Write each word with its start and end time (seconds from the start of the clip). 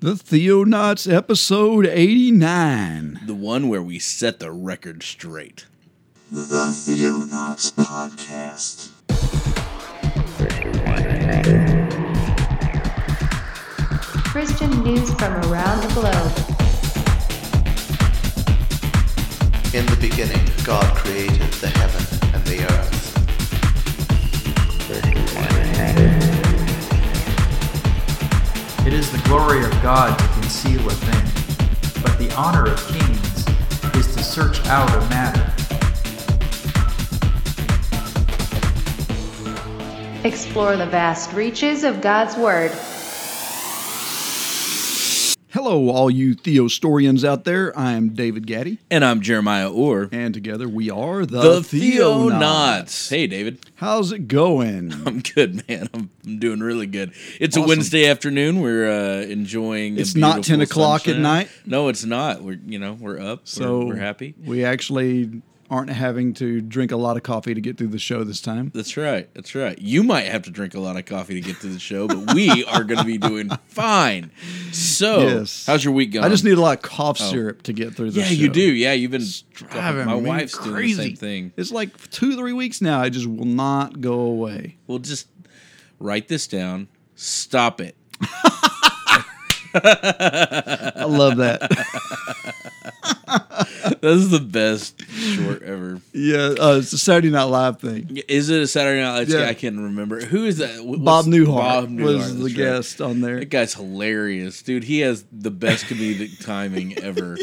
The 0.00 0.12
Theonauts 0.14 1.12
episode 1.12 1.84
89. 1.84 3.22
The 3.26 3.34
one 3.34 3.68
where 3.68 3.82
we 3.82 3.98
set 3.98 4.38
the 4.38 4.52
record 4.52 5.02
straight. 5.02 5.66
The 6.30 6.40
Theonauts 6.70 7.72
Podcast. 7.72 8.90
Christian 14.26 14.70
news 14.84 15.12
from 15.14 15.34
around 15.50 15.80
the 15.82 15.92
globe. 15.94 16.32
In 19.74 19.84
the 19.86 19.98
beginning, 20.00 20.46
God 20.62 20.96
created 20.96 21.50
the 21.54 21.70
heaven 21.70 22.34
and 22.34 22.44
the 22.44 22.62
earth. 22.72 22.98
It 28.88 28.94
is 28.94 29.12
the 29.12 29.18
glory 29.28 29.62
of 29.62 29.70
God 29.82 30.18
to 30.18 30.26
conceal 30.40 30.80
a 30.86 30.90
thing, 30.90 32.02
but 32.02 32.18
the 32.18 32.34
honor 32.34 32.64
of 32.72 32.88
kings 32.88 33.46
is 33.94 34.16
to 34.16 34.22
search 34.22 34.64
out 34.64 34.88
a 34.94 35.00
matter. 35.10 35.44
Explore 40.24 40.78
the 40.78 40.86
vast 40.86 41.34
reaches 41.34 41.84
of 41.84 42.00
God's 42.00 42.34
Word. 42.38 42.72
Hello, 45.50 45.88
all 45.88 46.10
you 46.10 46.34
Theostorians 46.34 47.24
out 47.24 47.44
there. 47.44 47.76
I 47.76 47.92
am 47.92 48.10
David 48.10 48.46
Gaddy, 48.46 48.80
And 48.90 49.02
I'm 49.02 49.22
Jeremiah 49.22 49.70
Orr. 49.72 50.10
and 50.12 50.34
together 50.34 50.68
we 50.68 50.90
are 50.90 51.24
the, 51.24 51.40
The 51.40 51.60
Theonauts. 51.60 52.30
Theonauts. 52.32 53.08
Hey, 53.10 53.26
David. 53.26 53.64
How's 53.76 54.12
it 54.12 54.28
going? 54.28 54.92
I'm 55.06 55.20
good, 55.20 55.66
man. 55.66 55.88
I'm, 55.94 56.10
I'm 56.26 56.38
doing 56.38 56.60
really 56.60 56.86
good. 56.86 57.12
It's 57.40 57.56
Awesome. 57.56 57.64
a 57.64 57.68
Wednesday 57.68 58.06
afternoon. 58.10 58.60
We're 58.60 58.90
uh, 58.90 59.22
enjoying. 59.22 59.98
It's 59.98 60.14
not 60.14 60.44
10 60.44 60.60
o'clock 60.60 61.08
at 61.08 61.16
night? 61.16 61.48
No, 61.64 61.88
it's 61.88 62.04
not. 62.04 62.42
We're 62.42 62.58
you 62.66 62.78
know 62.78 62.92
we're 62.92 63.18
up. 63.18 63.48
So 63.48 63.78
we're, 63.78 63.86
we're 63.86 63.96
happy. 63.96 64.34
We 64.44 64.64
actually 64.64 65.40
aren't 65.70 65.90
having 65.90 66.32
to 66.34 66.60
drink 66.60 66.92
a 66.92 66.96
lot 66.96 67.16
of 67.16 67.22
coffee 67.22 67.52
to 67.54 67.60
get 67.60 67.76
through 67.76 67.88
the 67.88 67.98
show 67.98 68.24
this 68.24 68.40
time. 68.40 68.70
That's 68.74 68.96
right. 68.96 69.32
That's 69.34 69.54
right. 69.54 69.78
You 69.78 70.02
might 70.02 70.26
have 70.26 70.42
to 70.42 70.50
drink 70.50 70.74
a 70.74 70.80
lot 70.80 70.96
of 70.96 71.04
coffee 71.04 71.34
to 71.34 71.40
get 71.40 71.60
to 71.60 71.66
the 71.66 71.78
show, 71.78 72.08
but 72.08 72.34
we 72.34 72.64
are 72.72 72.84
going 72.84 72.98
to 72.98 73.04
be 73.04 73.18
doing 73.18 73.50
fine. 73.68 74.30
So, 74.72 75.20
Yes. 75.20 75.66
how's 75.66 75.84
your 75.84 75.92
week 75.92 76.12
going? 76.12 76.24
I 76.24 76.28
just 76.30 76.44
need 76.44 76.56
a 76.56 76.60
lot 76.60 76.76
of 76.76 76.82
cough 76.82 77.18
oh. 77.20 77.30
syrup 77.30 77.62
to 77.64 77.72
get 77.72 77.94
through 77.94 78.12
the 78.12 78.20
Yeah, 78.20 78.26
show. 78.26 78.34
you 78.34 78.48
do. 78.48 78.62
Yeah, 78.62 78.92
you've 78.94 79.10
been 79.10 79.24
Driving 79.52 80.06
My 80.06 80.14
wife's 80.14 80.54
doing 80.56 80.70
the 80.70 80.74
crazy. 80.74 80.94
same 81.08 81.16
thing. 81.16 81.52
It's 81.56 81.72
like 81.72 82.10
two, 82.10 82.36
three 82.36 82.52
weeks 82.52 82.80
now. 82.80 83.00
I 83.00 83.08
just 83.10 83.26
will 83.26 83.44
not 83.44 84.00
go 84.00 84.20
away. 84.20 84.78
Well, 84.86 84.98
just 84.98 85.28
write 85.98 86.28
this 86.28 86.46
down. 86.46 86.88
Stop 87.14 87.80
it. 87.80 87.96
I 89.74 91.04
love 91.08 91.36
that. 91.38 91.70
This 94.00 94.16
is 94.18 94.30
the 94.30 94.40
best 94.40 95.00
short 95.10 95.62
ever. 95.62 96.00
yeah, 96.12 96.54
uh, 96.60 96.78
it's 96.80 96.92
a 96.92 96.98
Saturday 96.98 97.30
Night 97.30 97.44
Live 97.44 97.80
thing. 97.80 98.18
Is 98.28 98.48
it 98.48 98.62
a 98.62 98.66
Saturday 98.66 99.00
Night 99.02 99.18
Live? 99.18 99.28
Yeah. 99.28 99.46
I 99.46 99.54
can't 99.54 99.76
remember. 99.76 100.20
Who 100.20 100.44
is 100.44 100.58
that? 100.58 100.76
Wh- 100.76 101.02
Bob 101.02 101.26
Newhart 101.26 101.46
Bob 101.88 102.00
was 102.00 102.36
the 102.38 102.44
right. 102.46 102.54
guest 102.54 103.00
on 103.00 103.20
there. 103.20 103.40
That 103.40 103.50
guy's 103.50 103.74
hilarious, 103.74 104.62
dude. 104.62 104.84
He 104.84 105.00
has 105.00 105.24
the 105.32 105.50
best 105.50 105.86
comedic 105.86 106.42
timing 106.44 106.96
ever. 106.98 107.36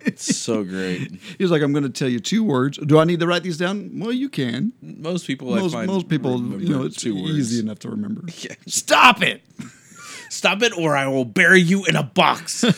It's 0.00 0.36
so 0.36 0.62
great. 0.64 1.12
He 1.36 1.44
was 1.44 1.50
like, 1.50 1.62
"I'm 1.62 1.72
going 1.72 1.84
to 1.84 1.90
tell 1.90 2.08
you 2.08 2.20
two 2.20 2.44
words. 2.44 2.78
Do 2.78 2.98
I 2.98 3.04
need 3.04 3.20
to 3.20 3.26
write 3.26 3.42
these 3.42 3.58
down? 3.58 3.90
Well, 3.98 4.12
you 4.12 4.28
can. 4.28 4.72
Most 4.80 5.26
people, 5.26 5.52
I 5.54 5.58
Most 5.60 5.72
find 5.72 5.86
most 5.86 6.08
people, 6.08 6.40
you 6.60 6.68
know, 6.70 6.84
it's 6.84 6.96
two 6.96 7.14
words. 7.14 7.30
easy 7.38 7.60
enough 7.60 7.80
to 7.80 7.90
remember. 7.90 8.22
Yeah. 8.38 8.54
Stop 8.66 9.22
it! 9.22 9.42
Stop 10.30 10.62
it, 10.62 10.76
or 10.76 10.96
I 10.96 11.06
will 11.08 11.24
bury 11.24 11.60
you 11.60 11.84
in 11.86 11.96
a 11.96 12.02
box. 12.02 12.60
Do 12.62 12.68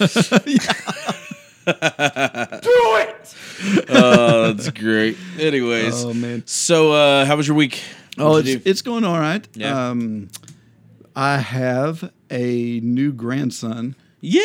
it. 1.73 3.35
oh, 3.91 4.53
that's 4.53 4.71
great. 4.71 5.17
Anyways, 5.39 6.05
Oh 6.05 6.15
man. 6.15 6.43
so 6.47 6.93
uh, 6.93 7.25
how 7.25 7.37
was 7.37 7.47
your 7.47 7.57
week? 7.57 7.81
Oh, 8.19 8.31
What'd 8.33 8.47
it's 8.49 8.65
you 8.67 8.71
it's 8.71 8.83
going 8.83 9.05
all 9.05 9.19
right. 9.19 9.47
Yeah. 9.55 9.89
Um, 9.91 10.29
I 11.15 11.39
have 11.39 12.11
a 12.31 12.81
new 12.81 13.13
grandson. 13.13 13.95
yeah. 14.21 14.41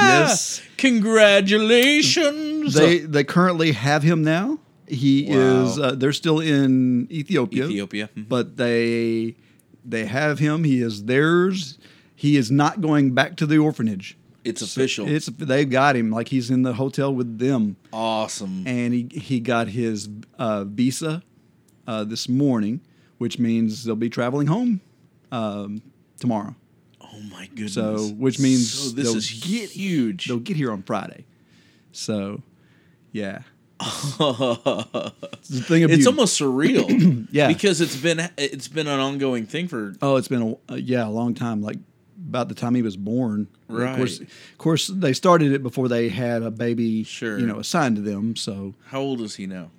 Yes. 0.00 0.62
Congratulations. 0.78 2.74
They 2.74 2.98
they 2.98 3.24
currently 3.24 3.72
have 3.72 4.02
him 4.02 4.22
now. 4.24 4.58
He 4.86 5.26
Wow. 5.28 5.36
is. 5.64 5.78
Uh, 5.78 5.94
they're 5.94 6.12
still 6.12 6.40
in 6.40 7.06
Ethiopia. 7.10 7.66
Ethiopia. 7.66 8.08
Mhm. 8.16 8.28
but 8.28 8.56
they 8.56 9.36
they 9.84 10.06
have 10.06 10.38
him. 10.38 10.64
He 10.64 10.80
is 10.80 11.04
theirs. 11.04 11.78
He 12.20 12.36
is 12.36 12.50
not 12.50 12.80
going 12.82 13.14
back 13.14 13.36
to 13.36 13.46
the 13.46 13.56
orphanage. 13.58 14.14
it's 14.44 14.60
official. 14.62 15.08
It's 15.08 15.26
they've 15.26 15.68
got 15.70 15.96
him 15.96 16.10
like 16.10 16.28
he's 16.28 16.50
in 16.50 16.62
the 16.62 16.74
hotel 16.74 17.14
with 17.14 17.38
them, 17.38 17.76
awesome. 17.94 18.64
and 18.66 18.92
he 18.92 19.08
he 19.12 19.40
got 19.40 19.68
his 19.68 20.08
uh, 20.38 20.64
visa 20.64 21.22
uh, 21.86 22.04
this 22.04 22.28
morning, 22.28 22.80
which 23.16 23.38
means 23.38 23.84
they'll 23.84 23.96
be 23.96 24.10
traveling 24.10 24.48
home 24.48 24.80
um, 25.32 25.80
tomorrow. 26.18 26.54
oh 27.00 27.20
my 27.30 27.46
goodness. 27.46 27.72
So, 27.74 28.08
which 28.18 28.38
means 28.38 28.70
So 28.70 28.90
this 28.94 29.06
they'll 29.06 29.16
is 29.16 29.30
get- 29.30 29.70
huge. 29.70 30.26
They'll 30.26 30.38
get 30.50 30.56
here 30.56 30.72
on 30.72 30.82
Friday. 30.82 31.24
So, 31.92 32.42
yeah, 33.12 33.42
it's 33.80 35.48
the 35.48 35.64
thing 35.66 35.84
of 35.84 35.90
it's 35.90 36.06
almost 36.06 36.38
surreal. 36.40 36.86
Yeah. 37.32 37.46
Because 37.48 37.80
it's 37.80 37.96
been 37.96 38.28
it's 38.36 38.68
been 38.68 38.88
an 38.88 38.98
ongoing 39.00 39.46
thing 39.46 39.68
for 39.68 39.94
Oh, 40.02 40.16
it's 40.16 40.28
been 40.28 40.42
a 40.68 40.72
uh, 40.72 40.76
yeah 40.76 41.06
a 41.06 41.10
long 41.10 41.32
time. 41.34 41.62
Like 41.62 41.78
about 42.30 42.48
the 42.48 42.54
time 42.54 42.76
he 42.76 42.82
was 42.82 42.96
born. 42.96 43.48
Of 43.68 43.96
course, 43.96 44.20
Right. 44.20 44.28
of 44.52 44.58
course, 44.58 44.86
they 44.86 45.12
started 45.12 45.50
it 45.52 45.62
before 45.64 45.88
they 45.88 46.08
had 46.08 46.42
a 46.42 46.50
baby. 46.50 47.02
Sure. 47.02 47.38
You 47.38 47.44
know, 47.46 47.58
assigned 47.58 47.96
to 47.96 48.02
them. 48.02 48.36
So, 48.36 48.74
how 48.86 49.00
old 49.00 49.20
is 49.20 49.34
he 49.34 49.46
now? 49.46 49.70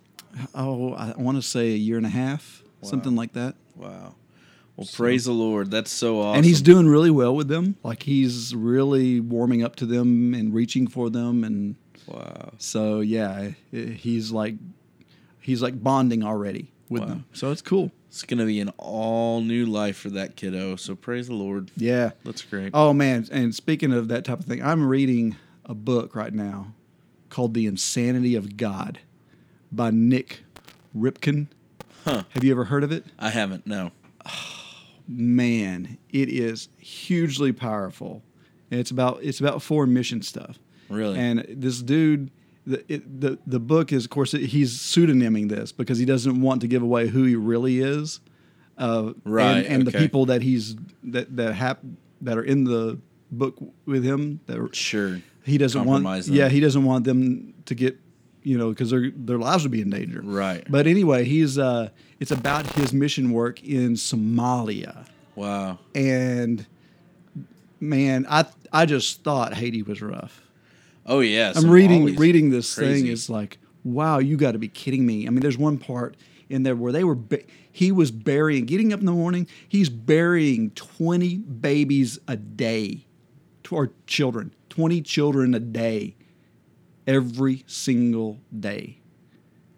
oh, 0.53 0.93
I 0.93 1.13
want 1.17 1.37
to 1.37 1.41
say 1.41 1.71
a 1.73 1.77
year 1.77 1.95
and 1.97 2.05
a 2.05 2.09
half, 2.09 2.61
something 2.83 3.15
like 3.15 3.33
that. 3.33 3.55
Wow. 3.75 4.15
Well, 4.75 4.87
praise 4.93 5.25
the 5.25 5.31
Lord. 5.33 5.71
That's 5.71 5.91
so 5.91 6.19
awesome. 6.21 6.37
And 6.37 6.45
he's 6.45 6.61
doing 6.61 6.87
really 6.87 7.09
well 7.11 7.35
with 7.35 7.47
them. 7.47 7.75
Like 7.83 8.03
he's 8.03 8.53
really 8.55 9.19
warming 9.19 9.63
up 9.63 9.75
to 9.77 9.85
them 9.85 10.33
and 10.33 10.53
reaching 10.53 10.87
for 10.87 11.09
them, 11.09 11.43
and 11.43 11.75
wow. 12.07 12.51
so 12.57 12.99
yeah, 13.01 13.51
he's 13.71 14.31
like 14.31 14.55
he's 15.39 15.61
like 15.61 15.81
bonding 15.81 16.23
already 16.23 16.71
with 16.89 17.01
Wow. 17.03 17.07
them. 17.09 17.25
So 17.33 17.51
it's 17.51 17.61
cool. 17.61 17.91
It's 18.11 18.23
gonna 18.23 18.45
be 18.45 18.59
an 18.59 18.73
all 18.77 19.39
new 19.39 19.65
life 19.65 19.95
for 19.95 20.09
that 20.09 20.35
kiddo. 20.35 20.75
So 20.75 20.95
praise 20.95 21.27
the 21.27 21.33
Lord. 21.33 21.71
Yeah. 21.77 22.11
That's 22.25 22.41
great. 22.41 22.71
Oh 22.73 22.91
man! 22.91 23.25
And 23.31 23.55
speaking 23.55 23.93
of 23.93 24.09
that 24.09 24.25
type 24.25 24.39
of 24.39 24.45
thing, 24.45 24.61
I'm 24.61 24.85
reading 24.85 25.37
a 25.63 25.73
book 25.73 26.13
right 26.13 26.33
now 26.33 26.73
called 27.29 27.53
"The 27.53 27.65
Insanity 27.65 28.35
of 28.35 28.57
God" 28.57 28.99
by 29.71 29.91
Nik 29.91 30.43
Ripken. 30.93 31.47
Huh. 32.03 32.23
Have 32.31 32.43
you 32.43 32.51
ever 32.51 32.65
heard 32.65 32.83
of 32.83 32.91
it? 32.91 33.05
I 33.17 33.29
haven't. 33.29 33.65
No. 33.65 33.91
Man, 35.07 35.97
it 36.09 36.27
is 36.27 36.67
hugely 36.79 37.53
powerful. 37.53 38.23
And 38.69 38.77
it's 38.81 38.91
about 38.91 39.19
it's 39.23 39.39
about 39.39 39.61
foreign 39.61 39.93
mission 39.93 40.21
stuff. 40.21 40.59
Really. 40.89 41.17
And 41.17 41.45
this 41.47 41.81
dude, 41.81 42.29
the 42.65 42.83
it, 42.93 43.21
the 43.21 43.39
the 43.47 43.59
book 43.59 43.91
is 43.91 44.05
of 44.05 44.09
course 44.11 44.31
he's 44.33 44.77
pseudonyming 44.77 45.49
this 45.49 45.71
because 45.71 45.97
he 45.97 46.05
doesn't 46.05 46.41
want 46.41 46.61
to 46.61 46.67
give 46.67 46.81
away 46.83 47.07
who 47.07 47.23
he 47.23 47.35
really 47.35 47.79
is. 47.79 48.19
Uh, 48.77 49.13
Right, 49.25 49.57
And, 49.65 49.65
and 49.67 49.87
the 49.87 49.91
people 49.91 50.25
that 50.27 50.41
he's 50.41 50.75
that 51.03 51.35
that 51.37 51.53
hap, 51.53 51.79
that 52.21 52.37
are 52.37 52.43
in 52.43 52.63
the 52.63 52.99
book 53.31 53.57
with 53.85 54.03
him 54.03 54.39
that 54.47 54.57
are, 54.59 54.69
sure. 54.73 55.21
he 55.43 55.57
doesn't 55.57 55.85
want 55.85 56.03
them. 56.03 56.33
yeah 56.35 56.49
he 56.49 56.59
doesn't 56.59 56.83
want 56.83 57.05
them 57.05 57.53
to 57.65 57.73
get 57.75 57.97
you 58.43 58.57
know 58.57 58.69
because 58.69 58.89
their 58.89 59.11
their 59.15 59.37
lives 59.37 59.63
would 59.63 59.71
be 59.71 59.81
in 59.81 59.89
danger 59.89 60.21
Right. 60.23 60.65
but 60.69 60.85
anyway 60.87 61.23
he's 61.25 61.57
uh 61.57 61.89
it's 62.19 62.31
about 62.31 62.65
his 62.73 62.91
mission 62.91 63.31
work 63.31 63.63
in 63.63 63.93
somalia 63.93 65.05
Wow. 65.35 65.79
and 65.95 66.65
man 67.79 68.25
i 68.29 68.45
i 68.73 68.85
just 68.85 69.23
thought 69.23 69.53
haiti 69.53 69.81
was 69.83 70.01
rough 70.01 70.41
Oh 71.05 71.19
yeah. 71.19 71.53
i'm 71.55 71.69
reading 71.69 72.15
reading 72.15 72.49
this 72.51 72.75
crazy. 72.75 73.01
thing 73.03 73.11
it's 73.11 73.29
like 73.29 73.57
wow 73.83 74.19
you 74.19 74.37
got 74.37 74.51
to 74.51 74.59
be 74.59 74.67
kidding 74.67 75.05
me 75.05 75.25
i 75.27 75.29
mean 75.29 75.39
there's 75.39 75.57
one 75.57 75.77
part 75.77 76.15
in 76.49 76.63
there 76.63 76.75
where 76.75 76.91
they 76.91 77.03
were 77.03 77.15
ba- 77.15 77.43
he 77.71 77.91
was 77.91 78.11
burying 78.11 78.65
getting 78.65 78.93
up 78.93 78.99
in 78.99 79.05
the 79.05 79.11
morning 79.11 79.47
he's 79.67 79.89
burying 79.89 80.69
20 80.71 81.37
babies 81.37 82.19
a 82.27 82.35
day 82.35 83.05
to 83.63 83.75
our 83.75 83.89
children 84.05 84.53
20 84.69 85.01
children 85.01 85.53
a 85.55 85.59
day 85.59 86.15
every 87.07 87.63
single 87.67 88.39
day 88.57 88.99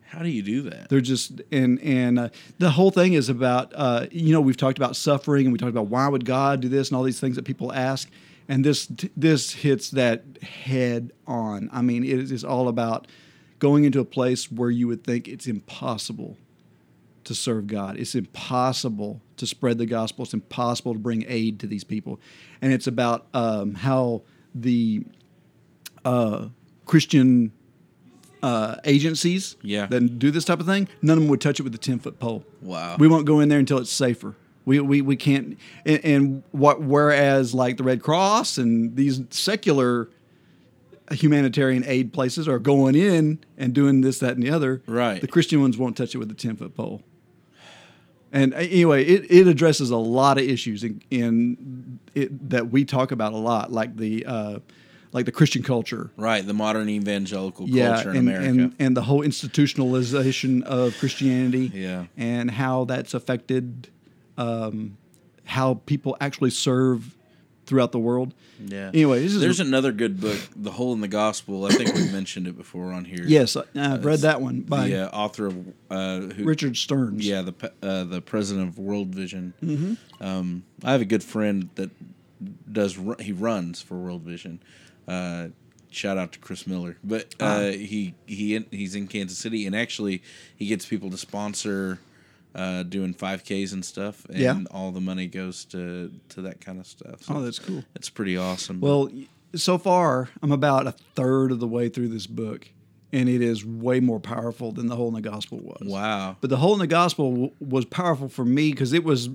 How 0.08 0.20
do 0.20 0.30
you 0.30 0.42
do 0.44 0.62
that? 0.64 0.90
they're 0.90 1.00
just 1.02 1.42
and 1.52 1.80
and 1.82 2.20
uh, 2.20 2.30
the 2.60 2.72
whole 2.72 2.92
thing 2.92 3.14
is 3.14 3.30
about 3.30 3.72
uh, 3.76 4.08
you 4.12 4.34
know 4.34 4.42
we've 4.42 4.58
talked 4.58 4.78
about 4.78 4.96
suffering 4.96 5.46
and 5.46 5.54
we 5.54 5.58
talked 5.58 5.70
about 5.72 5.88
why 5.88 6.08
would 6.08 6.26
God 6.26 6.60
do 6.62 6.68
this 6.70 6.90
and 6.90 6.98
all 6.98 7.04
these 7.04 7.20
things 7.20 7.36
that 7.38 7.46
people 7.46 7.72
ask 7.72 8.10
and 8.48 8.64
this 8.66 8.88
this 9.16 9.52
hits 9.52 9.90
that 9.92 10.24
head 10.44 11.12
on. 11.28 11.70
I 11.72 11.82
mean 11.82 12.04
it 12.04 12.32
is 12.32 12.44
all 12.44 12.68
about 12.68 13.08
going 13.60 13.84
into 13.86 14.00
a 14.00 14.06
place 14.06 14.52
where 14.52 14.70
you 14.70 14.88
would 14.88 15.04
think 15.04 15.28
it's 15.28 15.48
impossible 15.48 16.38
to 17.24 17.34
serve 17.34 17.68
God. 17.68 17.98
It's 17.98 18.16
impossible 18.16 19.22
to 19.38 19.48
spread 19.48 19.78
the 19.78 19.86
gospel. 19.86 20.24
It's 20.26 20.34
impossible 20.34 20.94
to 20.94 21.00
bring 21.00 21.24
aid 21.28 21.60
to 21.62 21.68
these 21.68 21.84
people, 21.86 22.20
and 22.62 22.74
it's 22.74 22.88
about 22.88 23.28
um, 23.34 23.76
how 23.76 24.24
the 24.54 25.06
uh, 26.04 26.50
Christian 26.86 27.54
uh, 28.42 28.76
agencies 28.84 29.56
Yeah. 29.62 29.86
that 29.86 30.20
do 30.20 30.30
this 30.32 30.44
type 30.44 30.60
of 30.60 30.66
thing, 30.66 30.90
none 31.02 31.18
of 31.18 31.24
them 31.24 31.30
would 31.30 31.40
touch 31.40 31.62
it 31.62 31.64
with 31.64 31.74
a 31.74 31.78
ten 31.78 31.98
foot 32.00 32.20
pole. 32.20 32.44
Wow. 32.62 32.98
We 33.00 33.08
won't 33.08 33.26
go 33.26 33.40
in 33.40 33.48
there 33.48 33.60
until 33.60 33.78
it's 33.78 33.90
safer. 33.90 34.36
We, 34.66 34.80
we, 34.80 35.02
we 35.02 35.16
can't 35.18 35.58
and, 35.86 36.06
and 36.06 36.44
what 36.52 36.82
whereas 36.82 37.54
like 37.54 37.78
the 37.78 37.84
Red 37.84 38.02
Cross 38.02 38.58
and 38.58 38.96
these 38.96 39.22
secular 39.30 40.10
humanitarian 41.12 41.84
aid 41.86 42.14
places 42.14 42.48
are 42.48 42.60
going 42.60 42.96
in 42.96 43.40
and 43.58 43.74
doing 43.74 44.02
this 44.02 44.20
that 44.20 44.34
and 44.36 44.44
the 44.44 44.50
other 44.50 44.82
Right. 44.88 45.20
the 45.22 45.28
Christian 45.28 45.62
ones 45.62 45.78
won't 45.78 45.98
touch 45.98 46.16
it 46.16 46.18
with 46.18 46.32
a 46.32 46.34
10 46.34 46.56
foot 46.56 46.76
pole 46.76 47.04
and 48.32 48.54
uh, 48.54 48.58
anyway 48.58 49.04
it, 49.04 49.30
it 49.30 49.48
addresses 49.48 49.90
a 49.92 49.98
lot 49.98 50.38
of 50.38 50.44
issues 50.46 50.84
in, 50.84 51.02
in 51.12 52.00
it, 52.16 52.50
that 52.50 52.70
we 52.70 52.86
talk 52.86 53.12
about 53.12 53.34
a 53.34 53.38
lot 53.38 53.72
like 53.72 53.98
the 53.98 54.26
uh, 54.26 54.60
like 55.12 55.26
the 55.26 55.32
Christian 55.32 55.62
culture 55.62 56.10
Right, 56.18 56.44
the 56.46 56.54
modern 56.56 56.90
evangelical 56.90 57.70
yeah, 57.70 57.96
culture 57.96 58.12
in 58.12 58.18
and, 58.18 58.28
America. 58.30 58.48
and 58.50 58.76
and 58.80 58.98
the 58.98 59.04
whole 59.04 59.22
institutionalization 59.24 60.64
of 60.64 60.98
Christianity, 60.98 61.70
Yeah. 61.74 62.06
and 62.18 62.50
how 62.50 62.86
that's 62.86 63.14
affected 63.14 63.90
um, 64.38 64.98
how 65.46 65.76
people 65.86 66.16
actually 66.22 66.50
serve 66.52 67.16
throughout 67.66 67.92
the 67.94 68.00
world. 68.00 68.34
yeah. 68.66 68.90
Anyway, 68.94 69.22
this 69.22 69.34
is 69.34 69.40
there's 69.42 69.60
another 69.62 69.92
good 69.94 70.20
book, 70.20 70.38
The 70.56 70.72
Hole 70.72 70.92
in 70.94 71.00
the 71.02 71.08
Gospel. 71.08 71.66
I 71.66 71.70
think 71.70 71.94
we've 71.96 72.12
mentioned 72.20 72.48
it 72.48 72.58
before 72.58 72.92
on 72.92 73.06
here. 73.06 73.24
yes, 73.26 73.56
I- 73.56 73.64
I've 73.76 74.04
read 74.06 74.20
that 74.20 74.42
one 74.42 74.62
by 74.62 74.90
The 74.90 75.08
uh, 75.08 75.16
author 75.18 75.46
of 75.48 75.68
uh, 75.90 76.20
who, 76.22 76.44
Richard 76.44 76.76
Stearns. 76.76 77.26
Yeah, 77.26 77.42
the 77.42 77.72
uh, 77.82 78.04
the 78.04 78.22
president 78.22 78.68
of 78.70 78.78
World 78.80 79.10
Vision. 79.10 79.54
Mm-hmm. 79.64 80.24
Um, 80.24 80.64
I 80.84 80.92
have 80.92 81.02
a 81.02 81.06
good 81.06 81.24
friend 81.24 81.70
that 81.76 81.90
does 82.72 82.98
ru- 82.98 83.16
he 83.20 83.32
runs 83.32 83.82
for 83.82 83.96
World 83.98 84.22
Vision. 84.24 84.62
Uh, 85.08 85.48
shout 85.90 86.18
out 86.18 86.32
to 86.34 86.40
Chris 86.40 86.66
Miller, 86.68 86.98
but 87.04 87.34
uh, 87.40 87.46
Ah. 87.46 87.72
he 87.72 88.14
he 88.26 88.66
he's 88.72 88.94
in 88.96 89.08
Kansas 89.08 89.38
City, 89.38 89.66
and 89.66 89.76
actually 89.76 90.22
he 90.56 90.68
gets 90.68 90.86
people 90.86 91.10
to 91.12 91.18
sponsor 91.18 92.00
uh, 92.56 92.84
doing 92.84 93.14
5Ks 93.14 93.74
and 93.74 93.84
stuff, 93.84 94.26
and 94.30 94.38
Yeah. 94.40 94.60
all 94.72 94.92
the 94.92 95.02
money 95.02 95.28
goes 95.28 95.66
to 95.66 96.12
to 96.30 96.42
that 96.44 96.62
kind 96.62 96.80
of 96.80 96.88
stuff. 96.88 97.24
So 97.24 97.36
Oh, 97.36 97.42
that's 97.42 97.60
cool. 97.60 97.84
It's 97.96 98.10
pretty 98.10 98.38
awesome. 98.38 98.80
Well, 98.80 99.10
so 99.56 99.78
far 99.78 100.30
I'm 100.42 100.52
about 100.52 100.88
a 100.88 100.92
third 101.16 101.52
of 101.52 101.60
the 101.60 101.68
way 101.68 101.90
through 101.90 102.10
this 102.10 102.28
book, 102.28 102.70
and 103.12 103.28
it 103.30 103.42
is 103.42 103.66
way 103.66 104.00
more 104.00 104.20
powerful 104.20 104.72
than 104.72 104.88
the 104.88 104.96
Hole 104.96 105.08
in 105.10 105.14
the 105.14 105.22
Gospel 105.22 105.60
was. 105.60 105.88
wow. 105.88 106.38
But 106.42 106.50
the 106.50 106.58
Hole 106.58 106.74
in 106.74 106.80
the 106.80 106.88
Gospel 106.88 107.30
w- 107.32 107.52
was 107.60 107.86
powerful 107.86 108.30
for 108.30 108.46
me 108.46 108.72
because 108.72 108.94
it 108.94 109.04
was 109.04 109.30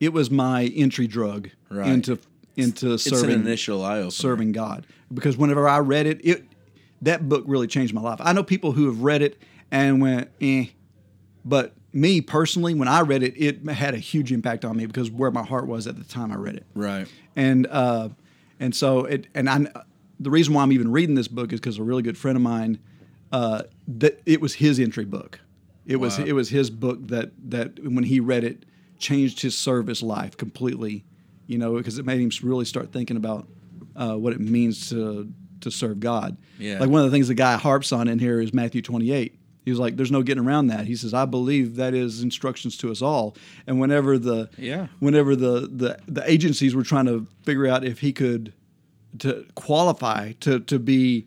it 0.00 0.12
was 0.14 0.30
my 0.30 0.64
entry 0.74 1.06
drug 1.06 1.50
Right. 1.70 1.88
into 1.88 2.18
into 2.56 2.94
It's 2.94 3.04
serving 3.04 3.34
an 3.36 3.40
initial 3.42 3.82
eye 3.84 4.06
serving 4.10 4.52
God. 4.52 4.86
Because 5.12 5.36
whenever 5.36 5.68
I 5.68 5.78
read 5.78 6.06
it, 6.06 6.20
it 6.24 6.44
that 7.02 7.28
book 7.28 7.44
really 7.46 7.66
changed 7.66 7.94
my 7.94 8.00
life. 8.02 8.18
I 8.20 8.32
know 8.34 8.42
people 8.42 8.72
who 8.72 8.86
have 8.86 9.00
read 9.02 9.22
it 9.22 9.38
and 9.70 10.00
went, 10.02 10.28
eh. 10.42 10.66
But 11.44 11.74
me 11.92 12.20
personally, 12.20 12.74
when 12.74 12.88
I 12.88 13.00
read 13.00 13.22
it, 13.22 13.34
it 13.36 13.68
had 13.68 13.94
a 13.94 13.98
huge 13.98 14.32
impact 14.32 14.64
on 14.64 14.76
me 14.76 14.86
because 14.86 15.10
where 15.10 15.30
my 15.30 15.42
heart 15.42 15.66
was 15.66 15.86
at 15.86 15.96
the 15.96 16.04
time 16.04 16.30
I 16.30 16.36
read 16.36 16.56
it. 16.56 16.66
Right. 16.74 17.08
And 17.36 17.66
uh, 17.66 18.10
and 18.58 18.74
so 18.74 19.04
it 19.04 19.26
and 19.34 19.48
I 19.48 19.66
the 20.18 20.30
reason 20.30 20.54
why 20.54 20.62
I'm 20.62 20.72
even 20.72 20.92
reading 20.92 21.14
this 21.14 21.28
book 21.28 21.52
is 21.52 21.60
because 21.60 21.78
a 21.78 21.82
really 21.82 22.02
good 22.02 22.18
friend 22.18 22.36
of 22.36 22.42
mine 22.42 22.78
uh, 23.32 23.62
that 23.88 24.20
it 24.26 24.40
was 24.40 24.54
his 24.54 24.78
entry 24.78 25.04
book. 25.04 25.40
It 25.86 25.96
was 25.96 26.18
it 26.18 26.32
was 26.34 26.50
his 26.50 26.70
book 26.70 27.08
that 27.08 27.32
that 27.50 27.82
when 27.82 28.04
he 28.04 28.20
read 28.20 28.44
it 28.44 28.64
changed 28.98 29.40
his 29.40 29.56
service 29.56 30.02
life 30.02 30.36
completely. 30.36 31.04
You 31.46 31.58
know, 31.58 31.76
because 31.76 31.98
it 31.98 32.06
made 32.06 32.20
him 32.20 32.30
really 32.48 32.64
start 32.64 32.92
thinking 32.92 33.16
about 33.16 33.48
uh, 33.96 34.14
what 34.14 34.32
it 34.32 34.40
means 34.40 34.88
to 34.90 35.32
to 35.62 35.70
serve 35.70 35.98
God. 35.98 36.36
Yeah. 36.58 36.78
Like 36.78 36.90
one 36.90 37.00
of 37.00 37.10
the 37.10 37.14
things 37.14 37.28
the 37.28 37.34
guy 37.34 37.56
harps 37.56 37.92
on 37.92 38.06
in 38.08 38.18
here 38.18 38.40
is 38.40 38.54
Matthew 38.54 38.82
28. 38.82 39.39
He 39.70 39.72
was 39.72 39.78
like, 39.78 39.96
"There's 39.96 40.10
no 40.10 40.22
getting 40.22 40.44
around 40.44 40.66
that." 40.66 40.86
He 40.88 40.96
says, 40.96 41.14
"I 41.14 41.26
believe 41.26 41.76
that 41.76 41.94
is 41.94 42.22
instructions 42.22 42.76
to 42.78 42.90
us 42.90 43.00
all." 43.00 43.36
And 43.68 43.78
whenever 43.80 44.18
the 44.18 44.50
Yeah. 44.58 44.88
whenever 44.98 45.36
the, 45.36 45.68
the 45.72 45.98
the 46.08 46.28
agencies 46.28 46.74
were 46.74 46.82
trying 46.82 47.06
to 47.06 47.26
figure 47.44 47.68
out 47.68 47.84
if 47.84 48.00
he 48.00 48.12
could 48.12 48.52
to 49.20 49.46
qualify 49.54 50.32
to 50.40 50.58
to 50.58 50.78
be 50.80 51.26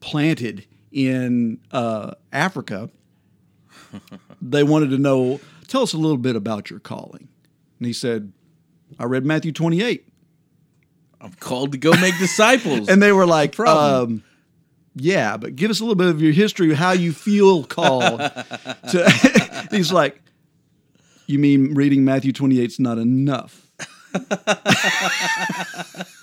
planted 0.00 0.66
in 0.92 1.58
uh, 1.72 2.12
Africa, 2.32 2.90
they 4.42 4.62
wanted 4.62 4.90
to 4.90 4.98
know. 4.98 5.40
Tell 5.66 5.82
us 5.82 5.92
a 5.92 5.98
little 5.98 6.18
bit 6.18 6.36
about 6.36 6.68
your 6.68 6.80
calling. 6.80 7.28
And 7.78 7.86
he 7.86 7.92
said, 7.94 8.32
"I 8.98 9.04
read 9.04 9.24
Matthew 9.24 9.52
28." 9.52 10.06
I'm 11.22 11.32
called 11.34 11.72
to 11.72 11.78
go 11.78 11.90
make 12.00 12.18
disciples. 12.18 12.88
And 12.90 13.02
they 13.02 13.12
were 13.12 13.26
like, 13.26 13.58
um, 13.60 14.22
"Yeah, 15.00 15.36
but 15.36 15.56
give 15.56 15.70
us 15.70 15.80
a 15.80 15.82
little 15.82 15.96
bit 15.96 16.08
of 16.08 16.20
your 16.20 16.32
history, 16.32 16.74
how 16.74 16.92
you 16.92 17.12
feel 17.12 17.64
called." 17.64 18.20
to, 18.20 19.68
he's 19.70 19.92
like, 19.92 20.20
"You 21.26 21.38
mean 21.38 21.74
reading 21.74 22.04
Matthew 22.04 22.32
28 22.32 22.64
is 22.64 22.78
not 22.78 22.98
enough?" 22.98 23.66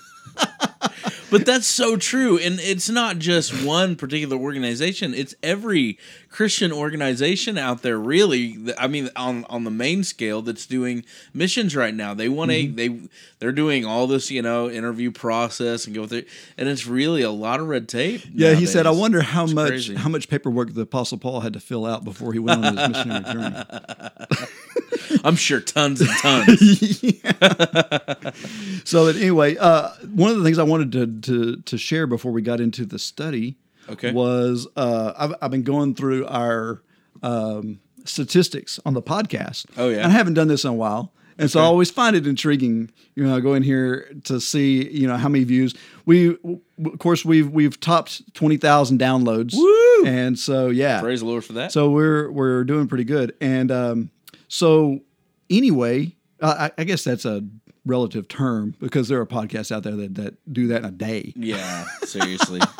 But 1.30 1.44
that's 1.44 1.66
so 1.66 1.96
true. 1.96 2.38
And 2.38 2.58
it's 2.60 2.88
not 2.88 3.18
just 3.18 3.64
one 3.64 3.96
particular 3.96 4.36
organization, 4.36 5.14
it's 5.14 5.34
every 5.42 5.98
Christian 6.30 6.72
organization 6.72 7.58
out 7.58 7.82
there 7.82 7.98
really. 7.98 8.56
I 8.78 8.86
mean 8.86 9.10
on 9.16 9.44
on 9.46 9.64
the 9.64 9.70
main 9.70 10.04
scale 10.04 10.42
that's 10.42 10.66
doing 10.66 11.04
missions 11.34 11.74
right 11.74 11.94
now. 11.94 12.14
They 12.14 12.28
want 12.28 12.50
to 12.50 12.56
mm-hmm. 12.56 12.76
they 12.76 13.08
they're 13.38 13.52
doing 13.52 13.84
all 13.84 14.06
this, 14.06 14.30
you 14.30 14.42
know, 14.42 14.70
interview 14.70 15.10
process 15.10 15.86
and 15.86 15.94
go 15.94 16.06
through 16.06 16.24
and 16.56 16.68
it's 16.68 16.86
really 16.86 17.22
a 17.22 17.30
lot 17.30 17.60
of 17.60 17.68
red 17.68 17.88
tape. 17.88 18.22
Yeah, 18.32 18.54
he 18.54 18.66
said, 18.66 18.86
"I 18.86 18.90
wonder 18.90 19.22
how 19.22 19.44
It's 19.44 19.52
much 19.54 19.68
crazy. 19.68 19.94
how 19.94 20.08
much 20.08 20.28
paperwork 20.28 20.74
the 20.74 20.82
Apostle 20.82 21.18
Paul 21.18 21.40
had 21.40 21.52
to 21.54 21.60
fill 21.60 21.86
out 21.86 22.04
before 22.04 22.32
he 22.32 22.38
went 22.38 22.64
on 22.64 22.76
his 22.76 22.88
missionary 22.88 23.24
journey." 23.24 23.64
I'm 25.24 25.36
sure 25.36 25.60
tons 25.60 26.00
and 26.00 26.10
tons. 26.20 27.02
So 28.84 29.06
that 29.06 29.16
anyway, 29.16 29.56
uh, 29.58 29.90
one 30.14 30.30
of 30.30 30.38
the 30.38 30.44
things 30.44 30.58
I 30.58 30.62
wanted 30.62 30.92
to, 30.92 31.06
to 31.32 31.56
to 31.62 31.78
share 31.78 32.06
before 32.06 32.32
we 32.32 32.40
got 32.42 32.60
into 32.60 32.86
the 32.86 32.98
study 32.98 33.56
Okay. 33.88 34.12
was 34.12 34.66
uh, 34.76 35.12
I've, 35.16 35.34
I've 35.42 35.50
been 35.50 35.62
going 35.62 35.94
through 35.94 36.26
our 36.26 36.82
um, 37.22 37.80
statistics 38.04 38.78
on 38.86 38.94
the 38.94 39.02
podcast. 39.02 39.66
Oh, 39.76 39.88
yeah? 39.88 39.98
and 39.98 40.06
I 40.06 40.10
haven't 40.10 40.34
done 40.34 40.48
this 40.48 40.64
in 40.64 40.70
a 40.70 40.74
while. 40.74 41.12
And 41.40 41.48
so 41.50 41.60
I 41.60 41.64
always 41.64 41.88
find 41.90 42.16
it 42.16 42.26
intriguing, 42.26 42.90
you 43.14 43.24
know, 43.24 43.40
go 43.40 43.54
in 43.54 43.62
here 43.62 44.10
to 44.24 44.40
see, 44.40 44.88
you 44.90 45.06
know, 45.06 45.16
how 45.16 45.28
many 45.28 45.44
views. 45.44 45.72
We, 46.04 46.34
w- 46.34 46.60
of 46.84 46.98
course, 46.98 47.24
we've 47.24 47.48
we've 47.50 47.78
topped 47.78 48.34
twenty 48.34 48.56
thousand 48.56 48.98
downloads. 48.98 49.54
Woo! 49.54 50.04
And 50.06 50.36
so, 50.38 50.68
yeah, 50.68 51.00
Praise 51.00 51.20
the 51.20 51.26
Lord 51.26 51.44
for 51.44 51.52
that. 51.54 51.70
so 51.72 51.90
we're 51.90 52.28
we're 52.30 52.64
doing 52.64 52.88
pretty 52.88 53.04
good. 53.04 53.34
And 53.40 53.70
um, 53.70 54.10
so 54.48 55.00
anyway, 55.50 56.14
I, 56.42 56.70
I 56.76 56.84
guess 56.84 57.04
that's 57.04 57.24
a 57.24 57.44
relative 57.84 58.28
term 58.28 58.74
because 58.80 59.08
there 59.08 59.20
are 59.20 59.26
podcasts 59.26 59.72
out 59.72 59.82
there 59.82 59.96
that, 59.96 60.14
that 60.16 60.52
do 60.52 60.66
that 60.68 60.78
in 60.80 60.84
a 60.84 60.90
day. 60.90 61.32
yeah, 61.36 61.84
seriously. 62.04 62.60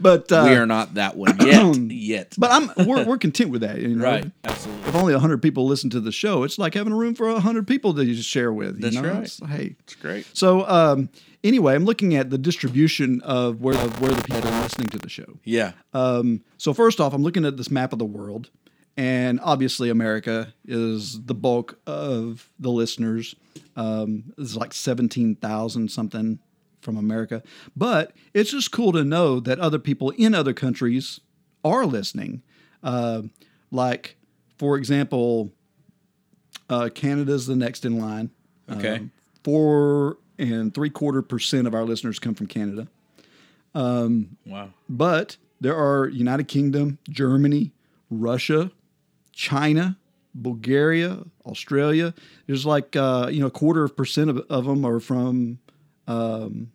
But 0.00 0.30
uh, 0.32 0.44
we 0.48 0.56
are 0.56 0.66
not 0.66 0.94
that 0.94 1.16
one 1.16 1.36
yet. 1.40 1.76
yet. 1.90 2.34
But 2.36 2.50
I'm 2.50 2.86
we're, 2.88 3.04
we're 3.04 3.18
content 3.18 3.50
with 3.50 3.60
that. 3.60 3.78
You 3.80 3.94
know? 3.94 4.04
right. 4.04 4.30
Absolutely. 4.44 4.88
If 4.88 4.94
only 4.96 5.14
hundred 5.14 5.42
people 5.42 5.66
listen 5.66 5.90
to 5.90 6.00
the 6.00 6.10
show, 6.10 6.42
it's 6.42 6.58
like 6.58 6.74
having 6.74 6.92
a 6.92 6.96
room 6.96 7.14
for 7.14 7.38
hundred 7.40 7.68
people 7.68 7.94
to 7.94 8.04
just 8.04 8.28
share 8.28 8.52
with. 8.52 8.76
you 8.76 8.82
That's 8.82 8.96
know? 8.96 9.02
right. 9.02 9.24
It's- 9.24 9.40
hey, 9.48 9.76
It's 9.80 9.94
great. 9.94 10.26
so 10.36 10.66
um, 10.68 11.08
anyway, 11.44 11.74
I'm 11.74 11.84
looking 11.84 12.16
at 12.16 12.30
the 12.30 12.38
distribution 12.38 13.20
of 13.22 13.60
where 13.60 13.76
of 13.78 14.00
where 14.00 14.10
the 14.12 14.22
people 14.22 14.48
are 14.48 14.62
listening 14.62 14.88
to 14.88 14.98
the 14.98 15.08
show. 15.08 15.38
Yeah. 15.44 15.72
Um, 15.94 16.42
so 16.58 16.72
first 16.74 17.00
off, 17.00 17.12
I'm 17.14 17.22
looking 17.22 17.44
at 17.44 17.56
this 17.56 17.70
map 17.70 17.92
of 17.92 17.98
the 18.00 18.04
world, 18.06 18.50
and 18.96 19.40
obviously 19.42 19.90
America 19.90 20.54
is 20.66 21.24
the 21.24 21.34
bulk 21.34 21.78
of 21.86 22.50
the 22.58 22.70
listeners. 22.70 23.34
Um, 23.76 24.32
it's 24.38 24.56
like 24.56 24.72
seventeen 24.72 25.36
thousand 25.36 25.90
something 25.90 26.38
from 26.80 26.96
America, 26.96 27.42
but 27.76 28.12
it's 28.32 28.50
just 28.50 28.70
cool 28.70 28.92
to 28.92 29.04
know 29.04 29.40
that 29.40 29.58
other 29.58 29.78
people 29.78 30.10
in 30.10 30.34
other 30.34 30.52
countries 30.52 31.20
are 31.64 31.84
listening. 31.84 32.42
Uh, 32.82 33.22
like, 33.70 34.16
for 34.58 34.76
example, 34.76 35.52
uh, 36.70 36.88
Canada's 36.94 37.46
the 37.46 37.56
next 37.56 37.84
in 37.84 37.98
line. 37.98 38.30
Okay. 38.70 38.96
Um, 38.96 39.10
four 39.42 40.18
and 40.38 40.74
three 40.74 40.90
quarter 40.90 41.22
percent 41.22 41.66
of 41.66 41.74
our 41.74 41.84
listeners 41.84 42.18
come 42.18 42.34
from 42.34 42.46
Canada 42.46 42.88
wow. 43.76 44.70
but 44.88 45.36
there 45.60 45.76
are 45.76 46.08
United 46.08 46.48
Kingdom, 46.48 46.98
Germany, 47.08 47.72
Russia, 48.10 48.70
China, 49.36 49.98
Bulgaria, 50.34 51.18
Australia. 51.44 52.14
There's 52.46 52.66
like 52.66 52.96
uh, 52.96 53.28
you 53.30 53.40
know 53.40 53.46
a 53.46 53.50
quarter 53.50 53.84
of 53.84 53.94
percent 53.94 54.30
of, 54.30 54.38
of 54.50 54.64
them 54.64 54.84
are 54.84 54.98
from 54.98 55.58
um, 56.08 56.72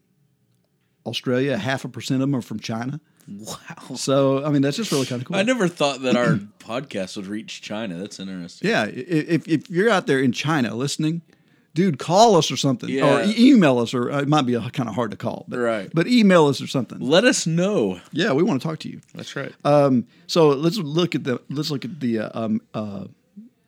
Australia. 1.06 1.58
Half 1.58 1.84
a 1.84 1.90
percent 1.90 2.22
of 2.22 2.30
them 2.30 2.36
are 2.36 2.42
from 2.42 2.60
China. 2.60 3.02
Wow. 3.28 3.96
So 3.96 4.46
I 4.46 4.50
mean 4.50 4.62
that's 4.62 4.78
just 4.78 4.92
really 4.92 5.08
kind 5.08 5.22
of 5.22 5.28
cool. 5.28 5.38
I 5.38 5.44
never 5.44 5.68
thought 5.68 6.02
that 6.04 6.16
our 6.16 6.36
podcast 6.60 7.18
would 7.18 7.28
reach 7.28 7.62
China. 7.64 7.98
That's 7.98 8.20
interesting. 8.20 8.70
Yeah, 8.70 8.86
if 8.86 9.48
if 9.48 9.70
you're 9.70 9.90
out 9.90 10.06
there 10.06 10.20
in 10.20 10.32
China 10.32 10.76
listening, 10.76 11.24
dude, 11.74 12.00
call 12.00 12.36
us 12.36 12.52
or 12.52 12.58
something, 12.58 12.90
or 13.02 13.24
e- 13.24 13.52
email 13.52 13.80
us, 13.80 13.94
or 13.94 14.12
uh, 14.12 14.22
it 14.22 14.28
might 14.28 14.46
be 14.46 14.54
kind 14.72 14.90
of 14.90 14.96
hard 14.96 15.12
to 15.12 15.18
call, 15.18 15.46
but, 15.48 15.60
Right. 15.60 15.92
But 15.94 16.08
email 16.08 16.48
us 16.48 16.62
or 16.62 16.68
something. 16.68 17.00
Let 17.00 17.24
us 17.24 17.48
know. 17.48 18.00
Yeah, 18.12 18.34
we 18.34 18.44
want 18.44 18.62
to 18.62 18.68
talk 18.68 18.80
to 18.80 18.90
you. 18.90 19.02
That's 19.14 19.36
right. 19.36 19.54
Um, 19.64 20.08
so 20.28 20.50
let's 20.50 20.78
look 20.78 21.16
at 21.16 21.24
the 21.24 21.42
let's 21.50 21.72
look 21.72 21.86
at 21.86 22.00
the 22.00 22.20
uh, 22.20 22.30
um, 22.34 22.62
uh, 22.74 23.06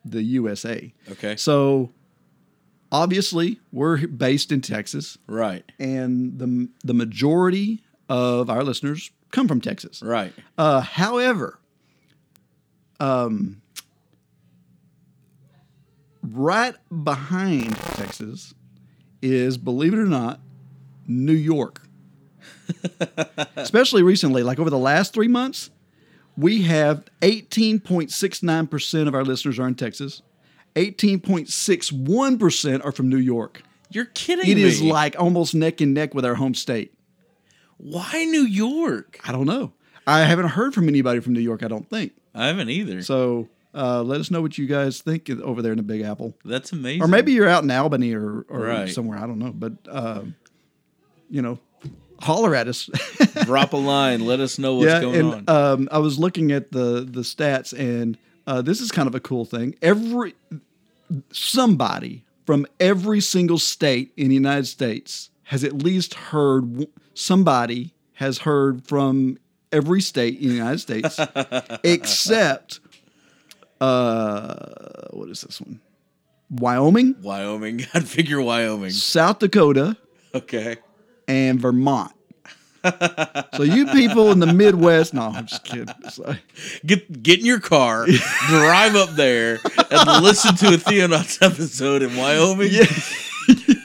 the 0.04 0.22
USA. 0.22 0.92
Okay. 1.12 1.36
So 1.36 1.90
obviously 2.92 3.60
we're 3.72 4.06
based 4.06 4.52
in 4.52 4.60
Texas, 4.60 5.18
right. 5.26 5.64
and 5.78 6.38
the 6.38 6.68
the 6.84 6.94
majority 6.94 7.82
of 8.08 8.50
our 8.50 8.62
listeners 8.62 9.10
come 9.30 9.48
from 9.48 9.60
Texas. 9.60 10.02
Right. 10.02 10.32
Uh, 10.56 10.80
however, 10.80 11.58
um, 13.00 13.60
right 16.32 16.74
behind 17.04 17.76
Texas 17.76 18.54
is, 19.22 19.56
believe 19.58 19.92
it 19.92 19.98
or 19.98 20.06
not, 20.06 20.40
New 21.06 21.32
York. 21.32 21.82
Especially 23.56 24.02
recently, 24.02 24.42
like 24.42 24.58
over 24.58 24.70
the 24.70 24.78
last 24.78 25.12
three 25.14 25.28
months, 25.28 25.70
we 26.36 26.62
have 26.62 27.04
18.69% 27.22 29.08
of 29.08 29.14
our 29.14 29.24
listeners 29.24 29.58
are 29.58 29.68
in 29.68 29.74
Texas. 29.74 30.22
18.61% 30.74 32.84
are 32.84 32.92
from 32.92 33.08
New 33.08 33.18
York. 33.18 33.62
You're 33.90 34.06
kidding 34.06 34.50
It 34.50 34.56
me. 34.56 34.62
is 34.62 34.82
like 34.82 35.14
almost 35.18 35.54
neck 35.54 35.80
and 35.80 35.94
neck 35.94 36.14
with 36.14 36.24
our 36.24 36.34
home 36.34 36.54
state. 36.54 36.92
why 37.76 38.24
New 38.24 38.42
York? 38.44 39.18
I 39.24 39.32
don't 39.32 39.46
know. 39.46 39.72
I 40.06 40.20
haven't 40.20 40.48
heard 40.48 40.74
from 40.74 40.88
anybody 40.88 41.20
from 41.20 41.32
New 41.32 41.40
York, 41.40 41.62
I 41.62 41.68
don't 41.68 41.88
think. 41.88 42.12
I 42.34 42.48
haven't 42.48 42.68
either. 42.68 43.02
So 43.02 43.48
uh, 43.74 44.02
let 44.02 44.20
us 44.20 44.30
know 44.30 44.40
what 44.40 44.56
you 44.58 44.66
guys 44.66 45.00
think 45.00 45.28
over 45.30 45.60
there 45.62 45.72
in 45.72 45.78
the 45.78 45.82
Big 45.82 46.02
Apple, 46.02 46.34
That's 46.44 46.72
amazing. 46.72 47.02
or 47.02 47.08
maybe 47.08 47.32
you're 47.32 47.48
out 47.48 47.62
in 47.64 47.70
Albany 47.70 48.14
or, 48.14 48.44
or 48.48 48.60
Right. 48.60 48.88
somewhere. 48.88 49.18
I 49.18 49.26
don't 49.26 49.38
know, 49.38 49.52
but 49.52 49.72
um, 49.88 50.34
you 51.28 51.42
know, 51.42 51.58
holler 52.20 52.54
at 52.54 52.68
us. 52.68 52.86
drop 53.44 53.72
a 53.72 53.76
line. 53.76 54.24
Let 54.24 54.40
us 54.40 54.58
know 54.58 54.76
what's 54.76 54.86
yeah, 54.86 55.00
going 55.00 55.16
and 55.16 55.48
on. 55.50 55.72
um, 55.72 55.88
I 55.90 55.98
was 55.98 56.18
looking 56.18 56.52
at 56.52 56.70
the 56.72 57.06
the 57.10 57.22
stats, 57.22 57.72
and 57.78 58.16
uh, 58.46 58.62
this 58.62 58.80
is 58.80 58.90
kind 58.92 59.08
of 59.08 59.14
a 59.14 59.20
cool 59.20 59.44
thing. 59.44 59.74
Every 59.82 60.34
somebody 61.32 62.24
from 62.46 62.66
every 62.80 63.20
single 63.20 63.58
state 63.58 64.12
in 64.16 64.28
the 64.28 64.34
United 64.34 64.66
States 64.66 65.30
has 65.44 65.64
at 65.64 65.72
least 65.82 66.14
heard 66.14 66.86
somebody 67.14 67.92
has 68.14 68.38
heard 68.38 68.86
from 68.86 69.38
every 69.72 70.00
state 70.00 70.38
in 70.40 70.48
the 70.48 70.54
United 70.54 70.78
States 70.78 71.18
except 71.84 72.80
uh 73.80 75.08
what 75.10 75.28
is 75.28 75.42
this 75.42 75.60
one? 75.60 75.80
Wyoming, 76.50 77.16
Wyoming. 77.22 77.86
I'd 77.94 78.06
figure 78.08 78.40
Wyoming. 78.40 78.90
South 78.90 79.38
Dakota, 79.40 79.96
Okay. 80.34 80.76
and 81.26 81.60
Vermont. 81.60 82.12
so 83.54 83.62
you 83.62 83.86
people 83.86 84.30
in 84.30 84.40
the 84.40 84.52
Midwest, 84.52 85.14
no, 85.14 85.22
I'm 85.22 85.46
just 85.46 85.64
kidding. 85.64 85.88
Sorry. 86.10 86.38
Get 86.84 87.22
get 87.22 87.40
in 87.40 87.46
your 87.46 87.60
car, 87.60 88.06
drive 88.48 88.94
up 88.94 89.10
there, 89.10 89.58
and 89.90 90.22
listen 90.22 90.54
to 90.56 90.66
a 90.74 90.76
Theonauts 90.76 91.40
episode 91.40 92.02
in 92.02 92.14
Wyoming 92.14 92.72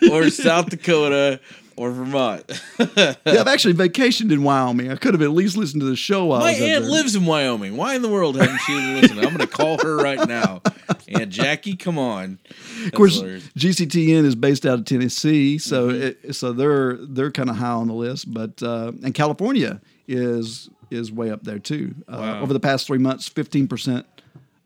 or 0.12 0.30
South 0.30 0.70
Dakota 0.70 1.40
or 1.80 1.92
Vermont. 1.92 2.44
Yeah, 2.80 3.16
I've 3.26 3.48
actually 3.48 3.74
vacationed 3.74 4.32
in 4.32 4.44
Wyoming. 4.44 4.92
I 4.92 4.96
could 4.96 5.14
have 5.14 5.22
at 5.22 5.32
least 5.32 5.56
listened 5.58 5.82
to 5.82 5.86
the 5.88 5.96
show 5.96 6.26
while 6.26 6.40
My 6.42 6.52
aunt 6.52 6.86
lives 6.86 7.16
in 7.16 7.26
Wyoming. 7.26 7.78
Why 7.78 7.96
in 7.96 8.02
the 8.02 8.10
world 8.10 8.36
haven't 8.36 8.60
she 8.66 8.74
listened? 8.74 9.20
I'm 9.20 9.28
going 9.36 9.38
to 9.40 9.48
call 9.48 9.78
her 9.84 9.96
right 9.98 10.28
now. 10.28 10.62
Aunt 11.08 11.30
Jackie, 11.30 11.76
come 11.76 11.98
on. 11.98 12.40
Of 12.86 12.92
course, 12.94 13.22
GCTN 13.22 14.26
is 14.26 14.36
based 14.36 14.66
out 14.66 14.80
of 14.80 14.86
Tennessee, 14.86 15.58
so 15.58 15.90
Mm-hmm. 15.90 16.30
it, 16.30 16.34
so 16.36 16.52
they're 16.54 16.98
they're 16.98 17.32
kind 17.32 17.50
of 17.50 17.56
high 17.58 17.70
on 17.72 17.88
the 17.88 17.94
list. 17.94 18.32
But 18.34 18.62
uh, 18.62 18.92
and 19.04 19.14
California 19.14 19.82
is 20.08 20.70
is 20.92 21.12
way 21.12 21.30
up 21.32 21.44
there 21.44 21.60
too. 21.60 21.96
Uh, 22.08 22.18
Wow. 22.20 22.42
Over 22.42 22.54
the 22.54 22.60
past 22.60 22.88
three 22.88 22.98
months, 23.00 23.28
fifteen 23.28 23.68
percent 23.68 24.06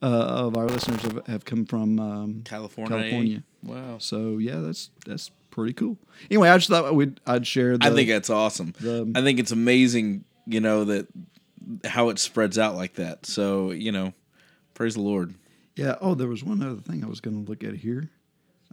uh, 0.01 0.05
of 0.07 0.57
our 0.57 0.65
listeners 0.65 1.01
have, 1.03 1.25
have 1.27 1.45
come 1.45 1.65
from 1.65 1.99
um, 1.99 2.41
California. 2.45 2.97
California. 2.97 3.43
Wow. 3.63 3.97
So 3.99 4.37
yeah, 4.37 4.59
that's 4.59 4.89
that's 5.05 5.31
pretty 5.53 5.73
cool. 5.73 5.97
Anyway, 6.31 6.49
I 6.49 6.57
just 6.57 6.69
thought 6.69 6.93
we'd 6.95 7.19
I'd 7.27 7.45
share. 7.45 7.77
The, 7.77 7.85
I 7.85 7.91
think 7.91 8.09
that's 8.09 8.29
awesome. 8.29 8.73
the- 8.79 9.11
I 9.15 9.21
think 9.21 9.39
it's 9.39 9.51
amazing, 9.51 10.25
you 10.47 10.59
know, 10.59 10.83
that 10.85 11.07
how 11.85 12.09
it 12.09 12.17
spreads 12.19 12.57
out 12.57 12.75
like 12.75 12.95
that. 12.95 13.25
So, 13.25 13.71
you 13.71 13.91
know, 13.91 14.13
praise 14.73 14.95
the 14.95 15.01
Lord. 15.01 15.35
Yeah. 15.75 15.95
Oh, 16.01 16.15
there 16.15 16.27
was 16.27 16.43
one 16.43 16.61
other 16.61 16.81
thing 16.81 17.03
I 17.03 17.07
was 17.07 17.21
going 17.21 17.43
to 17.45 17.49
look 17.49 17.63
at 17.63 17.75
here. 17.75 18.09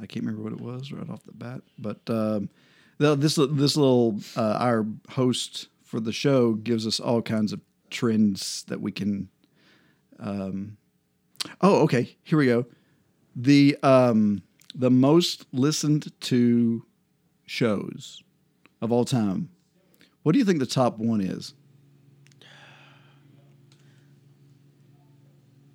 I 0.00 0.06
can't 0.06 0.25
remember 0.25 0.42
what 0.42 0.52
it 0.54 0.60
was 0.60 0.90
right 0.90 1.08
off 1.10 1.22
the 1.25 1.32
bat, 1.32 1.60
but 1.78 2.00
um, 2.08 2.49
the, 2.99 3.14
this 3.14 3.34
this 3.37 3.76
little 3.76 4.18
uh, 4.37 4.56
our 4.58 4.87
host 5.10 5.68
for 5.84 6.00
the 6.00 6.12
show 6.12 6.54
gives 6.54 6.87
us 6.87 6.99
all 7.00 7.20
kinds 7.20 7.52
of 7.52 7.60
trends 7.90 8.64
that 8.68 8.80
we 8.80 8.92
can. 8.92 9.28
Um, 10.18 10.78
oh, 11.60 11.82
okay. 11.82 12.16
Here 12.25 12.38
we 12.38 12.46
go. 12.46 12.64
The 13.37 13.76
um, 13.82 14.42
the 14.75 14.91
most 14.91 15.47
listened 15.53 16.12
to 16.21 16.85
shows 17.47 18.23
of 18.81 18.93
all 18.93 19.05
time. 19.05 19.49
What 20.23 20.33
do 20.33 20.39
you 20.39 20.45
think 20.45 20.59
the 20.59 20.67
top 20.67 20.99
one 20.99 21.21
is? 21.21 21.55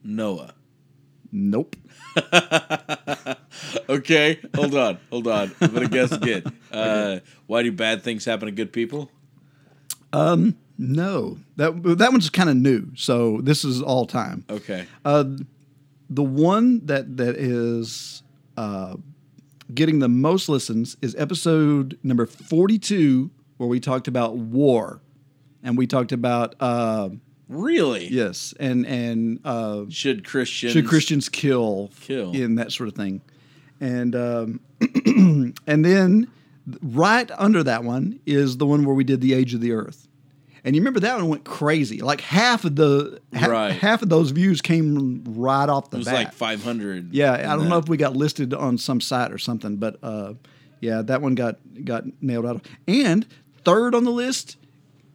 Noah. 0.03 0.53
Nope. 1.31 1.75
Okay, 3.87 4.39
hold 4.55 4.75
on, 4.75 4.97
hold 5.09 5.27
on. 5.27 5.51
I'm 5.61 5.73
gonna 5.73 5.87
guess 5.87 6.11
again. 6.11 6.43
Uh, 6.71 7.19
why 7.47 7.63
do 7.63 7.71
bad 7.71 8.01
things 8.01 8.25
happen 8.25 8.47
to 8.47 8.51
good 8.51 8.73
people? 8.73 9.09
Um, 10.11 10.57
No. 10.77 11.37
That 11.55 11.81
that 11.99 12.11
one's 12.11 12.29
kind 12.29 12.49
of 12.49 12.57
new. 12.57 12.87
So 12.95 13.39
this 13.41 13.63
is 13.63 13.81
all 13.81 14.05
time. 14.05 14.43
Okay, 14.49 14.85
Uh, 15.05 15.23
the 16.09 16.23
one 16.23 16.85
that 16.87 17.15
that 17.15 17.37
is 17.37 18.23
uh, 18.57 18.95
getting 19.73 19.99
the 19.99 20.09
most 20.09 20.47
listens 20.49 20.95
is 21.01 21.15
episode 21.17 21.97
number 22.03 22.25
42 22.25 23.31
where 23.57 23.67
we 23.69 23.79
talked 23.79 24.07
about 24.07 24.35
war 24.37 25.01
and 25.63 25.77
we 25.77 25.87
talked 25.87 26.11
about 26.11 26.55
uh, 26.59 27.09
really? 27.49 28.07
yes 28.07 28.53
and 28.59 28.85
and 28.85 29.39
uh, 29.43 29.85
Should 29.89 30.25
Christians 30.25 30.73
should 30.73 30.87
christians 30.87 31.29
kill 31.29 31.91
Kill. 32.01 32.31
in 32.33 32.55
that 32.55 32.71
sort 32.71 32.89
of 32.89 32.95
thing 32.95 33.21
and 33.81 34.15
um, 34.15 34.59
and 35.67 35.83
then 35.85 36.27
right 36.81 37.29
under 37.37 37.63
that 37.63 37.83
one 37.83 38.19
is 38.25 38.57
the 38.57 38.65
one 38.65 38.85
where 38.85 38.95
we 38.95 39.03
did 39.03 39.21
the 39.21 39.33
age 39.33 39.53
of 39.53 39.61
the 39.61 39.71
earth 39.71 40.07
and 40.65 40.75
you 40.75 40.81
remember 40.81 40.99
that 40.99 41.15
one 41.15 41.29
went 41.29 41.45
crazy 41.45 41.99
like 42.01 42.19
half 42.19 42.65
of 42.65 42.75
the 42.75 43.21
ha- 43.33 43.47
Right. 43.47 43.71
half 43.71 44.01
of 44.01 44.09
those 44.09 44.31
views 44.31 44.59
came 44.61 45.23
right 45.25 45.69
off 45.69 45.91
the 45.91 45.97
It 45.97 45.99
was 45.99 46.05
bat 46.07 46.15
like 46.15 46.33
500. 46.33 47.13
yeah, 47.13 47.31
I 47.33 47.55
don't 47.55 47.69
know 47.69 47.77
if 47.77 47.87
we 47.87 47.95
got 47.95 48.15
listed 48.17 48.53
on 48.53 48.77
some 48.77 48.99
site 48.99 49.31
or 49.31 49.37
something, 49.37 49.77
but 49.77 49.97
uh, 50.03 50.33
yeah, 50.81 51.01
that 51.03 51.21
one 51.21 51.35
got 51.35 51.57
got 51.85 52.03
nailed 52.21 52.45
out. 52.45 52.65
And 52.87 53.25
third 53.63 53.95
on 53.95 54.03
the 54.03 54.11
list, 54.11 54.57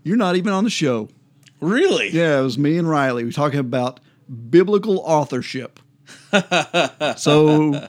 you're 0.04 0.16
not 0.16 0.36
even 0.36 0.52
on 0.54 0.64
the 0.64 0.70
show. 0.70 1.08
Really? 1.60 2.08
Yeah, 2.10 2.38
it 2.40 2.42
was 2.42 2.56
me 2.56 2.78
and 2.78 2.88
Riley. 2.88 3.24
We're 3.24 3.32
talking 3.32 3.60
about 3.60 4.00
biblical 4.48 4.98
authorship. 5.00 5.78
so 7.16 7.88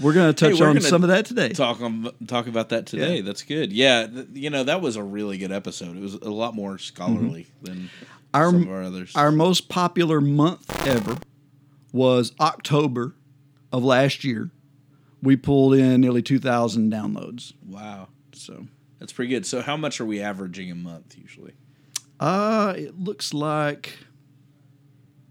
we're 0.00 0.12
going 0.14 0.32
to 0.32 0.50
touch 0.50 0.58
we're 0.60 0.68
on 0.68 0.80
some 0.80 1.02
of 1.02 1.08
that 1.08 1.26
today. 1.26 1.50
Talk 1.50 1.80
on 1.80 2.10
talk 2.26 2.46
about 2.46 2.68
that 2.70 2.86
today. 2.86 3.16
Yeah. 3.16 3.22
That's 3.22 3.42
good. 3.42 3.72
Yeah, 3.72 4.06
th- 4.06 4.26
you 4.32 4.50
know 4.50 4.64
that 4.64 4.80
was 4.80 4.96
a 4.96 5.02
really 5.02 5.38
good 5.38 5.52
episode. 5.52 5.96
It 5.96 6.00
was 6.02 6.14
a 6.14 6.30
lot 6.30 6.54
more 6.54 6.78
scholarly 6.78 7.46
than 7.62 7.90
Our- 8.34 8.50
some 8.50 8.62
of 8.62 8.70
our 8.70 8.82
others. 8.82 9.12
Our 9.14 9.30
most 9.32 9.68
popular 9.68 10.20
month 10.20 10.86
ever 10.86 11.18
was 11.92 12.32
October 12.40 13.14
of 13.72 13.82
last 13.84 14.24
year. 14.24 14.50
We 15.22 15.34
pulled 15.36 15.74
in 15.74 16.00
nearly 16.00 16.22
2,000 16.22 16.92
downloads. 16.92 17.52
wow, 17.66 18.08
So 18.32 18.66
that's 19.00 19.12
pretty 19.12 19.30
good. 19.30 19.44
So, 19.46 19.62
how 19.62 19.76
much 19.76 20.00
are 20.00 20.04
we 20.06 20.20
averaging 20.20 20.70
a 20.70 20.74
month 20.76 21.16
usually? 21.18 21.54
uh, 22.20 22.74
it 22.76 22.98
looks 23.00 23.32
like 23.34 23.98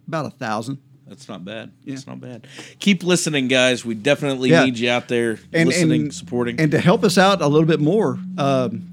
about 0.08 0.26
a 0.26 0.30
thousand. 0.32 0.80
That's 1.08 1.28
not 1.30 1.46
bad. 1.46 1.72
Yeah. 1.84 1.96
That's 1.96 2.08
not 2.08 2.20
bad. 2.20 2.48
Keep 2.80 3.04
listening, 3.04 3.48
guys. 3.48 3.86
We 3.86 3.96
definitely 3.96 4.50
Yeah. 4.50 4.66
need 4.66 4.78
you 4.78 4.90
out 4.90 5.08
there 5.08 5.40
and, 5.54 5.70
listening, 5.70 6.02
and 6.04 6.14
supporting. 6.14 6.60
And 6.60 6.72
to 6.72 6.80
help 6.80 7.04
us 7.04 7.18
out 7.18 7.42
a 7.42 7.48
little 7.48 7.68
bit 7.68 7.80
more, 7.80 8.20
um, 8.38 8.90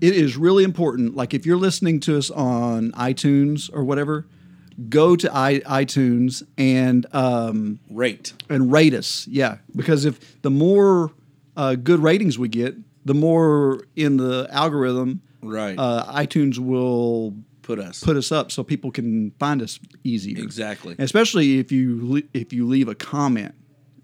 it 0.00 0.14
is 0.14 0.36
really 0.36 0.64
important. 0.64 1.14
Like 1.14 1.34
if 1.34 1.44
you're 1.44 1.58
listening 1.58 2.00
to 2.00 2.16
us 2.16 2.30
on 2.30 2.92
iTunes 2.92 3.68
or 3.72 3.84
whatever, 3.84 4.26
go 4.88 5.14
to 5.16 5.30
I, 5.36 5.60
iTunes 5.60 6.42
and 6.56 7.04
um, 7.12 7.80
Rate. 7.90 8.32
and 8.48 8.72
rate 8.72 8.94
us. 8.94 9.26
Yeah, 9.28 9.58
because 9.76 10.06
if 10.06 10.40
the 10.42 10.50
more 10.50 11.12
uh, 11.56 11.74
good 11.74 12.00
ratings 12.00 12.38
we 12.38 12.48
get, 12.48 12.74
the 13.04 13.12
more 13.14 13.84
in 13.96 14.16
the 14.16 14.48
algorithm, 14.50 15.20
Right. 15.42 15.74
uh, 15.78 16.04
iTunes 16.14 16.58
will 16.58 17.34
Put 17.70 17.78
us. 17.78 18.02
put 18.02 18.16
us 18.16 18.32
up 18.32 18.50
so 18.50 18.64
people 18.64 18.90
can 18.90 19.30
find 19.38 19.62
us 19.62 19.78
easier. 20.02 20.42
exactly. 20.42 20.92
And 20.92 21.00
especially 21.00 21.58
if 21.58 21.70
you 21.70 22.22
if 22.34 22.52
you 22.52 22.66
leave 22.66 22.88
a 22.88 22.94
comment 22.94 23.54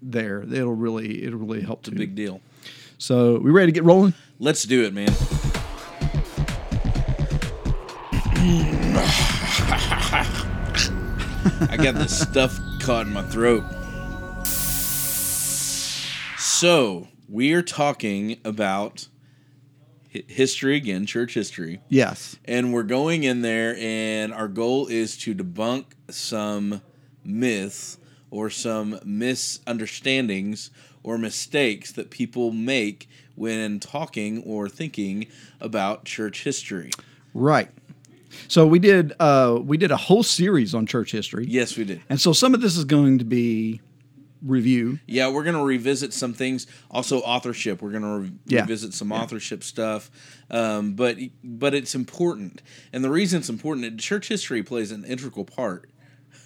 there, 0.01 0.43
it'll 0.43 0.73
really 0.73 1.23
it'll 1.23 1.39
really 1.39 1.61
help 1.61 1.79
It's 1.79 1.89
a 1.89 1.91
big 1.91 2.15
deal. 2.15 2.41
So 2.97 3.39
we 3.39 3.51
ready 3.51 3.71
to 3.71 3.75
get 3.75 3.83
rolling? 3.83 4.13
Let's 4.39 4.63
do 4.63 4.85
it, 4.85 4.93
man. 4.93 5.09
I 11.69 11.75
got 11.75 11.95
this 11.95 12.19
stuff 12.19 12.57
caught 12.81 13.07
in 13.07 13.13
my 13.13 13.23
throat. 13.23 13.63
So, 16.39 17.07
we 17.27 17.53
are 17.53 17.61
talking 17.61 18.37
about 18.45 19.07
history 20.27 20.75
again, 20.75 21.05
church 21.05 21.33
history. 21.33 21.79
Yes. 21.89 22.37
And 22.45 22.73
we're 22.73 22.83
going 22.83 23.23
in 23.23 23.41
there, 23.41 23.75
and 23.79 24.33
our 24.33 24.47
goal 24.47 24.87
is 24.87 25.17
to 25.19 25.35
debunk 25.35 25.85
some 26.09 26.81
myths 27.23 27.97
or 28.31 28.49
some 28.49 28.99
misunderstandings 29.05 30.71
or 31.03 31.17
mistakes 31.17 31.91
that 31.93 32.09
people 32.09 32.51
make 32.51 33.07
when 33.35 33.79
talking 33.79 34.43
or 34.43 34.67
thinking 34.67 35.27
about 35.61 36.05
church 36.05 36.43
history. 36.43 36.91
Right. 37.33 37.69
So 38.47 38.67
we 38.67 38.79
did 38.79 39.13
uh, 39.19 39.59
we 39.63 39.77
did 39.77 39.91
a 39.91 39.97
whole 39.97 40.23
series 40.23 40.75
on 40.75 40.85
church 40.85 41.11
history, 41.11 41.45
Yes, 41.47 41.77
we 41.77 41.85
did. 41.85 42.01
and 42.09 42.19
so 42.19 42.33
some 42.33 42.53
of 42.53 42.61
this 42.61 42.75
is 42.77 42.83
going 42.83 43.19
to 43.19 43.25
be 43.25 43.79
review. 44.41 44.99
Yeah, 45.07 45.29
we're 45.29 45.43
gonna 45.43 45.63
revisit 45.63 46.13
some 46.13 46.33
things. 46.33 46.67
Also, 46.91 47.19
authorship. 47.19 47.81
We're 47.81 47.91
gonna 47.91 48.19
re- 48.19 48.31
Yeah. 48.45 48.61
revisit 48.61 48.93
some 48.93 49.11
authorship 49.11 49.63
stuff. 49.63 50.09
Um, 50.49 50.93
but 50.93 51.17
but 51.43 51.73
it's 51.73 51.95
important, 51.95 52.61
and 52.93 53.03
the 53.03 53.09
reason 53.09 53.39
it's 53.39 53.49
important, 53.49 53.99
church 53.99 54.27
history 54.29 54.63
plays 54.63 54.91
an 54.91 55.03
integral 55.05 55.43
part 55.45 55.89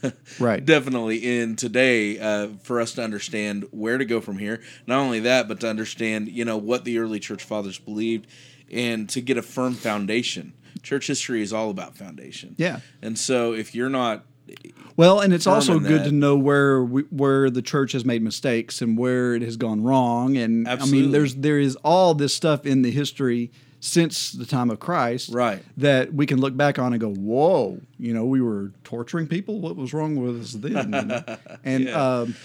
Right. 0.39 0.65
definitely 0.65 1.17
in 1.39 1.55
today 1.55 2.17
uh, 2.17 2.49
for 2.63 2.81
us 2.81 2.93
to 2.93 3.03
understand 3.03 3.65
where 3.71 3.97
to 3.99 4.05
go 4.05 4.19
from 4.21 4.37
here. 4.39 4.61
Not 4.87 4.99
only 4.99 5.19
that, 5.21 5.47
but 5.47 5.59
to 5.59 5.69
understand 5.69 6.29
you 6.29 6.43
know 6.45 6.57
what 6.57 6.85
the 6.85 6.97
early 6.97 7.19
church 7.19 7.43
fathers 7.43 7.77
believed, 7.77 8.25
and 8.71 9.07
to 9.09 9.21
get 9.21 9.37
a 9.37 9.41
firm 9.43 9.73
foundation. 9.75 10.53
Church 10.81 11.05
history 11.07 11.43
is 11.43 11.53
all 11.53 11.69
about 11.69 11.95
foundation. 11.95 12.55
Yeah. 12.57 12.79
and 13.03 13.19
so 13.19 13.53
if 13.53 13.75
you're 13.75 13.89
not, 13.89 14.25
Well, 14.97 15.19
and 15.21 15.33
it's 15.33 15.47
also 15.47 15.79
good 15.79 16.01
that. 16.01 16.05
to 16.05 16.11
know 16.11 16.35
where 16.35 16.83
we, 16.83 17.03
where 17.03 17.49
the 17.49 17.61
church 17.61 17.93
has 17.93 18.03
made 18.05 18.21
mistakes 18.21 18.81
and 18.81 18.97
where 18.97 19.33
it 19.33 19.41
has 19.41 19.57
gone 19.57 19.83
wrong. 19.83 20.37
And 20.37 20.67
I 20.67 20.85
mean, 20.85 21.11
there's 21.11 21.35
there 21.35 21.59
is 21.59 21.75
all 21.77 22.13
this 22.13 22.33
stuff 22.33 22.65
in 22.65 22.81
the 22.81 22.91
history 22.91 23.51
since 23.79 24.31
the 24.31 24.45
time 24.45 24.69
of 24.69 24.79
Christ, 24.79 25.33
Right. 25.33 25.63
That 25.77 26.13
we 26.13 26.27
can 26.27 26.39
look 26.39 26.55
back 26.55 26.77
on 26.77 26.93
and 26.93 27.01
go, 27.01 27.11
"Whoa, 27.11 27.79
you 27.97 28.13
know, 28.13 28.25
we 28.25 28.39
were 28.41 28.71
torturing 28.83 29.27
people. 29.27 29.59
What 29.59 29.75
was 29.75 29.93
wrong 29.93 30.15
with 30.15 30.41
us 30.41 30.53
then?" 30.53 30.91
know? 30.91 31.23
And 31.63 31.85
Yeah. 31.85 32.19
um, 32.19 32.35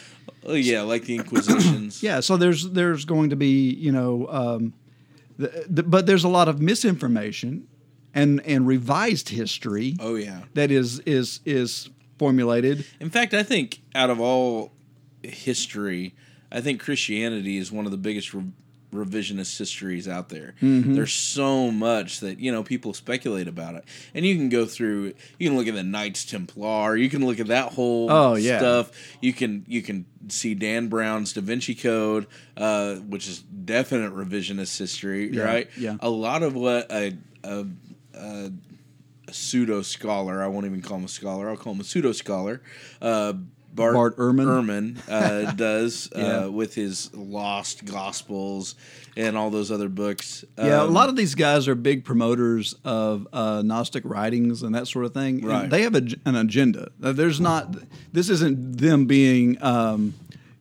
oh 0.44 0.54
yeah, 0.54 0.82
like 0.82 1.04
the 1.04 1.16
Inquisitions. 1.16 2.02
yeah, 2.02 2.20
so 2.20 2.36
there's 2.36 2.70
there's 2.70 3.04
going 3.04 3.30
to 3.30 3.36
be 3.36 3.70
you 3.74 3.92
know, 3.92 4.26
um, 4.30 4.72
the, 5.38 5.66
the, 5.68 5.82
but 5.82 6.06
there's 6.06 6.24
a 6.24 6.28
lot 6.28 6.48
of 6.48 6.60
misinformation 6.62 7.66
and 8.16 8.40
and 8.44 8.66
revised 8.66 9.28
history 9.28 9.94
Oh 10.00 10.16
yeah. 10.16 10.40
that 10.54 10.70
is 10.72 10.98
is 11.00 11.38
is 11.44 11.88
formulated. 12.18 12.84
In 12.98 13.10
fact, 13.10 13.32
I 13.34 13.42
think 13.44 13.82
out 13.94 14.10
of 14.10 14.18
all 14.20 14.72
history, 15.22 16.14
I 16.50 16.60
think 16.60 16.80
Christianity 16.80 17.56
is 17.58 17.70
one 17.72 17.84
of 17.84 17.90
the 17.90 17.98
biggest 17.98 18.32
re- 18.32 18.44
revisionist 18.94 19.58
histories 19.58 20.08
out 20.08 20.28
there. 20.30 20.54
Mm-hmm. 20.62 20.94
There's 20.94 21.12
so 21.12 21.70
much 21.70 22.20
that 22.20 22.38
you 22.38 22.50
know 22.52 22.62
people 22.62 22.94
speculate 22.94 23.48
about 23.48 23.74
it, 23.74 23.84
and 24.14 24.24
you 24.24 24.36
can 24.36 24.48
go 24.48 24.64
through. 24.64 25.12
You 25.38 25.48
can 25.48 25.56
look 25.56 25.66
at 25.66 25.74
the 25.74 25.82
Knights 25.82 26.24
Templar. 26.24 26.96
You 26.96 27.10
can 27.10 27.26
look 27.26 27.40
at 27.40 27.48
that 27.48 27.72
whole 27.72 28.10
Oh, 28.10 28.34
yeah. 28.36 28.58
stuff. 28.58 28.92
You 29.20 29.32
can 29.32 29.64
you 29.68 29.82
can 29.82 30.06
see 30.28 30.54
Dan 30.54 30.88
Brown's 30.88 31.32
Da 31.32 31.40
Vinci 31.42 31.74
Code, 31.74 32.26
uh, 32.56 32.94
which 32.96 33.28
is 33.28 33.40
definite 33.42 34.14
revisionist 34.14 34.78
history, 34.78 35.30
Yeah, 35.32 35.42
right? 35.42 35.68
yeah. 35.76 35.96
A 36.00 36.08
lot 36.08 36.42
of 36.42 36.54
what 36.54 36.90
a, 36.90 37.16
a, 37.44 37.66
a 38.16 38.52
a 39.28 39.32
pseudo 39.32 39.82
scholar. 39.82 40.42
I 40.42 40.46
won't 40.46 40.66
even 40.66 40.80
call 40.82 40.98
him 40.98 41.04
a 41.04 41.08
scholar. 41.08 41.48
I'll 41.50 41.56
call 41.56 41.72
him 41.72 41.80
a 41.80 41.84
pseudo 41.84 42.12
scholar. 42.12 42.62
Uh, 43.02 43.32
Bart, 43.74 43.92
Bart 43.94 44.16
Ehrman. 44.16 44.46
Ehrman 44.46 44.98
uh, 45.10 45.50
does 45.56 46.08
Yeah. 46.16 46.44
uh, 46.44 46.50
with 46.50 46.74
his 46.76 47.12
Lost 47.12 47.84
Gospels 47.84 48.74
and 49.18 49.36
all 49.36 49.50
those 49.50 49.70
other 49.72 49.88
books. 49.90 50.44
Yeah, 50.56 50.82
a 50.82 50.86
Um, 50.86 50.94
lot 50.94 51.08
of 51.10 51.16
these 51.16 51.34
guys 51.34 51.66
are 51.68 51.74
big 51.74 52.04
promoters 52.04 52.74
of 52.84 53.26
uh, 53.34 53.62
Gnostic 53.62 54.04
writings 54.06 54.62
and 54.62 54.74
that 54.76 54.86
sort 54.88 55.04
of 55.04 55.12
thing. 55.12 55.40
And 55.40 55.48
Right. 55.48 55.68
They 55.68 55.82
have 55.82 55.94
a, 55.96 56.06
an 56.24 56.36
agenda. 56.36 56.88
Uh, 57.02 57.12
There's 57.12 57.40
not. 57.40 57.74
This 58.12 58.30
isn't 58.30 58.78
them 58.78 59.04
being, 59.06 59.60
um, 59.62 60.14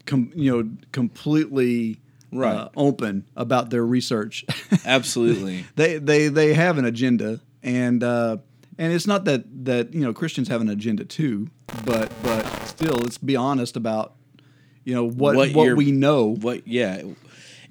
com, 0.06 0.32
you 0.36 0.52
know, 0.52 0.70
completely 0.92 2.00
Right. 2.32 2.56
uh, 2.56 2.70
open 2.76 3.26
about 3.36 3.70
their 3.70 3.86
research. 3.86 4.46
absolutely. 4.86 5.66
they 5.76 5.98
they 5.98 6.28
they 6.28 6.54
have 6.54 6.78
an 6.78 6.86
agenda, 6.86 7.40
and 7.64 8.04
uh, 8.04 8.38
and 8.78 8.92
it's 8.94 9.08
not 9.08 9.26
that 9.26 9.44
that 9.66 9.94
you 9.94 10.02
know 10.02 10.14
Christians 10.14 10.48
have 10.50 10.62
an 10.62 10.70
agenda 10.70 11.06
too, 11.06 11.50
but 11.86 12.12
but 12.24 12.44
still, 12.68 12.96
let's 12.96 13.18
be 13.18 13.36
honest 13.36 13.78
about 13.78 14.16
you 14.84 14.94
know 14.94 15.08
what 15.08 15.36
what, 15.36 15.52
you're- 15.52 15.74
we 15.74 15.92
know. 15.92 16.36
What? 16.36 16.68
Yeah, 16.68 17.02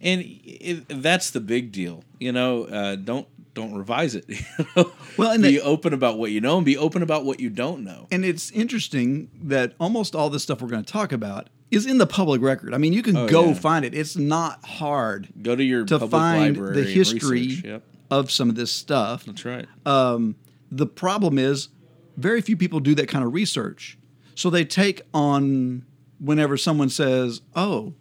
and 0.00 0.22
it, 0.24 0.88
that's 0.88 1.30
the 1.30 1.40
big 1.40 1.72
deal. 1.72 2.04
You 2.18 2.32
know, 2.32 2.64
uh, 2.64 2.96
don't 2.96 3.26
don't 3.54 3.74
revise 3.74 4.14
it. 4.14 4.24
You 4.58 4.66
know? 4.76 4.92
Well, 5.16 5.30
and 5.30 5.42
be 5.42 5.58
the- 5.58 5.62
open 5.62 5.92
about 5.92 6.18
what 6.18 6.30
you 6.32 6.40
know, 6.40 6.56
and 6.56 6.64
be 6.66 6.76
open 6.76 7.02
about 7.02 7.24
what 7.24 7.38
you 7.38 7.50
don't 7.50 7.84
know. 7.84 8.08
And 8.10 8.24
it's 8.24 8.50
interesting 8.50 9.30
that 9.42 9.74
almost 9.78 10.16
all 10.16 10.28
this 10.30 10.42
stuff 10.42 10.60
we're 10.62 10.68
going 10.68 10.84
to 10.84 10.92
talk 10.92 11.12
about 11.12 11.50
is 11.70 11.86
in 11.86 11.98
the 11.98 12.06
public 12.06 12.40
record. 12.42 12.72
I 12.74 12.78
mean, 12.78 12.92
you 12.92 13.02
can 13.02 13.16
Oh, 13.16 13.28
go 13.28 13.46
yeah. 13.48 13.54
find 13.54 13.84
it. 13.84 13.94
It's 13.94 14.16
not 14.16 14.64
hard 14.64 15.28
Go 15.42 15.56
to 15.56 15.64
your 15.64 15.84
to 15.86 15.98
find 16.08 16.56
the 16.56 16.82
history. 16.84 17.40
Yep, 17.64 17.82
of 18.10 18.30
some 18.30 18.48
of 18.48 18.54
this 18.56 18.70
stuff. 18.70 19.24
that's 19.24 19.44
right. 19.44 19.66
Um, 19.86 20.36
the 20.70 20.86
problem 20.86 21.38
is 21.38 21.68
very 22.16 22.40
few 22.42 22.56
people 22.56 22.80
do 22.80 22.94
that 22.96 23.08
kind 23.08 23.24
of 23.24 23.32
research. 23.34 23.98
So 24.36 24.50
they 24.50 24.64
take 24.64 25.02
on 25.12 25.84
whenever 26.20 26.56
someone 26.56 26.88
says, 26.90 27.40
"Oh, 27.56 27.94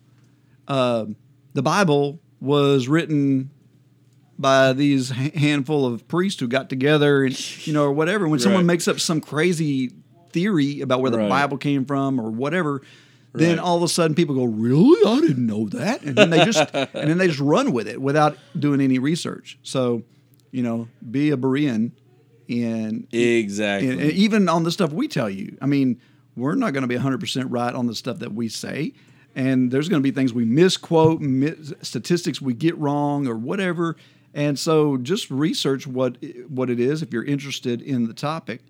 uh, 0.68 1.06
the 1.54 1.62
Bible 1.64 2.20
was 2.42 2.88
written 2.88 3.50
by 4.38 4.74
these 4.74 5.10
handful 5.10 5.86
of 5.86 6.08
priests 6.08 6.40
who 6.40 6.48
got 6.48 6.70
together 6.70 7.24
and 7.24 7.66
you 7.68 7.74
know 7.74 7.84
or 7.84 7.92
whatever." 7.94 8.28
When 8.28 8.40
someone 8.40 8.66
makes 8.66 8.88
up 8.88 9.00
some 9.00 9.22
crazy 9.22 9.92
theory 10.32 10.82
about 10.82 11.02
where 11.02 11.12
the 11.12 11.20
Right. 11.20 11.30
Bible 11.30 11.58
came 11.58 11.86
from 11.86 12.20
or 12.20 12.30
whatever, 12.32 12.82
then 13.34 13.60
all 13.60 13.78
of 13.78 13.84
a 13.84 13.88
sudden 13.88 14.16
people 14.16 14.36
go, 14.36 14.44
"Really? 14.44 15.10
I 15.10 15.20
didn't 15.22 15.46
know 15.46 15.68
that," 15.70 16.04
and 16.04 16.16
then 16.16 16.30
they 16.30 16.46
just 16.46 16.70
and 16.74 17.10
then 17.10 17.18
they 17.18 17.28
just 17.28 17.40
run 17.40 17.72
with 17.72 17.88
it 17.88 18.02
without 18.02 18.38
doing 18.58 18.82
any 18.82 19.00
research. 19.00 19.58
So, 19.64 20.04
you 20.52 20.64
know, 20.64 20.88
be 21.10 21.32
a 21.32 21.38
Berean 21.38 21.92
and 22.50 23.08
exactly. 23.12 23.90
and, 23.90 24.02
and 24.02 24.12
even 24.12 24.50
on 24.50 24.64
the 24.64 24.72
stuff 24.72 24.92
we 24.92 25.08
tell 25.08 25.30
you. 25.30 25.58
I 25.62 25.66
mean, 25.66 26.00
we're 26.36 26.56
not 26.56 26.74
going 26.74 26.82
to 26.82 26.88
be 26.88 26.96
100% 26.96 27.46
right 27.50 27.74
on 27.74 27.88
the 27.88 27.96
stuff 27.96 28.20
that 28.20 28.34
we 28.34 28.50
say. 28.50 28.94
And 29.36 29.72
there's 29.72 29.90
going 29.90 30.02
to 30.02 30.04
be 30.04 30.12
things 30.12 30.34
we 30.34 30.46
misquote, 30.46 31.20
mis- 31.22 31.74
statistics 31.82 32.42
we 32.42 32.54
get 32.54 32.78
wrong, 32.78 33.28
or 33.28 33.36
whatever. 33.36 33.96
And 34.34 34.58
so 34.58 34.98
just 34.98 35.30
research 35.32 35.86
what 35.88 36.18
what 36.48 36.70
it 36.70 36.80
is 36.80 37.02
if 37.02 37.14
you're 37.14 37.24
interested 37.24 37.82
in 37.82 38.08
the 38.08 38.14
topic. 38.14 38.62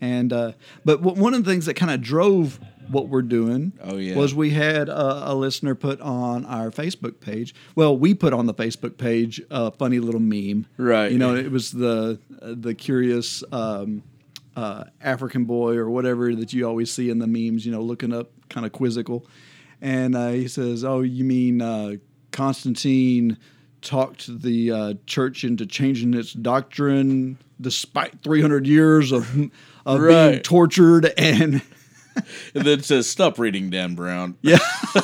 And 0.00 0.32
uh, 0.32 0.52
but 0.84 1.02
w- 1.02 1.20
one 1.20 1.34
of 1.34 1.44
the 1.44 1.50
things 1.50 1.66
that 1.66 1.74
kind 1.74 1.90
of 1.90 2.00
drove 2.00 2.60
what 2.88 3.08
we're 3.08 3.22
doing 3.22 3.72
Oh, 3.82 3.96
yeah. 3.96 4.14
was 4.16 4.34
we 4.34 4.50
had 4.50 4.88
a, 4.88 5.32
a 5.32 5.34
listener 5.34 5.74
put 5.74 6.00
on 6.00 6.44
our 6.46 6.70
Facebook 6.70 7.20
page. 7.20 7.54
Well, 7.74 7.96
we 7.96 8.14
put 8.14 8.32
on 8.32 8.46
the 8.46 8.54
Facebook 8.54 8.98
page 8.98 9.40
a 9.50 9.70
funny 9.70 9.98
little 9.98 10.20
meme. 10.20 10.66
Right. 10.76 11.10
You 11.12 11.18
know, 11.18 11.34
it 11.34 11.50
was 11.50 11.72
the 11.72 12.18
the 12.40 12.74
curious 12.74 13.42
um, 13.52 14.02
uh, 14.56 14.84
African 15.00 15.44
boy 15.44 15.76
or 15.76 15.90
whatever 15.90 16.34
that 16.34 16.52
you 16.52 16.66
always 16.66 16.92
see 16.92 17.10
in 17.10 17.18
the 17.18 17.26
memes. 17.26 17.66
You 17.66 17.72
know, 17.72 17.82
looking 17.82 18.12
up, 18.12 18.30
kind 18.48 18.64
of 18.64 18.72
quizzical, 18.72 19.26
and 19.80 20.14
uh, 20.16 20.30
he 20.30 20.48
says, 20.48 20.84
"Oh, 20.84 21.00
you 21.02 21.24
mean 21.24 21.60
uh, 21.60 21.96
Constantine 22.32 23.38
talked 23.82 24.42
the 24.42 24.70
uh, 24.72 24.94
church 25.06 25.44
into 25.44 25.66
changing 25.66 26.14
its 26.14 26.32
doctrine 26.32 27.38
despite 27.60 28.22
300 28.22 28.66
years 28.66 29.12
of 29.12 29.50
of 29.84 30.00
being 30.00 30.40
tortured 30.42 31.12
and." 31.18 31.62
And 32.54 32.64
then 32.64 32.78
it 32.78 32.84
says, 32.84 33.08
"Stop 33.08 33.38
reading 33.38 33.70
Dan 33.70 33.94
Brown." 33.94 34.36
Yeah. 34.42 34.58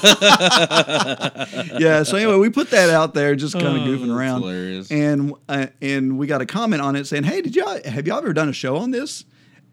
yeah. 1.78 2.02
So 2.02 2.16
anyway, 2.16 2.36
we 2.36 2.50
put 2.50 2.70
that 2.70 2.90
out 2.90 3.14
there, 3.14 3.34
just 3.34 3.54
kind 3.54 3.66
of 3.66 3.74
Oh, 3.82 3.86
goofing 3.86 4.14
around, 4.14 4.42
hilarious. 4.42 4.90
and 4.90 5.34
uh, 5.48 5.66
and 5.80 6.18
we 6.18 6.26
got 6.26 6.40
a 6.40 6.46
comment 6.46 6.82
on 6.82 6.96
it 6.96 7.06
saying, 7.06 7.24
"Hey, 7.24 7.42
did 7.42 7.54
y'all 7.56 7.78
have 7.84 8.06
y'all 8.06 8.18
ever 8.18 8.32
done 8.32 8.48
a 8.48 8.52
show 8.52 8.76
on 8.76 8.90
this?" 8.90 9.24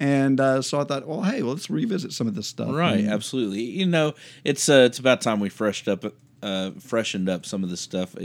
And 0.01 0.39
uh, 0.39 0.61
so 0.61 0.79
I 0.79 0.85
thought, 0.85 1.05
well, 1.05 1.23
hey, 1.23 1.43
well, 1.43 1.53
let's 1.53 1.69
revisit 1.69 2.13
some 2.13 2.25
of 2.27 2.33
this 2.33 2.47
stuff. 2.47 2.69
Right, 2.71 3.03
absolutely. 3.03 3.63
You 3.63 3.85
know, 3.85 4.13
it's 4.45 4.69
uh, 4.69 4.83
it's 4.87 4.97
about 4.99 5.19
time 5.21 5.39
we 5.41 5.49
freshed 5.49 5.87
up, 5.89 6.05
uh, 6.41 6.71
freshened 6.79 7.27
up 7.27 7.45
some 7.45 7.63
of 7.65 7.69
this 7.69 7.81
stuff. 7.81 8.15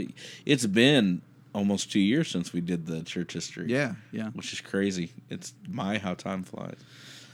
It's 0.45 0.65
been 0.65 1.21
almost 1.53 1.91
two 1.91 1.99
years 1.99 2.29
since 2.29 2.53
we 2.53 2.61
did 2.61 2.85
the 2.85 3.01
church 3.03 3.33
history. 3.33 3.65
Yeah, 3.67 3.95
yeah, 4.11 4.29
which 4.29 4.53
is 4.53 4.61
crazy. 4.61 5.11
It's 5.29 5.53
my 5.67 5.97
how 5.97 6.13
time 6.13 6.43
flies. 6.43 6.77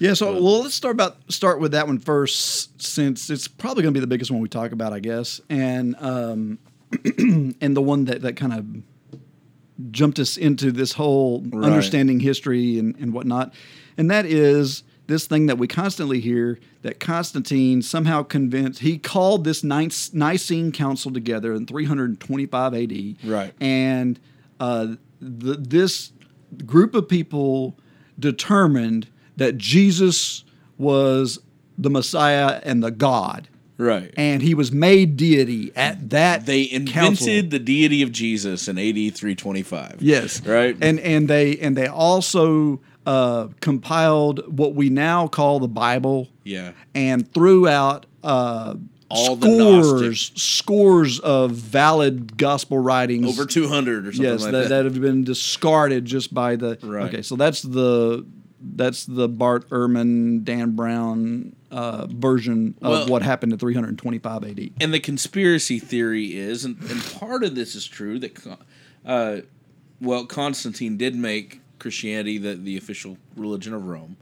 Yeah. 0.02 0.14
So 0.16 0.34
well, 0.34 0.64
let's 0.64 0.74
start 0.74 0.96
about 0.96 1.32
start 1.32 1.60
with 1.60 1.74
that 1.74 1.86
one 1.86 2.00
first, 2.00 2.82
since 2.82 3.30
it's 3.30 3.48
probably 3.48 3.84
going 3.84 3.94
to 3.94 3.98
be 3.98 4.02
the 4.02 4.08
biggest 4.08 4.32
one 4.32 4.42
we 4.42 4.50
talk 4.50 4.72
about, 4.72 4.94
I 4.94 5.00
guess. 5.00 5.40
And 5.50 5.96
um, 6.00 6.58
and 7.62 7.78
the 7.78 7.82
one 7.82 8.06
that, 8.06 8.24
that 8.24 8.36
kind 8.36 8.54
of 8.54 9.92
jumped 9.92 10.20
us 10.20 10.38
into 10.38 10.72
this 10.72 10.94
whole 10.94 11.42
Right. 11.42 11.68
understanding 11.68 12.20
history 12.20 12.80
and, 12.80 12.96
and 12.98 13.14
whatnot. 13.14 13.54
And 13.98 14.10
that 14.10 14.26
is 14.26 14.84
this 15.08 15.28
thing 15.28 15.46
that 15.48 15.58
we 15.58 15.68
constantly 15.68 16.20
hear 16.20 16.60
that 16.82 17.00
Constantine 17.00 17.82
somehow 17.82 18.24
convinced, 18.24 18.80
he 18.80 18.98
called 18.98 19.44
this 19.44 19.64
Nice, 19.64 20.14
Nicene 20.14 20.72
Council 20.72 21.12
together 21.12 21.54
in 21.54 21.68
325 21.68 22.74
AD. 22.74 23.16
Right. 23.24 23.54
And 23.60 24.20
uh, 24.60 24.96
the, 25.20 25.56
this 25.56 26.12
group 26.66 26.96
of 26.96 27.08
people 27.08 27.78
determined 28.20 29.08
that 29.42 29.58
Jesus 29.58 30.44
was 30.78 31.40
the 31.78 31.90
Messiah 31.90 32.62
and 32.64 32.84
the 32.84 32.92
God. 32.92 33.48
Right. 33.78 34.14
And 34.16 34.44
he 34.44 34.54
was 34.54 34.72
made 34.72 35.18
deity 35.18 35.72
at 35.76 36.12
that 36.12 36.46
they 36.46 36.68
council. 36.68 37.28
invented 37.28 37.50
the 37.50 37.58
deity 37.60 38.04
of 38.04 38.12
Jesus 38.12 38.68
in 38.68 38.78
AD 38.78 39.16
325. 39.16 39.98
Yes. 40.02 40.46
Right. 40.46 40.78
And 40.80 41.00
and 41.00 41.28
they 41.28 41.58
and 41.58 41.76
they 41.76 41.88
also 41.88 42.80
uh, 43.08 43.48
compiled 43.60 44.56
what 44.56 44.76
we 44.76 44.90
now 44.90 45.28
call 45.28 45.60
the 45.60 45.68
Bible 45.68 46.30
yeah. 46.44 46.74
and 46.94 47.32
threw 47.34 47.68
out 47.68 48.06
uh, 48.24 48.76
All 49.10 49.36
the 49.36 49.48
scores 49.48 50.32
scores 50.36 51.20
of 51.20 51.52
valid 51.54 52.38
gospel 52.38 52.78
writings 52.78 53.28
Over 53.28 53.48
200 53.48 54.06
or 54.06 54.12
something 54.14 54.32
yes 54.32 54.44
like 54.44 54.52
that, 54.52 54.58
that. 54.64 54.70
that 54.70 54.86
have 54.86 55.02
been 55.02 55.24
discarded 55.24 56.06
just 56.06 56.32
by 56.32 56.56
the 56.56 56.78
Right. 56.84 57.08
okay 57.08 57.22
so 57.24 57.36
that's 57.36 57.64
the 57.64 58.24
that's 58.62 59.06
the 59.06 59.28
Bart 59.28 59.70
Ehrman 59.70 60.44
Dan 60.44 60.76
Brown 60.76 61.56
uh, 61.72 62.06
version 62.08 62.76
of 62.82 62.92
Well- 62.92 63.08
what 63.08 63.22
happened 63.24 63.54
in 63.54 63.60
325 63.60 64.44
AD. 64.44 64.70
And 64.80 64.94
the 64.94 65.00
conspiracy 65.00 65.80
theory 65.80 66.38
is, 66.38 66.66
and, 66.66 66.78
and 66.90 67.02
part 67.20 67.44
of 67.44 67.56
this 67.56 67.76
is 67.76 67.88
true 67.88 68.20
that, 68.20 68.58
uh, 69.06 69.38
well, 70.00 70.26
Constantine 70.26 70.98
did 70.98 71.16
make 71.16 71.62
Christianity 71.80 72.38
the, 72.38 72.56
the 72.56 72.78
official 72.78 73.18
religion 73.36 73.74
of 73.74 73.88
Rome. 73.88 74.18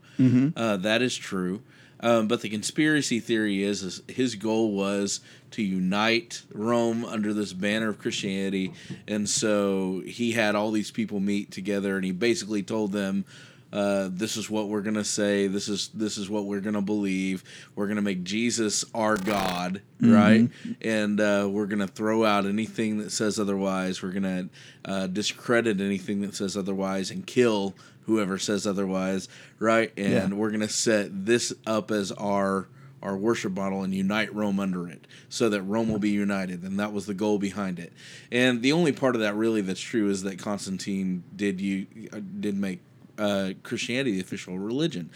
Uh, 0.55 0.75
that 0.77 1.01
is 1.01 1.15
true. 1.15 1.61
Um, 2.01 2.27
but 2.29 2.41
the 2.41 2.49
conspiracy 2.49 3.19
theory 3.19 3.61
is, 3.63 3.83
is 3.83 4.01
his 4.07 4.35
goal 4.35 4.71
was 4.71 5.19
to 5.51 5.61
unite 5.61 6.43
Rome 6.53 7.03
under 7.03 7.33
this 7.33 7.51
banner 7.51 7.89
of 7.89 7.99
Christianity, 7.99 8.71
and 9.07 9.27
so 9.29 10.01
he 10.05 10.31
had 10.31 10.55
all 10.55 10.71
these 10.71 10.91
people 10.91 11.19
meet 11.19 11.51
together, 11.51 11.97
and 11.97 12.05
he 12.05 12.11
basically 12.13 12.63
told 12.63 12.93
them, 12.93 13.25
uh, 13.71 14.09
"This 14.11 14.37
is 14.37 14.49
what 14.49 14.67
we're 14.69 14.81
gonna 14.81 15.03
say. 15.03 15.47
This 15.47 15.67
is 15.69 15.89
this 15.93 16.17
is 16.17 16.29
what 16.29 16.45
we're 16.45 16.61
gonna 16.61 16.81
believe. 16.81 17.43
We're 17.75 17.87
gonna 17.87 18.01
make 18.01 18.23
Jesus 18.23 18.83
our 18.93 19.15
God, 19.17 19.81
right? 20.01 20.49
And 20.81 21.19
uh, 21.21 21.47
we're 21.51 21.65
gonna 21.67 21.87
throw 21.87 22.25
out 22.25 22.45
anything 22.45 22.97
that 22.99 23.11
says 23.11 23.39
otherwise. 23.39 24.01
We're 24.01 24.11
gonna 24.11 24.49
uh, 24.85 25.07
discredit 25.07 25.81
anything 25.81 26.21
that 26.21 26.35
says 26.35 26.55
otherwise, 26.57 27.11
and 27.11 27.25
kill." 27.25 27.75
whoever 28.05 28.39
says 28.39 28.65
otherwise, 28.65 29.29
right? 29.59 29.91
And 29.95 30.11
Yeah. 30.11 30.27
we're 30.33 30.49
going 30.49 30.61
to 30.61 30.67
set 30.67 31.27
this 31.27 31.53
up 31.67 31.91
as 31.91 32.11
our 32.13 32.67
our 33.03 33.15
worship 33.15 33.53
model 33.53 33.83
and 33.83 33.93
unite 33.93 34.33
Rome 34.33 34.59
under 34.59 34.87
it, 34.89 35.05
so 35.29 35.47
that 35.49 35.61
Rome 35.61 35.89
will 35.89 35.99
be 35.99 36.09
united, 36.09 36.63
and 36.63 36.79
that 36.79 36.91
was 36.91 37.05
the 37.05 37.13
goal 37.13 37.37
behind 37.37 37.77
it. 37.77 37.93
And 38.31 38.63
the 38.63 38.71
only 38.71 38.91
part 38.93 39.13
of 39.13 39.21
that 39.21 39.35
really 39.35 39.61
that's 39.61 39.79
true 39.79 40.09
is 40.09 40.23
that 40.23 40.39
Constantine 40.39 41.23
did 41.35 41.61
you 41.61 41.85
uh, 42.11 42.19
did 42.39 42.57
make 42.57 42.79
uh, 43.19 43.53
Christianity 43.63 44.11
the 44.13 44.21
official 44.21 44.57
religion, 44.57 45.09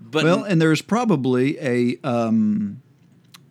but 0.00 0.24
Well, 0.24 0.44
and 0.44 0.60
there's 0.60 0.82
probably 0.82 1.58
a 1.60 1.98
um, 2.04 2.82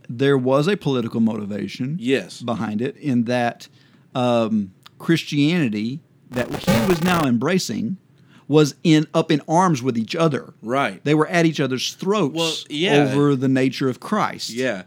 there 0.07 0.37
was 0.37 0.67
a 0.67 0.77
political 0.77 1.19
motivation 1.19 1.97
yes, 1.99 2.41
behind 2.41 2.81
it 2.81 2.95
in 2.97 3.23
that 3.25 3.67
um, 4.13 4.71
Christianity 4.99 6.01
that 6.29 6.47
he 6.55 6.87
was 6.87 7.01
now 7.03 7.25
embracing 7.25 7.97
was 8.47 8.75
in 8.83 9.07
up 9.13 9.31
in 9.31 9.41
arms 9.47 9.81
with 9.81 9.97
each 9.97 10.15
other. 10.15 10.53
right, 10.61 11.03
They 11.03 11.15
were 11.15 11.27
at 11.27 11.45
each 11.47 11.59
other's 11.59 11.93
throats 11.95 12.35
Well, 12.35 12.53
yeah. 12.69 12.97
over 12.97 13.35
the 13.35 13.47
nature 13.47 13.89
of 13.89 13.99
Christ. 13.99 14.51
yeah, 14.51 14.83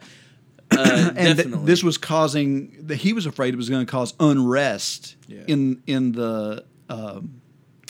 uh, 0.70 1.11
and 1.16 1.38
th- 1.38 1.48
this 1.64 1.83
was 1.83 1.98
causing. 1.98 2.76
that 2.87 2.96
He 2.96 3.12
was 3.12 3.26
afraid 3.26 3.54
it 3.54 3.57
was 3.57 3.68
going 3.68 3.85
to 3.85 3.90
cause 3.90 4.14
unrest 4.20 5.16
Yeah. 5.26 5.42
in 5.48 5.83
in 5.88 6.12
the 6.12 6.64
um, 6.88 7.40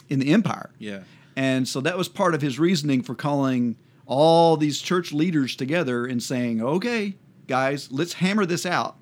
in 0.09 0.19
the 0.21 0.33
empire. 0.33 0.71
yeah. 0.79 1.01
And 1.39 1.69
so 1.69 1.81
that 1.83 1.97
was 1.97 2.09
part 2.09 2.35
of 2.35 2.43
his 2.43 2.59
reasoning 2.59 3.01
for 3.01 3.15
calling 3.15 3.77
all 4.07 4.57
these 4.57 4.81
church 4.81 5.13
leaders 5.13 5.55
together 5.55 6.05
and 6.05 6.21
saying, 6.21 6.61
"Okay, 6.61 7.15
guys, 7.47 7.89
let's 7.93 8.15
hammer 8.15 8.45
this 8.45 8.67
out, 8.67 8.97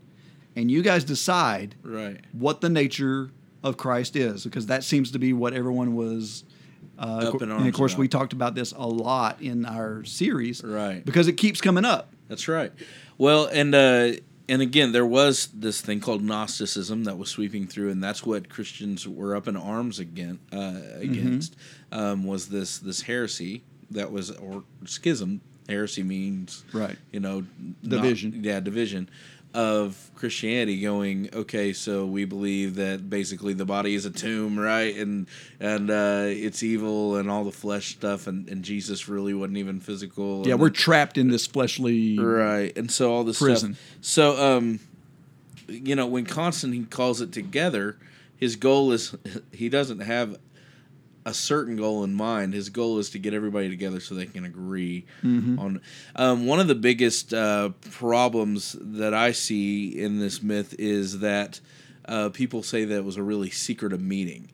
and 0.54 0.70
you 0.70 0.82
guys 0.82 1.02
decide 1.02 1.76
Right. 1.82 2.20
what 2.32 2.60
the 2.60 2.68
nature 2.68 3.30
of 3.64 3.78
Christ 3.78 4.16
is, 4.16 4.44
because 4.44 4.66
that 4.66 4.84
seems 4.84 5.10
to 5.12 5.18
be 5.18 5.32
what 5.32 5.54
everyone 5.54 5.94
was." 5.96 6.44
Uh, 6.98 7.32
and 7.40 7.52
of 7.66 7.72
course, 7.72 7.92
about. 7.94 8.00
we 8.00 8.08
talked 8.08 8.32
about 8.34 8.54
this 8.54 8.72
a 8.76 8.86
lot 8.86 9.40
in 9.40 9.64
our 9.64 10.04
series, 10.04 10.62
Right. 10.62 11.02
Because 11.06 11.28
it 11.28 11.38
keeps 11.38 11.62
coming 11.62 11.86
up. 11.86 12.12
That's 12.28 12.48
right. 12.48 12.70
Well, 13.16 13.46
and 13.46 13.74
uh, 13.74 14.12
and 14.48 14.62
again, 14.62 14.92
there 14.92 15.06
was 15.06 15.48
this 15.52 15.80
thing 15.80 16.00
called 16.00 16.22
Gnosticism 16.22 17.04
that 17.04 17.18
was 17.18 17.28
sweeping 17.30 17.66
through, 17.66 17.90
and 17.90 18.02
that's 18.02 18.24
what 18.24 18.48
Christians 18.48 19.06
were 19.08 19.34
up 19.36 19.48
in 19.48 19.56
arms 19.56 19.98
again 19.98 20.38
uh, 20.52 20.80
against. 20.96 21.56
Um, 21.92 22.24
was 22.24 22.48
this 22.48 22.78
this 22.78 23.02
heresy 23.02 23.62
that 23.90 24.10
was 24.12 24.30
or 24.30 24.64
schism? 24.84 25.40
Heresy 25.68 26.04
means 26.04 26.62
Right. 26.72 26.96
You 27.10 27.18
know, 27.18 27.44
not- 27.82 28.02
Division. 28.02 28.44
yeah, 28.44 28.60
division 28.60 29.10
of 29.56 30.10
Christianity. 30.14 30.80
Going 30.80 31.30
okay, 31.32 31.72
so 31.72 32.06
we 32.06 32.24
believe 32.24 32.76
that 32.76 33.10
basically 33.10 33.54
the 33.54 33.64
body 33.64 33.94
is 33.94 34.04
a 34.04 34.10
tomb, 34.10 34.58
right? 34.58 34.94
And 34.94 35.26
and 35.58 35.90
uh, 35.90 36.26
it's 36.28 36.62
evil 36.62 37.16
and 37.16 37.30
all 37.30 37.42
the 37.44 37.50
flesh 37.52 37.88
stuff, 37.92 38.26
and, 38.26 38.48
and 38.48 38.62
Jesus 38.62 39.08
really 39.08 39.34
wasn't 39.34 39.56
even 39.56 39.80
physical. 39.80 40.46
Yeah, 40.46 40.54
we're 40.54 40.70
trapped 40.70 41.18
in 41.18 41.28
this 41.28 41.46
fleshly. 41.46 42.18
right 42.18 42.76
and 42.76 42.90
so 42.90 43.12
all 43.12 43.24
this 43.24 43.38
Prison. 43.38 43.74
stuff 43.74 44.36
so 44.36 44.56
um 44.56 44.80
you 45.68 45.96
know 45.96 46.06
when 46.06 46.26
constantine 46.26 46.86
calls 46.86 47.20
it 47.20 47.32
together 47.32 47.96
his 48.36 48.56
goal 48.56 48.92
is 48.92 49.14
he 49.52 49.68
doesn't 49.68 50.00
have 50.00 50.38
a 51.26 51.34
certain 51.34 51.76
goal 51.76 52.04
in 52.04 52.14
mind. 52.14 52.54
His 52.54 52.70
goal 52.70 52.98
is 52.98 53.10
to 53.10 53.18
get 53.18 53.34
everybody 53.34 53.68
together 53.68 54.00
so 54.00 54.14
they 54.14 54.26
can 54.26 54.44
agree 54.44 55.04
on 55.58 55.80
um, 56.14 56.46
one 56.46 56.60
of 56.60 56.68
the 56.68 56.76
biggest 56.76 57.34
uh, 57.34 57.70
problems 57.90 58.76
that 58.80 59.12
i 59.12 59.32
see 59.32 59.88
in 59.88 60.20
this 60.20 60.40
myth 60.42 60.74
is 60.78 61.18
that 61.18 61.60
uh, 62.06 62.28
people 62.30 62.62
say 62.62 62.84
that 62.84 62.96
it 62.96 63.04
was 63.04 63.16
a 63.16 63.22
really 63.22 63.50
secretive 63.50 64.00
meeting. 64.00 64.50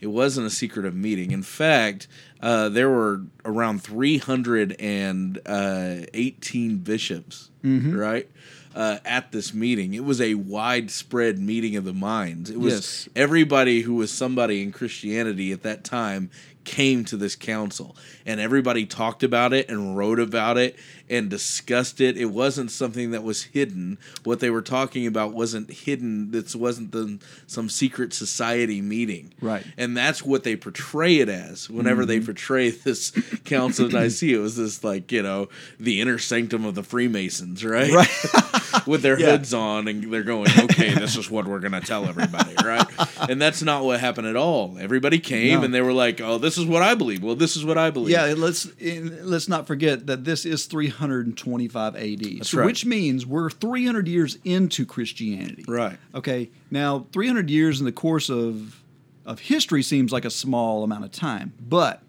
It 0.00 0.08
wasn't 0.08 0.46
a 0.46 0.50
secretive 0.50 0.94
meeting. 0.94 1.30
In 1.30 1.42
fact, 1.42 2.06
uh, 2.42 2.68
there 2.68 2.90
were 2.90 3.22
around 3.46 3.82
318 3.82 6.76
bishops, 6.78 7.50
right, 7.96 8.28
uh, 8.74 8.98
at 9.04 9.30
this 9.32 9.54
meeting. 9.54 9.94
It 9.94 10.04
was 10.04 10.20
a 10.20 10.34
widespread 10.34 11.38
meeting 11.38 11.76
of 11.76 11.84
the 11.84 11.92
minds. 11.94 12.50
It 12.50 12.58
was 12.58 12.74
Yes. 12.74 13.08
everybody 13.14 13.82
who 13.82 13.94
was 13.94 14.10
somebody 14.10 14.62
in 14.62 14.72
Christianity 14.72 15.52
at 15.52 15.62
that 15.62 15.84
time 15.84 16.30
came 16.64 17.04
to 17.04 17.18
this 17.18 17.36
council, 17.36 17.94
and 18.24 18.40
everybody 18.40 18.86
talked 18.86 19.22
about 19.22 19.52
it 19.52 19.68
and 19.68 19.98
wrote 19.98 20.18
about 20.18 20.56
it 20.56 20.76
and 21.10 21.28
discussed 21.28 22.00
it. 22.00 22.16
It 22.16 22.24
wasn't 22.30 22.70
something 22.70 23.10
that 23.10 23.22
was 23.22 23.42
hidden. 23.42 23.98
What 24.22 24.40
they 24.40 24.48
were 24.48 24.62
talking 24.62 25.06
about 25.06 25.34
wasn't 25.34 25.70
hidden. 25.70 26.30
This 26.30 26.56
wasn't 26.56 26.92
the, 26.92 27.18
some 27.46 27.68
secret 27.68 28.14
society 28.14 28.80
meeting. 28.80 29.34
Right. 29.42 29.62
And 29.76 29.94
that's 29.94 30.22
what 30.22 30.42
they 30.42 30.56
portray 30.56 31.16
it 31.18 31.28
as. 31.28 31.68
Whenever 31.68 32.06
they 32.06 32.18
portray 32.18 32.70
this 32.70 33.10
Council 33.44 33.84
of 33.84 33.92
Nicaea, 33.92 34.38
it 34.38 34.40
was 34.40 34.56
this 34.56 34.82
like 34.82 35.12
you 35.12 35.22
know 35.22 35.50
the 35.78 36.00
inner 36.00 36.18
sanctum 36.18 36.64
of 36.64 36.74
the 36.74 36.82
Freemasons, 36.82 37.62
right? 37.62 37.92
Right. 37.92 38.08
With 38.86 39.02
their 39.02 39.18
Yeah. 39.18 39.32
hoods 39.32 39.52
on, 39.54 39.88
and 39.88 40.12
they're 40.12 40.22
going, 40.22 40.48
okay, 40.58 40.94
this 40.94 41.16
is 41.16 41.30
what 41.30 41.46
we're 41.46 41.60
gonna 41.60 41.80
tell 41.80 42.06
everybody, 42.06 42.54
right? 42.64 42.86
And 43.28 43.40
that's 43.40 43.62
not 43.62 43.84
what 43.84 44.00
happened 44.00 44.26
at 44.26 44.36
all. 44.36 44.76
Everybody 44.78 45.18
came 45.18 45.60
No. 45.60 45.64
and 45.64 45.72
they 45.74 45.80
were 45.80 45.92
like, 45.94 46.20
oh, 46.20 46.36
this 46.38 46.58
is 46.58 46.66
what 46.66 46.82
I 46.82 46.94
believe. 46.94 47.22
Well, 47.22 47.34
this 47.36 47.56
is 47.56 47.64
what 47.64 47.78
I 47.78 47.90
believe. 47.90 48.10
Yeah, 48.12 48.34
let's 48.36 48.68
let's 48.80 49.48
not 49.48 49.66
forget 49.66 50.06
that 50.06 50.24
this 50.24 50.44
is 50.44 50.66
325 50.66 51.96
AD, 51.96 52.46
so, 52.46 52.58
right. 52.58 52.66
which 52.66 52.84
means 52.84 53.24
we're 53.26 53.50
300 53.50 54.06
years 54.08 54.38
into 54.44 54.84
Christianity. 54.84 55.64
Right. 55.66 55.96
Okay. 56.14 56.50
Now, 56.70 57.06
300 57.12 57.48
years 57.50 57.78
in 57.80 57.86
the 57.86 57.92
course 57.92 58.28
of 58.30 58.82
of 59.26 59.38
history 59.40 59.82
seems 59.82 60.12
like 60.12 60.24
a 60.26 60.30
small 60.30 60.84
amount 60.84 61.04
of 61.04 61.10
time, 61.10 61.54
but 61.58 62.02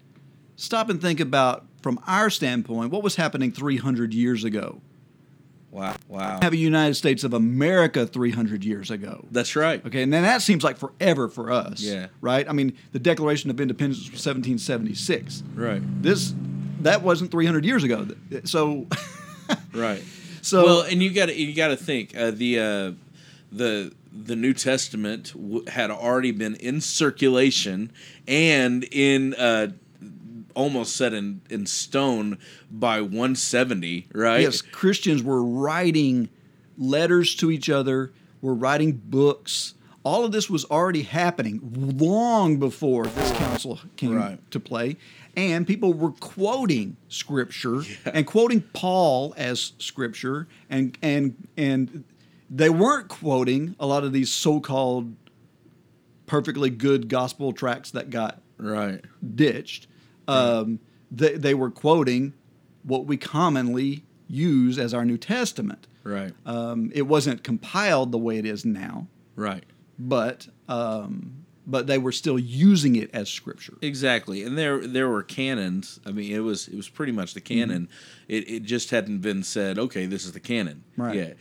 stop 0.56 0.90
and 0.90 1.00
think 1.00 1.18
about 1.18 1.64
from 1.82 1.98
our 2.06 2.28
standpoint 2.28 2.90
what 2.90 3.02
was 3.02 3.16
happening 3.16 3.50
300 3.52 4.12
years 4.12 4.44
ago. 4.44 4.80
Wow. 5.76 5.94
Wow. 6.08 6.38
Have 6.40 6.54
a 6.54 6.56
United 6.56 6.94
States 6.94 7.22
of 7.22 7.34
America 7.34 8.06
300 8.06 8.64
years 8.64 8.90
ago. 8.90 9.26
That's 9.30 9.54
right. 9.56 9.84
Okay, 9.84 10.02
and 10.02 10.10
then 10.10 10.22
that 10.22 10.40
seems 10.40 10.64
like 10.64 10.78
forever 10.78 11.28
for 11.28 11.52
us. 11.52 11.82
Yeah. 11.82 12.06
Right? 12.22 12.48
I 12.48 12.52
mean, 12.52 12.72
the 12.92 12.98
Declaration 12.98 13.50
of 13.50 13.60
Independence 13.60 13.98
was 14.10 14.24
1776. 14.24 15.42
Right. 15.54 15.82
This 16.02 16.32
that 16.80 17.02
wasn't 17.02 17.30
300 17.30 17.64
years 17.66 17.84
ago. 17.84 18.06
So 18.44 18.86
Right. 19.74 20.02
so 20.40 20.64
well, 20.64 20.80
and 20.82 21.02
you 21.02 21.10
got 21.12 21.26
to 21.26 21.34
you 21.38 21.54
got 21.54 21.68
to 21.68 21.76
think 21.76 22.16
uh, 22.16 22.30
the 22.30 22.58
uh, 22.58 22.92
the 23.52 23.92
the 24.12 24.34
New 24.36 24.54
Testament 24.54 25.32
w- 25.34 25.64
had 25.66 25.90
already 25.90 26.30
been 26.32 26.54
in 26.56 26.80
circulation 26.80 27.92
and 28.26 28.82
in 28.84 29.34
uh, 29.34 29.72
almost 30.56 30.96
set 30.96 31.12
in 31.12 31.42
in 31.48 31.66
stone 31.66 32.38
by 32.70 33.00
170, 33.00 34.08
right? 34.12 34.40
Yes, 34.40 34.60
Christians 34.62 35.22
were 35.22 35.44
writing 35.44 36.28
letters 36.76 37.34
to 37.36 37.50
each 37.50 37.70
other, 37.70 38.10
were 38.40 38.54
writing 38.54 38.92
books. 39.04 39.74
All 40.02 40.24
of 40.24 40.32
this 40.32 40.48
was 40.48 40.64
already 40.66 41.02
happening 41.02 41.60
long 41.98 42.58
before 42.58 43.06
this 43.06 43.32
council 43.32 43.80
came 43.96 44.14
Right. 44.14 44.50
to 44.52 44.60
play. 44.60 44.96
And 45.36 45.66
people 45.66 45.92
were 45.92 46.12
quoting 46.12 46.96
scripture 47.08 47.82
and 48.06 48.26
quoting 48.26 48.62
Paul 48.72 49.34
as 49.36 49.72
scripture 49.78 50.48
and 50.70 50.96
and 51.02 51.46
and 51.56 52.04
they 52.48 52.70
weren't 52.70 53.08
quoting 53.08 53.74
a 53.80 53.86
lot 53.86 54.04
of 54.04 54.12
these 54.12 54.30
so-called 54.30 55.14
perfectly 56.26 56.70
good 56.70 57.08
gospel 57.08 57.52
tracts 57.52 57.90
that 57.90 58.08
got 58.10 58.40
Right. 58.58 59.04
ditched. 59.34 59.86
Um, 60.28 60.80
they, 61.10 61.34
they 61.36 61.54
were 61.54 61.70
quoting 61.70 62.32
what 62.82 63.06
we 63.06 63.16
commonly 63.16 64.02
use 64.28 64.78
as 64.78 64.92
our 64.94 65.04
New 65.04 65.18
Testament. 65.18 65.86
Right. 66.02 66.32
Um, 66.44 66.90
it 66.94 67.02
wasn't 67.02 67.42
compiled 67.44 68.12
the 68.12 68.18
way 68.18 68.38
it 68.38 68.46
is 68.46 68.64
now, 68.64 69.06
Right. 69.34 69.64
but 69.98 70.48
um, 70.68 71.44
but 71.66 71.88
they 71.88 71.98
were 71.98 72.12
still 72.12 72.38
using 72.38 72.94
it 72.94 73.10
as 73.12 73.28
scripture. 73.28 73.74
Exactly, 73.82 74.44
and 74.44 74.56
there 74.56 74.86
there 74.86 75.08
were 75.08 75.22
canons. 75.24 75.98
I 76.06 76.12
mean, 76.12 76.32
it 76.32 76.38
was 76.40 76.68
it 76.68 76.76
was 76.76 76.88
pretty 76.88 77.10
much 77.12 77.34
the 77.34 77.40
canon. 77.40 77.88
It 78.28 78.48
it 78.48 78.62
just 78.62 78.90
hadn't 78.90 79.18
been 79.18 79.42
said. 79.42 79.78
Okay, 79.78 80.06
this 80.06 80.24
is 80.24 80.30
the 80.32 80.40
canon. 80.40 80.84
Right. 80.96 81.16
Yeah. 81.16 81.32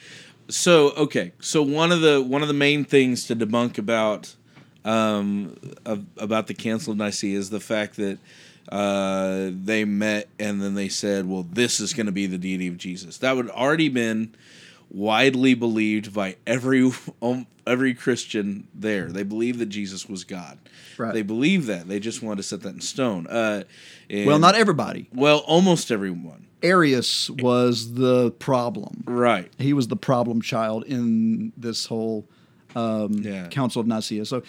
So 0.50 0.92
okay, 0.92 1.34
so 1.40 1.62
one 1.62 1.92
of 1.92 2.02
the 2.02 2.22
one 2.22 2.42
of 2.42 2.48
the 2.48 2.54
main 2.56 2.86
things 2.86 3.26
to 3.28 3.36
debunk 3.36 3.78
about 3.78 4.36
um 4.84 5.56
of, 5.86 6.06
about 6.18 6.48
the 6.48 6.54
Council 6.56 6.92
of 6.92 6.98
Nicaea 6.98 7.38
is 7.38 7.50
the 7.52 7.60
fact 7.60 7.96
that 7.98 8.18
uh 8.70 9.50
they 9.54 9.86
met 9.86 10.28
and 10.40 10.62
then 10.62 10.74
they 10.76 10.90
said, 10.90 11.28
well, 11.28 11.44
this 11.44 11.80
is 11.80 11.94
going 11.94 12.06
to 12.08 12.12
be 12.12 12.26
the 12.28 12.38
deity 12.38 12.68
of 12.68 12.78
Jesus. 12.78 13.18
That 13.20 13.36
would 13.36 13.50
already 13.50 13.90
been 13.90 14.36
widely 14.90 15.54
believed 15.54 16.14
by 16.14 16.36
every 16.48 16.92
um, 17.22 17.48
every 17.68 17.94
Christian 17.94 18.68
there. 18.74 19.08
They 19.08 19.24
believed 19.24 19.60
that 19.60 19.68
Jesus 19.68 20.08
was 20.08 20.24
God. 20.24 20.58
Right. 20.98 21.14
They 21.14 21.22
believed 21.24 21.68
that. 21.68 21.88
They 21.88 22.00
just 22.00 22.22
wanted 22.22 22.38
to 22.38 22.44
set 22.44 22.62
that 22.62 22.74
in 22.76 22.82
stone. 22.82 23.28
Uh, 23.28 23.64
Well, 24.10 24.40
not 24.40 24.56
everybody. 24.56 25.10
well, 25.14 25.40
almost 25.40 25.92
everyone. 25.92 26.48
Arius 26.64 27.30
was 27.30 27.94
the 27.96 28.32
problem. 28.32 29.04
Right. 29.06 29.52
He 29.58 29.74
was 29.74 29.88
the 29.88 29.98
problem 29.98 30.42
child 30.42 30.84
in 30.86 31.52
this 31.58 31.86
whole 31.88 32.28
um, 32.76 33.14
Yeah. 33.14 33.48
Council 33.50 33.82
of 33.82 33.88
Nicaea. 33.88 34.26
So, 34.26 34.42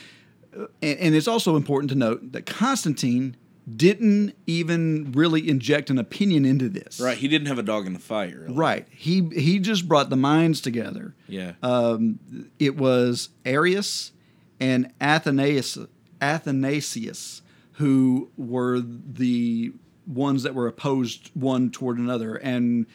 uh, 0.57 0.67
and, 0.81 0.99
and 0.99 1.15
it's 1.15 1.29
also 1.29 1.57
important 1.57 1.91
to 1.91 1.97
note 1.97 2.33
that 2.33 2.47
Constantine 2.47 3.37
didn't 3.75 4.35
even 4.47 5.11
really 5.13 5.49
inject 5.49 5.91
an 5.91 5.99
opinion 5.99 6.45
into 6.45 6.69
this. 6.69 7.01
Right. 7.01 7.19
He 7.19 7.27
didn't 7.27 7.49
have 7.49 7.59
a 7.59 7.65
dog 7.65 7.87
in 7.87 7.93
the 7.93 7.99
fight. 7.99 8.35
Really. 8.37 8.55
Right. 8.55 8.87
He 8.91 9.29
he 9.35 9.59
just 9.59 9.89
brought 9.89 10.09
the 10.09 10.17
minds 10.17 10.61
together. 10.61 11.15
Yeah. 11.29 11.53
Um, 11.63 12.21
it 12.59 12.77
was 12.77 13.31
Arius 13.45 14.13
and 14.61 14.93
Athanasius, 15.01 15.79
Athanasius 16.21 17.43
who 17.77 18.31
were 18.39 18.81
the 18.81 19.73
ones 20.07 20.45
that 20.45 20.55
were 20.55 20.67
opposed 20.67 21.31
one 21.35 21.71
toward 21.71 21.99
another. 21.99 22.37
And 22.37 22.87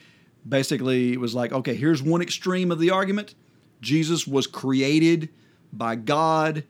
basically, 0.48 1.14
it 1.14 1.20
was 1.20 1.36
like, 1.36 1.52
okay, 1.52 1.76
here's 1.76 2.02
one 2.02 2.22
extreme 2.22 2.72
of 2.72 2.80
the 2.80 2.90
argument 2.90 3.36
Jesus 3.82 4.26
was 4.26 4.48
created 4.48 5.30
by 5.72 5.96
God 5.96 6.64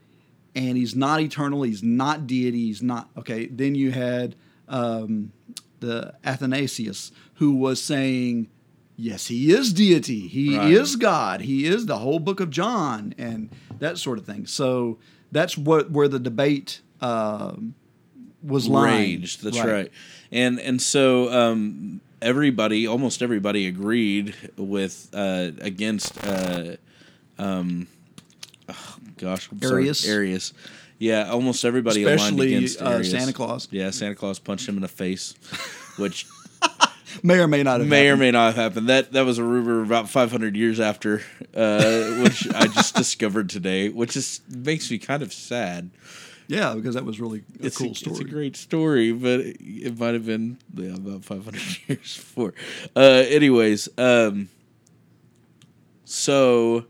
and 0.55 0.77
he's 0.77 0.95
not 0.95 1.21
eternal, 1.21 1.63
he's 1.63 1.83
not 1.83 2.27
deity, 2.27 2.65
he's 2.67 2.81
not. 2.81 3.09
Okay, 3.17 3.45
then 3.47 3.75
you 3.75 3.91
had 3.91 4.35
um, 4.67 5.31
the 5.79 6.13
Athanasius 6.23 7.11
who 7.35 7.53
was 7.55 7.81
saying, 7.81 8.47
yes, 8.97 9.27
he 9.27 9.51
is 9.51 9.73
deity, 9.73 10.27
he 10.27 10.57
Right. 10.57 10.71
is 10.71 10.95
God, 10.95 11.41
he 11.41 11.65
is 11.65 11.85
the 11.85 11.97
whole 11.99 12.19
book 12.19 12.39
of 12.39 12.49
John, 12.49 13.13
and 13.17 13.49
that 13.79 13.97
sort 13.97 14.17
of 14.17 14.25
thing. 14.25 14.45
So 14.45 14.97
that's 15.31 15.57
what 15.57 15.89
where 15.91 16.07
the 16.07 16.19
debate 16.19 16.81
um, 17.01 17.73
was 18.43 18.69
raged. 18.69 19.43
That's 19.43 19.59
right. 19.59 19.91
And 20.31 20.59
and 20.59 20.81
so 20.81 21.31
um, 21.31 22.01
everybody, 22.21 22.87
almost 22.87 23.21
everybody, 23.21 23.67
agreed 23.67 24.35
with 24.57 25.09
uh, 25.13 25.51
against. 25.61 26.23
Uh, 26.25 26.75
um, 27.39 27.87
oh, 28.69 28.95
gosh, 29.21 29.49
I'm 29.51 29.61
sorry, 29.61 29.83
Arius? 29.83 30.07
Arius. 30.07 30.53
Yeah, 30.97 31.29
almost 31.31 31.65
everybody 31.65 32.03
aligned 32.03 32.39
against 32.39 32.81
uh, 32.81 32.89
Arius. 32.89 33.11
Santa 33.11 33.33
Claus 33.33 33.67
Yeah, 33.71 33.89
Santa 33.89 34.15
Claus 34.15 34.37
punched 34.39 34.67
him 34.67 34.75
in 34.75 34.81
the 34.81 34.87
face, 34.87 35.33
which 35.97 36.27
may 37.23 37.39
or 37.39 37.47
may 37.47 37.63
not 37.63 37.79
have 37.79 37.89
may 37.89 38.05
or 38.05 38.09
happened. 38.09 38.19
may 38.19 38.31
not 38.31 38.45
have 38.47 38.55
happened. 38.55 38.89
That 38.89 39.11
that 39.13 39.25
was 39.25 39.37
a 39.37 39.43
rumor 39.43 39.81
about 39.83 40.09
500 40.09 40.55
years 40.55 40.79
after, 40.79 41.21
uh, 41.55 42.21
which 42.21 42.47
I 42.53 42.67
just 42.67 42.95
discovered 43.03 43.49
today, 43.49 43.89
which 43.89 44.15
is 44.15 44.41
makes 44.49 44.91
me 44.91 44.97
kind 44.97 45.23
of 45.23 45.33
sad. 45.33 45.89
Yeah, 46.47 46.73
because 46.75 46.95
that 46.95 47.05
was 47.05 47.19
really 47.19 47.43
a 47.61 47.65
it's 47.65 47.77
cool 47.77 47.91
a, 47.91 47.95
story. 47.95 48.11
It's 48.11 48.19
a 48.19 48.25
great 48.25 48.55
story, 48.57 49.11
but 49.13 49.39
it, 49.39 49.57
it 49.61 49.97
might 49.99 50.13
have 50.13 50.25
been 50.25 50.57
yeah, 50.75 50.95
about 50.95 51.23
500 51.23 51.55
years 51.87 52.17
before. 52.17 52.53
Uh, 52.95 53.23
anyways, 53.27 53.87
um, 53.97 54.49
so 56.03 56.85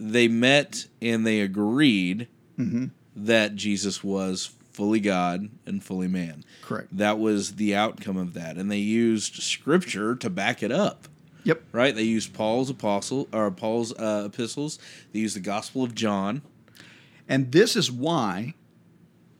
they 0.00 0.26
met 0.28 0.86
and 1.02 1.26
they 1.26 1.40
agreed 1.40 2.26
Mm-hmm. 2.58 2.86
that 3.16 3.54
Jesus 3.56 4.04
was 4.04 4.50
fully 4.72 5.00
God 5.00 5.48
and 5.64 5.82
fully 5.82 6.08
man. 6.08 6.44
Correct. 6.60 6.94
That 6.94 7.18
was 7.18 7.54
the 7.56 7.74
outcome 7.74 8.18
of 8.18 8.34
that, 8.34 8.56
and 8.58 8.70
they 8.70 8.76
used 8.76 9.36
scripture 9.42 10.14
to 10.16 10.28
back 10.28 10.62
it 10.62 10.70
up. 10.70 11.08
Yep. 11.44 11.62
Right? 11.72 11.94
They 11.94 12.02
used 12.02 12.34
Paul's 12.34 12.68
apostle 12.68 13.28
or 13.32 13.50
Paul's 13.50 13.94
uh, 13.94 14.24
epistles. 14.26 14.78
They 15.12 15.20
used 15.20 15.36
the 15.36 15.40
Gospel 15.40 15.82
of 15.82 15.94
John. 15.94 16.42
And 17.26 17.50
this 17.50 17.76
is 17.76 17.90
why 17.90 18.52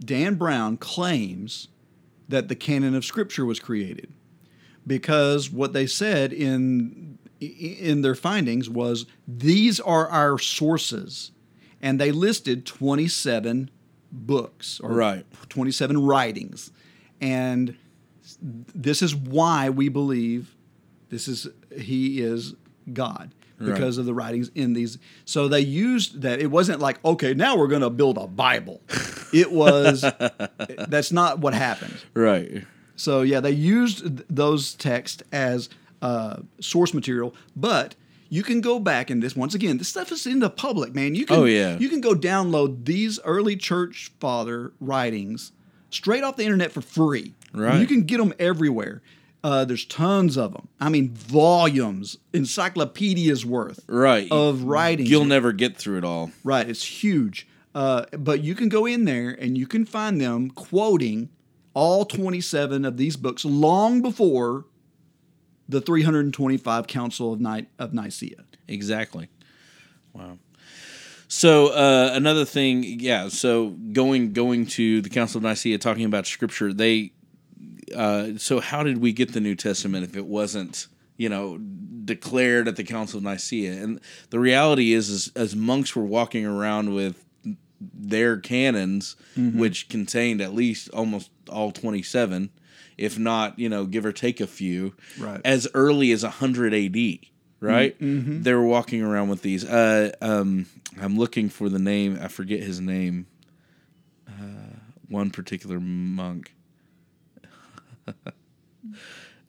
Dan 0.02 0.36
Brown 0.36 0.78
claims 0.78 1.68
that 2.26 2.48
the 2.48 2.56
canon 2.56 2.94
of 2.94 3.04
Scripture 3.04 3.44
was 3.44 3.60
created, 3.60 4.14
because 4.86 5.50
what 5.50 5.74
they 5.74 5.86
said 5.86 6.32
in 6.32 7.18
in 7.40 8.02
their 8.02 8.14
findings 8.14 8.68
was 8.68 9.06
these 9.26 9.80
are 9.80 10.08
our 10.08 10.38
sources, 10.38 11.32
and 11.80 12.00
they 12.00 12.12
listed 12.12 12.66
twenty 12.66 13.08
seven 13.08 13.70
books 14.12 14.80
or 14.80 14.90
Right. 14.92 15.24
twenty 15.48 15.70
seven 15.72 15.98
writings, 16.02 16.70
and 17.20 17.76
this 18.40 19.02
is 19.02 19.14
why 19.14 19.70
we 19.70 19.88
believe 19.88 20.54
this 21.08 21.26
is 21.28 21.48
he 21.76 22.20
is 22.20 22.54
God 22.92 23.32
Right. 23.58 23.72
because 23.74 23.98
of 23.98 24.06
the 24.06 24.14
writings 24.14 24.50
in 24.54 24.72
these. 24.72 24.96
So 25.26 25.46
they 25.48 25.60
used 25.60 26.22
that. 26.22 26.40
It 26.40 26.50
wasn't 26.50 26.80
like 26.80 27.02
okay, 27.04 27.34
now 27.34 27.56
we're 27.56 27.68
going 27.68 27.82
to 27.82 27.90
build 27.90 28.16
a 28.18 28.26
Bible. 28.26 28.80
It 29.32 29.50
was 29.52 30.00
that's 30.88 31.12
not 31.12 31.38
what 31.40 31.54
happened. 31.54 31.94
Right. 32.14 32.64
So 32.96 33.22
yeah, 33.22 33.40
they 33.40 33.50
used 33.52 34.22
those 34.34 34.74
texts 34.74 35.22
as 35.32 35.68
uh, 36.02 36.36
source 36.60 36.94
material, 36.94 37.34
but 37.56 37.94
you 38.28 38.42
can 38.42 38.60
go 38.60 38.78
back 38.78 39.10
and 39.10 39.22
this 39.22 39.34
once 39.34 39.54
again, 39.54 39.78
this 39.78 39.88
stuff 39.88 40.12
is 40.12 40.26
in 40.26 40.38
the 40.38 40.50
public, 40.50 40.94
man. 40.94 41.14
You 41.14 41.26
can 41.26 41.36
Oh, 41.36 41.44
yeah. 41.44 41.78
you 41.78 41.88
can 41.88 42.00
go 42.00 42.14
download 42.14 42.84
these 42.84 43.18
early 43.24 43.56
church 43.56 44.12
father 44.20 44.72
writings 44.80 45.52
straight 45.90 46.22
off 46.22 46.36
the 46.36 46.44
internet 46.44 46.70
for 46.72 46.80
free. 46.80 47.34
Right. 47.52 47.80
You 47.80 47.86
can 47.86 48.02
get 48.04 48.18
them 48.18 48.32
everywhere. 48.38 49.02
Uh, 49.42 49.64
there's 49.64 49.84
tons 49.86 50.36
of 50.36 50.52
them. 50.52 50.68
I 50.80 50.90
mean, 50.90 51.08
volumes, 51.10 52.18
encyclopedias 52.32 53.44
worth 53.44 53.80
Right. 53.88 54.30
of 54.30 54.64
writings. 54.64 55.10
You'll 55.10 55.24
never 55.24 55.52
get 55.52 55.76
through 55.76 55.98
it 55.98 56.04
all. 56.04 56.30
Right, 56.44 56.68
it's 56.68 56.84
huge. 57.02 57.46
Uh, 57.74 58.04
but 58.18 58.42
you 58.44 58.54
can 58.54 58.68
go 58.68 58.84
in 58.86 59.04
there 59.04 59.30
and 59.30 59.56
you 59.56 59.66
can 59.66 59.84
find 59.86 60.20
them 60.20 60.50
quoting 60.50 61.30
all 61.72 62.04
27 62.04 62.84
of 62.84 62.96
these 62.96 63.16
books 63.16 63.44
long 63.44 64.02
before 64.02 64.66
the 65.70 65.80
325 65.80 66.86
Council 66.86 67.32
of, 67.32 67.40
Ni- 67.40 67.66
of 67.78 67.94
Nicaea. 67.94 68.44
Exactly. 68.68 69.28
Wow. 70.12 70.38
So 71.28 71.68
uh, 71.68 72.10
another 72.12 72.44
thing, 72.44 72.82
yeah. 72.82 73.28
So 73.28 73.70
going 73.70 74.32
going 74.32 74.66
to 74.66 75.00
the 75.00 75.08
Council 75.08 75.38
of 75.38 75.44
Nicaea, 75.44 75.78
talking 75.78 76.04
about 76.04 76.26
Scripture, 76.26 76.72
they. 76.72 77.12
Uh, 77.94 78.36
so 78.36 78.60
how 78.60 78.82
did 78.82 78.98
we 78.98 79.12
get 79.12 79.32
the 79.32 79.40
New 79.40 79.54
Testament 79.54 80.04
if 80.04 80.16
it 80.16 80.26
wasn't, 80.26 80.86
you 81.16 81.28
know, 81.28 81.58
declared 81.58 82.66
at 82.68 82.76
the 82.76 82.84
Council 82.84 83.18
of 83.18 83.24
Nicaea? 83.24 83.72
And 83.82 84.00
the 84.30 84.40
reality 84.40 84.92
is, 84.92 85.08
is 85.08 85.32
as 85.36 85.54
monks 85.54 85.94
were 85.94 86.04
walking 86.04 86.44
around 86.46 86.94
with 86.94 87.24
their 87.80 88.36
canons, 88.36 89.14
which 89.36 89.88
contained 89.88 90.40
at 90.40 90.52
least 90.52 90.88
almost 90.90 91.30
all 91.48 91.70
twenty 91.70 92.02
seven, 92.02 92.50
if 93.00 93.18
not, 93.18 93.58
you 93.58 93.68
know, 93.68 93.84
give 93.86 94.04
or 94.06 94.12
take 94.12 94.40
a 94.40 94.46
few, 94.46 94.94
Right. 95.18 95.40
as 95.44 95.66
early 95.74 96.12
as 96.12 96.22
hundred 96.22 96.72
A.D. 96.74 97.30
right? 97.60 97.96
They 98.00 98.54
were 98.54 98.64
walking 98.64 99.02
around 99.02 99.28
with 99.28 99.42
these. 99.42 99.64
Uh, 99.64 100.12
um, 100.20 100.66
I'm 101.00 101.18
looking 101.18 101.48
for 101.48 101.68
the 101.68 101.78
name. 101.78 102.18
I 102.20 102.28
forget 102.28 102.60
his 102.60 102.80
name. 102.80 103.26
Uh, 104.28 104.76
one 105.08 105.30
particular 105.30 105.80
monk. 105.80 106.54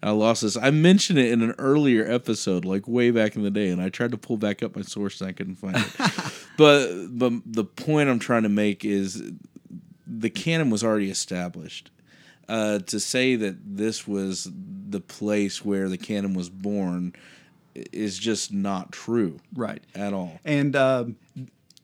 I 0.03 0.09
lost 0.11 0.41
this. 0.41 0.57
I 0.57 0.71
mentioned 0.71 1.19
it 1.19 1.31
in 1.31 1.43
an 1.43 1.53
earlier 1.59 2.09
episode, 2.09 2.65
like 2.65 2.87
way 2.87 3.11
back 3.11 3.35
in 3.35 3.43
the 3.43 3.51
day, 3.51 3.69
and 3.69 3.79
I 3.81 3.89
tried 3.89 4.11
to 4.11 4.17
pull 4.17 4.35
back 4.37 4.63
up 4.63 4.75
my 4.75 4.81
source 4.81 5.21
and 5.21 5.29
I 5.29 5.33
couldn't 5.33 5.55
find 5.57 5.75
it. 5.77 5.85
but 6.57 7.07
but 7.17 7.33
the 7.45 7.63
point 7.63 8.09
I'm 8.09 8.17
trying 8.19 8.43
to 8.43 8.49
make 8.49 8.83
is 8.83 9.21
the 10.07 10.29
canon 10.31 10.71
was 10.71 10.83
already 10.83 11.11
established. 11.11 11.91
Uh, 12.49 12.79
to 12.79 12.99
say 12.99 13.35
that 13.35 13.55
this 13.77 14.07
was 14.07 14.49
the 14.89 14.99
place 14.99 15.63
where 15.63 15.87
the 15.87 15.97
canon 15.97 16.33
was 16.33 16.49
born 16.49 17.13
is 17.73 18.17
just 18.19 18.51
not 18.51 18.91
true 18.91 19.39
Right. 19.55 19.81
at 19.95 20.11
all. 20.11 20.39
And 20.43 20.75
um, 20.75 21.15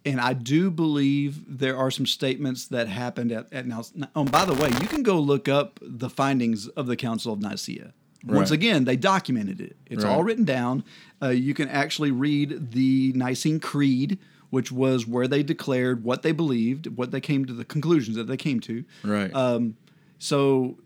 and 0.06 0.20
I 0.20 0.34
do 0.34 0.70
believe 0.72 1.60
there 1.60 1.78
are 1.78 1.92
some 1.92 2.06
statements 2.06 2.68
that 2.68 2.88
happened 2.90 3.32
at, 3.32 3.52
at 3.54 3.66
now. 3.66 3.84
Oh, 4.16 4.26
by 4.26 4.46
the 4.46 4.54
way, 4.54 4.70
you 4.82 4.88
can 4.88 5.04
go 5.04 5.20
look 5.20 5.48
up 5.48 5.80
the 5.82 6.10
findings 6.10 6.68
of 6.70 6.88
the 6.88 6.96
Council 6.96 7.32
of 7.34 7.40
Nicaea. 7.42 7.94
Once 8.26 8.52
again, 8.52 8.84
they 8.84 8.98
documented 8.98 9.62
it. 9.62 9.78
It's 9.86 10.04
all 10.04 10.24
written 10.24 10.44
down. 10.44 10.84
Uh, 11.22 11.30
you 11.30 11.54
can 11.54 11.70
actually 11.70 12.12
read 12.12 12.72
the 12.72 13.14
Nicene 13.16 13.60
Creed, 13.62 14.18
which 14.50 14.70
was 14.72 15.08
where 15.08 15.28
they 15.30 15.44
declared 15.44 16.04
what 16.04 16.24
they 16.24 16.34
believed, 16.34 16.88
what 16.98 17.12
they 17.12 17.22
came 17.22 17.46
to 17.46 17.54
the 17.54 17.64
conclusions 17.64 18.18
that 18.18 18.28
they 18.28 18.36
came 18.36 18.60
to. 18.62 18.84
Right. 19.04 19.34
Um, 19.34 19.78
so, 20.20 20.78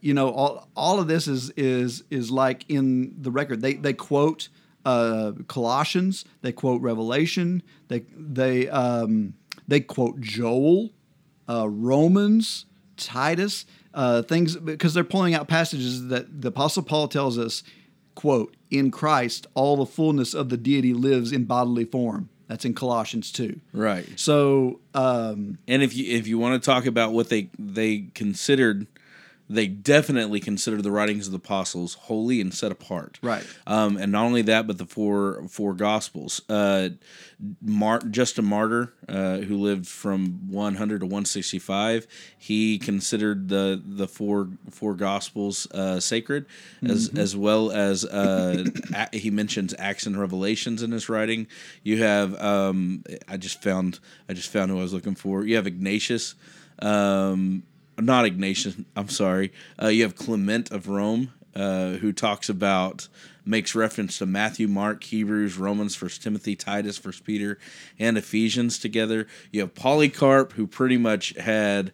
you 0.00 0.14
know, 0.14 0.30
all 0.30 0.68
all 0.76 1.00
of 1.00 1.08
this 1.08 1.28
is 1.28 1.50
is 1.50 2.04
is 2.10 2.30
like 2.30 2.64
in 2.68 3.14
the 3.20 3.30
record. 3.30 3.60
They 3.62 3.74
they 3.74 3.92
quote 3.92 4.48
uh, 4.84 5.32
Colossians, 5.48 6.24
they 6.42 6.52
quote 6.52 6.82
Revelation, 6.82 7.62
they 7.88 8.04
they 8.16 8.68
um, 8.68 9.34
they 9.66 9.80
quote 9.80 10.20
Joel, 10.20 10.90
uh, 11.48 11.68
Romans, 11.68 12.66
Titus, 12.96 13.66
uh, 13.94 14.22
things 14.22 14.56
because 14.56 14.94
they're 14.94 15.04
pulling 15.04 15.34
out 15.34 15.48
passages 15.48 16.08
that 16.08 16.42
the 16.42 16.48
Apostle 16.48 16.82
Paul 16.82 17.08
tells 17.08 17.38
us, 17.38 17.62
quote, 18.14 18.56
in 18.70 18.90
Christ 18.90 19.46
all 19.54 19.76
the 19.76 19.86
fullness 19.86 20.34
of 20.34 20.48
the 20.48 20.56
deity 20.56 20.92
lives 20.92 21.32
in 21.32 21.44
bodily 21.44 21.84
form. 21.84 22.28
That's 22.46 22.64
in 22.64 22.74
Colossians 22.74 23.32
two. 23.32 23.60
right. 23.72 24.06
So 24.16 24.80
um, 24.94 25.58
And 25.66 25.82
if 25.82 25.96
you 25.96 26.16
if 26.16 26.26
you 26.26 26.38
want 26.38 26.62
to 26.62 26.64
talk 26.64 26.86
about 26.86 27.12
what 27.12 27.28
they 27.28 27.48
they 27.58 28.06
considered, 28.14 28.86
they 29.48 29.66
definitely 29.66 30.40
considered 30.40 30.82
the 30.82 30.90
writings 30.90 31.26
of 31.26 31.32
the 31.32 31.36
apostles 31.38 31.94
holy 31.94 32.40
and 32.40 32.54
set 32.54 32.72
apart. 32.72 33.18
Right. 33.22 33.44
Um, 33.66 33.96
and 33.98 34.10
not 34.10 34.24
only 34.24 34.42
that, 34.42 34.66
but 34.66 34.78
the 34.78 34.86
four 34.86 35.46
four 35.48 35.74
gospels. 35.74 36.40
Uh, 36.48 36.90
Mar- 37.60 38.00
Justin 38.00 38.46
Martyr, 38.46 38.94
uh, 39.08 39.38
who 39.38 39.58
lived 39.58 39.86
from 39.86 40.50
100 40.50 41.00
to 41.00 41.06
165, 41.06 42.06
he 42.38 42.78
considered 42.78 43.48
the 43.48 43.82
the 43.84 44.08
four 44.08 44.48
four 44.70 44.94
gospels 44.94 45.66
uh, 45.72 46.00
sacred, 46.00 46.46
as 46.82 47.10
as 47.16 47.36
well 47.36 47.70
as 47.70 48.04
uh, 48.06 48.64
a- 48.94 49.16
he 49.16 49.30
mentions 49.30 49.74
Acts 49.78 50.06
and 50.06 50.18
Revelations 50.18 50.82
in 50.82 50.90
his 50.92 51.08
writing. 51.10 51.46
You 51.82 52.02
have 52.02 52.40
um, 52.42 53.04
I 53.28 53.36
just 53.36 53.62
found 53.62 53.98
I 54.28 54.32
just 54.32 54.48
found 54.48 54.70
who 54.70 54.78
I 54.78 54.82
was 54.82 54.94
looking 54.94 55.14
for. 55.16 55.44
You 55.44 55.56
have 55.56 55.66
Ignatius. 55.66 56.34
Um, 56.78 57.62
not 57.98 58.24
Ignatius. 58.24 58.76
I'm 58.96 59.08
sorry. 59.08 59.52
Uh, 59.80 59.88
you 59.88 60.02
have 60.02 60.16
Clement 60.16 60.70
of 60.70 60.88
Rome, 60.88 61.32
uh, 61.54 61.92
who 61.92 62.12
talks 62.12 62.48
about 62.48 63.08
makes 63.46 63.74
reference 63.74 64.18
to 64.18 64.26
Matthew, 64.26 64.68
Mark, 64.68 65.04
Hebrews, 65.04 65.58
Romans, 65.58 65.94
First 65.94 66.22
Timothy, 66.22 66.56
Titus, 66.56 66.96
First 66.98 67.24
Peter, 67.24 67.58
and 67.98 68.16
Ephesians 68.16 68.78
together. 68.78 69.26
You 69.52 69.60
have 69.60 69.74
Polycarp, 69.74 70.52
who 70.52 70.66
pretty 70.66 70.96
much 70.96 71.36
had 71.36 71.92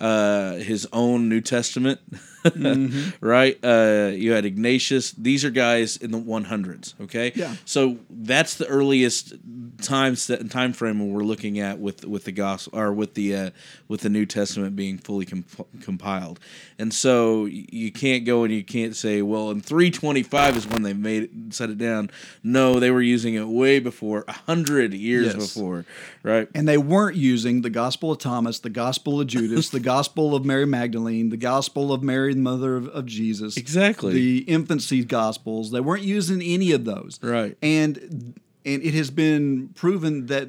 uh, 0.00 0.54
his 0.54 0.86
own 0.92 1.28
New 1.28 1.40
Testament, 1.40 2.00
right? 3.20 3.58
Uh, 3.62 4.10
you 4.14 4.32
had 4.32 4.44
Ignatius. 4.44 5.12
These 5.12 5.44
are 5.44 5.50
guys 5.50 5.96
in 5.96 6.10
the 6.10 6.18
100s. 6.20 6.94
Okay, 7.02 7.32
Yeah. 7.34 7.54
So 7.64 7.98
that's 8.10 8.54
the 8.54 8.66
earliest 8.66 9.34
time 9.82 10.16
set 10.16 10.50
time 10.50 10.72
frame 10.72 11.12
we're 11.12 11.22
looking 11.22 11.60
at 11.60 11.78
with 11.78 12.04
with 12.04 12.24
the 12.24 12.32
gospel 12.32 12.76
or 12.78 12.92
with 12.92 13.14
the 13.14 13.34
uh, 13.34 13.50
with 13.86 14.00
the 14.00 14.08
New 14.10 14.26
Testament 14.26 14.74
being 14.74 14.98
fully 14.98 15.24
comp- 15.24 15.66
compiled, 15.80 16.40
and 16.78 16.92
so 16.92 17.44
you 17.46 17.92
can't 17.92 18.24
go 18.24 18.44
and 18.44 18.52
you 18.52 18.64
can't 18.64 18.96
say, 18.96 19.22
well, 19.22 19.50
in 19.50 19.60
325 19.60 20.56
is 20.56 20.66
when 20.66 20.82
they 20.82 20.92
made 20.92 21.24
it, 21.24 21.30
set 21.50 21.70
it 21.70 21.78
down. 21.78 22.10
No, 22.42 22.80
they 22.80 22.90
were 22.90 23.00
using 23.02 23.34
it 23.34 23.46
way 23.46 23.78
before, 23.78 24.24
a 24.28 24.32
hundred 24.32 24.92
years 24.94 25.26
Yes. 25.34 25.54
before, 25.54 25.84
right? 26.22 26.48
and 26.54 26.66
they 26.68 26.78
weren't 26.78 27.16
using 27.16 27.62
the 27.62 27.70
Gospel 27.70 28.12
of 28.12 28.18
Thomas, 28.18 28.58
the 28.58 28.70
Gospel 28.70 29.20
of 29.20 29.26
Judas, 29.28 29.68
the 29.70 29.80
Gospel 29.80 30.34
of 30.34 30.44
Mary 30.44 30.66
Magdalene, 30.66 31.28
the 31.30 31.36
Gospel 31.36 31.92
of 31.92 32.02
Mary, 32.02 32.27
the 32.34 32.40
mother 32.40 32.76
of, 32.76 32.88
of 32.88 33.06
Jesus. 33.06 33.56
Exactly. 33.56 34.12
The 34.12 34.38
infancy 34.40 35.04
Gospels. 35.04 35.70
They 35.70 35.80
weren't 35.80 36.02
using 36.04 36.42
any 36.42 36.72
of 36.72 36.84
those. 36.84 37.18
Right. 37.22 37.56
And 37.62 38.38
and 38.64 38.82
it 38.82 38.94
has 38.94 39.10
been 39.10 39.68
proven 39.74 40.26
that 40.26 40.48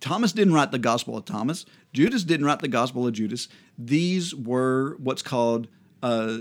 Thomas 0.00 0.32
didn't 0.32 0.54
write 0.54 0.70
the 0.70 0.78
Gospel 0.78 1.16
of 1.16 1.24
Thomas. 1.24 1.64
Judas 1.92 2.22
didn't 2.24 2.46
write 2.46 2.60
the 2.60 2.68
Gospel 2.68 3.06
of 3.06 3.12
Judas. 3.12 3.48
These 3.78 4.34
were 4.34 4.96
what's 4.98 5.22
called 5.22 5.68
uh, 6.02 6.38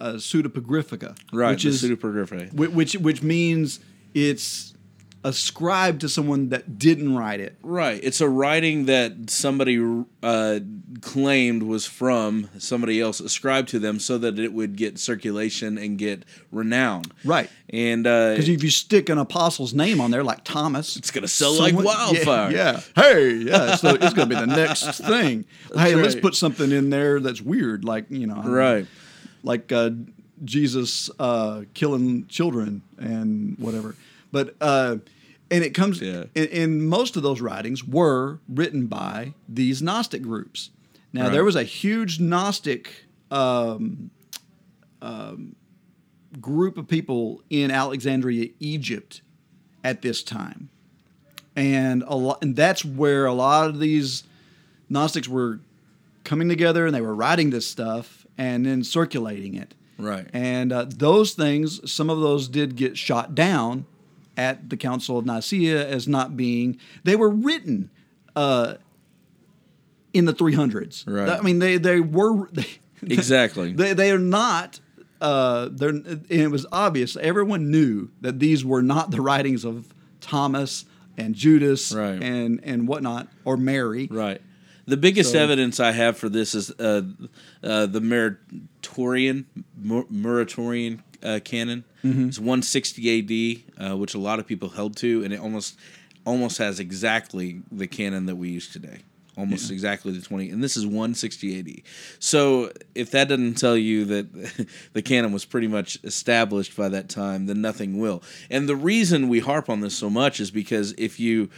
uh, 0.00 0.12
pseudepigraphica, 0.14 1.16
Right, 1.32 1.50
Which 1.50 1.64
is 1.64 1.82
pseudepigrapha. 1.82 2.52
whi- 2.52 2.68
which 2.68 2.94
which 2.96 3.22
means 3.22 3.80
it's 4.14 4.73
ascribed 5.24 6.02
to 6.02 6.08
someone 6.08 6.50
that 6.50 6.78
didn't 6.78 7.16
write 7.16 7.40
it. 7.40 7.56
Right. 7.62 7.98
It's 8.04 8.20
a 8.20 8.28
writing 8.28 8.84
that 8.84 9.30
somebody 9.30 10.04
uh, 10.22 10.60
claimed 11.00 11.62
was 11.62 11.86
from 11.86 12.50
somebody 12.58 13.00
else, 13.00 13.20
ascribed 13.20 13.70
to 13.70 13.78
them, 13.78 13.98
so 13.98 14.18
that 14.18 14.38
it 14.38 14.52
would 14.52 14.76
get 14.76 14.98
circulation 14.98 15.78
and 15.78 15.98
get 15.98 16.24
renown. 16.52 17.04
Right. 17.24 17.48
And 17.70 18.06
uh, 18.06 18.32
Because 18.32 18.50
if 18.50 18.62
you 18.62 18.70
stick 18.70 19.08
an 19.08 19.16
apostle's 19.16 19.72
name 19.72 19.98
on 19.98 20.10
there, 20.10 20.22
like 20.22 20.44
Thomas, 20.44 20.96
It's 20.96 21.10
gonna 21.10 21.26
sell 21.26 21.58
like 21.58 21.74
wildfire. 21.74 22.50
Yeah, 22.52 22.72
yeah. 22.74 22.80
Hey, 23.02 23.32
yeah. 23.34 23.76
So 23.76 23.94
it's 23.94 24.12
going 24.12 24.28
to 24.28 24.34
be 24.34 24.40
the 24.40 24.46
next 24.46 24.98
thing. 24.98 25.46
hey, 25.74 25.94
let's 25.94 26.14
put 26.14 26.34
something 26.34 26.70
in 26.70 26.90
there 26.90 27.18
that's 27.18 27.40
weird, 27.40 27.84
like 27.84 28.10
you 28.10 28.26
know, 28.26 28.36
I 28.36 28.44
know, 28.44 28.50
right. 28.50 28.86
like 29.42 29.72
uh, 29.72 29.90
Jesus 30.44 31.10
uh, 31.18 31.62
killing 31.72 32.26
children 32.26 32.82
and 32.98 33.58
whatever. 33.58 33.96
But 34.32 34.56
uh, 34.60 34.96
and 35.50 35.62
it 35.64 35.70
comes, 35.70 36.00
Yeah. 36.00 36.24
and, 36.34 36.48
and 36.48 36.88
most 36.88 37.16
of 37.16 37.22
those 37.22 37.40
writings 37.40 37.84
were 37.84 38.40
written 38.48 38.86
by 38.86 39.34
these 39.48 39.82
Gnostic 39.82 40.22
groups. 40.22 40.70
Now 41.12 41.24
Right. 41.24 41.32
there 41.32 41.44
was 41.44 41.56
a 41.56 41.62
huge 41.64 42.18
Gnostic 42.20 43.06
um, 43.30 44.10
um, 45.02 45.54
group 46.40 46.78
of 46.78 46.88
people 46.88 47.42
in 47.50 47.70
Alexandria, 47.70 48.48
Egypt, 48.60 49.20
at 49.82 50.02
this 50.02 50.22
time, 50.22 50.70
and 51.54 52.02
a 52.06 52.16
lot, 52.16 52.42
and 52.42 52.56
that's 52.56 52.84
where 52.84 53.26
a 53.26 53.34
lot 53.34 53.68
of 53.68 53.78
these 53.80 54.24
Gnostics 54.88 55.28
were 55.28 55.60
coming 56.24 56.48
together, 56.48 56.86
and 56.86 56.94
they 56.94 57.00
were 57.02 57.14
writing 57.14 57.50
this 57.50 57.66
stuff 57.66 58.26
and 58.38 58.64
then 58.66 58.82
circulating 58.82 59.54
it. 59.54 59.74
Right. 59.98 60.26
And 60.32 60.72
uh, 60.72 60.86
those 60.88 61.34
things, 61.34 61.90
some 61.90 62.08
of 62.10 62.20
those 62.20 62.48
did 62.48 62.76
get 62.76 62.96
shot 62.98 63.34
down 63.34 63.84
at 64.36 64.68
the 64.70 64.76
Council 64.76 65.18
of 65.18 65.26
Nicaea 65.26 65.86
as 65.86 66.08
not 66.08 66.36
being. 66.36 66.78
They 67.04 67.16
were 67.16 67.30
written 67.30 67.90
uh, 68.36 68.74
in 70.12 70.24
the 70.24 70.32
300s. 70.34 71.04
Right. 71.06 71.28
I 71.28 71.40
mean, 71.42 71.58
they 71.58 71.76
they 71.78 72.00
were 72.00 72.48
they, 72.52 72.66
Exactly. 73.02 73.72
They 73.72 73.92
they 73.92 74.10
are 74.10 74.18
not. 74.18 74.80
Uh, 75.20 75.68
they're 75.72 75.90
and 75.90 76.26
it 76.28 76.50
was 76.50 76.66
obvious. 76.72 77.16
Everyone 77.16 77.70
knew 77.70 78.10
that 78.20 78.38
these 78.40 78.64
were 78.64 78.82
not 78.82 79.10
the 79.10 79.20
writings 79.20 79.64
of 79.64 79.88
Thomas 80.20 80.84
and 81.16 81.34
Judas 81.34 81.92
Right. 81.92 82.22
and 82.22 82.60
and 82.64 82.86
whatnot 82.88 83.28
or 83.44 83.56
Mary. 83.56 84.08
Right. 84.10 84.40
The 84.86 84.96
biggest 84.98 85.32
So- 85.32 85.38
evidence 85.38 85.80
I 85.80 85.92
have 85.92 86.18
for 86.18 86.28
this 86.28 86.54
is 86.54 86.70
uh, 86.72 87.02
uh, 87.62 87.86
the 87.86 88.00
Muratorian 88.00 89.44
Mur- 89.80 90.04
Muratorian 90.12 91.00
uh, 91.24 91.40
canon. 91.44 91.84
Mm-hmm. 92.04 92.28
It's 92.28 92.38
160 92.38 93.64
AD, 93.78 93.92
uh, 93.92 93.96
which 93.96 94.14
a 94.14 94.18
lot 94.18 94.38
of 94.38 94.46
people 94.46 94.68
held 94.68 94.96
to, 94.98 95.24
and 95.24 95.32
it 95.32 95.40
almost 95.40 95.78
almost 96.26 96.58
has 96.58 96.80
exactly 96.80 97.60
the 97.70 97.86
canon 97.86 98.26
that 98.26 98.36
we 98.36 98.48
use 98.48 98.72
today. 98.72 99.00
Almost 99.36 99.72
exactly 99.72 100.12
the 100.12 100.20
20, 100.20 100.50
and 100.50 100.62
this 100.62 100.76
is 100.76 100.86
160 100.86 101.58
AD. 101.58 101.82
So 102.20 102.70
if 102.94 103.10
that 103.10 103.28
doesn't 103.28 103.54
tell 103.54 103.76
you 103.76 104.04
that 104.04 104.68
the 104.92 105.02
canon 105.02 105.32
was 105.32 105.44
pretty 105.44 105.66
much 105.66 105.98
established 106.04 106.76
by 106.76 106.88
that 106.90 107.08
time, 107.08 107.46
then 107.46 107.60
nothing 107.60 107.98
will. 107.98 108.22
And 108.48 108.68
the 108.68 108.76
reason 108.76 109.28
we 109.28 109.40
harp 109.40 109.68
on 109.68 109.80
this 109.80 109.96
so 109.96 110.08
much 110.08 110.38
is 110.38 110.52
because 110.52 110.94
if 110.98 111.18
you 111.18 111.50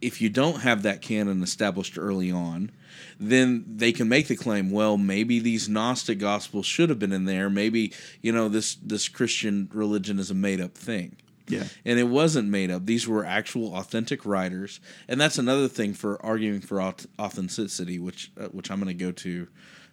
if 0.00 0.20
you 0.20 0.28
don't 0.28 0.60
have 0.60 0.82
that 0.82 1.02
canon 1.02 1.42
established 1.42 1.98
early 1.98 2.30
on, 2.30 2.70
then 3.18 3.64
they 3.66 3.90
can 3.92 4.08
make 4.08 4.28
the 4.28 4.36
claim, 4.36 4.70
well, 4.70 4.96
maybe 4.96 5.40
these 5.40 5.68
Gnostic 5.68 6.18
gospels 6.18 6.66
should 6.66 6.88
have 6.88 6.98
been 6.98 7.12
in 7.12 7.24
there. 7.24 7.50
Maybe 7.50 7.92
you 8.22 8.32
know 8.32 8.48
this 8.48 8.76
this 8.76 9.08
Christian 9.08 9.68
religion 9.72 10.18
is 10.18 10.30
a 10.30 10.34
made 10.34 10.60
up 10.60 10.74
thing. 10.76 11.16
Yeah. 11.50 11.64
and 11.86 11.98
it 11.98 12.04
wasn't 12.08 12.50
made 12.50 12.70
up. 12.70 12.84
These 12.84 13.08
were 13.08 13.24
actual, 13.24 13.74
authentic 13.74 14.26
writers, 14.26 14.80
and 15.08 15.18
that's 15.18 15.38
another 15.38 15.66
thing 15.66 15.94
for 15.94 16.22
arguing 16.22 16.60
for 16.60 16.78
authenticity, 17.18 17.98
which 17.98 18.30
uh, 18.38 18.48
which 18.48 18.70
I'm 18.70 18.80
going 18.82 18.96
to 18.96 19.04
go 19.04 19.12
to 19.12 19.48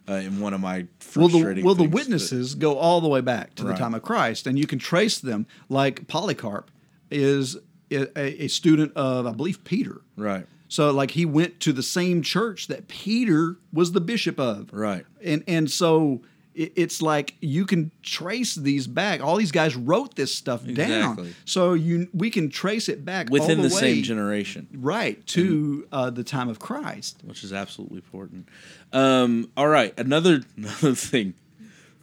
uh, 0.08 0.12
in 0.14 0.38
one 0.40 0.52
of 0.54 0.60
my 0.60 0.86
Well, 1.16 1.28
the, 1.28 1.38
frustrating. 1.38 1.64
well, 1.64 1.74
the 1.74 1.84
things, 1.84 1.90
but- 1.92 1.96
witnesses 1.98 2.54
go 2.54 2.76
all 2.76 3.00
the 3.00 3.08
way 3.08 3.22
back 3.22 3.54
to 3.56 3.64
Right. 3.64 3.72
the 3.72 3.78
time 3.78 3.94
of 3.94 4.02
Christ, 4.02 4.46
and 4.46 4.58
you 4.58 4.66
can 4.66 4.78
trace 4.78 5.18
them. 5.18 5.46
Like 5.70 6.06
Polycarp 6.08 6.70
is 7.10 7.56
a, 7.90 8.44
a 8.44 8.48
student 8.48 8.92
of, 8.96 9.26
I 9.26 9.32
believe, 9.32 9.62
Peter. 9.64 10.00
right? 10.16 10.46
So, 10.68 10.90
like, 10.90 11.12
he 11.12 11.24
went 11.24 11.60
to 11.60 11.72
the 11.72 11.82
same 11.82 12.22
church 12.22 12.66
that 12.66 12.88
Peter 12.88 13.56
was 13.72 13.92
the 13.92 14.00
bishop 14.00 14.40
of. 14.40 14.70
Right. 14.72 15.06
And 15.22 15.44
and 15.46 15.70
so 15.70 16.22
it, 16.56 16.72
it's 16.74 17.00
like 17.00 17.34
you 17.40 17.66
can 17.66 17.92
trace 18.02 18.56
these 18.56 18.88
back. 18.88 19.22
All 19.22 19.36
these 19.36 19.52
guys 19.52 19.76
wrote 19.76 20.16
this 20.16 20.34
stuff 20.34 20.66
down. 20.66 21.34
So 21.44 21.74
you 21.74 22.08
we 22.12 22.30
can 22.30 22.50
trace 22.50 22.88
it 22.88 23.04
back 23.04 23.28
all 23.30 23.34
Within 23.38 23.58
the, 23.58 23.68
way, 23.68 23.80
same 23.80 24.02
generation. 24.02 24.66
right 24.74 25.24
to 25.28 25.86
uh, 25.92 26.10
the 26.10 26.24
time 26.24 26.48
of 26.48 26.58
Christ. 26.58 27.20
which 27.24 27.44
is 27.44 27.52
absolutely 27.52 27.98
important. 27.98 28.48
Um, 28.92 29.50
all 29.56 29.68
right, 29.68 29.94
another 29.98 30.40
another 30.56 30.94
thing 30.96 31.34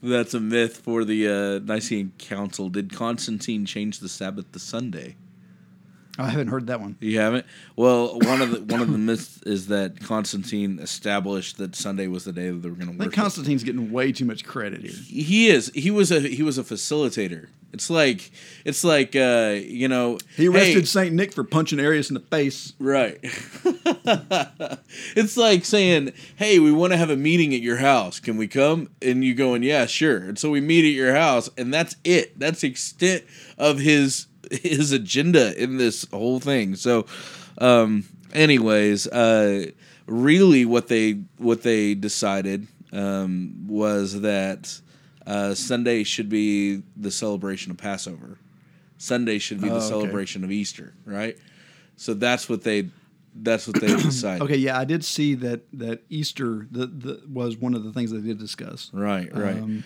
that's 0.01 0.33
a 0.33 0.39
myth 0.39 0.77
for 0.77 1.03
the 1.03 1.27
uh, 1.27 1.59
Nicene 1.65 2.13
Council. 2.17 2.69
Did 2.69 2.93
Constantine 2.93 3.65
change 3.65 3.99
the 3.99 4.07
Sabbath 4.09 4.51
to 4.53 4.59
Sunday? 4.59 5.15
I 6.19 6.29
haven't 6.29 6.47
heard 6.49 6.67
that 6.67 6.79
one. 6.79 6.95
You 6.99 7.19
haven't. 7.19 7.45
Well, 7.75 8.19
one 8.19 8.41
of 8.41 8.51
the 8.51 8.61
one 8.73 8.81
of 8.81 8.91
the 8.91 8.99
myths 8.99 9.41
is 9.43 9.67
that 9.67 9.99
Constantine 9.99 10.77
established 10.79 11.57
that 11.57 11.75
Sunday 11.75 12.05
was 12.07 12.23
the 12.25 12.31
day 12.31 12.49
that 12.49 12.61
they 12.61 12.69
were 12.69 12.75
going 12.75 12.87
to 12.87 12.93
I 12.93 12.97
worship. 12.97 13.13
think 13.13 13.13
Constantine's 13.15 13.63
getting 13.63 13.91
way 13.91 14.11
too 14.11 14.25
much 14.25 14.45
credit 14.45 14.81
here. 14.81 14.91
he 14.91 15.47
is. 15.49 15.71
He 15.73 15.89
was 15.89 16.11
a 16.11 16.19
he 16.19 16.43
was 16.43 16.59
a 16.59 16.63
facilitator. 16.63 17.47
It's 17.71 17.89
like 17.89 18.29
it's 18.63 18.83
like 18.83 19.15
uh, 19.15 19.55
you 19.59 19.87
know 19.87 20.19
He 20.37 20.47
arrested 20.47 20.81
hey, 20.81 20.85
Saint 20.85 21.15
Nick 21.15 21.33
for 21.33 21.43
punching 21.43 21.79
Arius 21.79 22.11
in 22.11 22.13
the 22.13 22.19
face. 22.19 22.73
Right. 22.77 23.17
it's 25.15 25.35
like 25.35 25.65
saying, 25.65 26.13
"Hey, 26.35 26.59
we 26.59 26.71
want 26.71 26.93
to 26.93 26.97
have 26.97 27.09
a 27.09 27.15
meeting 27.15 27.55
at 27.55 27.61
your 27.61 27.77
house. 27.77 28.19
Can 28.19 28.37
we 28.37 28.47
come?" 28.47 28.89
And 29.01 29.23
you 29.23 29.33
going, 29.33 29.63
"Yeah, 29.63 29.87
sure." 29.87 30.17
And 30.17 30.37
so 30.37 30.51
we 30.51 30.61
meet 30.61 30.85
at 30.85 30.93
your 30.95 31.15
house, 31.15 31.49
and 31.57 31.73
that's 31.73 31.95
it. 32.03 32.37
That's 32.39 32.61
the 32.61 32.67
extent 32.69 33.23
of 33.57 33.79
his 33.79 34.27
his 34.51 34.91
agenda 34.91 35.61
in 35.61 35.77
this 35.77 36.05
whole 36.11 36.39
thing. 36.39 36.75
So, 36.75 37.05
um, 37.57 38.05
anyways, 38.33 39.07
uh, 39.07 39.71
really, 40.05 40.65
what 40.65 40.87
they 40.87 41.13
what 41.37 41.63
they 41.63 41.93
decided 41.95 42.67
um, 42.91 43.65
was 43.67 44.21
that 44.21 44.79
uh, 45.25 45.53
Sunday 45.53 46.03
should 46.03 46.29
be 46.29 46.83
the 46.97 47.11
celebration 47.11 47.71
of 47.71 47.77
Passover. 47.77 48.37
Sunday 48.97 49.37
should 49.39 49.59
be 49.61 49.67
Oh, 49.69 49.73
the 49.73 49.77
okay. 49.79 49.87
celebration 49.89 50.43
of 50.43 50.51
Easter, 50.51 50.93
right? 51.05 51.37
So 51.95 52.13
that's 52.13 52.47
what 52.49 52.63
they 52.63 52.89
that's 53.35 53.67
what 53.67 53.79
they 53.79 53.87
decided. 54.01 54.43
Okay, 54.43 54.57
yeah, 54.57 54.77
I 54.79 54.85
did 54.85 55.03
see 55.03 55.33
that 55.35 55.61
that 55.73 56.03
Easter 56.09 56.67
the, 56.71 56.85
the 56.87 57.21
was 57.27 57.57
one 57.57 57.73
of 57.73 57.83
the 57.83 57.91
things 57.91 58.11
they 58.11 58.19
did 58.19 58.37
discuss. 58.39 58.89
Right, 58.93 59.33
right. 59.35 59.57
Um, 59.57 59.83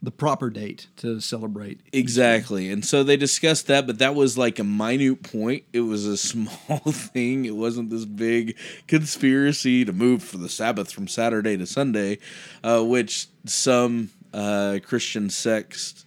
the 0.00 0.10
proper 0.10 0.48
date 0.48 0.86
to 0.96 1.20
celebrate. 1.20 1.80
Exactly. 1.92 2.70
And 2.70 2.84
so 2.84 3.02
they 3.02 3.16
discussed 3.16 3.66
that, 3.66 3.86
but 3.86 3.98
that 3.98 4.14
was 4.14 4.38
like 4.38 4.58
a 4.58 4.64
minute 4.64 5.22
point. 5.22 5.64
It 5.72 5.80
was 5.80 6.06
a 6.06 6.16
small 6.16 6.78
thing. 6.78 7.44
It 7.44 7.56
wasn't 7.56 7.90
this 7.90 8.04
big 8.04 8.56
conspiracy 8.86 9.84
to 9.84 9.92
move 9.92 10.22
for 10.22 10.38
the 10.38 10.48
Sabbath 10.48 10.92
from 10.92 11.08
Saturday 11.08 11.56
to 11.56 11.66
Sunday, 11.66 12.18
uh, 12.62 12.84
which 12.84 13.26
some 13.44 14.10
uh, 14.32 14.78
Christian 14.84 15.30
sects 15.30 16.04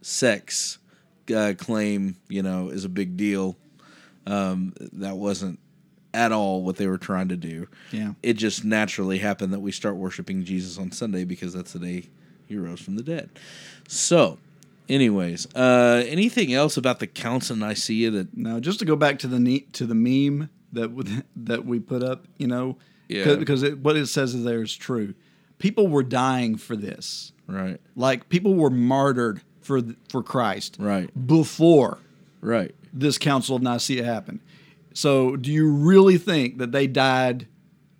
sex 0.00 0.78
uh, 1.34 1.52
claim, 1.58 2.16
you 2.28 2.42
know, 2.42 2.68
is 2.70 2.84
a 2.84 2.88
big 2.88 3.16
deal. 3.16 3.56
Um, 4.26 4.74
that 4.92 5.16
wasn't 5.16 5.58
at 6.12 6.32
all 6.32 6.62
what 6.62 6.76
they 6.76 6.86
were 6.86 6.98
trying 6.98 7.28
to 7.28 7.36
do. 7.36 7.68
Yeah. 7.92 8.12
It 8.22 8.34
just 8.34 8.64
naturally 8.64 9.18
happened 9.18 9.52
that 9.52 9.60
we 9.60 9.72
start 9.72 9.96
worshiping 9.96 10.44
Jesus 10.44 10.78
on 10.78 10.92
Sunday 10.92 11.24
because 11.24 11.52
that's 11.52 11.72
the 11.72 11.78
day 11.78 12.08
he 12.48 12.56
rose 12.56 12.80
from 12.80 12.96
the 12.96 13.02
dead. 13.02 13.30
So, 13.88 14.38
anyways, 14.88 15.46
uh, 15.54 16.02
anything 16.06 16.52
else 16.52 16.76
about 16.76 16.98
the 17.00 17.06
Council 17.06 17.54
of 17.54 17.60
Nicaea 17.60 18.10
that 18.10 18.36
Now, 18.36 18.60
just 18.60 18.78
to 18.80 18.84
go 18.84 18.96
back 18.96 19.18
to 19.20 19.26
the 19.26 19.38
ne- 19.38 19.66
to 19.72 19.86
the 19.86 19.94
meme 19.94 20.48
that 20.72 20.94
w- 20.96 21.22
that 21.36 21.64
we 21.64 21.78
put 21.78 22.02
up, 22.02 22.26
you 22.38 22.46
know, 22.46 22.76
Yeah. 23.08 23.34
because 23.36 23.62
it, 23.62 23.78
what 23.78 23.96
it 23.96 24.06
says 24.06 24.34
is 24.34 24.44
there 24.44 24.62
is 24.62 24.74
true. 24.76 25.14
People 25.58 25.88
were 25.88 26.02
dying 26.04 26.56
for 26.56 26.76
this. 26.76 27.32
right, 27.46 27.80
Like 27.96 28.28
people 28.28 28.54
were 28.54 28.70
martyred 28.70 29.40
for 29.60 29.80
th- 29.80 29.96
for 30.08 30.22
Christ 30.22 30.76
right, 30.78 31.10
before 31.26 31.98
right? 32.40 32.74
this 32.92 33.18
Council 33.18 33.56
of 33.56 33.62
Nicaea 33.62 34.04
happened. 34.04 34.40
So, 34.94 35.36
do 35.36 35.52
you 35.52 35.70
really 35.70 36.18
think 36.18 36.58
that 36.58 36.72
they 36.72 36.86
died 36.86 37.46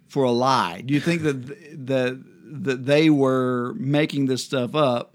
for 0.08 0.24
a 0.24 0.30
lie? 0.30 0.82
Do 0.84 0.94
you 0.94 1.00
think 1.00 1.22
that 1.22 1.86
that 1.86 2.22
that 2.50 2.86
they 2.86 3.10
were 3.10 3.74
making 3.76 4.26
this 4.26 4.44
stuff 4.44 4.74
up 4.74 5.14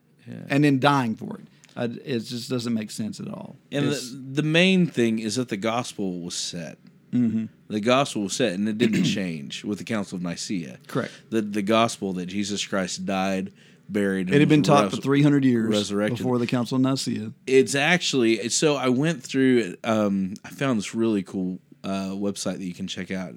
and 0.50 0.64
then 0.64 0.80
dying 0.80 1.16
for 1.16 1.38
it? 1.38 1.48
I, 1.76 1.86
it 1.86 2.20
just 2.20 2.50
doesn't 2.50 2.74
make 2.74 2.92
sense 2.92 3.20
at 3.20 3.28
all. 3.28 3.56
And 3.72 3.86
It's- 3.86 4.12
the, 4.12 4.42
the 4.42 4.44
main 4.44 4.86
thing 4.88 5.20
is 5.20 5.36
that 5.38 5.50
the 5.50 5.58
gospel 5.58 6.20
was 6.22 6.36
set. 6.36 6.78
Mm-hmm. 7.12 7.46
The 7.68 7.80
gospel 7.80 8.24
was 8.24 8.34
set, 8.34 8.54
and 8.54 8.68
it 8.70 8.78
didn't 8.78 9.04
change 9.20 9.64
with 9.64 9.78
the 9.80 9.84
Council 9.84 10.16
of 10.16 10.22
Nicaea. 10.22 10.78
Correct. 10.88 11.12
The 11.30 11.42
the 11.42 11.62
gospel 11.62 12.14
that 12.14 12.26
Jesus 12.28 12.66
Christ 12.66 13.06
died, 13.06 13.52
buried, 13.90 14.28
and 14.28 14.36
it 14.36 14.40
had 14.40 14.50
been 14.50 14.64
taught 14.64 14.86
res- 14.86 14.96
for 14.96 15.02
300 15.02 15.44
years 15.46 15.70
resurrected. 15.70 16.18
before 16.18 16.38
the 16.40 16.48
Council 16.48 16.76
of 16.76 16.82
Nicaea. 16.82 17.32
it's 17.48 17.76
actually 17.76 18.50
so 18.50 18.76
i 18.76 18.90
went 18.90 19.22
through 19.24 19.76
um, 19.84 20.34
i 20.46 20.50
found 20.50 20.80
this 20.80 20.96
really 20.96 21.22
cool 21.24 21.60
uh, 21.84 22.10
website 22.12 22.58
that 22.58 22.64
you 22.64 22.74
can 22.74 22.88
check 22.88 23.12
out 23.12 23.34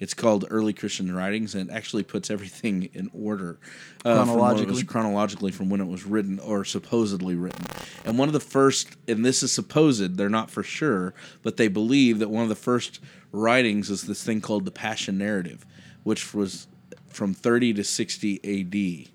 it's 0.00 0.14
called 0.14 0.46
early 0.50 0.72
christian 0.72 1.14
writings 1.14 1.54
and 1.54 1.68
it 1.68 1.72
actually 1.72 2.02
puts 2.02 2.30
everything 2.30 2.88
in 2.94 3.10
order 3.12 3.58
uh, 4.04 4.24
from 4.24 4.28
was- 4.28 4.36
Chronologically? 4.36 4.84
chronologically 4.84 5.52
from 5.52 5.68
when 5.70 5.80
it 5.80 5.86
was 5.86 6.04
written 6.04 6.38
or 6.38 6.64
supposedly 6.64 7.34
written 7.34 7.66
and 8.04 8.18
one 8.18 8.28
of 8.28 8.32
the 8.32 8.40
first 8.40 8.96
and 9.06 9.24
this 9.24 9.42
is 9.42 9.52
supposed 9.52 10.16
they're 10.16 10.28
not 10.28 10.50
for 10.50 10.62
sure 10.62 11.14
but 11.42 11.56
they 11.56 11.68
believe 11.68 12.18
that 12.18 12.30
one 12.30 12.42
of 12.42 12.48
the 12.48 12.54
first 12.54 13.00
writings 13.32 13.90
is 13.90 14.02
this 14.02 14.24
thing 14.24 14.40
called 14.40 14.64
the 14.64 14.70
passion 14.70 15.18
narrative 15.18 15.66
which 16.04 16.32
was 16.32 16.66
from 17.08 17.34
30 17.34 17.74
to 17.74 17.84
60 17.84 18.40
ad 18.44 19.10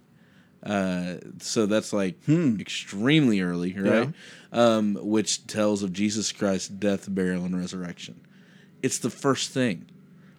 uh, 0.62 1.16
so 1.40 1.66
that's 1.66 1.94
like 1.94 2.18
extremely 2.60 3.40
early, 3.42 3.74
right? 3.74 4.10
Um, 4.52 4.96
which 5.02 5.48
tells 5.48 5.84
of 5.84 5.94
Jesus 5.94 6.32
Christ's 6.32 6.68
death, 6.68 7.06
burial, 7.14 7.46
and 7.46 7.58
resurrection. 7.58 8.20
It's 8.82 9.00
the 9.00 9.10
first 9.10 9.52
thing. 9.52 9.86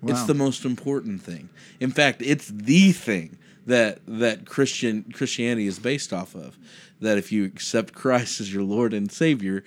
It's 0.02 0.24
the 0.24 0.34
most 0.34 0.64
important 0.64 1.20
thing. 1.22 1.50
In 1.78 1.90
fact, 1.90 2.22
it's 2.22 2.48
the 2.48 2.92
thing 2.92 3.36
that 3.66 4.00
that 4.06 4.46
Christian 4.46 5.04
Christianity 5.12 5.66
is 5.66 5.78
based 5.78 6.12
off 6.12 6.34
of. 6.34 6.56
That 7.00 7.18
if 7.18 7.32
you 7.32 7.44
accept 7.44 7.94
Christ 7.94 8.40
as 8.40 8.52
your 8.52 8.62
Lord 8.62 8.94
and 8.94 9.10
Savior, 9.10 9.62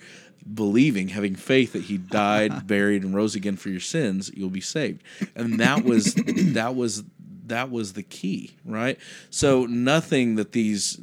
believing, 0.52 1.08
having 1.08 1.36
faith 1.36 1.72
that 1.72 1.82
He 1.82 1.98
died, 1.98 2.66
buried, 2.66 3.04
and 3.04 3.14
rose 3.14 3.34
again 3.34 3.56
for 3.56 3.70
your 3.70 3.80
sins, 3.80 4.30
you'll 4.34 4.50
be 4.50 4.60
saved. 4.60 5.02
And 5.34 5.60
that 5.60 5.84
was 5.84 6.14
that 6.54 6.74
was 6.74 7.04
that 7.46 7.70
was 7.70 7.92
the 7.92 8.02
key, 8.02 8.56
right? 8.64 8.98
So 9.30 9.66
nothing 9.66 10.36
that 10.36 10.52
these 10.52 11.00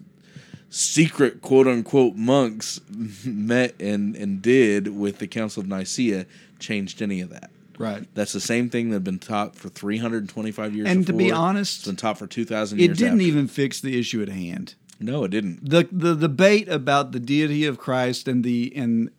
secret 0.69 1.41
quote 1.41 1.67
unquote 1.67 2.15
monks 2.15 2.81
met 3.25 3.79
and, 3.79 4.15
and 4.15 4.41
did 4.41 4.87
with 4.87 5.19
the 5.19 5.27
Council 5.27 5.61
of 5.61 5.67
Nicaea 5.67 6.25
changed 6.59 7.01
any 7.01 7.21
of 7.21 7.29
that. 7.29 7.51
Right. 7.81 8.07
That's 8.13 8.33
the 8.33 8.39
same 8.41 8.69
thing 8.69 8.89
that 8.89 8.95
had 8.97 9.03
been 9.03 9.19
taught 9.19 9.55
for 9.55 9.69
325 9.69 10.75
years 10.75 10.87
And 10.87 11.05
to 11.07 11.13
be 11.13 11.31
honest, 11.31 11.79
it's 11.79 11.87
been 11.87 11.95
taught 11.95 12.17
for 12.17 12.27
2,000 12.27 12.79
It 12.79 12.89
didn't 12.97 13.13
after. 13.13 13.21
even 13.21 13.47
fix 13.47 13.81
the 13.81 13.99
issue 13.99 14.21
at 14.21 14.29
hand. 14.29 14.75
No, 15.03 15.23
it 15.23 15.31
didn't. 15.31 15.67
The 15.67 15.87
the 15.91 16.13
debate 16.15 16.69
about 16.69 17.11
the 17.11 17.19
deity 17.19 17.65
of 17.65 17.79
Christ 17.79 18.27
and 18.27 18.43
the 18.43 18.71
and 18.75 19.09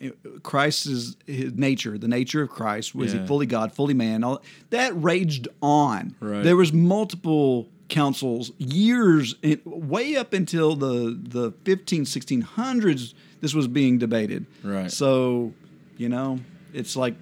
Christ's 0.44 1.16
his 1.26 1.54
nature, 1.54 1.98
the 1.98 2.06
nature 2.06 2.40
of 2.42 2.50
Christ, 2.50 2.94
was 2.94 3.12
Yeah. 3.12 3.22
he 3.22 3.26
fully 3.26 3.46
God, 3.46 3.72
fully 3.72 3.92
man? 3.94 4.22
All 4.22 4.40
that 4.70 4.92
raged 4.94 5.48
on. 5.60 6.14
Right. 6.20 6.44
There 6.44 6.54
was 6.56 6.72
multiple 6.72 7.68
councils, 7.88 8.52
years, 8.58 9.34
in, 9.42 9.60
way 9.64 10.14
up 10.14 10.32
until 10.32 10.76
the 10.76 11.18
the 11.20 11.52
15, 11.64 12.04
1600s. 12.04 13.12
This 13.40 13.52
was 13.52 13.66
being 13.66 13.98
debated. 13.98 14.46
Right. 14.62 14.88
So, 14.90 15.52
you 15.98 16.08
know, 16.08 16.38
it's 16.72 16.94
like 16.94 17.16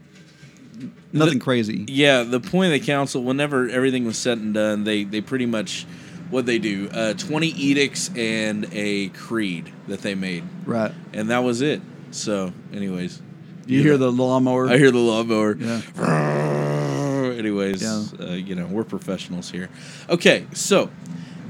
nothing 1.13 1.39
crazy. 1.39 1.85
Yeah, 1.89 2.23
the 2.23 2.41
point 2.41 2.73
of 2.75 2.81
the 2.81 2.87
council, 2.87 3.23
whenever 3.23 3.69
everything 3.69 4.05
was 4.05 4.17
said 4.19 4.39
and 4.39 4.55
done, 4.55 4.85
they, 4.85 5.05
they 5.05 5.21
pretty 5.21 5.47
much, 5.47 5.87
what 6.31 6.47
they 6.47 6.59
do, 6.59 6.89
uh, 6.93 7.15
20 7.15 7.49
edicts 7.49 8.11
and 8.17 8.67
a 8.73 9.09
creed 9.11 9.73
that 9.89 10.01
they 10.03 10.15
made. 10.15 10.45
Right. 10.65 10.93
And 11.13 11.31
that 11.31 11.45
was 11.45 11.61
it. 11.61 11.81
So, 12.13 12.53
anyways. 12.73 13.21
You 13.67 13.83
hear 13.83 13.97
the 13.97 14.11
lawnmower? 14.11 14.69
I 14.69 14.79
hear 14.79 14.91
the 14.91 14.99
lawnmower. 14.99 15.57
Yeah. 15.57 15.81
Anyways, 17.39 17.83
Yeah. 17.83 18.05
uh, 18.21 18.33
you 18.33 18.55
know, 18.55 18.67
we're 18.67 18.85
professionals 18.85 19.51
here. 19.51 19.69
Okay, 20.09 20.47
so 20.53 20.91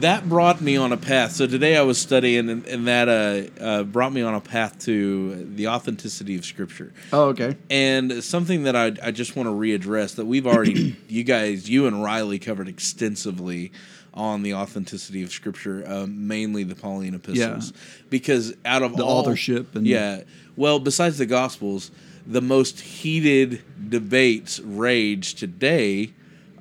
that 0.01 0.29
brought 0.29 0.61
me 0.61 0.77
on 0.77 0.93
a 0.93 0.97
path. 0.97 1.33
So 1.33 1.47
today 1.47 1.77
I 1.77 1.83
was 1.83 1.99
studying, 1.99 2.49
and, 2.49 2.67
and 2.67 2.87
that 2.87 3.09
uh, 3.09 3.63
uh, 3.63 3.83
brought 3.85 4.13
me 4.13 4.23
on 4.23 4.35
a 4.35 4.41
path 4.41 4.79
to 4.81 5.45
the 5.55 5.69
authenticity 5.69 6.37
of 6.37 6.45
Scripture. 6.45 6.93
Oh, 7.13 7.29
okay. 7.29 7.57
And 7.69 8.23
something 8.25 8.65
that 8.65 8.77
I, 8.77 8.93
I 9.03 9.11
just 9.11 9.37
want 9.37 9.49
to 9.49 9.53
readdress 9.53 10.17
that 10.17 10.27
we've 10.27 10.47
already, 10.47 10.97
you 11.09 11.25
guys, 11.25 11.69
you 11.69 11.87
and 11.87 12.03
Riley 12.03 12.39
covered 12.39 12.69
extensively 12.69 13.73
on 14.13 14.43
the 14.43 14.55
authenticity 14.55 15.23
of 15.23 15.31
Scripture, 15.31 15.85
um, 15.87 16.27
mainly 16.27 16.65
the 16.65 16.75
Pauline 16.75 17.15
epistles, 17.15 17.73
because 18.11 18.55
out 18.65 18.83
of 18.83 18.97
The 18.97 19.05
all, 19.05 19.21
authorship 19.21 19.77
and- 19.77 19.87
yeah, 19.87 20.23
well, 20.57 20.79
besides 20.81 21.19
the 21.19 21.27
Gospels, 21.27 21.91
the 22.27 22.43
most 22.43 22.81
heated 22.81 23.63
debates 23.89 24.59
rage 24.61 25.35
today 25.35 26.13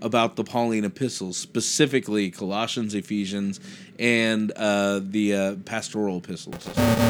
about 0.01 0.35
the 0.35 0.43
Pauline 0.43 0.85
epistles, 0.85 1.37
specifically 1.37 2.31
Colossians, 2.31 2.95
Ephesians, 2.95 3.59
and 3.97 4.51
uh, 4.51 4.99
the 5.03 5.35
uh, 5.35 5.55
pastoral 5.65 6.17
epistles, 6.17 6.67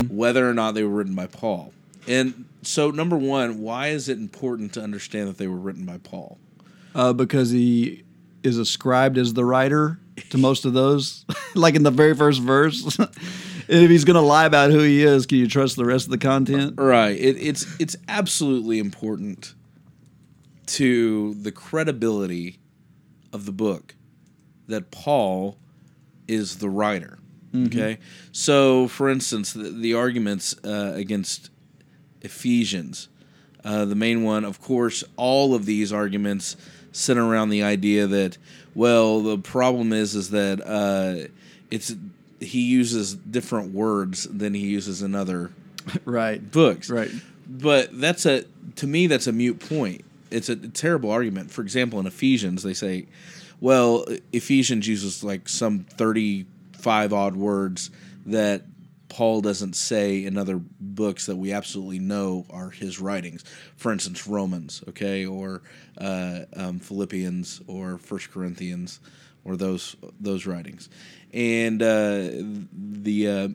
whether 0.10 0.50
or 0.50 0.54
not 0.54 0.74
they 0.74 0.84
were 0.84 0.90
written 0.90 1.16
by 1.16 1.28
Paul. 1.28 1.74
And 2.08 2.46
so, 2.62 2.92
number 2.92 3.18
one, 3.18 3.60
why 3.60 3.88
is 3.88 4.10
it 4.10 4.18
important 4.18 4.74
to 4.74 4.82
understand 4.82 5.30
that 5.30 5.38
they 5.38 5.48
were 5.48 5.58
written 5.58 5.86
by 5.86 5.98
Paul? 6.00 6.38
Uh, 6.96 7.14
because 7.14 7.52
he 7.52 8.04
is 8.44 8.58
ascribed 8.58 9.18
as 9.18 9.34
the 9.34 9.46
writer 9.46 10.00
to 10.30 10.38
most 10.38 10.66
of 10.66 10.74
those, 10.74 11.26
like 11.56 11.76
in 11.76 11.84
the 11.84 11.92
very 11.92 12.16
first 12.16 12.42
verse. 12.42 12.98
if 13.68 13.90
he's 13.90 14.06
going 14.06 14.16
to 14.16 14.22
lie 14.22 14.46
about 14.46 14.72
who 14.72 14.80
he 14.80 15.04
is, 15.04 15.26
can 15.26 15.38
you 15.38 15.48
trust 15.48 15.76
the 15.76 15.86
rest 15.86 16.06
of 16.06 16.12
the 16.12 16.18
content? 16.18 16.76
Right. 16.78 17.18
It, 17.18 17.38
it's 17.38 17.80
it's 17.80 17.96
absolutely 18.08 18.80
important 18.80 19.54
to 20.68 21.34
the 21.36 21.52
credibility 21.52 22.60
of 23.32 23.46
the 23.46 23.52
book 23.52 23.96
that 24.68 24.92
Paul 24.92 25.58
is 26.28 26.58
the 26.58 26.70
writer. 26.70 27.20
Okay. 27.56 27.98
So, 28.32 28.88
for 28.88 29.10
instance, 29.10 29.54
the, 29.54 29.70
the 29.70 29.96
arguments 29.96 30.56
uh, 30.64 30.94
against 30.96 31.50
Ephesians, 32.22 33.10
uh, 33.64 33.86
the 33.86 33.96
main 33.96 34.24
one, 34.24 34.46
of 34.46 34.62
course, 34.62 35.04
all 35.16 35.56
of 35.56 35.66
these 35.66 35.92
arguments 35.92 36.56
center 36.92 37.26
around 37.26 37.50
the 37.50 37.64
idea 37.64 38.08
that, 38.08 38.38
well, 38.76 39.22
the 39.22 39.38
problem 39.38 39.94
is 39.94 40.16
is 40.16 40.30
that 40.30 40.62
uh, 40.66 41.28
it's 41.72 41.96
he 42.40 42.62
uses 42.62 43.16
different 43.16 43.74
words 43.74 44.24
than 44.26 44.54
he 44.54 44.68
uses 44.68 45.02
in 45.02 45.16
other 45.16 45.52
right. 46.06 46.52
books. 46.52 46.90
Right. 46.90 47.12
But 47.48 48.00
that's 48.00 48.26
a 48.26 48.46
to 48.78 48.88
me 48.88 49.08
that's 49.08 49.28
a 49.28 49.32
mute 49.32 49.60
point. 49.60 50.06
It's 50.32 50.50
a 50.50 50.56
terrible 50.56 51.12
argument. 51.12 51.52
For 51.52 51.62
example, 51.62 52.00
in 52.00 52.08
Ephesians, 52.08 52.64
they 52.64 52.74
say, 52.74 53.08
well, 53.60 54.06
Ephesians 54.32 54.88
uses 54.88 55.24
like 55.24 55.50
some 55.50 55.80
35 55.84 57.14
odd 57.14 57.36
words 57.36 57.92
that 58.26 58.64
Paul 59.10 59.42
doesn't 59.42 59.76
say 59.76 60.24
in 60.24 60.38
other 60.38 60.58
books 60.80 61.26
that 61.26 61.36
we 61.36 61.52
absolutely 61.52 62.00
know 62.00 62.46
are 62.50 62.70
his 62.70 63.00
writings. 63.00 63.44
For 63.76 63.92
instance, 63.92 64.28
Romans, 64.28 64.84
okay, 64.88 65.26
or 65.26 65.64
uh, 65.98 66.42
um, 66.56 66.80
Philippians, 66.80 67.62
or 67.68 67.98
First 67.98 68.32
Corinthians, 68.32 69.00
or 69.44 69.58
those 69.58 69.96
those 70.20 70.46
writings. 70.46 70.90
And 71.34 71.82
uh, 71.82 72.30
the 72.72 73.28
uh, 73.28 73.48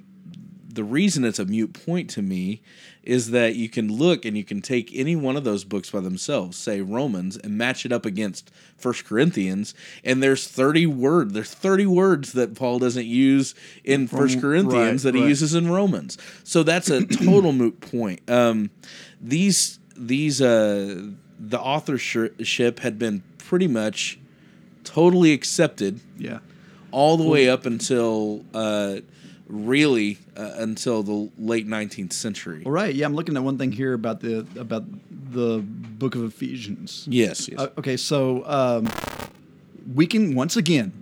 the 0.75 0.85
reason 0.85 1.25
it's 1.25 1.39
a 1.39 1.45
mute 1.45 1.73
point 1.87 2.11
to 2.11 2.23
me 2.23 2.61
is 3.03 3.31
that 3.31 3.55
you 3.55 3.69
can 3.69 3.89
look 3.93 4.25
and 4.25 4.37
you 4.37 4.43
can 4.45 4.61
take 4.63 4.91
any 4.95 5.15
one 5.15 5.37
of 5.37 5.45
those 5.45 5.63
books 5.63 5.91
by 5.91 6.01
themselves, 6.01 6.57
say 6.57 6.81
Romans, 6.81 7.37
and 7.37 7.57
match 7.59 7.85
it 7.87 7.93
up 7.93 8.05
against 8.07 8.51
First 8.77 9.05
Corinthians, 9.05 9.75
and 10.03 10.23
there's 10.23 10.49
30 10.49 10.87
word 10.87 11.33
there's 11.35 11.53
30 11.55 11.87
words 11.87 12.33
that 12.33 12.55
Paul 12.55 12.79
doesn't 12.79 13.07
use 13.07 13.55
in 13.85 14.09
First 14.09 14.41
Corinthians 14.41 15.05
right, 15.05 15.13
that 15.13 15.15
he 15.15 15.21
right. 15.23 15.29
uses 15.29 15.55
in 15.55 15.71
Romans. 15.71 16.19
So 16.45 16.63
that's 16.63 16.91
a 16.91 17.05
total 17.25 17.53
moot 17.53 17.81
point. 17.81 18.29
Um, 18.29 18.71
these 19.21 19.79
these 19.97 20.41
uh, 20.43 21.11
the 21.39 21.61
authorship 21.61 22.81
had 22.81 22.99
been 22.99 23.23
pretty 23.39 23.69
much 23.69 24.19
totally 24.83 25.33
accepted 25.33 26.01
Yeah. 26.19 26.39
all 26.91 27.17
the 27.17 27.25
way 27.25 27.49
up 27.49 27.67
until 27.67 28.45
uh, 28.55 28.97
really 29.49 30.19
uh, 30.37 30.53
until 30.57 31.03
the 31.03 31.31
late 31.39 31.67
19th 31.69 32.13
century. 32.13 32.63
All 32.65 32.73
right. 32.73 32.95
Yeah, 32.95 33.07
I'm 33.07 33.15
looking 33.15 33.37
at 33.37 33.43
one 33.43 33.59
thing 33.59 33.73
here 33.73 33.93
about 33.93 34.21
the 34.21 34.47
about 34.59 34.85
the 35.33 35.59
book 35.65 36.15
of 36.15 36.25
Ephesians. 36.25 37.07
Yes, 37.11 37.49
yes. 37.49 37.59
Uh, 37.61 37.69
okay, 37.79 37.97
so 37.97 38.45
um, 38.47 38.89
we 39.95 40.07
can 40.07 40.35
once 40.35 40.57
again, 40.57 40.93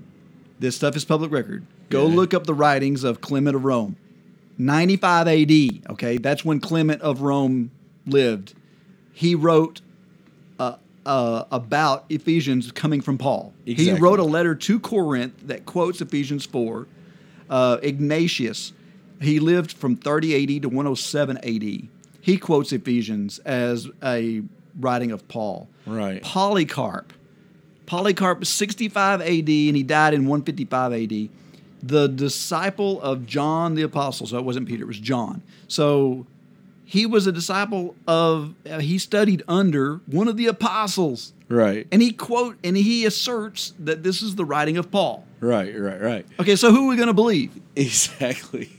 this 0.58 0.76
stuff 0.76 0.96
is 0.96 1.04
public 1.04 1.30
record. 1.30 1.64
Go 1.90 2.06
Yeah. 2.08 2.14
look 2.16 2.34
up 2.34 2.44
the 2.44 2.54
writings 2.54 3.04
of 3.04 3.20
Clement 3.20 3.54
of 3.54 3.64
Rome, 3.64 3.96
95 4.58 5.28
A.D. 5.28 5.82
Okay, 5.90 6.16
that's 6.18 6.44
when 6.44 6.60
Clement 6.60 7.00
of 7.02 7.20
Rome 7.20 7.70
lived. 8.06 8.54
He 9.12 9.34
wrote 9.34 9.82
uh, 10.58 10.76
uh, 11.04 11.44
about 11.52 12.06
Ephesians 12.08 12.72
coming 12.72 13.00
from 13.02 13.18
Paul. 13.18 13.52
He 13.66 13.92
wrote 13.92 14.18
a 14.18 14.24
letter 14.24 14.54
to 14.54 14.80
Corinth 14.80 15.34
that 15.46 15.66
quotes 15.66 16.00
Ephesians 16.00 16.46
4. 16.46 16.86
Uh, 17.52 17.76
Ignatius, 17.82 18.72
he 19.20 19.38
lived 19.38 19.72
from 19.72 19.94
30 19.94 20.56
AD 20.56 20.62
to 20.62 20.68
107 20.70 21.36
AD. 21.36 21.88
He 22.22 22.38
quotes 22.38 22.72
Ephesians 22.72 23.40
as 23.40 23.90
a 24.02 24.40
writing 24.80 25.12
of 25.12 25.28
Paul. 25.28 25.68
Right. 25.86 26.22
Polycarp. 26.22 27.12
Polycarp 27.84 28.38
was 28.38 28.48
65 28.48 29.20
AD 29.20 29.28
and 29.28 29.46
he 29.76 29.82
died 29.82 30.14
in 30.14 30.22
155 30.22 30.92
AD. 30.94 31.28
The 31.82 32.06
disciple 32.08 33.02
of 33.02 33.26
John 33.26 33.74
the 33.74 33.82
Apostle. 33.82 34.26
So 34.26 34.38
it 34.38 34.44
wasn't 34.46 34.66
Peter, 34.66 34.84
it 34.84 34.86
was 34.86 34.98
John. 34.98 35.42
So 35.68 36.26
he 36.86 37.04
was 37.04 37.26
a 37.26 37.32
disciple 37.32 37.94
of, 38.08 38.54
uh, 38.64 38.78
he 38.78 38.96
studied 38.96 39.42
under 39.46 40.00
one 40.06 40.26
of 40.26 40.38
the 40.38 40.46
apostles. 40.46 41.34
Right. 41.52 41.86
And 41.92 42.00
he 42.02 42.12
quote 42.12 42.56
and 42.64 42.76
he 42.76 43.04
asserts 43.04 43.74
that 43.78 44.02
this 44.02 44.22
is 44.22 44.34
the 44.36 44.44
writing 44.44 44.76
of 44.78 44.90
Paul. 44.90 45.24
Right, 45.40 45.76
right, 45.76 46.00
right. 46.00 46.26
Okay, 46.38 46.54
so 46.54 46.70
who 46.70 46.86
are 46.86 46.88
we 46.90 46.96
going 46.96 47.08
to 47.08 47.12
believe? 47.14 47.50
Exactly. 47.74 48.70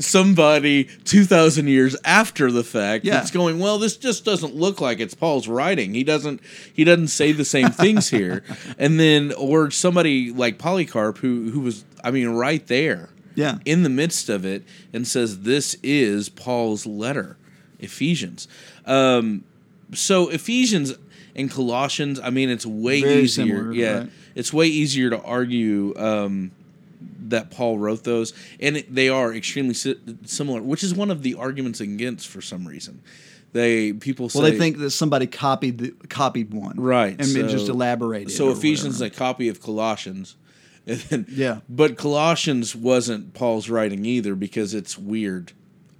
Somebody 0.00 0.84
2,000 1.04 1.68
years 1.68 1.96
after 2.04 2.50
the 2.50 2.64
fact 2.64 3.04
Yeah. 3.04 3.14
that's 3.14 3.30
going, 3.30 3.58
well, 3.58 3.78
this 3.78 3.96
just 3.96 4.24
doesn't 4.24 4.54
look 4.54 4.80
like 4.80 5.00
it's 5.00 5.14
Paul's 5.14 5.48
writing. 5.48 5.94
He 5.94 6.04
doesn't 6.04 6.40
he 6.72 6.84
doesn't 6.84 7.08
say 7.08 7.32
the 7.32 7.44
same 7.44 7.70
things 7.70 8.08
here. 8.10 8.42
And 8.78 8.98
then 8.98 9.32
or 9.32 9.70
somebody 9.70 10.30
like 10.32 10.58
Polycarp 10.58 11.18
who 11.18 11.50
who 11.50 11.60
was 11.60 11.84
I 12.04 12.10
mean 12.10 12.28
right 12.30 12.66
there. 12.66 13.10
Yeah. 13.34 13.58
In 13.64 13.82
the 13.82 13.88
midst 13.88 14.28
of 14.28 14.44
it 14.44 14.64
and 14.92 15.06
says 15.06 15.40
this 15.42 15.76
is 15.82 16.28
Paul's 16.28 16.84
letter, 16.86 17.36
Ephesians. 17.78 18.48
Um 18.86 19.44
so 19.94 20.28
Ephesians 20.28 20.94
and 21.38 21.50
Colossians, 21.50 22.20
I 22.20 22.30
mean 22.30 22.50
it's 22.50 22.66
way 22.66 23.00
Very 23.00 23.22
easier. 23.22 23.46
similar, 23.46 23.72
yeah. 23.72 23.98
right. 24.00 24.10
It's 24.34 24.52
way 24.52 24.66
easier 24.66 25.08
to 25.10 25.22
argue 25.22 25.94
um 25.96 26.50
that 27.28 27.50
Paul 27.50 27.78
wrote 27.78 28.04
those, 28.04 28.32
and 28.58 28.78
it, 28.78 28.92
they 28.94 29.08
are 29.08 29.32
extremely 29.34 29.74
si- 29.74 29.98
similar, 30.24 30.62
which 30.62 30.82
is 30.82 30.94
one 30.94 31.10
of 31.10 31.22
the 31.22 31.34
arguments 31.34 31.80
against 31.80 32.26
for 32.28 32.40
some 32.40 32.66
reason. 32.66 33.02
They 33.52 33.92
people 33.92 34.28
say 34.28 34.40
Well, 34.40 34.50
they 34.50 34.58
think 34.58 34.78
that 34.78 34.90
somebody 34.90 35.26
copied 35.26 35.78
the, 35.78 35.90
copied 36.08 36.52
one, 36.52 36.76
right, 36.80 37.12
and 37.18 37.36
it 37.36 37.48
just 37.48 37.68
elaborated. 37.68 38.30
So 38.32 38.50
Ephesians 38.50 38.96
is 38.96 39.00
a 39.00 39.10
copy 39.10 39.48
of 39.48 39.62
Colossians, 39.62 40.36
and 40.86 40.98
then, 41.00 41.26
Yeah. 41.30 41.60
but 41.68 41.96
Colossians 41.96 42.74
wasn't 42.74 43.32
Paul's 43.34 43.68
writing 43.70 44.04
either 44.04 44.34
because 44.34 44.74
it's 44.74 44.98
weird. 44.98 45.52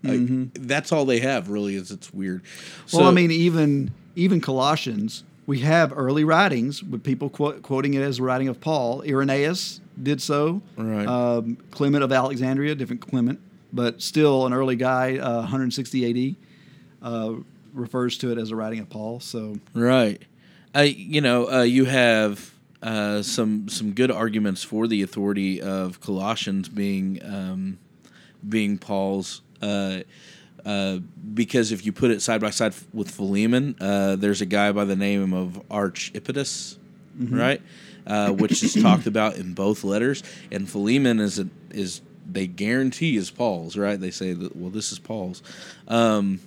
Like, 0.05 0.53
That's 0.55 0.93
all 0.93 1.05
they 1.05 1.19
have 1.21 1.49
really 1.49 1.75
is 1.75 1.91
it's 1.91 2.13
weird. 2.13 2.43
Well, 2.93 3.03
So- 3.03 3.09
I 3.09 3.13
mean, 3.13 3.31
even 3.31 3.93
even 4.17 4.41
Colossians, 4.41 5.25
we 5.49 5.61
have 5.61 5.95
early 5.97 6.25
writings 6.25 6.85
with 6.85 7.03
people 7.03 7.31
quote, 7.31 7.63
quoting 7.63 7.95
it 7.95 8.03
as 8.03 8.19
a 8.19 8.23
writing 8.23 8.49
of 8.49 8.61
Paul. 8.61 9.03
Irenaeus 9.03 9.81
did 10.01 10.21
so. 10.21 10.61
Right. 10.77 11.07
Um, 11.07 11.57
Clement 11.71 12.05
of 12.05 12.13
Alexandria, 12.13 12.75
different 12.75 13.01
Clement, 13.01 13.41
but 13.73 14.03
still 14.03 14.45
an 14.45 14.53
early 14.53 14.77
guy, 14.77 15.17
uh, 15.17 15.39
160 15.39 16.35
AD, 16.35 16.37
uh, 17.03 17.33
refers 17.73 18.19
to 18.19 18.31
it 18.31 18.37
as 18.37 18.51
a 18.51 18.57
writing 18.57 18.79
of 18.81 18.91
Paul. 18.91 19.21
So 19.21 19.57
Right. 19.73 20.21
I 20.75 20.83
you 20.83 21.23
know 21.23 21.51
uh, 21.51 21.63
you 21.63 21.87
have 21.87 22.53
uh, 22.83 23.23
some 23.23 23.71
some 23.71 23.93
good 23.93 24.11
arguments 24.11 24.63
for 24.63 24.87
the 24.87 25.01
authority 25.01 25.63
of 25.63 25.99
Colossians 26.03 26.69
being 26.69 27.21
um, 27.25 27.79
being 28.47 28.77
Paul's. 28.77 29.41
Uh, 30.69 30.99
because 31.33 31.73
if 31.73 31.87
you 31.87 31.93
put 31.93 32.11
it 32.11 32.21
side 32.21 32.43
by 32.43 32.51
side 32.51 32.75
with 32.93 33.11
Philemon, 33.11 33.75
uh, 33.81 34.17
there's 34.17 34.43
a 34.43 34.47
guy 34.47 34.71
by 34.71 34.85
the 34.85 34.97
name 34.97 35.33
of 35.33 35.59
Archippus, 35.71 36.77
right, 37.37 37.63
uh, 38.07 38.33
which 38.33 38.63
is 38.63 38.75
talked 38.83 39.07
about 39.07 39.37
in 39.37 39.55
both 39.55 39.83
letters, 39.83 40.23
and 40.53 40.69
Philemon 40.69 41.21
is 41.21 41.39
a, 41.39 41.49
is 41.71 42.03
they 42.31 42.47
guarantee 42.47 43.17
is 43.17 43.31
Paul's, 43.31 43.79
right? 43.79 43.99
They 43.99 44.11
say 44.11 44.35
that 44.35 44.55
well, 44.57 44.69
this 44.69 44.93
is 44.93 44.99
Paul's. 44.99 45.43
Um, 45.89 46.41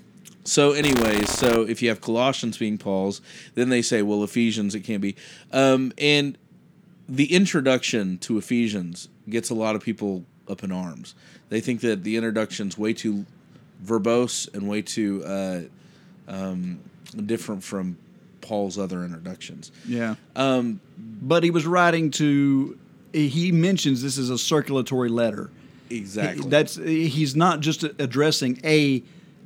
so, 0.43 0.73
anyways, 0.73 1.31
so 1.31 1.63
if 1.63 1.81
you 1.81 1.89
have 1.89 2.01
Colossians 2.01 2.59
being 2.59 2.77
Paul's, 2.77 3.21
then 3.55 3.69
they 3.69 3.81
say, 3.81 4.03
well, 4.03 4.23
Ephesians, 4.23 4.75
it 4.75 4.81
can't 4.81 5.01
be. 5.01 5.15
Um, 5.51 5.93
and 5.97 6.37
the 7.09 7.33
introduction 7.33 8.19
to 8.19 8.37
Ephesians 8.37 9.09
gets 9.27 9.49
a 9.49 9.55
lot 9.55 9.75
of 9.75 9.81
people 9.81 10.25
up 10.47 10.63
in 10.63 10.71
arms. 10.71 11.15
They 11.49 11.59
think 11.59 11.81
that 11.81 12.03
the 12.03 12.17
introduction's 12.17 12.77
way 12.77 12.93
too 12.93 13.25
verbose 13.85 14.53
and 14.53 14.67
way 14.67 14.81
too 14.81 15.23
uh, 15.25 15.61
um, 16.27 16.79
different 17.25 17.63
from 17.63 17.97
Paul's 18.41 18.77
other 18.77 19.03
introductions. 19.03 19.71
Yeah. 19.87 20.15
Um, 20.35 20.79
But 20.97 21.43
he 21.43 21.51
was 21.51 21.65
writing 21.65 22.11
to. 22.11 22.77
He 23.13 23.51
mentions 23.51 24.01
this 24.01 24.17
is 24.17 24.29
a 24.29 24.37
circulatory 24.37 25.09
letter. 25.09 25.49
exactly. 25.89 26.49
That's 26.49 26.75
he's 26.77 27.35
not 27.35 27.59
just 27.59 27.83
addressing 27.83 28.59
a 28.63 29.03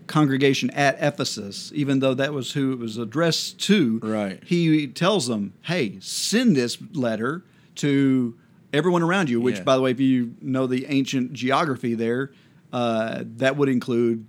congregation 0.07 0.69
at 0.69 0.97
Ephesus, 1.01 1.71
even 1.73 1.99
though 1.99 2.13
that 2.13 2.31
was 2.31 2.51
who 2.51 2.73
it 2.73 2.79
was 2.79 2.97
addressed 2.97 3.59
to. 3.61 3.99
Right. 4.03 4.39
He 4.45 4.85
tells 4.87 5.27
them, 5.27 5.53
"Hey, 5.63 5.97
send 5.99 6.55
this 6.55 6.77
letter 6.93 7.43
to 7.77 8.35
everyone 8.71 9.01
around 9.01 9.29
you." 9.31 9.41
Which, 9.41 9.57
Yeah. 9.57 9.63
by 9.63 9.75
the 9.75 9.81
way, 9.81 9.91
if 9.91 9.99
you 9.99 10.35
know 10.41 10.67
the 10.67 10.85
ancient 10.87 11.33
geography 11.33 11.95
there, 11.95 12.31
uh, 12.75 13.23
that 13.37 13.55
would 13.57 13.69
include 13.69 14.25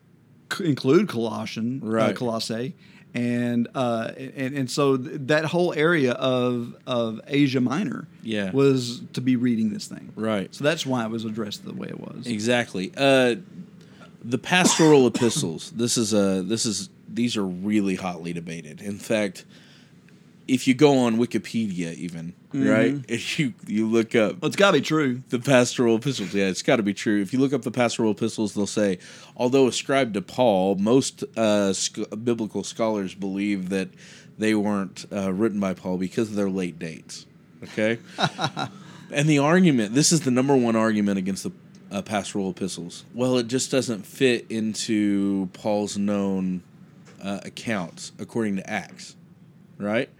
include 0.60 1.08
Colossian, 1.08 1.82
uh, 1.82 2.12
Colossae. 2.14 2.74
And, 3.14 3.68
uh, 3.74 4.10
and 4.18 4.54
and 4.58 4.70
so 4.70 4.96
th- 4.98 5.20
that 5.32 5.46
whole 5.46 5.72
area 5.72 6.12
of 6.12 6.76
of 6.86 7.18
Asia 7.26 7.60
Minor 7.62 8.06
Yeah. 8.22 8.50
was 8.52 9.00
to 9.14 9.20
be 9.22 9.36
reading 9.36 9.70
this 9.72 9.86
thing 9.86 10.12
Right. 10.14 10.54
so 10.54 10.62
that's 10.64 10.84
why 10.84 11.02
it 11.06 11.10
was 11.10 11.24
addressed 11.24 11.64
the 11.64 11.72
way 11.72 11.88
it 11.88 11.98
was. 11.98 12.26
Exactly. 12.26 12.92
Uh, 12.94 13.36
the 14.22 14.36
pastoral 14.38 15.06
epistles. 15.12 15.70
This 15.70 15.96
is 15.96 16.12
a. 16.12 16.42
This 16.42 16.66
is. 16.66 16.90
These 17.08 17.36
are 17.38 17.46
really 17.46 17.94
hotly 17.94 18.32
debated. 18.34 18.82
In 18.82 18.98
fact, 18.98 19.44
if 20.48 20.66
you 20.66 20.74
go 20.74 20.98
on 20.98 21.16
Wikipedia, 21.16 21.94
even 21.94 22.34
right, 22.52 22.94
if 23.08 23.38
you 23.38 23.54
you 23.66 23.86
look 23.88 24.14
up 24.14 24.40
Well, 24.40 24.46
it's 24.48 24.56
got 24.56 24.70
to 24.72 24.78
be 24.78 24.82
true. 24.82 25.22
the 25.28 25.38
pastoral 25.38 25.96
epistles, 25.96 26.34
yeah, 26.34 26.46
it's 26.46 26.62
got 26.62 26.76
to 26.76 26.82
be 26.82 26.94
true. 26.94 27.20
If 27.20 27.32
you 27.32 27.38
look 27.38 27.52
up 27.52 27.62
the 27.62 27.70
pastoral 27.70 28.12
epistles, 28.12 28.54
they'll 28.54 28.66
say, 28.66 28.98
although 29.36 29.66
ascribed 29.66 30.14
to 30.14 30.22
Paul, 30.22 30.76
most 30.76 31.24
uh, 31.36 31.72
sc- 31.72 31.98
biblical 32.22 32.62
scholars 32.64 33.14
believe 33.14 33.68
that 33.70 33.88
they 34.38 34.54
weren't 34.54 35.06
uh, 35.12 35.32
written 35.32 35.58
by 35.60 35.74
Paul 35.74 35.96
because 35.96 36.28
of 36.30 36.36
their 36.36 36.50
late 36.50 36.78
dates. 36.78 37.26
Okay. 37.62 37.98
And 39.12 39.28
the 39.28 39.38
argument, 39.38 39.94
this 39.94 40.10
is 40.10 40.22
the 40.22 40.32
number 40.32 40.56
one 40.56 40.74
argument 40.74 41.16
against 41.16 41.44
the 41.44 41.52
uh, 41.92 42.02
pastoral 42.02 42.50
epistles. 42.50 43.04
Well, 43.14 43.38
it 43.38 43.46
just 43.46 43.70
doesn't 43.70 44.04
fit 44.04 44.46
into 44.50 45.46
Paul's 45.52 45.96
known 45.96 46.64
uh, 47.22 47.38
accounts 47.44 48.10
according 48.18 48.56
to 48.56 48.68
Acts, 48.68 49.14
right? 49.78 50.10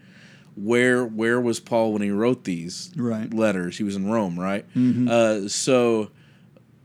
Where 0.57 1.05
where 1.05 1.41
was 1.41 1.61
Paul 1.61 1.93
when 1.93 2.03
he 2.03 2.11
wrote 2.11 2.45
these 2.45 2.91
Right. 2.97 3.33
letters? 3.33 3.77
He 3.79 3.85
was 3.85 3.95
in 3.97 4.09
Rome, 4.09 4.39
right? 4.41 4.65
Uh, 4.77 5.49
so 5.49 6.11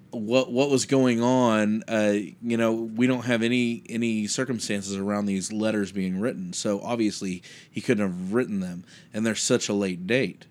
what 0.10 0.52
what 0.52 0.70
was 0.70 0.86
going 0.86 1.22
on? 1.22 1.84
Uh, 1.88 2.16
you 2.42 2.58
know, 2.58 2.74
we 2.74 3.08
don't 3.08 3.26
have 3.26 3.42
any 3.42 3.82
any 3.88 4.28
circumstances 4.28 4.96
around 4.98 5.26
these 5.26 5.54
letters 5.54 5.92
being 5.94 6.20
written. 6.20 6.52
So 6.52 6.82
obviously 6.82 7.42
he 7.70 7.80
couldn't 7.80 8.06
have 8.06 8.34
written 8.34 8.60
them, 8.60 8.84
and 9.14 9.26
they're 9.26 9.36
such 9.36 9.70
a 9.70 9.74
late 9.74 10.06
date 10.08 10.48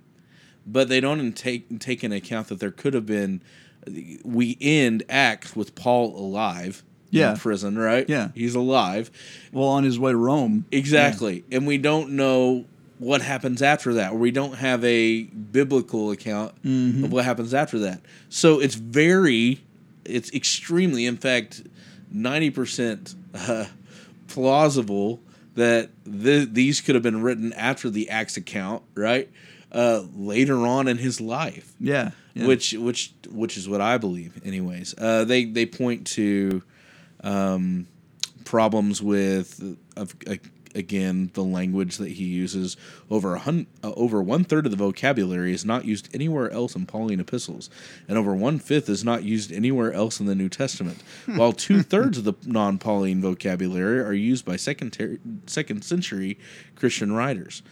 but 0.66 0.88
they 0.90 1.00
don't 1.00 1.32
take 1.32 1.78
take 1.80 2.04
into 2.04 2.16
account 2.18 2.48
that 2.48 2.60
there 2.60 2.70
could 2.70 2.92
have 2.94 3.06
been. 3.06 3.40
We 4.24 4.56
end 4.60 5.02
Acts 5.08 5.56
with 5.56 5.74
Paul 5.74 6.14
alive 6.16 6.84
Yeah. 7.10 7.32
in 7.32 7.38
prison, 7.38 7.78
right? 7.78 8.06
Yeah. 8.08 8.28
he's 8.34 8.54
alive. 8.54 9.10
Well, 9.52 9.68
on 9.68 9.84
his 9.84 9.98
way 9.98 10.12
to 10.12 10.16
Rome. 10.18 10.66
Exactly, 10.70 11.44
and 11.50 11.66
we 11.66 11.78
don't 11.78 12.10
know 12.12 12.66
what 13.00 13.22
happens 13.22 13.62
after 13.62 13.94
that. 13.94 14.12
Or 14.12 14.18
we 14.18 14.30
don't 14.30 14.54
have 14.54 14.84
a 14.84 15.24
biblical 15.24 16.10
account 16.12 16.52
of 16.64 17.10
what 17.10 17.24
happens 17.24 17.52
after 17.54 17.78
that. 17.80 18.00
So 18.28 18.60
it's 18.60 18.76
very, 18.76 19.62
it's 20.04 20.30
extremely, 20.32 21.06
in 21.06 21.16
fact, 21.16 21.62
ninety 22.12 22.50
percent 22.50 23.14
uh, 23.34 23.64
plausible 24.28 25.20
that 25.54 25.90
th- 26.04 26.48
these 26.52 26.80
could 26.80 26.94
have 26.94 27.02
been 27.02 27.22
written 27.22 27.52
after 27.54 27.90
the 27.90 28.08
Acts 28.10 28.36
account, 28.36 28.82
right? 28.94 29.28
Uh, 29.72 30.02
later 30.14 30.66
on 30.66 30.88
in 30.88 30.98
his 30.98 31.20
life, 31.20 31.72
Yeah. 31.80 32.10
yeah. 32.34 32.46
which 32.46 32.72
which 32.74 33.12
which 33.30 33.56
is 33.56 33.68
what 33.68 33.80
I 33.80 33.98
believe, 33.98 34.40
anyways. 34.44 34.94
Uh, 34.98 35.24
they 35.24 35.44
they 35.44 35.64
point 35.66 36.06
to 36.08 36.62
um, 37.22 37.86
problems 38.44 39.00
with 39.02 39.76
of, 39.96 40.14
uh, 40.26 40.34
again 40.74 41.30
the 41.34 41.44
language 41.44 41.96
that 41.98 42.12
he 42.12 42.24
uses. 42.24 42.76
Over 43.10 43.34
a 43.34 43.38
hun- 43.40 43.66
uh, 43.82 43.92
over 43.96 44.22
one 44.22 44.44
third 44.44 44.66
of 44.66 44.70
the 44.70 44.76
vocabulary 44.76 45.52
is 45.52 45.64
not 45.64 45.84
used 45.84 46.08
anywhere 46.14 46.50
else 46.50 46.74
in 46.74 46.86
Pauline 46.86 47.20
epistles, 47.20 47.70
and 48.08 48.16
over 48.18 48.34
one 48.34 48.58
fifth 48.58 48.88
is 48.88 49.04
not 49.04 49.24
used 49.24 49.52
anywhere 49.52 49.92
else 49.92 50.20
in 50.20 50.26
the 50.26 50.34
New 50.34 50.48
Testament. 50.48 51.02
while 51.26 51.52
two 51.52 51.82
thirds 51.82 52.18
of 52.18 52.24
the 52.24 52.34
non-Pauline 52.46 53.20
vocabulary 53.20 54.00
are 54.00 54.12
used 54.12 54.44
by 54.44 54.56
second 54.56 54.96
second 55.46 55.82
century 55.84 56.38
Christian 56.74 57.12
writers. 57.12 57.62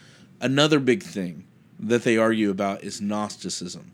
Another 0.41 0.79
big 0.79 1.03
thing 1.03 1.45
that 1.79 2.03
they 2.03 2.17
argue 2.17 2.49
about 2.49 2.83
is 2.83 3.01
Gnosticism. 3.01 3.91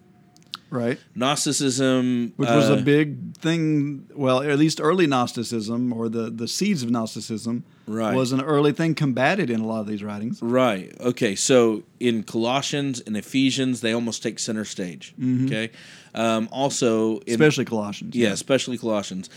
Right. 0.76 1.00
Gnosticism, 1.16 2.34
Which 2.36 2.50
was 2.50 2.70
uh, 2.70 2.74
a 2.74 2.82
big 2.82 3.36
thing. 3.38 4.08
Well, 4.14 4.42
at 4.44 4.58
least 4.60 4.80
early 4.82 5.08
Gnosticism 5.08 5.94
or 5.94 6.10
the, 6.10 6.30
the 6.30 6.48
seeds 6.48 6.84
of 6.84 6.90
Gnosticism 6.90 7.64
Right. 7.88 8.16
was 8.16 8.32
an 8.32 8.42
early 8.42 8.72
thing 8.72 8.96
combated 8.96 9.50
in 9.50 9.60
a 9.62 9.66
lot 9.68 9.82
of 9.82 9.88
these 9.88 10.04
writings. 10.04 10.42
Right. 10.42 10.92
Okay. 11.00 11.36
So 11.36 11.84
in 12.00 12.24
Colossians 12.24 13.00
and 13.02 13.16
Ephesians, 13.16 13.82
they 13.82 13.94
almost 13.94 14.24
take 14.24 14.40
center 14.40 14.66
stage. 14.66 15.14
Okay. 15.46 15.72
Um, 16.16 16.50
also, 16.52 17.20
in, 17.20 17.34
Especially 17.34 17.66
Colossians. 17.66 18.16
yeah, 18.16 18.30
especially 18.30 18.78
Colossians, 18.78 19.30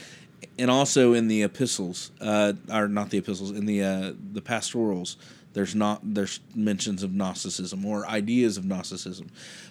and 0.59 0.71
also 0.71 1.13
in 1.13 1.29
the 1.29 1.43
epistles, 1.43 2.11
uh, 2.21 2.53
or 2.73 2.89
not 2.89 3.11
the 3.11 3.19
epistles, 3.19 3.51
in 3.51 3.67
the 3.67 3.83
uh, 3.83 4.13
the 4.33 4.41
pastorals. 4.41 5.17
There's 5.55 5.75
not 5.75 6.01
there's 6.15 6.41
mentions 6.55 7.03
of 7.03 7.13
Gnosticism 7.13 7.85
or 7.85 8.07
ideas 8.07 8.57
of 8.57 8.65
Gnosticism, 8.65 9.29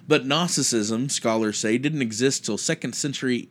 but 0.07 0.25
Gnosticism, 0.25 1.09
scholars 1.09 1.57
say, 1.57 1.77
didn't 1.77 2.01
exist 2.01 2.45
till 2.45 2.57
second 2.57 2.93
century 2.93 3.49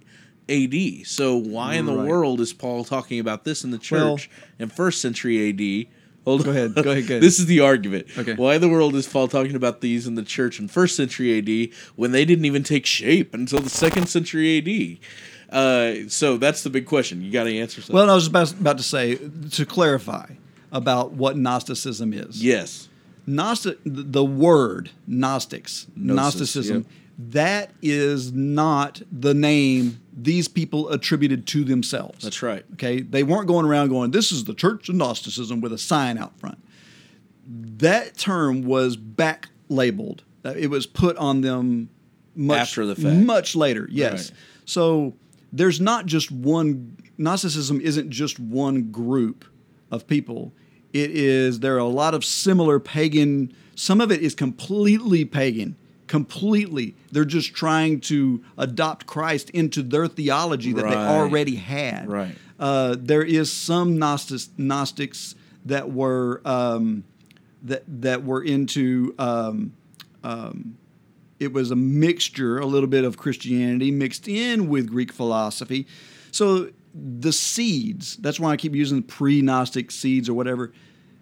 A.D. 0.49 1.05
So 1.05 1.37
why 1.37 1.75
in 1.75 1.87
the 1.87 1.97
Right. 1.97 2.07
world 2.09 2.41
is 2.41 2.53
Paul 2.53 2.85
talking 2.85 3.19
about 3.21 3.45
this 3.45 3.65
in 3.65 3.71
the 3.71 3.81
Well- 3.91 4.17
church 4.17 4.31
in 4.59 4.69
first 4.69 5.01
century 5.01 5.39
A.D.? 5.49 5.89
Hold 6.25 6.43
Go 6.45 6.51
ahead, 6.51 6.75
go 6.75 6.81
ahead, 6.91 7.07
go 7.07 7.15
ahead. 7.15 7.23
this 7.23 7.39
is 7.39 7.47
the 7.47 7.61
argument. 7.61 8.09
Okay. 8.19 8.35
Why 8.35 8.57
in 8.57 8.61
the 8.61 8.69
world 8.69 8.97
is 8.97 9.07
Paul 9.07 9.29
talking 9.29 9.55
about 9.55 9.81
these 9.81 10.09
in 10.09 10.17
the 10.17 10.25
church 10.25 10.59
in 10.59 10.67
first 10.67 10.97
century 10.97 11.39
AD 11.39 11.71
when 11.95 12.11
they 12.11 12.25
didn't 12.25 12.45
even 12.47 12.65
take 12.65 12.85
shape 12.85 13.33
until 13.33 13.61
the 13.61 13.71
second 13.71 14.09
century 14.09 14.59
AD? 14.59 14.99
Uh, 15.57 16.09
so 16.09 16.37
that's 16.37 16.65
the 16.65 16.71
big 16.71 16.85
question. 16.87 17.23
You 17.23 17.31
got 17.31 17.45
to 17.45 17.57
answer 17.57 17.81
something. 17.81 17.95
Well, 17.95 18.11
I 18.11 18.15
was 18.17 18.27
about, 18.27 18.51
about 18.53 18.77
to 18.79 18.83
say, 18.83 19.19
to 19.53 19.65
clarify 19.65 20.31
about 20.77 21.13
what 21.13 21.37
Gnosticism 21.37 22.13
is. 22.13 22.43
yes. 22.45 22.89
Gnostic, 23.29 23.79
the 23.85 24.25
word 24.25 24.91
Gnostics, 25.09 25.89
Gnosis, 25.97 26.17
Gnosticism, 26.17 26.77
yep. 26.77 26.87
that 27.33 27.71
is 27.83 28.33
not 28.33 29.03
the 29.11 29.35
name 29.35 29.99
these 30.17 30.47
people 30.47 30.89
attributed 30.91 31.45
to 31.49 31.65
themselves. 31.65 32.23
That's 32.23 32.41
right. 32.41 32.65
Okay, 32.75 33.01
they 33.01 33.25
weren't 33.25 33.49
going 33.49 33.67
around 33.67 33.89
going, 33.89 34.13
"This 34.13 34.31
is 34.31 34.45
the 34.45 34.55
Church 34.55 34.89
of 34.89 34.95
Gnosticism" 34.95 35.61
with 35.61 35.73
a 35.73 35.79
sign 35.79 36.19
out 36.19 36.39
front. 36.39 36.59
That 37.49 38.17
term 38.17 38.63
was 38.63 38.97
back 38.97 39.49
labeled. 39.69 40.23
Uh, 40.45 40.55
It 40.57 40.69
was 40.71 40.87
put 40.87 41.17
on 41.17 41.41
them 41.41 41.89
much 42.37 42.59
After 42.61 42.87
the 42.87 42.95
fact. 42.95 43.25
much 43.27 43.57
later. 43.57 43.89
Yes. 43.91 44.31
Right. 44.31 44.39
So 44.67 45.15
there's 45.53 45.81
not 45.81 46.07
just 46.07 46.31
one 46.31 46.97
Gnosticism 47.19 47.81
isn't 47.81 48.11
just 48.11 48.39
one 48.39 48.93
group 48.93 49.45
of 49.91 50.07
people. 50.07 50.53
It 50.97 51.11
is 51.11 51.61
there 51.61 51.75
are 51.75 51.79
a 51.79 51.85
lot 51.85 52.15
of 52.15 52.25
similar 52.25 52.81
pagan. 52.81 53.55
Some 53.75 54.01
of 54.01 54.11
it 54.11 54.23
is 54.23 54.35
completely 54.35 55.27
pagan. 55.27 55.77
Completely, 56.07 56.95
they're 57.11 57.25
just 57.25 57.53
trying 57.53 58.01
to 58.03 58.43
adopt 58.57 59.07
Christ 59.07 59.51
into 59.51 59.83
their 59.83 60.07
theology 60.07 60.73
that 60.73 60.89
they 60.89 60.95
already 60.95 61.57
had. 61.57 62.09
Right. 62.09 62.35
Uh, 62.61 62.95
there 62.99 63.25
is 63.25 63.53
some 63.53 63.99
Gnostics, 63.99 64.49
Gnostics 64.57 65.35
that 65.65 65.93
were 65.93 66.41
um, 66.45 67.05
that 67.63 67.83
that 67.89 68.25
were 68.25 68.43
into. 68.43 69.15
Um, 69.19 69.73
um, 70.23 70.79
it 71.39 71.53
was 71.53 71.71
a 71.71 71.77
mixture, 71.77 72.59
a 72.59 72.67
little 72.67 72.89
bit 72.89 73.05
of 73.05 73.19
Christianity 73.19 73.91
mixed 73.91 74.29
in 74.29 74.69
with 74.69 74.89
Greek 74.89 75.13
philosophy. 75.13 75.87
So 76.31 76.71
the 76.95 77.33
seeds. 77.33 78.17
That's 78.17 78.41
why 78.41 78.53
I 78.53 78.57
keep 78.57 78.75
using 78.75 79.03
pre-Gnostic 79.03 79.91
seeds 79.91 80.29
or 80.29 80.35
whatever. 80.35 80.73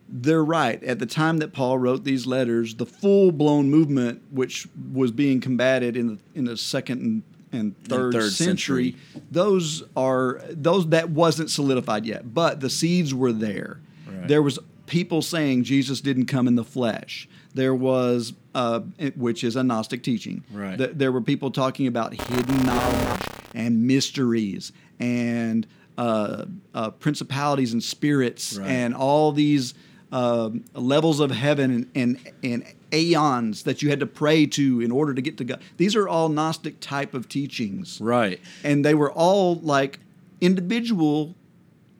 They're 0.09 0.45
right. 0.45 0.83
At 0.85 0.99
the 0.99 1.07
time 1.07 1.39
that 1.39 1.53
Paul 1.53 1.79
wrote 1.79 2.05
these 2.05 2.27
letters, 2.27 2.75
the 2.75 2.87
full-blown 2.87 3.71
movement, 3.71 4.23
which 4.31 4.69
was 4.93 5.11
being 5.11 5.41
combated 5.41 5.97
in 5.97 6.07
the 6.09 6.19
in 6.35 6.45
the 6.45 6.57
second 6.57 7.01
and, 7.01 7.23
and 7.53 7.85
third, 7.85 8.13
third 8.13 8.33
century, 8.33 8.93
century. 8.93 9.23
those 9.31 9.83
are 9.97 10.41
those 10.51 10.89
that 10.91 11.11
wasn't 11.11 11.51
solidified 11.51 12.05
yet, 12.05 12.35
but 12.35 12.61
the 12.61 12.71
seeds 12.71 13.15
were 13.15 13.33
there. 13.33 13.81
Right. 14.07 14.29
There 14.29 14.43
was 14.43 14.59
people 14.87 15.23
saying 15.23 15.65
Jesus 15.65 16.01
didn't 16.01 16.27
come 16.27 16.47
in 16.49 16.55
the 16.57 16.65
flesh. 16.65 17.27
There 17.55 17.75
was, 17.75 18.35
uh, 18.55 18.81
which 19.17 19.43
is 19.45 19.57
a 19.57 19.63
Gnostic 19.63 20.03
teaching. 20.03 20.45
Right. 20.53 20.77
Th- 20.77 20.91
there 20.93 21.13
were 21.13 21.21
people 21.23 21.51
talking 21.51 21.87
about 21.87 22.13
hidden 22.13 22.67
knowledge 22.67 23.23
and 23.55 23.85
mysteries 23.87 24.73
and 25.01 25.67
uh, 25.97 26.45
uh, 26.75 26.91
principalities 26.91 27.73
and 27.73 27.83
spirits 27.83 28.59
Right. 28.59 28.69
and 28.69 28.95
all 28.95 29.31
these 29.33 29.75
um 30.15 30.65
levels 30.75 31.19
of 31.21 31.31
heaven 31.33 31.71
and, 31.73 31.87
and 31.95 32.35
and 32.53 32.75
aeons 32.93 33.65
that 33.65 33.83
you 33.83 33.91
had 33.91 33.99
to 34.01 34.07
pray 34.07 34.47
to 34.47 34.81
in 34.81 34.91
order 34.93 35.12
to 35.12 35.21
get 35.21 35.37
to 35.39 35.45
God. 35.45 35.61
These 35.77 35.97
are 35.97 36.07
all 36.09 36.29
Gnostic 36.29 36.79
type 36.81 37.12
of 37.15 37.29
teachings 37.29 38.01
Right. 38.01 38.39
and 38.62 38.85
they 38.85 38.95
were 38.95 39.11
all 39.12 39.57
like 39.57 39.99
individual 40.41 41.35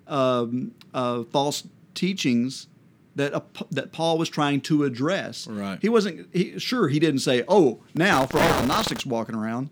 um, 0.07 0.73
uh, 0.93 1.25
false 1.25 1.65
teachings 1.95 2.69
that 3.17 3.33
uh, 3.35 3.41
that 3.71 3.93
Paul 3.93 4.19
was 4.19 4.29
trying 4.29 4.61
to 4.63 4.85
address. 4.85 5.47
Right. 5.47 5.79
He 5.81 5.89
wasn't 5.89 6.29
he, 6.33 6.59
sure. 6.59 6.89
He 6.89 6.99
didn't 6.99 7.21
say, 7.21 7.43
"Oh, 7.49 7.81
now 7.95 8.27
for 8.27 8.39
all 8.39 8.61
the 8.61 8.67
Gnostics 8.67 9.07
walking 9.07 9.35
around." 9.35 9.71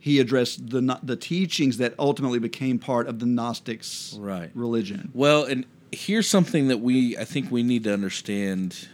He 0.00 0.20
addressed 0.20 0.70
the 0.70 0.98
the 1.02 1.16
teachings 1.16 1.76
that 1.78 1.94
ultimately 1.98 2.38
became 2.38 2.78
part 2.78 3.06
of 3.08 3.18
the 3.18 3.26
Gnostics' 3.26 4.16
Right. 4.18 4.50
religion. 4.54 5.10
Well, 5.14 5.44
and 5.44 5.64
here's 5.92 6.28
something 6.28 6.68
that 6.68 6.78
we 6.78 7.16
I 7.16 7.24
think 7.24 7.50
we 7.50 7.62
need 7.62 7.84
to 7.84 7.92
understand 7.92 8.88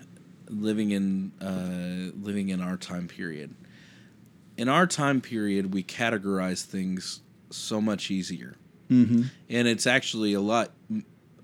living 0.49 0.90
in 0.90 1.32
uh, 1.40 2.12
living 2.20 2.49
in 2.49 2.61
our 2.61 2.76
time 2.76 3.09
period. 3.09 3.55
In 4.57 4.68
our 4.68 4.86
time 4.86 5.20
period, 5.20 5.74
we 5.74 5.82
categorize 5.82 6.64
things 6.64 7.20
so 7.51 7.80
much 7.80 8.11
easier, 8.11 8.55
mm-hmm. 8.88 9.22
and 9.49 9.68
it's 9.68 9.86
actually 9.86 10.34
a 10.34 10.40
lot. 10.40 10.70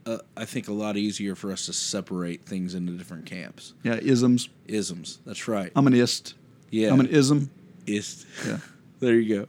Uh, 0.06 0.18
I 0.36 0.44
think 0.44 0.68
a 0.68 0.72
lot 0.72 0.96
easier 0.96 1.34
for 1.34 1.52
us 1.52 1.66
to 1.66 1.72
separate 1.72 2.44
things 2.44 2.74
into 2.74 2.92
different 2.92 3.26
camps. 3.26 3.74
Yeah, 3.82 3.96
isms. 3.96 4.48
Isms. 4.66 5.18
That's 5.26 5.46
right. 5.46 5.70
I'm 5.76 5.86
an 5.86 5.94
ist. 5.94 6.34
yeah. 6.70 6.90
I'm 6.90 7.00
an 7.00 7.08
ism. 7.08 7.50
Ist. 7.86 8.26
Yeah. 8.46 8.58
there 9.00 9.14
you 9.14 9.46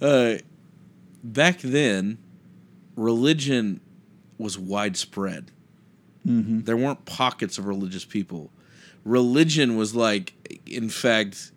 go. 0.00 0.06
Uh, 0.06 0.38
back 1.22 1.58
then, 1.58 2.18
religion 2.96 3.80
was 4.38 4.58
widespread. 4.58 5.50
Mm-hmm. 6.26 6.62
There 6.62 6.76
weren't 6.76 7.04
pockets 7.04 7.58
of 7.58 7.66
religious 7.66 8.04
people. 8.04 8.50
Religion 9.04 9.76
was 9.76 9.94
like, 9.94 10.34
in 10.66 10.88
fact, 10.88 11.52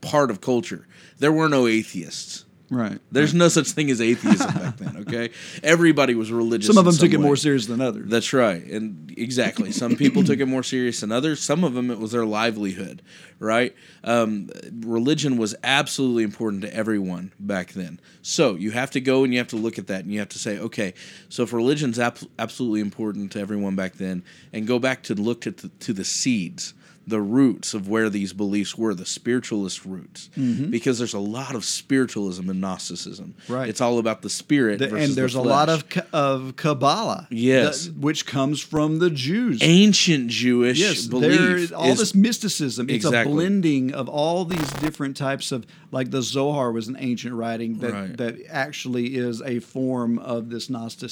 part 0.00 0.30
of 0.30 0.40
culture. 0.40 0.86
There 1.18 1.32
were 1.32 1.48
no 1.48 1.66
atheists. 1.66 2.44
Right. 2.72 2.98
There's 3.10 3.34
no 3.34 3.48
such 3.48 3.72
thing 3.72 3.90
as 3.90 4.00
atheism 4.00 4.54
back 4.54 4.76
then. 4.78 4.92
Okay, 5.02 5.30
everybody 5.62 6.14
was 6.14 6.30
religious. 6.30 6.68
Some 6.68 6.78
of 6.78 6.84
them 6.84 6.94
took 6.94 7.12
it 7.12 7.18
more 7.18 7.36
serious 7.36 7.66
than 7.66 7.80
others. 7.80 8.08
That's 8.08 8.32
right. 8.32 8.64
And 8.64 9.12
exactly. 9.16 9.72
Some 9.72 9.96
people 9.96 10.22
took 10.22 10.38
it 10.38 10.46
more 10.46 10.62
serious 10.62 11.00
than 11.00 11.12
others. 11.12 11.42
Some 11.42 11.64
of 11.64 11.74
them, 11.74 11.90
it 11.90 11.98
was 11.98 12.12
their 12.12 12.24
livelihood, 12.24 13.02
right? 13.40 13.74
Um, 14.04 14.48
religion 14.80 15.36
was 15.36 15.54
absolutely 15.64 16.22
important 16.22 16.62
to 16.62 16.74
everyone 16.74 17.32
back 17.38 17.72
then. 17.72 18.00
So 18.22 18.54
you 18.54 18.70
have 18.70 18.92
to 18.92 19.00
go 19.00 19.24
and 19.24 19.34
you 19.34 19.40
have 19.40 19.48
to 19.48 19.56
look 19.56 19.78
at 19.78 19.88
that 19.88 20.04
and 20.04 20.12
you 20.12 20.20
have 20.20 20.30
to 20.30 20.38
say, 20.38 20.58
okay, 20.58 20.94
so 21.28 21.42
if 21.42 21.52
religion's 21.52 21.98
ab- 21.98 22.18
absolutely 22.38 22.80
important 22.80 23.32
to 23.32 23.40
everyone 23.40 23.74
back 23.76 23.94
then, 23.94 24.22
and 24.52 24.66
go 24.66 24.78
back 24.78 25.02
to 25.04 25.14
look 25.14 25.46
at 25.46 25.58
the, 25.58 25.68
to 25.80 25.92
the 25.92 26.04
seeds. 26.04 26.74
The 27.04 27.20
roots 27.20 27.74
of 27.74 27.88
where 27.88 28.08
these 28.08 28.32
beliefs 28.32 28.78
were, 28.78 28.94
the 28.94 29.04
spiritualist 29.04 29.84
roots, 29.84 30.30
mm-hmm. 30.36 30.70
because 30.70 30.98
there's 30.98 31.14
a 31.14 31.18
lot 31.18 31.56
of 31.56 31.64
spiritualism 31.64 32.48
in 32.48 32.60
Gnosticism. 32.60 33.34
Right. 33.48 33.68
it's 33.68 33.80
all 33.80 33.98
about 33.98 34.22
the 34.22 34.30
spirit, 34.30 34.78
The- 34.78 34.94
and 34.94 35.12
there's 35.14 35.32
the 35.34 35.40
a 35.40 35.42
lot 35.42 35.68
of 35.68 35.84
of 36.12 36.54
Kabbalah, 36.56 37.26
Yes. 37.30 37.86
that- 37.86 37.96
which 37.96 38.24
comes 38.24 38.60
from 38.60 39.00
the 39.00 39.10
Jews. 39.10 39.58
ancient 39.62 40.28
Jewish 40.28 40.78
yes, 40.78 41.06
belief. 41.06 41.72
all 41.74 41.90
is- 41.90 41.98
this 41.98 42.14
mysticism. 42.14 42.88
It's 42.88 43.04
a 43.04 43.24
blending 43.24 43.92
of 43.92 44.08
all 44.08 44.44
these 44.44 44.70
different 44.74 45.16
types 45.16 45.50
of 45.50 45.66
like 45.90 46.10
the 46.12 46.22
Zohar 46.22 46.70
was 46.72 46.86
an 46.88 46.96
ancient 47.00 47.34
writing 47.34 47.78
that 47.78 47.92
Right. 47.92 48.16
that 48.16 48.36
actually 48.48 49.16
is 49.16 49.42
a 49.42 49.58
form 49.58 50.18
of 50.20 50.50
this 50.50 50.70
Gnostic 50.70 51.10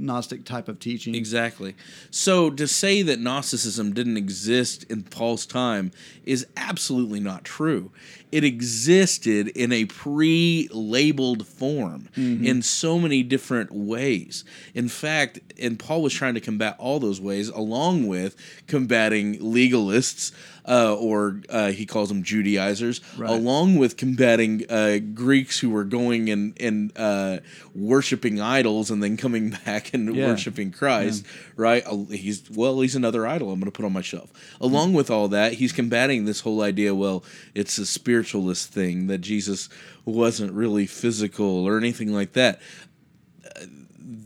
Gnostic 0.00 0.44
type 0.44 0.68
of 0.68 0.78
teaching. 0.78 1.14
Exactly. 1.14 1.74
So 2.10 2.50
to 2.50 2.66
say 2.66 3.02
that 3.02 3.20
Gnosticism 3.20 3.92
didn't 3.92 4.16
exist 4.16 4.84
in 4.84 5.02
Paul's 5.04 5.46
time 5.46 5.92
is 6.24 6.46
absolutely 6.56 7.20
not 7.20 7.44
true. 7.44 7.90
It 8.32 8.44
existed 8.44 9.48
in 9.48 9.72
a 9.72 9.86
pre-labeled 9.86 11.46
form 11.46 12.08
mm-hmm. 12.16 12.44
in 12.44 12.62
so 12.62 12.98
many 12.98 13.22
different 13.22 13.72
ways. 13.72 14.44
In 14.74 14.88
fact, 14.88 15.40
and 15.58 15.78
Paul 15.78 16.02
was 16.02 16.14
trying 16.14 16.34
to 16.34 16.40
combat 16.40 16.76
all 16.78 17.00
those 17.00 17.20
ways 17.20 17.48
along 17.48 18.06
with 18.06 18.36
combating 18.68 19.38
legalists 19.38 20.32
uh, 20.68 20.94
or 20.94 21.40
uh, 21.48 21.70
he 21.70 21.86
calls 21.86 22.08
them 22.08 22.22
Judaizers, 22.22 23.00
Right. 23.16 23.30
along 23.30 23.76
with 23.76 23.96
combating 23.96 24.64
uh, 24.70 24.98
Greeks 25.14 25.58
who 25.58 25.70
were 25.70 25.84
going 25.84 26.28
and 26.30 26.54
and 26.60 26.92
uh, 26.96 27.38
worshiping 27.74 28.40
idols 28.40 28.90
and 28.90 29.02
then 29.02 29.16
coming 29.16 29.50
back 29.64 29.92
and 29.94 30.14
Yeah. 30.14 30.26
worshiping 30.26 30.70
Christ. 30.72 31.24
Right? 31.56 31.82
Uh, 31.86 32.04
He's 32.10 32.50
well, 32.50 32.80
he's 32.80 32.96
another 32.96 33.26
idol. 33.26 33.50
I'm 33.50 33.60
going 33.60 33.70
to 33.70 33.76
put 33.76 33.84
on 33.84 33.92
my 33.92 34.02
shelf. 34.02 34.30
Along 34.60 34.92
with 34.92 35.10
all 35.10 35.28
that, 35.28 35.54
he's 35.54 35.72
combating 35.72 36.24
this 36.24 36.40
whole 36.40 36.62
idea. 36.62 36.94
Well, 36.94 37.24
it's 37.54 37.78
a 37.78 37.86
spiritualist 37.86 38.72
thing 38.72 39.06
that 39.08 39.18
Jesus 39.18 39.68
wasn't 40.04 40.52
really 40.52 40.86
physical 40.86 41.66
or 41.66 41.76
anything 41.78 42.12
like 42.12 42.32
that. 42.32 42.60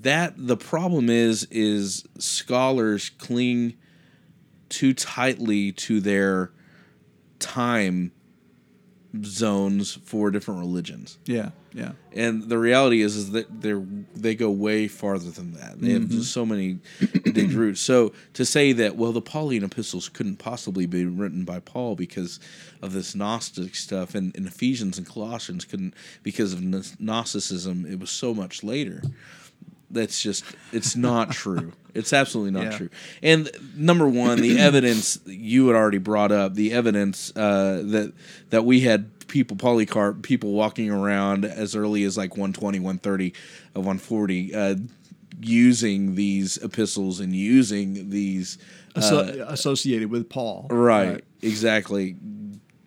That 0.03 0.35
the 0.37 0.57
problem 0.57 1.09
is 1.11 1.45
is 1.51 2.05
scholars 2.19 3.11
cling 3.19 3.75
too 4.75 4.93
tightly 4.93 5.73
to 5.73 6.01
their 6.01 6.51
time 7.39 8.11
zones 9.23 9.93
for 10.05 10.31
different 10.31 10.59
religions. 10.59 11.19
Yeah, 11.27 11.51
yeah. 11.73 11.93
And 12.13 12.49
the 12.49 12.59
reality 12.59 13.01
is 13.01 13.15
is 13.15 13.31
that 13.31 13.61
they're 13.61 13.85
they 14.15 14.35
go 14.35 14.51
way 14.51 14.89
farther 14.89 15.31
than 15.31 15.53
that. 15.55 15.81
They 15.81 15.93
have 15.93 16.09
just 16.09 16.33
so 16.33 16.45
many 16.45 16.81
big 17.33 17.53
roots. 17.53 17.81
So 17.81 18.13
to 18.33 18.45
say 18.45 18.73
that 18.73 18.97
well 18.97 19.13
the 19.13 19.23
Pauline 19.23 19.63
epistles 19.63 20.09
couldn't 20.09 20.37
possibly 20.37 20.87
be 20.87 21.05
written 21.05 21.45
by 21.45 21.61
Paul 21.61 21.95
because 21.95 22.41
of 22.83 22.93
this 22.93 23.15
Gnostic 23.15 23.77
stuff 23.77 24.15
and, 24.15 24.37
and 24.37 24.47
Ephesians 24.47 24.99
and 24.99 25.07
Colossians 25.07 25.65
couldn't 25.65 25.95
because 26.23 26.53
of 26.53 26.63
Gnosticism 27.01 27.87
it 27.87 28.01
was 28.01 28.11
so 28.11 28.35
much 28.35 28.65
later. 28.65 29.03
That's 29.91 30.21
just 30.21 30.45
it's 30.73 30.97
not 30.97 31.31
true. 31.31 31.73
It's 31.95 32.13
absolutely 32.13 32.51
not 32.53 32.65
Yeah. 32.73 32.77
true. 32.79 32.89
And 33.23 33.51
number 33.77 34.09
one, 34.09 34.41
the 34.41 34.59
evidence 34.71 35.19
you 35.27 35.69
had 35.69 35.77
already 35.77 35.99
brought 35.99 36.33
up, 36.33 36.55
the 36.55 36.73
evidence 36.73 37.31
uh, 37.37 37.83
that 37.87 38.13
that 38.51 38.65
we 38.65 38.81
had 38.81 39.27
people 39.29 39.57
Polycarp 39.57 40.23
people 40.23 40.53
walking 40.53 40.91
around 40.91 41.45
as 41.45 41.75
early 41.77 42.05
as 42.05 42.17
like 42.17 42.33
120, 42.33 42.79
130, 42.81 43.33
uh, 43.77 43.81
140 43.81 44.55
uh, 44.55 44.75
using 45.41 46.15
these 46.15 46.57
epistles 46.59 47.21
and 47.21 47.35
using 47.35 48.11
these 48.11 48.59
Asso- 48.97 49.45
associated 49.49 50.11
with 50.11 50.29
Paul. 50.29 50.67
right, 50.71 51.25
exactly 51.43 52.17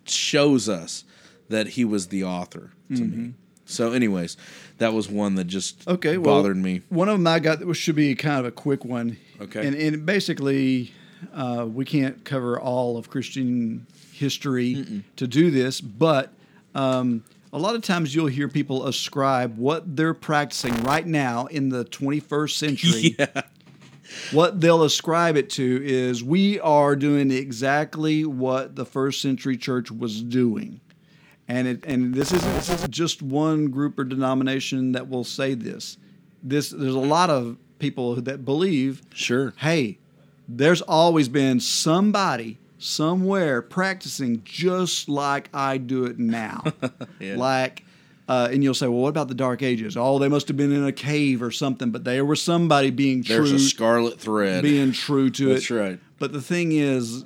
shows 0.05 0.69
us 0.69 1.03
that 1.49 1.67
he 1.69 1.83
was 1.85 2.07
the 2.07 2.23
author 2.23 2.71
to 2.95 3.01
me. 3.03 3.33
So 3.67 3.91
anyways, 3.91 4.37
that 4.77 4.93
was 4.93 5.09
one 5.09 5.35
that 5.35 5.45
just. 5.45 5.87
Okay, 5.87 6.17
well, 6.17 6.37
bothered 6.41 6.57
me. 6.57 6.81
One 6.89 7.09
of 7.09 7.13
them 7.13 7.27
I 7.27 7.39
got 7.39 7.59
that 7.59 7.73
should 7.75 7.95
be 7.95 8.15
kind 8.15 8.39
of 8.39 8.45
a 8.45 8.51
quick 8.51 8.85
one. 8.85 9.17
Okay. 9.39 9.67
and, 9.67 9.75
and 9.75 10.05
basically, 10.05 10.93
uh, 11.33 11.67
we 11.69 11.85
can't 11.85 12.23
cover 12.25 12.59
all 12.59 12.97
of 12.97 13.09
Christian 13.09 13.85
history 14.11 15.03
to 15.15 15.27
do 15.27 15.51
this, 15.51 15.79
but 15.81 16.33
um, 16.73 17.23
a 17.53 17.59
lot 17.59 17.75
of 17.75 17.81
times 17.81 18.13
you'll 18.13 18.27
hear 18.27 18.47
people 18.47 18.87
ascribe 18.87 19.57
what 19.57 19.95
they're 19.95 20.13
practicing 20.13 20.83
right 20.83 21.05
now 21.05 21.45
in 21.47 21.69
the 21.69 21.85
21st 21.85 22.57
century. 22.57 23.15
Yeah. 23.27 23.41
What 24.31 24.61
they'll 24.61 24.83
ascribe 24.83 25.35
it 25.35 25.49
to 25.51 25.81
is 25.83 26.23
we 26.23 26.61
are 26.61 26.95
doing 26.95 27.29
exactly 27.29 28.23
what 28.23 28.75
the 28.77 28.85
first 28.85 29.21
century 29.21 29.57
church 29.57 29.91
was 29.91 30.23
doing. 30.23 30.79
And 31.47 31.67
it 31.67 31.85
and 31.85 32.13
this 32.13 32.33
isn't 32.33 32.53
this 32.55 32.69
isn't 32.69 32.91
just 32.91 33.21
one 33.21 33.67
group 33.69 33.97
or 33.97 34.03
denomination 34.03 34.91
that 34.93 35.07
will 35.09 35.23
say 35.23 35.53
this. 35.53 35.97
This 36.43 36.69
there's 36.69 36.93
a 36.95 36.99
lot 36.99 37.29
of 37.29 37.57
people 37.79 38.15
that 38.15 38.43
believe, 38.43 39.01
Sure. 39.13 39.53
hey, 39.57 39.97
there's 40.49 40.81
always 40.81 41.29
been 41.29 41.59
somebody 41.59 42.57
somewhere 42.79 43.61
practicing 43.61 44.41
just 44.43 45.07
like 45.09 45.49
I 45.53 45.77
do 45.77 46.05
it 46.05 46.19
now. 46.19 46.63
Yeah. 47.19 47.35
Like 47.37 47.83
uh, 48.29 48.49
and 48.51 48.61
you'll 48.61 48.73
say, 48.73 48.87
well, 48.87 48.99
what 49.03 49.07
about 49.09 49.29
the 49.29 49.33
Dark 49.33 49.63
Ages? 49.63 49.95
Oh, 49.95 50.19
they 50.19 50.27
must 50.27 50.49
have 50.49 50.57
been 50.57 50.73
in 50.73 50.83
a 50.83 50.91
cave 50.91 51.41
or 51.41 51.49
something, 51.49 51.91
but 51.91 52.03
there 52.03 52.25
was 52.25 52.41
somebody 52.41 52.89
being 52.91 53.21
There's 53.21 53.49
true 53.49 53.55
a 53.55 53.59
scarlet 53.59 54.19
thread. 54.19 54.63
being 54.63 54.91
true 54.91 55.29
to 55.29 55.45
That's 55.53 55.71
it. 55.71 55.73
That's 55.73 55.81
right. 55.91 55.99
But 56.19 56.33
the 56.33 56.41
thing 56.41 56.73
is, 56.73 57.23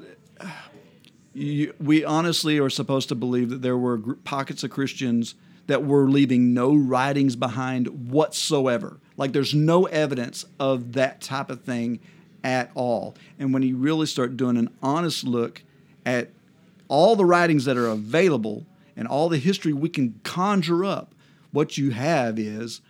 you, 1.33 1.73
we 1.79 2.03
honestly 2.03 2.59
are 2.59 2.69
supposed 2.69 3.09
to 3.09 3.15
believe 3.15 3.49
that 3.49 3.61
there 3.61 3.77
were 3.77 3.97
gr- 3.97 4.13
pockets 4.23 4.63
of 4.63 4.71
Christians 4.71 5.35
that 5.67 5.85
were 5.85 6.09
leaving 6.09 6.53
no 6.53 6.73
writings 6.75 7.35
behind 7.35 8.11
whatsoever. 8.11 8.99
Like 9.17 9.31
there's 9.31 9.53
no 9.53 9.85
evidence 9.85 10.45
of 10.59 10.93
that 10.93 11.21
type 11.21 11.49
of 11.49 11.61
thing 11.61 11.99
at 12.43 12.71
all. 12.73 13.15
And 13.39 13.53
when 13.53 13.63
you 13.63 13.77
really 13.77 14.07
start 14.07 14.35
doing 14.35 14.57
an 14.57 14.69
honest 14.81 15.23
look 15.23 15.63
at 16.05 16.29
all 16.87 17.15
the 17.15 17.25
writings 17.25 17.65
that 17.65 17.77
are 17.77 17.87
available 17.87 18.65
and 18.97 19.07
all 19.07 19.29
the 19.29 19.37
history 19.37 19.73
we 19.73 19.89
can 19.89 20.19
conjure 20.23 20.83
up, 20.83 21.13
what 21.51 21.77
you 21.77 21.91
have 21.91 22.39
is 22.39 22.81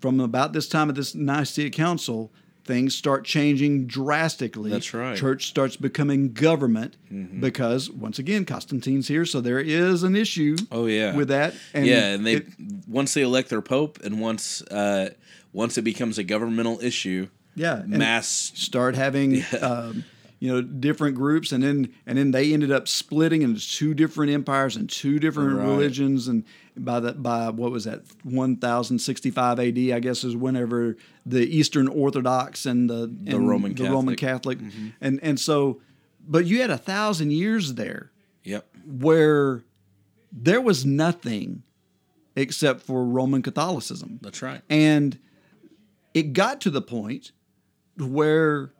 from 0.00 0.20
about 0.20 0.52
this 0.52 0.68
time 0.68 0.88
of 0.88 0.94
this 0.94 1.14
Nicaea 1.14 1.70
Council, 1.70 2.30
things 2.66 2.94
start 2.94 3.24
changing 3.24 3.86
drastically. 3.86 4.70
That's 4.70 4.92
right. 4.92 5.16
Church 5.16 5.46
starts 5.46 5.76
becoming 5.76 6.32
government 6.32 6.96
Mm-hmm. 7.12 7.40
because, 7.40 7.88
once 7.88 8.18
again, 8.18 8.44
Constantine's 8.44 9.06
here, 9.08 9.24
so 9.24 9.40
there 9.40 9.60
is 9.60 10.02
an 10.02 10.16
issue. 10.16 10.56
Oh 10.72 10.86
yeah, 10.86 11.14
with 11.14 11.28
that. 11.28 11.54
yeah, 11.72 12.08
and 12.14 12.26
they 12.26 12.34
it- 12.36 12.46
once 12.88 13.14
they 13.14 13.22
elect 13.22 13.48
their 13.48 13.62
pope, 13.62 14.00
and 14.04 14.20
once 14.20 14.60
uh, 14.62 15.10
once 15.52 15.78
it 15.78 15.82
becomes 15.82 16.18
a 16.18 16.24
governmental 16.24 16.80
issue, 16.82 17.28
yeah, 17.54 17.82
mass. 17.86 18.26
start 18.56 18.96
having 18.96 19.44
um, 19.60 20.02
you 20.40 20.52
know 20.52 20.60
different 20.60 21.14
groups, 21.14 21.52
and 21.52 21.62
then 21.62 21.94
and 22.06 22.18
then 22.18 22.32
they 22.32 22.52
ended 22.52 22.72
up 22.72 22.88
splitting 22.88 23.42
into 23.42 23.60
two 23.60 23.94
different 23.94 24.32
empires 24.32 24.74
and 24.76 24.90
two 24.90 25.18
different 25.20 25.54
Right. 25.56 25.64
religions, 25.66 26.26
and 26.26 26.42
by 26.76 27.00
that 27.00 27.22
by 27.22 27.48
what 27.50 27.70
was 27.70 27.84
that 27.84 28.02
1065 28.24 29.58
AD, 29.60 29.78
I 29.78 30.00
guess 30.00 30.24
is 30.24 30.36
whenever 30.36 30.96
the 31.24 31.40
Eastern 31.46 31.88
Orthodox 31.88 32.66
and 32.66 32.88
the 32.90 33.06
The 33.06 33.36
and 33.36 33.48
Roman 33.48 33.74
the 33.74 33.84
Roman 33.90 34.16
Catholic. 34.16 34.58
Mm-hmm. 34.58 34.68
Catholic, 34.68 34.94
and 35.00 35.20
and 35.22 35.40
so, 35.40 35.80
but 36.26 36.46
you 36.46 36.60
had 36.60 36.70
a 36.70 36.78
thousand 36.78 37.32
years 37.32 37.74
there 37.74 38.10
Yep. 38.44 38.66
where 38.86 39.64
there 40.32 40.60
was 40.60 40.84
nothing 40.86 41.62
except 42.36 42.82
for 42.82 43.04
Roman 43.04 43.42
Catholicism. 43.42 44.18
That's 44.22 44.42
right. 44.42 44.60
And 44.68 45.18
it 46.14 46.32
got 46.32 46.60
to 46.62 46.70
the 46.70 46.82
point 46.82 47.32
where 47.98 48.72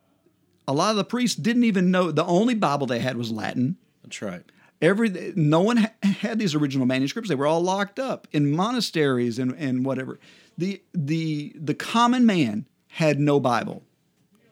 a 0.69 0.73
lot 0.73 0.91
of 0.91 0.97
the 0.97 1.05
priests 1.05 1.37
didn't 1.37 1.65
even 1.65 1.91
know 1.91 2.11
the 2.11 2.25
only 2.25 2.55
Bible 2.55 2.87
they 2.87 2.99
had 2.99 3.17
was 3.17 3.31
Latin. 3.33 3.77
That's 4.03 4.21
right. 4.23 4.43
Every 4.83 5.33
no 5.37 5.63
one 5.63 5.79
ha- 5.79 5.93
had 6.03 6.39
these 6.39 6.55
original 6.55 6.87
manuscripts. 6.87 7.29
They 7.29 7.35
were 7.35 7.47
all 7.47 7.63
locked 7.63 7.99
up 7.99 8.29
in 8.33 8.51
monasteries 8.51 9.39
and, 9.39 9.53
and 9.59 9.85
whatever. 9.85 10.19
The 10.59 10.83
the 10.93 11.53
the 11.57 11.75
common 11.75 12.27
man 12.27 12.67
had 12.89 13.19
no 13.19 13.41
Bible. 13.41 13.83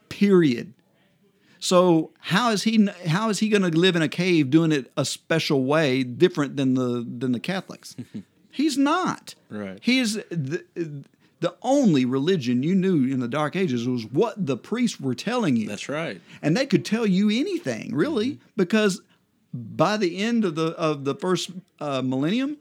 Period. 0.09 0.73
So 1.59 2.11
how 2.19 2.51
is 2.51 2.63
he 2.63 2.87
how 3.07 3.29
is 3.29 3.39
he 3.39 3.49
going 3.49 3.63
to 3.63 3.69
live 3.77 3.95
in 3.95 4.01
a 4.01 4.07
cave 4.09 4.49
doing 4.49 4.71
it 4.71 4.91
a 4.97 5.05
special 5.05 5.63
way 5.63 6.03
different 6.03 6.57
than 6.57 6.73
the 6.75 7.05
than 7.07 7.31
the 7.31 7.39
Catholics? 7.39 7.95
He's 8.51 8.77
not. 8.77 9.35
Right. 9.49 9.79
He 9.81 9.99
is 9.99 10.13
the, 10.29 10.63
the 11.41 11.55
only 11.61 12.05
religion 12.05 12.63
you 12.63 12.73
knew 12.73 13.11
in 13.11 13.19
the 13.19 13.27
Dark 13.27 13.55
Ages 13.55 13.85
was 13.87 14.05
what 14.05 14.45
the 14.45 14.55
priests 14.55 14.99
were 14.99 15.13
telling 15.15 15.57
you. 15.57 15.67
That's 15.67 15.89
right. 15.89 16.21
and 16.41 16.55
they 16.55 16.65
could 16.65 16.85
tell 16.85 17.05
you 17.05 17.29
anything 17.29 17.93
really 17.93 18.31
Mm-hmm. 18.31 18.43
because 18.55 19.01
by 19.55 19.97
the 19.97 20.17
end 20.17 20.45
of 20.45 20.55
the 20.55 20.67
of 20.71 21.05
the 21.05 21.15
first 21.15 21.51
uh, 21.79 22.01
millennium, 22.01 22.57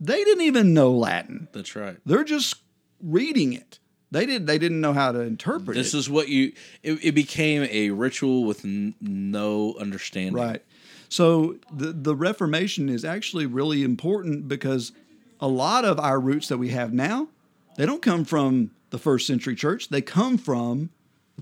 they 0.00 0.24
didn't 0.24 0.44
even 0.44 0.74
know 0.74 0.90
Latin. 0.90 1.48
That's 1.52 1.76
right. 1.76 1.98
They're 2.06 2.24
just 2.24 2.56
reading 3.02 3.52
it. 3.52 3.78
They 4.10 4.24
did. 4.24 4.46
They 4.46 4.58
didn't 4.58 4.80
know 4.80 4.94
how 4.94 5.12
to 5.12 5.20
interpret 5.20 5.76
This 5.76 5.92
is 5.92 6.08
what 6.08 6.28
you. 6.28 6.52
It, 6.82 7.04
it 7.04 7.12
became 7.12 7.68
a 7.70 7.90
ritual 7.90 8.44
with 8.44 8.64
n- 8.64 8.94
no 9.00 9.74
understanding. 9.78 10.34
Right. 10.34 10.64
So 11.10 11.56
the 11.70 11.92
the 11.92 12.16
Reformation 12.16 12.88
is 12.88 13.04
actually 13.04 13.46
really 13.46 13.82
important 13.82 14.48
because 14.48 14.92
a 15.40 15.48
lot 15.48 15.84
of 15.84 16.00
our 16.00 16.18
roots 16.18 16.48
that 16.48 16.58
we 16.58 16.70
have 16.70 16.92
now, 16.92 17.28
they 17.76 17.86
don't 17.86 18.02
come 18.02 18.24
from 18.24 18.70
the 18.90 18.98
first 18.98 19.26
century 19.26 19.54
church. 19.54 19.88
They 19.88 20.00
come 20.00 20.38
from 20.38 20.90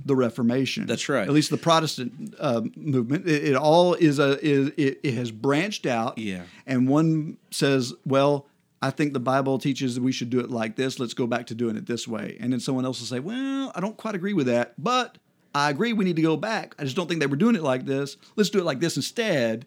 the 0.05 0.15
Reformation. 0.17 0.87
That's 0.87 1.09
right. 1.09 1.27
At 1.27 1.33
least 1.33 1.51
the 1.51 1.57
Protestant 1.57 2.35
uh, 2.39 2.63
movement. 2.77 3.27
It, 3.27 3.45
it 3.45 3.57
all 3.57 3.95
is 3.95 4.19
a 4.19 4.39
is 4.45 4.73
it, 4.77 5.01
it 5.03 5.15
has 5.15 5.31
branched 5.31 5.87
out. 5.87 6.19
Yeah. 6.19 6.43
And 6.67 6.89
one 6.89 7.39
says, 7.51 7.95
well. 8.05 8.47
I 8.83 8.91
think 8.91 9.15
the 9.15 9.21
Bible 9.21 9.59
teaches 9.59 9.95
that 9.95 10.03
we 10.03 10.13
should 10.13 10.29
do 10.29 10.39
it 10.39 10.51
like 10.51 10.77
this. 10.77 11.01
Let's 11.01 11.15
go 11.15 11.27
back 11.27 11.47
to 11.47 11.55
doing 11.55 11.77
it 11.77 11.87
this 11.87 12.07
way. 12.07 12.37
And 12.39 12.53
then 12.53 12.61
someone 12.61 12.85
else 12.85 13.01
will 13.01 13.07
say, 13.07 13.21
Well, 13.21 13.73
I 13.75 13.81
don't 13.81 13.97
quite 13.97 14.15
agree 14.15 14.35
with 14.35 14.47
that, 14.49 14.75
but 14.77 15.17
I 15.55 15.71
agree 15.71 15.95
we 15.95 16.05
need 16.05 16.17
to 16.17 16.23
go 16.23 16.37
back. 16.37 16.75
I 16.79 16.85
just 16.85 16.95
don't 16.95 17.09
think 17.09 17.21
they 17.21 17.27
were 17.27 17.37
doing 17.37 17.57
it 17.57 17.63
like 17.63 17.87
this. 17.87 18.19
Let's 18.37 18.51
do 18.51 18.59
it 18.59 18.65
like 18.67 18.79
this 18.81 18.97
instead. 18.97 19.65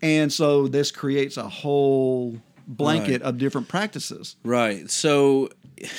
And 0.00 0.32
so 0.32 0.68
this 0.68 0.92
creates 0.92 1.36
a 1.36 1.48
whole 1.48 2.36
blanket 2.68 3.20
Right. 3.20 3.22
of 3.22 3.38
different 3.38 3.66
practices. 3.66 4.36
Right. 4.44 4.88
So 4.88 5.50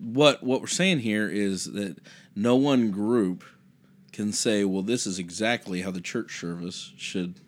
what 0.00 0.42
what 0.42 0.60
we're 0.62 0.66
saying 0.66 1.00
here 1.00 1.28
is 1.28 1.66
that 1.66 1.98
no 2.34 2.56
one 2.56 2.90
group 2.90 3.44
can 4.12 4.32
say, 4.32 4.64
well, 4.64 4.82
this 4.82 5.06
is 5.06 5.18
exactly 5.18 5.82
how 5.82 5.90
the 5.90 6.00
church 6.00 6.38
service 6.38 6.92
should 6.96 7.40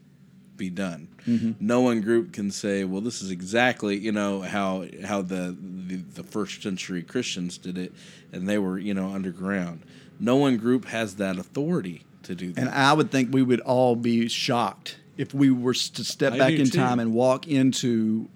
be 0.56 0.70
done. 0.70 1.08
Mm-hmm. 1.26 1.52
No 1.60 1.80
one 1.80 2.00
group 2.00 2.32
can 2.32 2.50
say, 2.50 2.84
well, 2.84 3.00
this 3.00 3.20
is 3.22 3.30
exactly 3.30 3.96
you 3.96 4.12
know 4.12 4.40
how 4.40 4.86
how 5.04 5.22
the, 5.22 5.56
the 5.60 5.96
the 5.96 6.22
first 6.22 6.62
century 6.62 7.02
Christians 7.02 7.58
did 7.58 7.76
it, 7.76 7.92
and 8.32 8.48
they 8.48 8.58
were 8.58 8.78
you 8.78 8.94
know 8.94 9.10
underground. 9.10 9.82
No 10.20 10.36
one 10.36 10.56
group 10.56 10.86
has 10.86 11.16
that 11.16 11.38
authority 11.38 12.04
to 12.22 12.34
do 12.34 12.52
that. 12.52 12.60
And 12.60 12.70
I 12.70 12.92
would 12.92 13.10
think 13.10 13.32
we 13.32 13.42
would 13.42 13.60
all 13.60 13.96
be 13.96 14.28
shocked 14.28 14.98
if 15.16 15.34
we 15.34 15.50
were 15.50 15.74
to 15.74 16.04
step 16.04 16.34
I 16.34 16.38
back 16.38 16.52
in 16.52 16.66
too. 16.66 16.78
time 16.78 16.98
and 17.00 17.12
walk 17.12 17.46
into, 17.46 18.28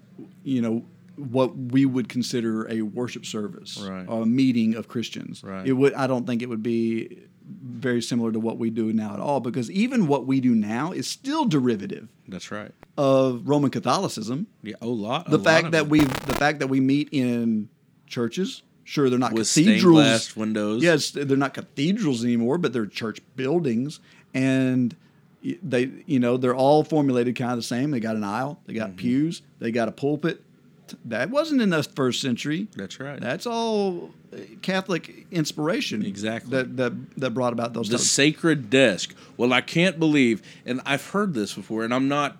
you 0.43 0.61
know, 0.61 0.85
what 1.19 1.55
we 1.57 1.85
would 1.85 2.09
consider 2.09 2.67
a 2.71 2.81
worship 2.81 3.25
service 3.25 3.77
Right. 3.79 4.05
or 4.07 4.23
a 4.23 4.25
meeting 4.25 4.75
of 4.75 4.87
Christians. 4.87 5.43
Right. 5.43 5.67
It 5.67 5.73
would. 5.73 5.93
I 5.93 6.07
don't 6.07 6.25
think 6.25 6.41
it 6.41 6.49
would 6.49 6.63
be 6.63 7.23
very 7.63 8.01
similar 8.01 8.31
to 8.31 8.39
what 8.39 8.57
we 8.59 8.69
do 8.69 8.93
now 8.93 9.13
at 9.13 9.19
all 9.19 9.39
because 9.39 9.71
even 9.71 10.05
what 10.07 10.27
we 10.27 10.39
do 10.39 10.53
now 10.53 10.91
is 10.91 11.07
still 11.07 11.45
derivative 11.45 12.07
That's 12.27 12.51
right. 12.51 12.71
of 12.97 13.47
Roman 13.49 13.71
Catholicism. 13.71 14.45
Yeah, 14.61 14.75
a 14.81 14.87
lot. 14.87 15.27
a 15.27 15.31
the 15.31 15.37
lot 15.37 15.45
fact 15.45 15.65
of 15.67 15.71
that 15.71 15.87
we 15.87 16.01
the 16.01 16.35
fact 16.35 16.59
that 16.59 16.67
we 16.67 16.79
meet 16.79 17.09
in 17.11 17.69
churches 18.05 18.61
sure 18.83 19.09
they're 19.09 19.17
not 19.19 19.33
with 19.33 19.47
stained 19.47 19.67
cathedrals 19.67 19.93
glass 19.95 20.35
windows. 20.35 20.81
yes 20.83 21.11
they're 21.11 21.37
not 21.37 21.53
cathedrals 21.53 22.23
anymore 22.23 22.57
but 22.57 22.71
they're 22.73 22.85
church 22.87 23.19
buildings 23.35 23.99
and 24.33 24.95
they 25.63 25.89
you 26.05 26.19
know 26.19 26.37
they're 26.37 26.55
all 26.55 26.83
formulated 26.83 27.35
kind 27.35 27.51
of 27.51 27.57
the 27.57 27.63
same 27.63 27.91
they 27.91 27.99
got 27.99 28.15
an 28.15 28.23
aisle 28.23 28.59
they 28.65 28.73
Mm-hmm. 28.73 28.79
got 28.87 28.95
pews 28.95 29.41
they 29.59 29.71
got 29.71 29.87
a 29.87 29.91
pulpit 29.91 30.43
that 31.05 31.29
wasn't 31.29 31.61
in 31.61 31.69
the 31.69 31.83
first 31.83 32.21
century 32.21 32.67
That's 32.75 32.99
right. 32.99 33.19
that's 33.19 33.45
all 33.45 34.11
uh, 34.33 34.37
catholic 34.61 35.25
inspiration 35.31 36.05
Exactly. 36.05 36.51
that 36.51 36.77
that, 36.77 36.93
that 37.19 37.29
brought 37.31 37.53
about 37.53 37.73
those 37.73 37.89
the 37.89 37.97
types- 37.97 38.09
sacred 38.09 38.69
desk. 38.69 39.13
Well, 39.37 39.53
I 39.53 39.61
can't 39.61 39.99
believe, 39.99 40.41
and 40.65 40.81
I've 40.85 41.05
heard 41.11 41.33
this 41.33 41.53
before, 41.53 41.83
and 41.83 41.93
I'm 41.93 42.07
not. 42.07 42.37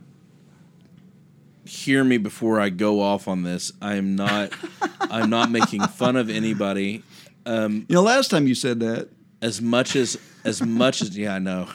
Hear 1.65 2.03
me 2.03 2.17
before 2.17 2.59
I 2.59 2.69
go 2.69 2.99
off 2.99 3.27
on 3.27 3.43
this. 3.43 3.71
I'm 3.81 4.15
not. 4.15 4.51
I'm 5.01 5.29
not 5.29 5.51
making 5.51 5.81
fun 5.83 6.15
of 6.15 6.29
anybody. 6.29 7.03
you 7.45 7.85
know 7.89 8.01
last 8.01 8.29
time 8.31 8.47
you 8.47 8.55
said 8.55 8.79
that 8.79 9.09
As 9.41 9.61
much 9.61 9.95
as, 9.95 10.17
as 10.43 10.61
much 10.63 11.01
as, 11.01 11.15
yeah, 11.17 11.35
I 11.35 11.39
know. 11.39 11.67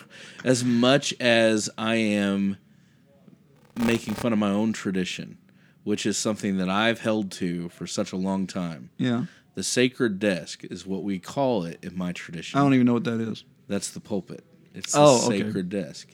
As 0.45 0.65
much 0.65 1.15
as 1.21 1.71
I 1.79 1.95
am 1.97 2.57
making 3.85 4.15
fun 4.15 4.33
of 4.33 4.39
my 4.39 4.51
own 4.51 4.73
tradition, 4.73 5.39
which 5.85 6.05
is 6.07 6.17
something 6.19 6.57
that 6.57 6.69
I've 6.69 7.01
held 7.01 7.31
to 7.33 7.69
for 7.69 7.87
such 7.87 8.13
a 8.13 8.17
long 8.17 8.47
time. 8.47 8.91
yeah 8.99 9.27
The 9.55 9.63
sacred 9.63 10.19
desk 10.19 10.65
is 10.65 10.85
what 10.87 11.03
we 11.05 11.19
call 11.19 11.65
it 11.65 11.79
in 11.83 11.97
my 11.97 12.13
tradition. 12.13 12.59
i 12.59 12.63
don't 12.63 12.75
even 12.75 12.87
know 12.87 12.95
what 12.95 13.05
that 13.05 13.21
is 13.21 13.45
That's 13.69 13.91
the 13.91 14.01
pulpit. 14.01 14.45
It's 14.75 14.93
the 14.93 14.99
Oh, 15.01 15.27
okay. 15.27 15.43
sacred 15.43 15.69
desk. 15.69 16.09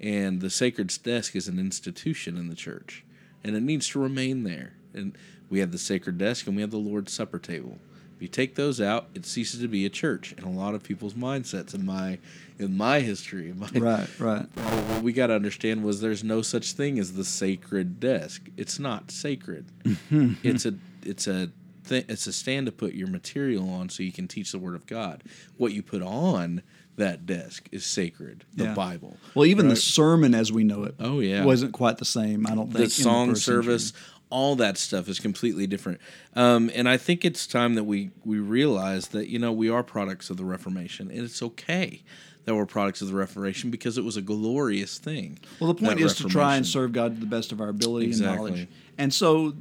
And 0.00 0.40
the 0.42 0.50
sacred 0.50 0.92
desk 1.02 1.34
is 1.34 1.48
an 1.48 1.58
institution 1.58 2.36
in 2.36 2.48
the 2.48 2.54
church. 2.54 3.04
And 3.42 3.56
it 3.56 3.62
needs 3.62 3.88
to 3.90 3.98
remain 3.98 4.42
there. 4.44 4.74
And 4.92 5.16
we 5.48 5.60
have 5.60 5.72
the 5.72 5.78
sacred 5.78 6.18
desk 6.18 6.46
and 6.46 6.54
we 6.56 6.62
have 6.62 6.70
the 6.70 6.76
Lord's 6.90 7.12
Supper 7.12 7.38
table. 7.38 7.78
You 8.24 8.28
take 8.28 8.54
those 8.54 8.80
out, 8.80 9.08
it 9.14 9.26
ceases 9.26 9.60
to 9.60 9.68
be 9.68 9.84
a 9.84 9.90
church 9.90 10.32
in 10.38 10.44
a 10.44 10.50
lot 10.50 10.74
of 10.74 10.82
people's 10.82 11.12
mindsets 11.12 11.74
in 11.74 11.84
my 11.84 12.16
in 12.58 12.74
my 12.74 13.00
history. 13.00 13.50
In 13.50 13.58
my, 13.60 13.68
right 13.74 14.08
right 14.18 14.46
what 14.56 15.02
we 15.02 15.12
got 15.12 15.26
to 15.26 15.34
understand 15.34 15.84
was 15.84 16.00
there's 16.00 16.24
no 16.24 16.40
such 16.40 16.72
thing 16.72 16.98
as 16.98 17.12
the 17.12 17.24
sacred 17.24 18.00
desk. 18.00 18.48
It's 18.56 18.78
not 18.78 19.10
sacred. 19.10 19.66
it's 20.10 20.64
a 20.64 20.72
it's 21.02 21.26
a 21.26 21.50
th- 21.86 22.06
it's 22.08 22.26
a 22.26 22.32
stand 22.32 22.64
to 22.64 22.72
put 22.72 22.94
your 22.94 23.08
material 23.08 23.68
on 23.68 23.90
so 23.90 24.02
you 24.02 24.10
can 24.12 24.26
teach 24.26 24.52
the 24.52 24.58
word 24.58 24.74
of 24.74 24.86
God. 24.86 25.22
What 25.58 25.74
you 25.74 25.82
put 25.82 26.00
on 26.00 26.62
that 26.96 27.26
desk 27.26 27.68
is 27.72 27.84
sacred. 27.84 28.44
The 28.54 28.64
Yeah. 28.64 28.74
Bible. 28.74 29.18
well 29.34 29.44
even 29.44 29.68
the 29.68 29.76
sermon 29.76 30.34
as 30.34 30.50
we 30.50 30.64
know 30.64 30.84
it 30.84 30.94
Oh, 30.98 31.20
yeah. 31.20 31.44
wasn't 31.44 31.72
quite 31.74 31.98
the 31.98 32.04
same 32.06 32.46
i 32.46 32.54
don't 32.54 32.68
think 32.68 32.76
in 32.78 32.84
the 32.84 32.90
song 32.90 33.28
first 33.34 33.44
century. 33.44 34.00
All 34.34 34.56
that 34.56 34.76
stuff 34.76 35.08
is 35.08 35.20
completely 35.20 35.64
different. 35.64 36.00
Um, 36.34 36.68
and 36.74 36.88
I 36.88 36.96
think 36.96 37.24
it's 37.24 37.46
time 37.46 37.74
that 37.76 37.84
we 37.84 38.10
we 38.24 38.38
realize 38.38 39.08
that 39.08 39.28
you 39.28 39.38
know 39.38 39.52
we 39.52 39.70
are 39.70 39.84
products 39.84 40.28
of 40.28 40.36
the 40.36 40.44
Reformation, 40.44 41.08
and 41.08 41.20
it's 41.20 41.40
okay 41.40 42.02
that 42.44 42.54
we're 42.54 42.66
products 42.66 43.00
of 43.00 43.08
the 43.08 43.14
Reformation 43.14 43.70
because 43.70 43.96
it 43.96 44.02
was 44.02 44.16
a 44.16 44.20
glorious 44.20 44.98
thing. 44.98 45.38
Well, 45.60 45.72
the 45.72 45.80
point 45.80 46.00
is 46.00 46.16
to 46.16 46.28
try 46.28 46.56
and 46.56 46.66
serve 46.66 46.92
God 46.92 47.14
to 47.14 47.20
the 47.20 47.26
best 47.26 47.52
of 47.52 47.60
our 47.60 47.68
ability 47.68 48.06
Exactly. 48.06 48.34
and 48.34 48.56
knowledge. 48.56 48.68
And 48.98 49.14
so, 49.14 49.54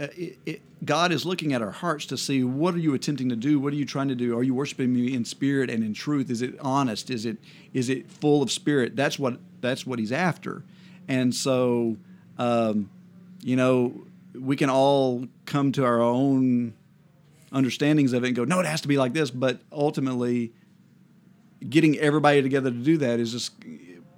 uh, 0.00 0.06
it, 0.16 0.38
it, 0.46 0.62
God 0.84 1.10
is 1.10 1.26
looking 1.26 1.52
at 1.52 1.60
our 1.60 1.72
hearts 1.72 2.06
to 2.06 2.16
see 2.16 2.44
what 2.44 2.74
are 2.74 2.78
you 2.78 2.94
attempting 2.94 3.28
to 3.28 3.36
do? 3.36 3.58
What 3.58 3.72
are 3.72 3.76
you 3.76 3.84
trying 3.84 4.08
to 4.08 4.14
do? 4.14 4.38
Are 4.38 4.44
you 4.44 4.54
worshiping 4.54 4.94
me 4.94 5.12
in 5.12 5.24
spirit 5.24 5.68
and 5.68 5.82
in 5.82 5.94
truth? 5.94 6.30
Is 6.30 6.42
it 6.42 6.54
honest? 6.60 7.10
Is 7.10 7.26
it 7.26 7.38
is 7.74 7.88
it 7.88 8.08
full 8.08 8.40
of 8.40 8.52
spirit? 8.52 8.94
That's 8.94 9.18
what 9.18 9.40
that's 9.60 9.84
what 9.84 9.98
He's 9.98 10.12
after. 10.12 10.62
And 11.08 11.34
so, 11.34 11.96
um, 12.38 12.88
you 13.42 13.56
know, 13.56 14.06
we 14.34 14.56
can 14.56 14.70
all 14.70 15.26
come 15.44 15.72
to 15.72 15.84
our 15.84 16.00
own 16.00 16.74
understandings 17.52 18.12
of 18.12 18.24
it 18.24 18.28
and 18.28 18.36
go, 18.36 18.44
no, 18.44 18.60
it 18.60 18.66
has 18.66 18.80
to 18.82 18.88
be 18.88 18.96
like 18.96 19.12
this. 19.12 19.30
But 19.30 19.60
ultimately, 19.70 20.52
getting 21.68 21.98
everybody 21.98 22.42
together 22.42 22.70
to 22.70 22.76
do 22.76 22.96
that 22.98 23.20
is 23.20 23.32
just 23.32 23.52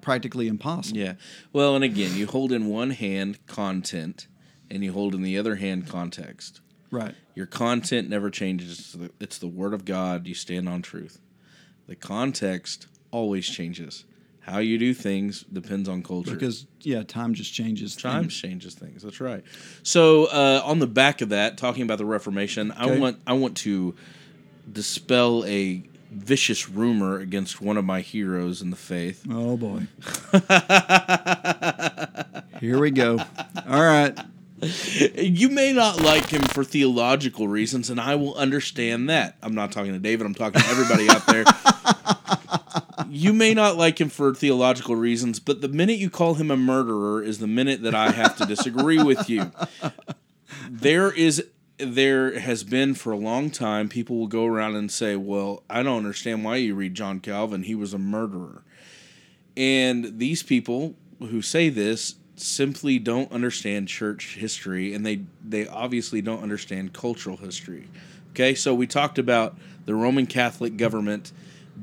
practically 0.00 0.48
impossible. 0.48 0.98
Yeah. 0.98 1.14
Well, 1.52 1.74
and 1.74 1.84
again, 1.84 2.16
you 2.16 2.26
hold 2.26 2.52
in 2.52 2.66
one 2.66 2.90
hand 2.90 3.44
content 3.46 4.28
and 4.70 4.84
you 4.84 4.92
hold 4.92 5.14
in 5.14 5.22
the 5.22 5.38
other 5.38 5.56
hand 5.56 5.88
context. 5.88 6.60
Right. 6.90 7.14
Your 7.34 7.46
content 7.46 8.08
never 8.08 8.30
changes. 8.30 8.96
It's 9.18 9.38
the, 9.38 9.48
word 9.48 9.74
of 9.74 9.84
God. 9.84 10.26
You 10.26 10.34
stand 10.34 10.68
on 10.68 10.82
truth. 10.82 11.20
The 11.86 11.96
context 11.96 12.86
always 13.10 13.48
changes. 13.48 14.04
How 14.46 14.58
you 14.58 14.76
do 14.76 14.92
things 14.92 15.42
depends 15.42 15.88
on 15.88 16.02
culture. 16.02 16.34
Because 16.34 16.66
yeah, 16.80 17.02
time 17.02 17.32
just 17.32 17.54
changes. 17.54 17.96
Time 17.96 18.28
changes 18.28 18.74
things. 18.74 19.02
That's 19.02 19.18
right. 19.18 19.42
So 19.82 20.26
uh, 20.26 20.60
on 20.62 20.80
the 20.80 20.86
back 20.86 21.22
of 21.22 21.30
that, 21.30 21.56
talking 21.56 21.82
about 21.82 21.96
the 21.96 22.04
Reformation, 22.04 22.70
I 22.72 22.98
want 22.98 23.20
I 23.26 23.32
want 23.32 23.56
to 23.58 23.94
dispel 24.70 25.46
a 25.46 25.82
vicious 26.10 26.68
rumor 26.68 27.18
against 27.18 27.62
one 27.62 27.78
of 27.78 27.86
my 27.86 28.02
heroes 28.02 28.60
in 28.60 28.68
the 28.68 28.76
faith. 28.76 29.26
Oh 29.30 29.56
boy. 29.56 29.86
Here 32.60 32.78
we 32.78 32.90
go. 32.90 33.18
All 33.66 33.82
right. 33.82 34.18
You 35.14 35.48
may 35.48 35.72
not 35.72 36.00
like 36.00 36.30
him 36.30 36.42
for 36.42 36.64
theological 36.64 37.48
reasons, 37.48 37.90
and 37.90 38.00
I 38.00 38.14
will 38.14 38.34
understand 38.34 39.10
that. 39.10 39.36
I'm 39.42 39.54
not 39.54 39.72
talking 39.72 39.92
to 39.92 39.98
David, 39.98 40.26
I'm 40.26 40.34
talking 40.34 40.60
to 40.60 40.68
everybody 40.68 41.08
out 41.08 41.26
there. 41.26 41.44
You 43.14 43.32
may 43.32 43.54
not 43.54 43.76
like 43.76 44.00
him 44.00 44.08
for 44.08 44.34
theological 44.34 44.96
reasons, 44.96 45.38
but 45.38 45.60
the 45.60 45.68
minute 45.68 45.98
you 45.98 46.10
call 46.10 46.34
him 46.34 46.50
a 46.50 46.56
murderer 46.56 47.22
is 47.22 47.38
the 47.38 47.46
minute 47.46 47.82
that 47.82 47.94
I 47.94 48.10
have 48.10 48.36
to 48.38 48.44
disagree 48.44 49.00
with 49.00 49.30
you. 49.30 49.52
There 50.68 51.12
is 51.12 51.44
there 51.78 52.38
has 52.40 52.64
been 52.64 52.94
for 52.94 53.12
a 53.12 53.16
long 53.16 53.50
time 53.50 53.88
people 53.88 54.16
will 54.18 54.26
go 54.26 54.46
around 54.46 54.74
and 54.74 54.90
say, 54.90 55.14
"Well, 55.14 55.62
I 55.70 55.84
don't 55.84 55.98
understand 55.98 56.44
why 56.44 56.56
you 56.56 56.74
read 56.74 56.94
John 56.94 57.20
Calvin. 57.20 57.62
He 57.62 57.76
was 57.76 57.94
a 57.94 57.98
murderer." 57.98 58.64
And 59.56 60.18
these 60.18 60.42
people 60.42 60.96
who 61.20 61.40
say 61.40 61.68
this 61.68 62.16
simply 62.34 62.98
don't 62.98 63.30
understand 63.30 63.86
church 63.86 64.36
history 64.36 64.92
and 64.92 65.06
they 65.06 65.20
they 65.44 65.68
obviously 65.68 66.20
don't 66.20 66.42
understand 66.42 66.92
cultural 66.92 67.36
history. 67.36 67.86
Okay? 68.32 68.56
So 68.56 68.74
we 68.74 68.88
talked 68.88 69.18
about 69.20 69.56
the 69.86 69.94
Roman 69.94 70.26
Catholic 70.26 70.76
government 70.76 71.32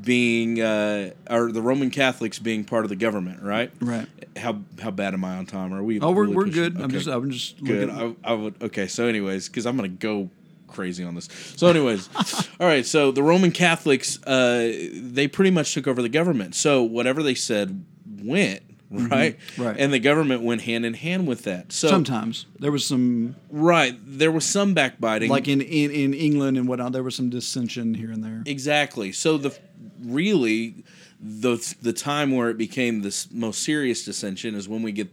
being 0.01 0.61
uh, 0.61 1.11
or 1.29 1.51
the 1.51 1.61
Roman 1.61 1.89
Catholics 1.89 2.39
being 2.39 2.63
part 2.63 2.83
of 2.85 2.89
the 2.89 2.95
government, 2.95 3.41
right? 3.43 3.71
Right. 3.79 4.07
How 4.37 4.59
how 4.81 4.91
bad 4.91 5.13
am 5.13 5.23
I 5.25 5.37
on 5.37 5.45
time? 5.45 5.73
Are 5.73 5.83
we 5.83 5.99
Oh, 5.99 6.11
we're, 6.11 6.23
really 6.23 6.35
we're 6.35 6.45
pushing- 6.45 6.63
good. 6.73 6.81
I'm 6.81 6.89
just 6.91 7.07
I'm 7.07 7.29
just 7.31 7.63
Good. 7.63 7.89
looking- 7.89 8.15
I, 8.23 8.31
I 8.31 8.33
would. 8.33 8.61
Okay. 8.63 8.87
So, 8.87 9.07
anyways, 9.07 9.47
because 9.47 9.65
I'm 9.65 9.75
gonna 9.75 9.87
go 9.89 10.29
crazy 10.67 11.03
on 11.03 11.15
this. 11.15 11.27
So, 11.57 11.67
anyways, 11.67 12.09
all 12.59 12.67
right. 12.67 12.85
So 12.85 13.11
the 13.11 13.23
Roman 13.23 13.51
Catholics, 13.51 14.21
uh, 14.25 14.71
they 14.93 15.27
pretty 15.27 15.51
much 15.51 15.73
took 15.73 15.87
over 15.87 16.01
the 16.01 16.09
government. 16.09 16.55
So 16.55 16.83
whatever 16.83 17.21
they 17.21 17.35
said 17.35 17.83
went 18.23 18.61
right, 18.89 19.37
Mm-hmm. 19.39 19.63
right. 19.63 19.75
and 19.79 19.93
the 19.93 19.99
government 19.99 20.41
went 20.43 20.61
hand 20.61 20.85
in 20.85 20.93
hand 20.93 21.25
with 21.27 21.43
that. 21.43 21.71
So 21.71 21.87
Sometimes 21.89 22.45
there 22.59 22.71
was 22.71 22.85
some 22.85 23.35
right, 23.49 23.95
there 24.05 24.31
was 24.31 24.45
some 24.45 24.73
backbiting, 24.73 25.29
like 25.29 25.47
in, 25.47 25.61
in 25.61 25.91
in 25.91 26.13
England 26.13 26.57
and 26.57 26.67
whatnot. 26.67 26.91
There 26.93 27.03
was 27.03 27.15
some 27.15 27.29
dissension 27.29 27.93
here 27.93 28.11
and 28.11 28.23
there. 28.23 28.43
Exactly. 28.45 29.11
So 29.11 29.37
the 29.37 29.57
really 30.03 30.83
the 31.19 31.57
the 31.81 31.93
time 31.93 32.31
where 32.31 32.49
it 32.49 32.57
became 32.57 33.01
this 33.01 33.31
most 33.31 33.63
serious 33.63 34.03
dissension 34.05 34.55
is 34.55 34.67
when 34.67 34.81
we 34.81 34.91
get 34.91 35.09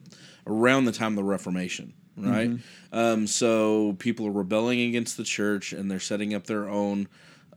around 0.47 0.87
the 0.87 0.93
time 0.93 1.13
of 1.13 1.17
the 1.17 1.25
Reformation, 1.25 1.93
right? 2.17 2.51
Um, 2.93 3.27
so 3.27 3.95
people 3.99 4.27
are 4.27 4.33
rebelling 4.33 4.81
against 4.81 5.17
the 5.17 5.25
church 5.25 5.73
and 5.73 5.91
they're 5.91 6.01
setting 6.01 6.35
up 6.35 6.47
their 6.47 6.69
own 6.69 7.09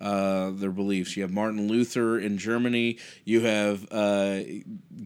uh, 0.01 0.49
their 0.51 0.71
beliefs. 0.71 1.15
You 1.15 1.23
have 1.23 1.31
Martin 1.31 1.67
Luther 1.67 2.19
in 2.19 2.37
Germany. 2.37 2.97
You 3.23 3.41
have 3.41 3.87
uh, 3.91 4.39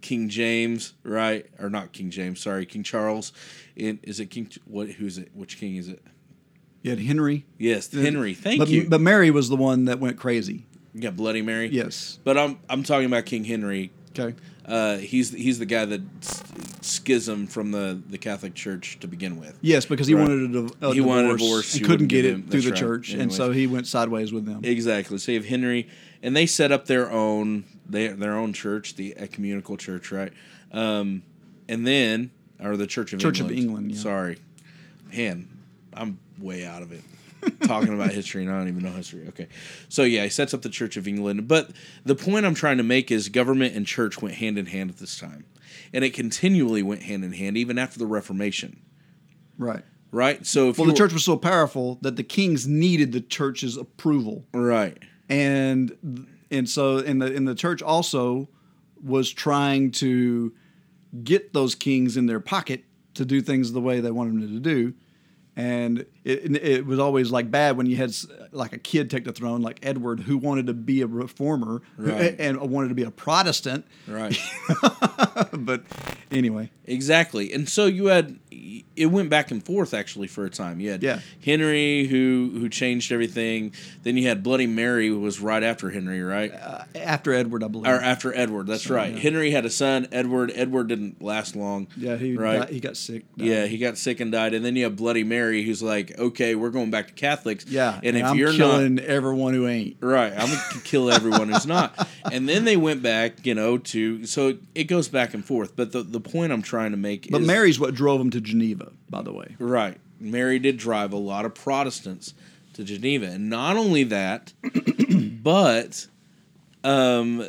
King 0.01 0.30
James, 0.30 0.93
right? 1.03 1.45
Or 1.59 1.69
not 1.69 1.91
King 1.91 2.09
James? 2.09 2.41
Sorry, 2.41 2.65
King 2.65 2.84
Charles. 2.84 3.34
In, 3.76 3.99
is 4.03 4.19
it 4.19 4.28
King? 4.28 4.49
What? 4.65 4.89
Who's 4.89 5.17
it? 5.17 5.32
Which 5.34 5.59
king 5.59 5.76
is 5.76 5.89
it? 5.89 6.01
You 6.82 6.91
had 6.91 6.99
Henry. 6.99 7.45
Yes, 7.57 7.91
Henry. 7.91 8.34
Thank 8.34 8.59
but, 8.59 8.69
you. 8.69 8.88
But 8.88 9.01
Mary 9.01 9.32
was 9.32 9.49
the 9.49 9.55
one 9.55 9.86
that 9.86 9.99
went 9.99 10.17
crazy. 10.17 10.65
You 10.95 11.01
got 11.01 11.15
Bloody 11.17 11.41
Mary. 11.41 11.67
Yes. 11.67 12.17
But 12.23 12.37
I'm 12.37 12.57
I'm 12.69 12.83
talking 12.83 13.05
about 13.05 13.25
King 13.25 13.43
Henry. 13.43 13.91
Okay. 14.17 14.33
Uh, 14.65 14.97
he's 14.97 15.29
he's 15.31 15.59
the 15.59 15.65
guy 15.65 15.83
that 15.85 16.01
s- 16.23 16.41
schismed 16.81 17.51
from 17.51 17.71
the, 17.71 18.01
the 18.09 18.17
Catholic 18.17 18.53
Church 18.55 18.97
to 19.01 19.07
begin 19.07 19.37
with. 19.39 19.57
Yes, 19.61 19.85
because 19.85 20.07
he 20.07 20.13
Right. 20.15 20.27
wanted 20.27 20.55
a, 20.55 20.87
a 20.87 20.93
He 20.93 20.99
divorce 20.99 21.05
wanted 21.05 21.31
a 21.31 21.37
divorce, 21.37 21.73
and 21.73 21.81
he 21.81 21.87
couldn't 21.87 22.07
get 22.07 22.25
it 22.25 22.49
through 22.49 22.61
the 22.61 22.71
right. 22.71 22.79
church, 22.79 23.13
and 23.13 23.31
so 23.31 23.51
he 23.51 23.67
went 23.67 23.85
sideways 23.87 24.31
with 24.33 24.45
them. 24.45 24.61
Exactly. 24.63 25.17
So 25.17 25.33
you 25.33 25.37
have 25.39 25.45
Henry, 25.47 25.87
and 26.23 26.35
they 26.35 26.45
set 26.45 26.71
up 26.71 26.85
their 26.87 27.11
own 27.11 27.65
they 27.87 28.07
their 28.07 28.35
own 28.35 28.53
church, 28.53 28.95
the 28.95 29.15
ecumenical 29.17 29.75
church, 29.77 30.11
right? 30.11 30.31
Um, 30.71 31.21
and 31.67 31.85
then 31.85 32.31
or 32.63 32.77
the 32.77 32.87
Church 32.87 33.11
of 33.13 33.19
Church 33.19 33.41
of 33.41 33.51
England. 33.51 33.65
England, 33.65 33.91
yeah. 33.91 34.01
Sorry, 34.01 34.37
man, 35.13 35.47
I'm 35.93 36.17
way 36.39 36.65
out 36.65 36.81
of 36.81 36.91
it. 36.93 37.01
Talking 37.63 37.93
about 37.93 38.11
history, 38.11 38.43
and 38.43 38.51
I 38.51 38.57
don't 38.57 38.67
even 38.67 38.83
know 38.83 38.91
history. 38.91 39.27
Okay, 39.29 39.47
so 39.89 40.03
yeah, 40.03 40.23
he 40.23 40.29
sets 40.29 40.53
up 40.53 40.61
the 40.61 40.69
Church 40.69 40.97
of 40.97 41.07
England. 41.07 41.47
But 41.47 41.71
the 42.03 42.15
point 42.15 42.45
I'm 42.45 42.53
trying 42.55 42.77
to 42.77 42.83
make 42.83 43.11
is 43.11 43.29
government 43.29 43.75
and 43.75 43.85
church 43.85 44.21
went 44.21 44.35
hand 44.35 44.57
in 44.57 44.67
hand 44.67 44.89
at 44.89 44.97
this 44.97 45.17
time, 45.19 45.45
and 45.93 46.03
it 46.03 46.13
continually 46.13 46.83
went 46.83 47.03
hand 47.03 47.23
in 47.23 47.33
hand 47.33 47.57
even 47.57 47.77
after 47.77 47.99
the 47.99 48.07
Reformation. 48.07 48.79
right. 49.57 49.83
Right. 50.11 50.45
So 50.45 50.69
if 50.69 50.77
Well, 50.77 50.87
the 50.87 50.93
church 50.93 51.11
was 51.11 51.25
so 51.25 51.35
powerful 51.35 51.97
that 52.01 52.15
the 52.15 52.23
kings 52.23 52.65
needed 52.67 53.11
the 53.11 53.19
church's 53.19 53.75
approval. 53.75 54.45
right. 54.53 54.97
and 55.27 56.27
and 56.51 56.69
so 56.69 56.99
in 56.99 57.19
the 57.19 57.33
in 57.33 57.43
the 57.45 57.55
church 57.55 57.81
also 57.81 58.47
was 59.03 59.29
trying 59.31 59.91
to 59.91 60.53
get 61.23 61.51
those 61.53 61.75
kings 61.75 62.15
in 62.15 62.27
their 62.27 62.39
pocket 62.39 62.85
to 63.15 63.25
do 63.25 63.41
things 63.41 63.73
the 63.73 63.81
way 63.81 63.99
they 63.99 64.11
wanted 64.11 64.33
them 64.41 64.53
to 64.53 64.59
do 64.59 64.93
and 65.58 66.06
it, 66.26 66.56
it 66.58 66.86
was 66.86 66.99
always 66.99 67.32
like 67.32 67.49
bad 67.49 67.78
when 67.78 67.86
you 67.86 67.95
had 67.95 68.14
like 68.51 68.74
a 68.74 68.78
kid 68.78 69.10
take 69.10 69.24
the 69.24 69.32
throne 69.32 69.62
like 69.62 69.80
edward 69.84 70.20
who 70.22 70.38
wanted 70.38 70.68
to 70.68 70.74
be 70.74 71.01
a 71.01 71.08
reformer 71.08 71.82
Right. 71.97 72.36
and 72.39 72.60
wanted 72.70 72.89
to 72.89 72.95
be 72.95 73.03
a 73.03 73.12
protestant 73.12 73.86
Right. 74.08 74.38
but 75.53 75.84
anyway 76.32 76.70
Exactly. 76.88 77.51
And 77.51 77.68
so 77.68 77.86
you 77.88 78.08
had 78.08 78.38
it 78.95 79.08
went 79.08 79.30
back 79.30 79.51
and 79.51 79.64
forth 79.66 79.93
actually 79.93 80.28
for 80.28 80.45
a 80.45 80.49
time. 80.49 80.80
You 80.80 80.91
had 80.91 81.03
Yeah. 81.03 81.20
Henry 81.43 82.06
who 82.08 82.51
who 82.53 82.70
changed 82.70 83.12
everything. 83.12 83.74
Then 84.03 84.18
you 84.18 84.28
had 84.28 84.43
Bloody 84.43 84.68
Mary 84.68 85.08
who 85.08 85.20
was 85.20 85.39
right 85.39 85.64
after 85.64 85.89
Henry, 85.89 86.22
right? 86.22 86.51
uh, 86.53 86.84
after 86.95 87.34
edward 87.34 87.64
i 87.64 87.68
believe 87.68 87.88
or 87.91 87.99
after 87.99 88.34
Edward. 88.36 88.68
That's 88.68 88.89
right. 88.89 89.14
yeah. 89.14 89.20
Henry 89.20 89.51
had 89.51 89.66
a 89.66 89.70
son, 89.70 90.08
Edward. 90.12 90.51
Edward 90.56 90.88
didn't 90.88 91.22
last 91.22 91.56
long. 91.56 91.88
yeah 91.97 92.16
he 92.18 92.36
right. 92.36 92.60
got, 92.60 92.70
he 92.70 92.80
got 92.80 92.97
sick 92.97 93.26
yeah, 93.36 93.66
he 93.66 93.78
got 93.78 93.97
sick 93.97 94.20
and 94.20 94.32
died. 94.32 94.53
And 94.53 94.64
then 94.64 94.76
you 94.76 94.84
have 94.86 94.95
Bloody 94.95 95.24
Mary 95.24 95.64
who's 95.64 95.84
like, 95.84 96.18
"Okay, 96.18 96.56
we're 96.56 96.70
going 96.70 96.91
back 96.91 97.08
to 97.08 97.14
Catholics." 97.14 97.66
yeah 97.68 97.99
And 98.03 98.16
if 98.18 98.24
I'm 98.26 98.38
you're 98.38 98.49
not 98.51 98.58
killing 98.58 98.99
everyone 98.99 99.53
who 99.53 99.68
ain't 99.68 99.97
Right, 100.01 100.32
I'm 100.32 100.47
gonna 100.49 100.62
kill 100.84 101.12
everyone 101.12 101.49
who's 101.49 101.66
not. 101.68 102.08
And 102.32 102.49
then 102.49 102.66
they 102.66 102.76
went 102.76 103.03
back, 103.03 103.45
you 103.45 103.53
know, 103.53 103.78
to 103.78 104.26
so 104.26 104.58
it 104.74 104.86
goes 104.86 105.08
back 105.08 105.34
and 105.36 105.45
forth. 105.45 105.76
But 105.76 105.91
the 105.91 106.01
the 106.01 106.20
point 106.20 106.51
I'm 106.51 106.62
trying 106.64 106.91
to 106.91 106.97
make 106.97 107.30
but 107.30 107.41
is 107.41 107.47
mary's 107.47 107.80
what 107.80 107.93
drove 107.93 108.20
him 108.20 108.32
to 108.32 108.41
geneva 108.45 108.91
by 109.09 109.21
the 109.21 109.33
way 109.33 109.55
Right. 109.59 109.97
Mary 110.19 110.59
did 110.59 110.77
drive 110.77 111.13
a 111.13 111.17
lot 111.17 111.45
of 111.45 111.53
Protestants 111.53 112.33
to 112.73 112.83
Geneva. 112.83 113.27
And 113.27 113.49
not 113.49 113.77
only 113.77 114.03
that, 114.05 114.53
but 115.43 116.07
um, 116.83 117.47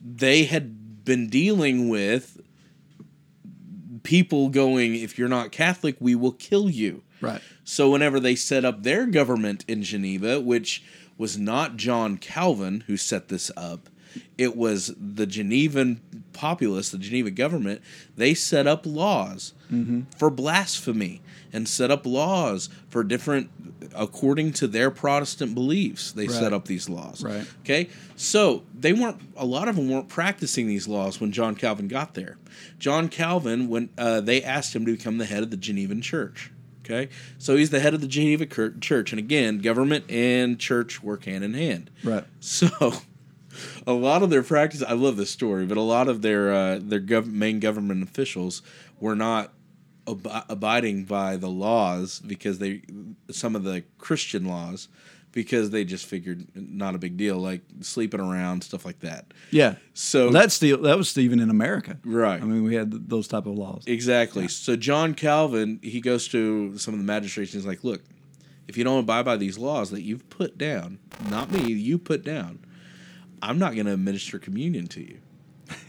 they 0.00 0.44
had 0.44 1.04
been 1.04 1.28
dealing 1.28 1.88
with 1.88 2.40
people 4.02 4.48
going, 4.48 4.94
if 4.94 5.18
you're 5.18 5.28
not 5.28 5.52
Catholic, 5.52 5.96
we 5.98 6.14
will 6.14 6.32
kill 6.32 6.70
you. 6.70 7.02
right 7.20 7.40
So 7.64 7.90
whenever 7.90 8.20
they 8.20 8.36
set 8.36 8.64
up 8.64 8.82
their 8.82 9.06
government 9.06 9.64
in 9.66 9.82
Geneva, 9.82 10.40
which 10.40 10.84
was 11.18 11.38
not 11.38 11.76
John 11.76 12.18
Calvin 12.18 12.84
who 12.86 12.96
set 12.96 13.28
this 13.28 13.50
up, 13.56 13.88
it 14.38 14.56
was 14.56 14.94
the 14.98 15.26
Genevan 15.26 16.00
populace, 16.36 16.90
the 16.90 16.98
Geneva 16.98 17.30
government, 17.30 17.80
they 18.16 18.34
set 18.34 18.66
up 18.66 18.84
laws 18.86 19.54
for 20.16 20.30
blasphemy 20.30 21.22
and 21.52 21.68
set 21.68 21.90
up 21.90 22.06
laws 22.06 22.68
for 22.88 23.02
different 23.02 23.50
according 23.94 24.52
to 24.52 24.66
their 24.66 24.90
Protestant 24.90 25.54
beliefs. 25.54 26.12
They 26.12 26.28
set 26.28 26.52
up 26.52 26.66
these 26.66 26.88
laws. 26.88 27.22
Right. 27.22 27.46
Okay? 27.60 27.88
So 28.14 28.62
they 28.78 28.92
weren't 28.92 29.20
a 29.36 29.46
lot 29.46 29.68
of 29.68 29.76
them 29.76 29.88
weren't 29.88 30.08
practicing 30.08 30.66
these 30.66 30.86
laws 30.86 31.20
when 31.20 31.32
John 31.32 31.54
Calvin 31.54 31.88
got 31.88 32.14
there. 32.14 32.36
John 32.78 33.08
Calvin 33.08 33.68
when 33.68 33.88
uh, 33.98 34.20
they 34.20 34.42
asked 34.42 34.74
him 34.76 34.84
to 34.86 34.92
become 34.92 35.18
the 35.18 35.26
head 35.26 35.42
of 35.42 35.50
the 35.50 35.56
Genevan 35.56 36.02
church. 36.02 36.50
Okay, 36.84 37.08
so 37.38 37.56
he's 37.56 37.70
the 37.70 37.80
head 37.80 37.94
of 37.94 38.00
the 38.00 38.06
Geneva 38.06 38.46
Church, 38.46 39.10
and 39.12 39.18
again, 39.18 39.58
government 39.58 40.08
and 40.08 40.56
church 40.56 41.02
work 41.02 41.24
hand 41.24 41.42
in 41.42 41.52
hand. 41.52 41.90
Right. 42.04 42.22
So, 42.38 42.92
a 43.86 43.92
lot 43.92 44.22
of 44.22 44.30
their 44.30 44.42
practice, 44.42 44.82
I 44.82 44.92
love 44.92 45.16
this 45.16 45.30
story, 45.30 45.66
but 45.66 45.76
a 45.76 45.82
lot 45.82 46.08
of 46.08 46.22
their 46.22 46.52
uh, 46.52 46.78
their 46.82 47.00
gov- 47.00 47.26
main 47.30 47.60
government 47.60 48.02
officials 48.02 48.62
were 49.00 49.14
not 49.16 49.52
ab- 50.08 50.44
abiding 50.48 51.04
by 51.04 51.36
the 51.36 51.48
laws 51.48 52.20
because 52.20 52.58
they 52.58 52.82
some 53.30 53.54
of 53.56 53.64
the 53.64 53.84
Christian 53.98 54.44
laws 54.46 54.88
because 55.32 55.68
they 55.68 55.84
just 55.84 56.06
figured 56.06 56.46
not 56.54 56.94
a 56.94 56.98
big 56.98 57.18
deal, 57.18 57.36
like 57.36 57.60
sleeping 57.82 58.20
around 58.20 58.64
stuff 58.64 58.86
like 58.86 59.00
that. 59.00 59.26
Yeah. 59.50 59.74
So 59.92 60.24
Well, 60.24 60.32
that's 60.32 60.54
still 60.54 60.80
that 60.82 60.96
was 60.96 61.08
Stephen 61.10 61.40
in 61.40 61.50
America. 61.50 61.98
Right. 62.04 62.40
I 62.40 62.44
mean, 62.44 62.62
we 62.62 62.74
had 62.74 62.90
th- 62.90 63.02
those 63.06 63.28
type 63.28 63.44
of 63.44 63.52
laws. 63.54 63.84
Exactly. 63.86 64.48
So 64.48 64.76
John 64.76 65.12
Calvin, 65.12 65.78
he 65.82 66.00
goes 66.00 66.26
to 66.28 66.78
some 66.78 66.94
of 66.94 67.00
the 67.00 67.04
magistrates 67.04 67.52
and 67.52 67.60
he's 67.60 67.66
like, 67.66 67.84
"Look, 67.84 68.02
if 68.66 68.78
you 68.78 68.84
don't 68.84 69.00
abide 69.00 69.26
by 69.26 69.36
these 69.36 69.58
laws 69.58 69.90
that 69.90 70.00
you've 70.02 70.28
put 70.30 70.56
down, 70.56 70.98
not 71.30 71.50
me, 71.52 71.70
you 71.70 71.98
put 71.98 72.24
down, 72.24 72.60
I'm 73.42 73.58
not 73.58 73.74
going 73.74 73.86
to 73.86 73.92
administer 73.92 74.38
communion 74.38 74.86
to 74.88 75.00
you." 75.00 75.18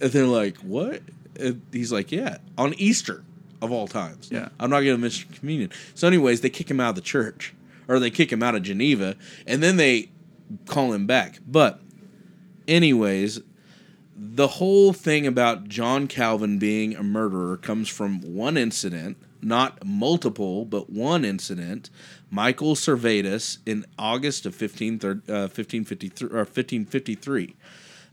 and 0.00 0.10
they're 0.12 0.26
like, 0.26 0.58
"What?" 0.58 1.02
And 1.38 1.62
he's 1.72 1.92
like, 1.92 2.12
"Yeah, 2.12 2.38
on 2.56 2.74
Easter 2.74 3.24
of 3.60 3.72
all 3.72 3.88
times. 3.88 4.28
Yeah. 4.30 4.48
I'm 4.60 4.70
not 4.70 4.76
going 4.76 4.86
to 4.86 4.94
administer 4.94 5.26
communion." 5.34 5.70
So, 5.94 6.06
anyways, 6.06 6.40
they 6.40 6.50
kick 6.50 6.70
him 6.70 6.80
out 6.80 6.90
of 6.90 6.94
the 6.96 7.00
church, 7.00 7.54
or 7.86 7.98
they 7.98 8.10
kick 8.10 8.32
him 8.32 8.42
out 8.42 8.54
of 8.54 8.62
Geneva, 8.62 9.16
and 9.46 9.62
then 9.62 9.76
they 9.76 10.10
call 10.66 10.92
him 10.92 11.06
back. 11.06 11.40
But, 11.46 11.80
anyways, 12.66 13.40
the 14.16 14.48
whole 14.48 14.92
thing 14.92 15.26
about 15.26 15.68
John 15.68 16.08
Calvin 16.08 16.58
being 16.58 16.96
a 16.96 17.02
murderer 17.02 17.56
comes 17.56 17.88
from 17.88 18.20
one 18.20 18.56
incident, 18.56 19.16
not 19.40 19.84
multiple, 19.84 20.64
but 20.64 20.90
one 20.90 21.24
incident. 21.24 21.88
Michael 22.30 22.74
Servetus 22.74 23.58
in 23.64 23.84
August 23.98 24.44
of 24.46 24.54
15, 24.54 24.94
uh, 25.02 25.08
1553, 25.48 26.28
or 26.28 26.38
1553, 26.44 27.56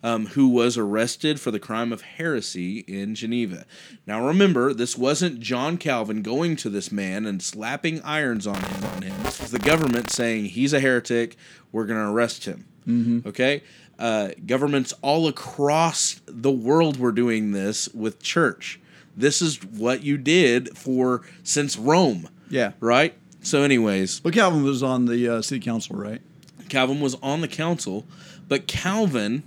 um, 0.03 0.28
who 0.28 0.47
was 0.47 0.78
arrested 0.78 1.39
for 1.39 1.51
the 1.51 1.59
crime 1.59 1.91
of 1.91 2.01
heresy 2.01 2.80
in 2.88 3.16
Geneva. 3.16 3.66
Now 4.07 4.26
remember, 4.26 4.74
this 4.74 4.97
wasn't 4.97 5.39
John 5.39 5.78
Calvin 5.78 6.22
going 6.22 6.55
to 6.57 6.70
this 6.70 6.91
man 6.91 7.26
and 7.26 7.41
slapping 7.41 8.01
irons 8.03 8.47
on 8.47 8.61
him. 8.61 8.84
On 8.86 9.01
him. 9.01 9.24
This 9.24 9.41
was 9.41 9.51
the 9.51 9.59
government 9.59 10.09
saying 10.11 10.45
he's 10.45 10.74
a 10.74 10.80
heretic. 10.80 11.36
We're 11.72 11.86
going 11.86 11.99
to 12.03 12.09
arrest 12.11 12.45
him. 12.45 13.24
Okay. 13.26 13.63
Uh, 13.97 14.30
governments 14.45 14.93
all 15.01 15.28
across 15.28 16.22
the 16.28 16.51
world 16.51 16.97
were 16.99 17.11
doing 17.11 17.51
this 17.51 17.89
with 17.89 18.22
church. 18.22 18.80
This 19.18 19.41
is 19.41 19.63
what 19.63 20.03
you 20.03 20.18
did 20.18 20.78
for 20.78 21.22
since 21.43 21.78
Rome, 21.78 22.28
Yeah. 22.49 22.74
right? 22.80 23.16
So, 23.46 23.62
anyways, 23.62 24.22
but 24.22 24.34
Calvin 24.34 24.64
was 24.64 24.82
on 24.82 25.06
the 25.06 25.30
uh, 25.36 25.41
city 25.43 25.64
council, 25.64 25.96
right? 25.96 26.20
Calvin 26.68 27.00
was 27.00 27.14
on 27.22 27.41
the 27.41 27.48
council, 27.48 28.04
but 28.48 28.66
Calvin, 28.66 29.43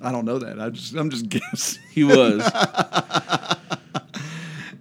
I 0.00 0.10
don't 0.10 0.24
know 0.24 0.38
that. 0.38 0.58
I 0.58 0.70
just 0.70 0.94
I'm 0.94 1.10
just 1.10 1.28
guessing. 1.28 1.82
he 1.90 2.02
was. 2.04 2.42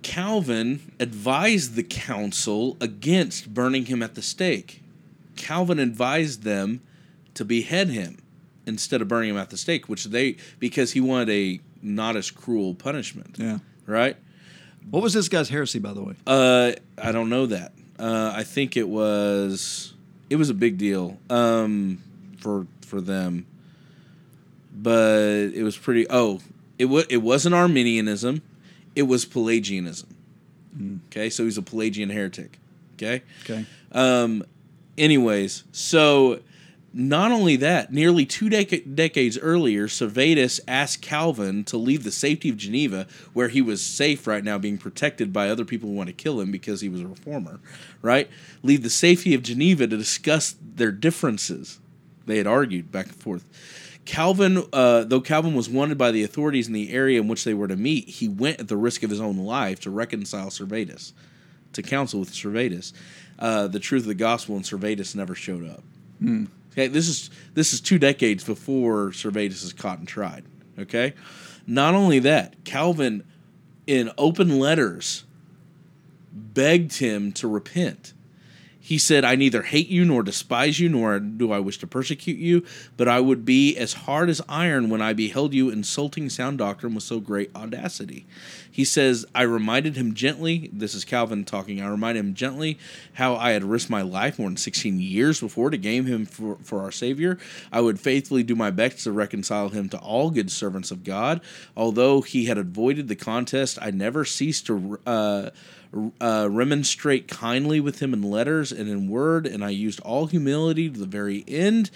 Calvin 0.04 0.94
advised 1.02 1.76
the 1.76 1.84
council 1.84 2.78
against 2.80 3.54
burning 3.54 3.88
him 3.88 4.02
at 4.02 4.16
the 4.16 4.22
stake. 4.22 4.82
Calvin 5.36 5.78
advised 5.78 6.44
them 6.44 6.80
to 7.34 7.44
behead 7.44 7.90
him 7.90 8.20
instead 8.66 9.02
of 9.02 9.10
burning 9.10 9.32
him 9.32 9.38
at 9.38 9.50
the 9.50 9.58
stake, 9.58 9.90
which 9.90 10.06
they 10.06 10.38
because 10.60 10.94
he 10.94 11.02
wanted 11.02 11.30
a 11.30 11.60
not 11.82 12.16
as 12.16 12.32
cruel 12.32 12.74
punishment. 12.74 13.36
Yeah. 13.38 13.60
Right? 13.86 14.16
What 14.90 15.04
was 15.04 15.14
this 15.14 15.28
guy's 15.28 15.50
heresy, 15.50 15.80
by 15.80 15.92
the 15.92 16.02
way? 16.02 16.14
Uh, 16.26 16.72
I 16.98 17.12
don't 17.12 17.30
know 17.30 17.48
that. 17.48 17.74
Uh, 18.00 18.32
I 18.36 18.44
think 18.44 18.78
it 18.78 18.88
was 18.88 19.94
it 20.30 20.36
was 20.36 20.50
a 20.50 20.54
big 20.54 20.78
deal 20.78 21.18
um, 21.30 22.02
for 22.40 22.68
for 22.82 23.02
them, 23.02 23.46
but 24.74 25.52
it 25.54 25.64
was 25.64 25.78
pretty. 25.78 26.06
Oh, 26.10 26.42
it 26.78 26.86
was 26.86 27.06
it 27.10 27.18
wasn't 27.18 27.56
Arminianism, 27.56 28.42
it 28.96 29.04
was 29.04 29.26
Pelagianism. 29.26 30.10
Okay, 31.08 31.30
so 31.30 31.44
he's 31.44 31.58
a 31.58 31.64
Pelagian 31.64 32.10
heretic. 32.10 32.60
Okay. 32.96 33.24
Okay. 33.44 33.66
Um, 33.92 34.44
anyways, 34.98 35.64
so 35.72 36.40
not 36.98 37.32
only 37.32 37.56
that, 37.58 37.94
nearly 37.94 38.26
two 38.26 38.50
dec- 38.50 38.96
decades 38.96 39.38
earlier, 39.38 39.88
Servetus 39.88 40.60
asked 40.68 41.04
Calvin 41.04 41.64
to 41.66 41.78
leave 41.78 42.04
the 42.04 42.12
safety 42.12 42.50
of 42.50 42.58
Geneva, 42.58 43.06
where 43.34 43.50
he 43.50 43.62
was 43.62 43.86
safe 43.86 44.26
right 44.26 44.44
now, 44.44 44.58
being 44.58 44.80
protected 44.80 45.32
by 45.32 45.48
other 45.48 45.64
people 45.64 45.90
who 45.90 45.96
want 45.96 46.08
to 46.08 46.14
kill 46.14 46.42
him 46.42 46.52
because 46.52 46.82
he 46.82 46.90
was 46.90 47.02
a 47.02 47.08
reformer, 47.08 47.60
right? 48.02 48.28
Leave 48.64 48.82
the 48.82 48.90
safety 48.90 49.36
of 49.36 49.44
Geneva 49.44 49.86
to 49.86 49.96
discuss 49.96 50.56
their 50.60 50.92
differences. 50.92 51.80
They 52.26 52.38
had 52.38 52.48
argued 52.48 52.92
back 52.92 53.06
and 53.06 53.16
forth. 53.16 53.46
Calvin, 54.06 54.64
uh, 54.74 55.04
though 55.04 55.22
Calvin 55.22 55.54
was 55.54 55.70
wanted 55.70 56.00
by 56.00 56.12
the 56.12 56.24
authorities 56.24 56.66
in 56.66 56.74
the 56.74 56.92
area 56.92 57.22
in 57.22 57.28
which 57.28 57.44
they 57.44 57.54
were 57.54 57.68
to 57.68 57.76
meet, 57.76 58.10
he 58.10 58.28
went 58.28 58.60
at 58.60 58.70
the 58.70 58.78
risk 58.78 59.04
of 59.04 59.12
his 59.12 59.22
own 59.22 59.38
life 59.38 59.80
to 59.82 59.92
reconcile 59.92 60.50
Servetus, 60.50 61.14
to 61.74 61.84
counsel 61.84 62.20
with 62.20 62.32
Servetus. 62.32 62.92
Uh, 63.38 63.68
the 63.68 63.80
truth 63.80 64.02
of 64.02 64.08
the 64.08 64.16
gospel, 64.16 64.56
and 64.56 64.66
Servetus 64.66 65.14
never 65.14 65.36
showed 65.36 65.70
up. 65.70 65.84
Okay, 66.78 66.88
this 66.88 67.08
is 67.08 67.32
this 67.56 67.74
is 67.74 67.82
two 67.82 67.98
decades 67.98 68.44
before 68.44 69.10
Servetus 69.10 69.64
is 69.64 69.74
caught 69.74 69.98
and 69.98 70.08
tried. 70.08 70.46
Okay, 70.78 71.16
not 71.66 71.96
only 71.96 72.20
that, 72.20 72.64
Calvin, 72.66 73.24
in 73.88 74.12
open 74.16 74.60
letters, 74.60 75.24
begged 76.32 76.98
him 76.98 77.32
to 77.32 77.48
repent. 77.48 78.14
He 78.88 78.98
said, 78.98 79.26
I 79.26 79.36
neither 79.36 79.64
hate 79.64 79.90
you 79.90 80.06
nor 80.06 80.24
despise 80.24 80.80
you, 80.80 80.88
nor 80.88 81.20
do 81.20 81.52
I 81.52 81.60
wish 81.60 81.78
to 81.80 81.88
persecute 81.88 82.38
you, 82.38 82.64
but 82.96 83.10
I 83.10 83.20
would 83.20 83.44
be 83.44 83.76
as 83.76 83.92
hard 83.92 84.30
as 84.30 84.42
iron 84.48 84.90
when 84.90 85.02
I 85.02 85.12
beheld 85.12 85.54
you 85.54 85.70
insulting 85.70 86.30
sound 86.30 86.60
doctrine 86.60 86.96
with 86.96 87.04
so 87.04 87.20
great 87.20 87.54
audacity. 87.54 88.26
He 88.72 88.86
says, 88.86 89.26
I 89.36 89.42
reminded 89.42 89.98
him 89.98 90.14
gently, 90.14 90.70
this 90.72 90.96
is 90.96 91.04
Calvin 91.04 91.44
talking, 91.44 91.82
I 91.82 91.90
reminded 91.90 92.22
him 92.22 92.34
gently 92.34 92.80
how 93.16 93.36
I 93.36 93.52
had 93.52 93.66
risked 93.66 93.90
my 93.90 94.04
life 94.04 94.40
more 94.40 94.48
than 94.48 94.56
16 94.56 95.02
years 95.02 95.42
before 95.42 95.70
to 95.70 95.78
gain 95.78 96.06
him 96.06 96.26
for, 96.26 96.58
for 96.64 96.82
our 96.82 96.92
Savior. 96.92 97.38
I 97.74 97.82
would 97.82 98.00
faithfully 98.00 98.44
do 98.44 98.56
my 98.56 98.72
best 98.72 99.04
to 99.04 99.12
reconcile 99.12 99.68
him 99.68 99.90
to 99.90 99.98
all 99.98 100.30
good 100.30 100.50
servants 100.50 100.92
of 100.92 101.04
God. 101.04 101.42
Although 101.76 102.22
he 102.22 102.46
had 102.46 102.58
avoided 102.58 103.10
the 103.10 103.18
contest, 103.18 103.78
I 103.82 103.92
never 103.92 104.24
ceased 104.24 104.66
to. 104.68 104.98
Uh, 105.06 105.50
uh, 106.22 106.48
remonstrate 106.50 107.28
kindly 107.28 107.80
with 107.80 108.02
him 108.02 108.14
in 108.14 108.22
letters 108.22 108.72
and 108.72 108.90
in 108.90 109.10
word, 109.10 109.46
and 109.46 109.64
I 109.64 109.70
used 109.70 110.00
all 110.02 110.28
humility 110.28 110.90
to 110.90 111.00
the 111.00 111.06
very 111.06 111.44
end, 111.48 111.92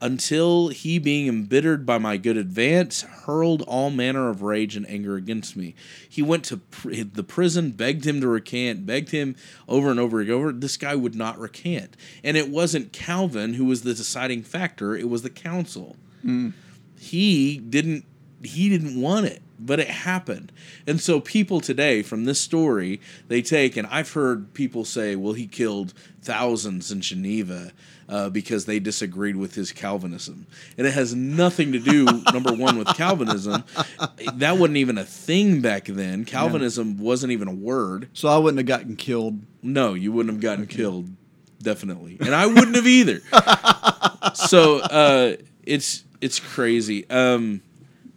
until 0.00 0.68
he, 0.68 0.98
being 0.98 1.28
embittered 1.28 1.86
by 1.86 1.98
my 1.98 2.16
good 2.16 2.36
advance, 2.36 3.02
hurled 3.02 3.62
all 3.62 3.90
manner 3.90 4.28
of 4.28 4.42
rage 4.42 4.74
and 4.76 4.88
anger 4.88 5.16
against 5.16 5.56
me. 5.56 5.74
He 6.08 6.22
went 6.22 6.44
to 6.46 6.56
pr- 6.56 6.94
the 7.12 7.22
prison, 7.22 7.70
begged 7.70 8.04
him 8.04 8.20
to 8.20 8.28
recant, 8.28 8.84
begged 8.84 9.10
him 9.10 9.36
over 9.68 9.90
and 9.90 10.00
over 10.00 10.20
and 10.20 10.30
over. 10.30 10.52
This 10.52 10.76
guy 10.76 10.94
would 10.94 11.14
not 11.14 11.38
recant, 11.38 11.96
and 12.24 12.36
it 12.36 12.48
wasn't 12.48 12.92
Calvin 12.92 13.54
who 13.54 13.64
was 13.64 13.82
the 13.82 13.94
deciding 13.94 14.42
factor; 14.42 14.96
it 14.96 15.08
was 15.08 15.22
the 15.22 15.30
council. 15.30 15.96
He 16.98 17.58
didn't. 17.58 18.04
He 18.42 18.68
didn't 18.68 19.00
want 19.00 19.26
it 19.26 19.40
but 19.66 19.80
it 19.80 19.88
happened. 19.88 20.52
And 20.86 21.00
so 21.00 21.20
people 21.20 21.60
today 21.60 22.02
from 22.02 22.24
this 22.24 22.40
story, 22.40 23.00
they 23.28 23.42
take 23.42 23.76
and 23.76 23.86
I've 23.88 24.12
heard 24.12 24.54
people 24.54 24.84
say, 24.84 25.16
well, 25.16 25.32
he 25.32 25.46
killed 25.46 25.94
thousands 26.22 26.90
in 26.90 27.00
Geneva 27.00 27.72
uh, 28.08 28.28
because 28.28 28.66
they 28.66 28.78
disagreed 28.78 29.36
with 29.36 29.54
his 29.54 29.72
Calvinism. 29.72 30.46
And 30.76 30.86
it 30.86 30.92
has 30.92 31.14
nothing 31.14 31.72
to 31.72 31.78
do, 31.78 32.04
number 32.32 32.52
one, 32.52 32.78
with 32.78 32.88
Calvinism. 32.88 33.64
That 34.34 34.58
wasn't 34.58 34.76
even 34.76 34.98
a 34.98 35.04
thing 35.04 35.60
back 35.60 35.86
then. 35.86 36.24
Calvinism 36.24 36.98
wasn't 36.98 37.32
even 37.32 37.48
a 37.48 37.54
word. 37.54 38.08
So 38.12 38.28
I 38.28 38.36
wouldn't 38.36 38.58
have 38.58 38.66
gotten 38.66 38.96
killed. 38.96 39.40
No, 39.62 39.94
you 39.94 40.12
wouldn't 40.12 40.34
have 40.34 40.42
gotten 40.42 40.66
killed, 40.66 41.08
definitely, 41.62 42.18
and 42.20 42.34
I 42.34 42.46
wouldn't 42.46 42.74
have 42.74 42.86
either. 42.86 43.20
so 44.34 44.80
uh, 44.80 45.36
it's 45.62 46.04
it's 46.20 46.40
crazy. 46.40 47.08
Um, 47.08 47.62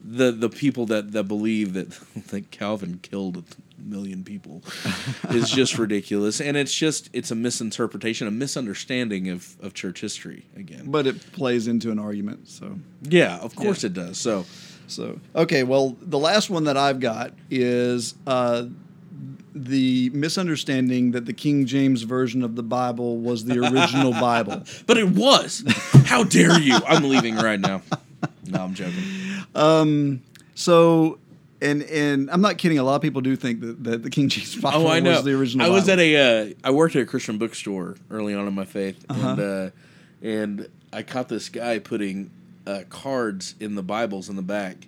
the 0.07 0.32
the 0.32 0.49
people 0.49 0.86
that, 0.88 1.11
that 1.14 1.23
believe 1.23 1.73
that 1.73 1.90
that 2.27 2.52
Calvin 2.52 2.99
killed 3.02 3.38
a 3.38 3.44
million 3.84 4.23
people 4.23 4.64
is 5.30 5.49
just 5.49 5.77
ridiculous, 5.77 6.40
and 6.40 6.56
it's 6.56 6.73
just 6.73 7.10
it's 7.14 7.32
a 7.32 7.36
misinterpretation, 7.36 8.27
a 8.27 8.32
misunderstanding 8.32 9.30
of, 9.30 9.56
of 9.61 9.73
church 9.73 10.02
history 10.02 10.45
again. 10.56 10.86
But 10.88 11.07
it 11.07 11.32
plays 11.34 11.68
into 11.68 11.91
an 11.91 11.99
argument. 11.99 12.48
So 12.48 12.77
yeah, 13.02 13.38
of 13.40 13.56
course 13.56 13.84
it 13.84 13.94
does. 13.94 14.19
So 14.19 14.45
So 14.88 15.19
okay, 15.36 15.64
well, 15.64 15.98
the 16.02 16.19
last 16.19 16.49
one 16.49 16.65
that 16.65 16.77
I've 16.77 16.99
got 16.99 17.34
is 17.49 18.14
uh, 18.27 18.65
the 19.56 20.11
misunderstanding 20.11 21.11
that 21.11 21.26
the 21.26 21.34
King 21.34 21.65
James 21.65 22.03
version 22.03 22.44
of 22.44 22.56
the 22.56 22.64
Bible 22.64 23.18
was 23.18 23.45
the 23.45 23.57
original 23.60 24.11
Bible. 24.11 24.64
but 24.86 24.98
it 24.98 25.10
was. 25.10 25.64
How 26.06 26.23
dare 26.23 26.60
you? 26.60 26.77
I'm 26.88 27.03
leaving 27.10 27.36
right 27.36 27.60
now. 27.60 27.82
No, 28.48 28.64
I'm 28.64 28.73
joking. 28.73 29.03
So 30.56 31.19
and 31.61 31.84
and 31.84 32.30
I'm 32.32 32.41
not 32.41 32.57
kidding. 32.57 32.77
A 32.77 32.84
lot 32.84 32.95
of 32.95 33.02
people 33.02 33.22
do 33.22 33.36
think 33.36 33.61
that, 33.61 33.84
that 33.86 34.03
the 34.03 34.10
King 34.10 34.30
James 34.30 34.56
Bible 34.56 34.88
Oh, 34.88 34.90
I 34.90 34.99
know. 34.99 35.11
was 35.11 35.23
the 35.23 35.34
original. 35.34 35.65
I 35.65 35.69
was 35.69 35.86
Bible. 35.88 35.94
at 35.94 35.99
a. 35.99 36.49
Uh, 36.52 36.53
I 36.64 36.72
worked 36.72 36.95
at 36.95 37.02
a 37.02 37.06
Christian 37.06 37.38
bookstore 37.38 37.95
early 38.10 38.34
on 38.34 38.48
in 38.48 38.53
my 38.53 38.65
faith, 38.65 39.06
Uh-huh. 39.10 39.30
and 39.30 39.40
uh, 39.40 39.69
and 40.22 40.68
I 40.94 41.03
caught 41.03 41.30
this 41.30 41.49
guy 41.49 41.80
putting 41.80 42.30
uh, 42.68 42.82
cards 42.90 43.56
in 43.60 43.76
the 43.76 43.84
Bibles 43.84 44.30
in 44.30 44.36
the 44.36 44.41
back, 44.41 44.88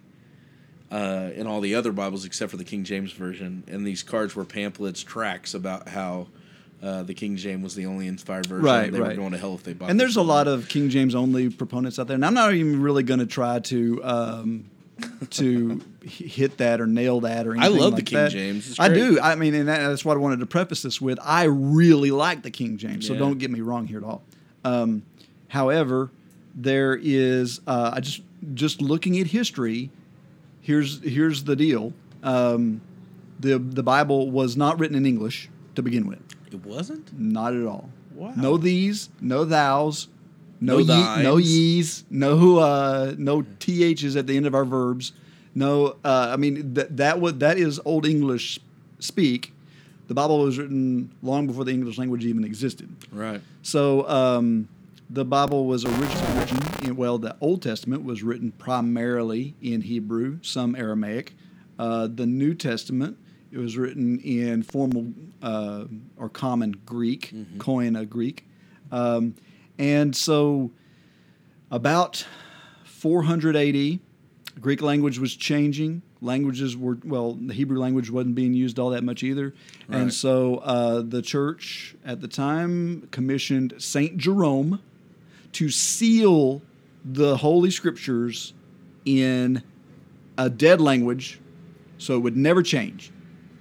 uh, 0.91 1.30
in 1.35 1.48
all 1.48 1.61
the 1.61 1.76
other 1.76 1.91
Bibles 1.91 2.26
except 2.26 2.52
for 2.52 2.57
the 2.57 2.64
King 2.64 2.84
James 2.84 3.11
version, 3.11 3.64
and 3.68 3.85
these 3.85 4.03
cards 4.03 4.35
were 4.35 4.45
pamphlets, 4.45 5.02
tracts 5.03 5.53
about 5.53 5.89
how. 5.89 6.27
Uh, 6.81 7.01
the 7.03 7.13
King 7.13 7.35
James 7.37 7.63
was 7.63 7.75
the 7.75 7.87
only 7.87 8.07
inspired 8.07 8.45
version. 8.45 8.65
Right, 8.65 8.91
they 8.91 8.99
right. 8.99 9.09
were 9.09 9.15
going 9.15 9.31
to 9.31 9.37
hell 9.37 9.55
if 9.55 9.63
they 9.63 9.73
bought. 9.73 9.89
And 9.89 9.99
there's 9.99 10.15
a 10.15 10.21
lot 10.21 10.47
of 10.47 10.69
King 10.69 10.89
James 10.89 11.15
only 11.15 11.49
proponents 11.49 11.97
out 11.97 12.07
there, 12.07 12.15
and 12.15 12.25
I'm 12.25 12.35
not 12.35 12.53
even 12.53 12.81
really 12.81 13.03
going 13.03 13.19
to 13.19 13.25
try 13.25 13.59
to 13.59 14.03
um, 14.03 14.69
to 15.31 15.81
hit 16.03 16.57
that 16.57 16.79
or 16.79 16.85
nail 16.85 17.21
that 17.21 17.47
or 17.47 17.53
anything. 17.53 17.73
I 17.73 17.79
love 17.79 17.95
the 17.95 18.03
King 18.03 18.19
that. 18.19 18.31
James. 18.31 18.79
I 18.79 18.89
do. 18.89 19.19
I 19.19 19.35
mean, 19.35 19.55
and 19.55 19.67
that's 19.67 20.05
what 20.05 20.17
I 20.17 20.19
wanted 20.19 20.39
to 20.39 20.45
preface 20.45 20.83
this 20.83 21.01
with. 21.01 21.17
I 21.23 21.45
really 21.45 22.11
like 22.11 22.43
the 22.43 22.51
King 22.51 22.77
James, 22.77 23.07
so 23.07 23.15
don't 23.15 23.39
get 23.39 23.49
me 23.49 23.61
wrong 23.61 23.87
here 23.87 23.97
at 23.97 24.03
all. 24.03 24.23
Um, 24.63 25.03
however, 25.47 26.11
there 26.53 26.95
is 27.01 27.61
uh, 27.65 27.91
I 27.93 28.01
just 28.01 28.21
just 28.53 28.81
looking 28.81 29.19
at 29.19 29.27
history. 29.27 29.89
Here's 30.61 31.01
here's 31.01 31.43
the 31.43 31.55
deal. 31.55 31.93
Um, 32.23 32.81
the 33.39 33.57
the 33.57 33.83
Bible 33.83 34.29
was 34.29 34.57
not 34.57 34.79
written 34.79 34.95
in 34.95 35.05
English 35.05 35.49
to 35.75 35.81
begin 35.81 36.07
with. 36.07 36.26
It 36.51 36.65
wasn't. 36.65 37.17
Not 37.19 37.53
at 37.53 37.65
all. 37.65 37.89
Wow. 38.15 38.33
No 38.35 38.57
these, 38.57 39.09
no 39.21 39.45
thous, 39.45 40.07
no 40.59 40.79
No 40.79 40.79
ye, 40.79 41.23
no 41.23 41.37
ye's, 41.37 42.03
no 42.09 42.57
uh, 42.57 43.13
no 43.17 43.43
ths 43.59 44.15
at 44.15 44.27
the 44.27 44.35
end 44.35 44.47
of 44.47 44.55
our 44.55 44.65
verbs. 44.65 45.13
No, 45.53 45.97
uh, 46.03 46.29
I 46.31 46.37
mean 46.37 46.73
that 46.73 46.97
that 46.97 47.19
would 47.19 47.39
that 47.41 47.57
is 47.57 47.79
Old 47.85 48.05
English 48.05 48.59
speak. 48.99 49.53
The 50.07 50.13
Bible 50.13 50.39
was 50.39 50.57
written 50.57 51.11
long 51.21 51.47
before 51.47 51.65
the 51.65 51.71
English 51.71 51.97
language 51.97 52.25
even 52.25 52.43
existed. 52.43 52.89
Right. 53.11 53.41
So 53.61 54.07
um, 54.07 54.69
the 55.09 55.25
Bible 55.25 55.65
was 55.65 55.83
originally 55.85 56.39
written. 56.39 56.59
In, 56.87 56.95
well, 56.95 57.17
the 57.17 57.35
Old 57.41 57.61
Testament 57.61 58.03
was 58.03 58.23
written 58.23 58.51
primarily 58.53 59.53
in 59.61 59.81
Hebrew, 59.81 60.39
some 60.41 60.75
Aramaic. 60.75 61.33
Uh, 61.77 62.07
the 62.07 62.25
New 62.25 62.55
Testament 62.55 63.17
it 63.57 63.61
was 63.61 63.77
written 63.77 64.19
in 64.19 64.61
formal 64.61 65.07
uh, 65.41 65.85
or 66.15 66.29
common 66.29 66.73
Greek, 66.85 67.34
Koine 67.57 68.07
Greek, 68.07 68.45
um, 68.91 69.34
and 69.79 70.15
so 70.15 70.71
about 71.71 72.25
400 72.85 73.55
AD, 73.55 73.99
Greek 74.61 74.81
language 74.81 75.19
was 75.19 75.35
changing. 75.35 76.01
Languages 76.21 76.75
were 76.77 76.97
well, 77.03 77.34
the 77.34 77.53
Hebrew 77.53 77.79
language 77.79 78.09
wasn't 78.09 78.35
being 78.35 78.53
used 78.53 78.79
all 78.79 78.91
that 78.91 79.03
much 79.03 79.23
either, 79.23 79.53
and 79.89 80.13
so 80.13 80.57
uh, 80.57 81.01
the 81.01 81.21
church 81.21 81.95
at 82.05 82.21
the 82.21 82.27
time 82.27 83.07
commissioned 83.11 83.73
Saint 83.79 84.17
Jerome 84.17 84.81
to 85.53 85.69
seal 85.69 86.61
the 87.05 87.38
Holy 87.38 87.71
Scriptures 87.71 88.53
in 89.05 89.63
a 90.38 90.49
dead 90.49 90.81
language, 90.81 91.39
so 91.97 92.15
it 92.15 92.19
would 92.19 92.38
never 92.38 92.61
change, 92.63 93.11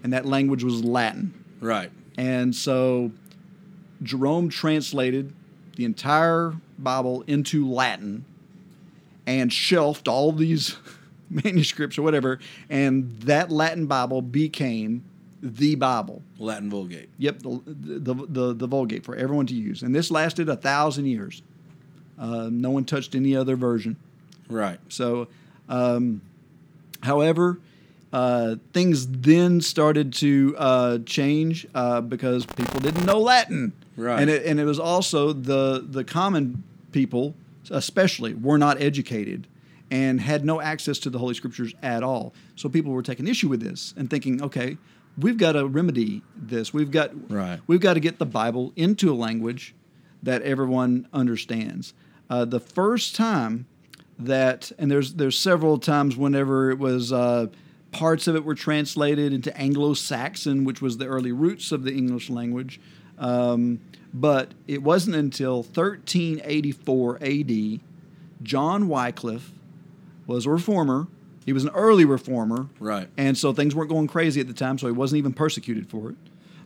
and 0.06 0.12
that 0.12 0.24
language 0.24 0.62
was 0.62 0.84
Latin. 0.84 1.34
Right. 1.60 1.90
And 2.16 2.54
so 2.54 3.10
Jerome 4.04 4.48
translated 4.48 5.34
the 5.74 5.84
entire 5.84 6.54
Bible 6.78 7.24
into 7.26 7.68
Latin 7.68 8.24
and 9.26 9.52
shelved 9.52 10.06
all 10.06 10.30
these 10.30 10.76
manuscripts 11.30 11.98
or 11.98 12.02
whatever, 12.02 12.38
and 12.70 13.18
that 13.22 13.50
Latin 13.50 13.86
Bible 13.86 14.22
became 14.22 15.02
the 15.42 15.74
Bible. 15.74 16.22
Latin 16.38 16.70
Vulgate. 16.70 17.08
Yep, 17.18 17.40
the, 17.40 17.60
the, 17.66 18.14
the, 18.28 18.54
the 18.54 18.66
Vulgate 18.68 19.04
for 19.04 19.16
everyone 19.16 19.46
to 19.48 19.54
use. 19.54 19.82
And 19.82 19.92
this 19.92 20.08
lasted 20.08 20.48
a 20.48 20.56
thousand 20.56 21.06
years. 21.06 21.42
Uh, 22.16 22.48
no 22.48 22.70
one 22.70 22.84
touched 22.84 23.16
any 23.16 23.34
other 23.34 23.56
version. 23.56 23.96
Right. 24.48 24.78
So, 24.88 25.26
um, 25.68 26.20
however, 27.02 27.58
uh, 28.16 28.56
things 28.72 29.06
then 29.08 29.60
started 29.60 30.12
to 30.14 30.54
uh, 30.56 30.98
change 31.04 31.66
uh, 31.74 32.00
because 32.00 32.46
people 32.46 32.80
didn't 32.80 33.04
know 33.04 33.18
Latin, 33.20 33.72
Right. 33.98 34.20
And 34.20 34.28
it, 34.30 34.44
and 34.46 34.60
it 34.60 34.64
was 34.64 34.78
also 34.78 35.32
the 35.32 35.84
the 35.96 36.04
common 36.04 36.62
people, 36.92 37.34
especially, 37.70 38.32
were 38.34 38.58
not 38.58 38.80
educated 38.80 39.46
and 39.90 40.20
had 40.20 40.44
no 40.44 40.60
access 40.60 40.98
to 41.00 41.10
the 41.10 41.18
Holy 41.18 41.34
Scriptures 41.34 41.72
at 41.82 42.02
all. 42.02 42.32
So 42.56 42.68
people 42.68 42.92
were 42.92 43.02
taking 43.02 43.26
issue 43.28 43.48
with 43.48 43.60
this 43.62 43.94
and 43.96 44.08
thinking, 44.10 44.42
okay, 44.42 44.76
we've 45.18 45.38
got 45.38 45.52
to 45.52 45.66
remedy 45.66 46.22
this. 46.36 46.74
We've 46.74 46.90
got 46.90 47.10
Right. 47.30 47.60
we've 47.66 47.80
got 47.80 47.94
to 47.94 48.00
get 48.00 48.18
the 48.18 48.26
Bible 48.26 48.72
into 48.76 49.10
a 49.10 49.16
language 49.26 49.74
that 50.22 50.42
everyone 50.42 51.06
understands. 51.12 51.94
Uh, 52.28 52.44
the 52.44 52.60
first 52.60 53.14
time 53.16 53.66
that, 54.18 54.72
and 54.78 54.90
there's 54.90 55.14
there's 55.14 55.38
several 55.38 55.78
times 55.78 56.16
whenever 56.16 56.70
it 56.70 56.78
was 56.78 57.12
uh, 57.12 57.46
parts 57.96 58.26
of 58.28 58.36
it 58.36 58.44
were 58.44 58.54
translated 58.54 59.32
into 59.32 59.56
Anglo-Saxon, 59.56 60.64
which 60.64 60.82
was 60.82 60.98
the 60.98 61.06
early 61.06 61.32
roots 61.32 61.72
of 61.72 61.82
the 61.84 61.92
English 61.92 62.28
language. 62.28 62.78
Um, 63.18 63.80
but 64.12 64.52
it 64.66 64.82
wasn't 64.82 65.16
until 65.16 65.62
1384 65.62 67.18
A.D. 67.22 67.80
John 68.42 68.88
Wycliffe 68.88 69.52
was 70.26 70.44
a 70.46 70.50
reformer. 70.50 71.06
He 71.46 71.52
was 71.52 71.64
an 71.64 71.70
early 71.70 72.04
reformer, 72.04 72.66
Right. 72.80 73.08
and 73.16 73.38
so 73.38 73.52
things 73.52 73.74
weren't 73.74 73.88
going 73.88 74.08
crazy 74.08 74.40
at 74.40 74.48
the 74.48 74.52
time, 74.52 74.78
so 74.78 74.86
he 74.88 74.92
wasn't 74.92 75.18
even 75.18 75.32
persecuted 75.32 75.88
for 75.88 76.10
it. 76.10 76.16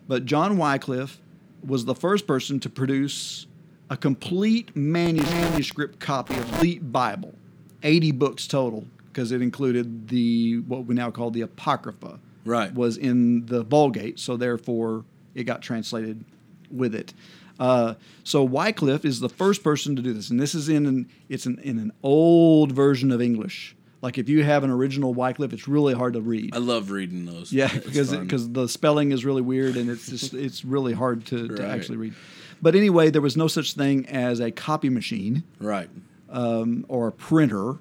But 0.09 0.25
John 0.25 0.57
Wycliffe 0.57 1.21
was 1.65 1.85
the 1.85 1.95
first 1.95 2.27
person 2.27 2.59
to 2.61 2.71
produce 2.71 3.47
a 3.91 3.97
complete 3.97 4.75
manuscript 4.75 5.99
copy 6.01 6.35
of 6.35 6.61
the 6.61 6.79
Bible, 6.79 7.35
80 7.83 8.13
books 8.13 8.47
total, 8.47 8.87
because 9.13 9.33
it 9.33 9.43
included 9.43 10.09
the 10.09 10.59
what 10.61 10.87
we 10.87 10.95
now 10.95 11.11
call 11.11 11.31
the 11.31 11.43
Apocrypha. 11.43 12.19
Right. 12.45 12.73
Was 12.73 12.97
in 12.97 13.47
the 13.47 13.63
Vulgate, 13.63 14.19
so 14.19 14.37
therefore 14.37 15.05
it 15.35 15.45
got 15.45 15.63
translated 15.63 16.25
with 16.71 16.95
it. 16.95 17.13
Uh, 17.59 17.95
so 18.25 18.43
Wycliffe 18.43 19.05
is 19.05 19.21
the 19.21 19.29
first 19.29 19.63
person 19.63 19.95
to 19.97 20.03
do 20.03 20.15
this, 20.15 20.31
and 20.31 20.41
this 20.41 20.55
is 20.55 20.69
in 20.69 20.87
an 20.87 21.11
it's 21.29 21.45
an, 21.45 21.59
in 21.63 21.79
an 21.79 21.93
old 22.03 22.73
version 22.73 23.13
of 23.13 23.21
English. 23.21 23.77
Like 24.03 24.17
if 24.17 24.31
you 24.31 24.43
have 24.45 24.65
an 24.65 24.71
original 24.71 25.13
Wycliffe, 25.13 25.53
it's 25.53 25.69
really 25.69 25.93
hard 25.93 26.15
to 26.15 26.23
read. 26.23 26.55
I 26.55 26.59
love 26.59 26.91
reading 26.91 27.27
those. 27.27 27.53
Yeah, 27.53 27.69
It's 27.73 27.85
because 27.85 28.17
because 28.17 28.51
the 28.51 28.67
spelling 28.67 29.13
is 29.13 29.27
really 29.27 29.43
weird 29.43 29.77
and 29.77 29.91
it's 29.91 30.09
just 30.09 30.33
it's 30.33 30.65
really 30.65 30.95
hard 30.95 31.27
to, 31.27 31.49
to 31.49 31.67
actually 31.67 31.99
read. 31.99 32.15
But 32.63 32.75
anyway, 32.75 33.11
there 33.11 33.23
was 33.23 33.37
no 33.37 33.47
such 33.47 33.75
thing 33.75 34.07
as 34.07 34.41
a 34.41 34.51
copy 34.51 34.91
machine 34.91 35.45
right. 35.59 35.89
um, 36.29 36.85
or 36.89 37.09
a 37.09 37.13
printer, 37.13 37.77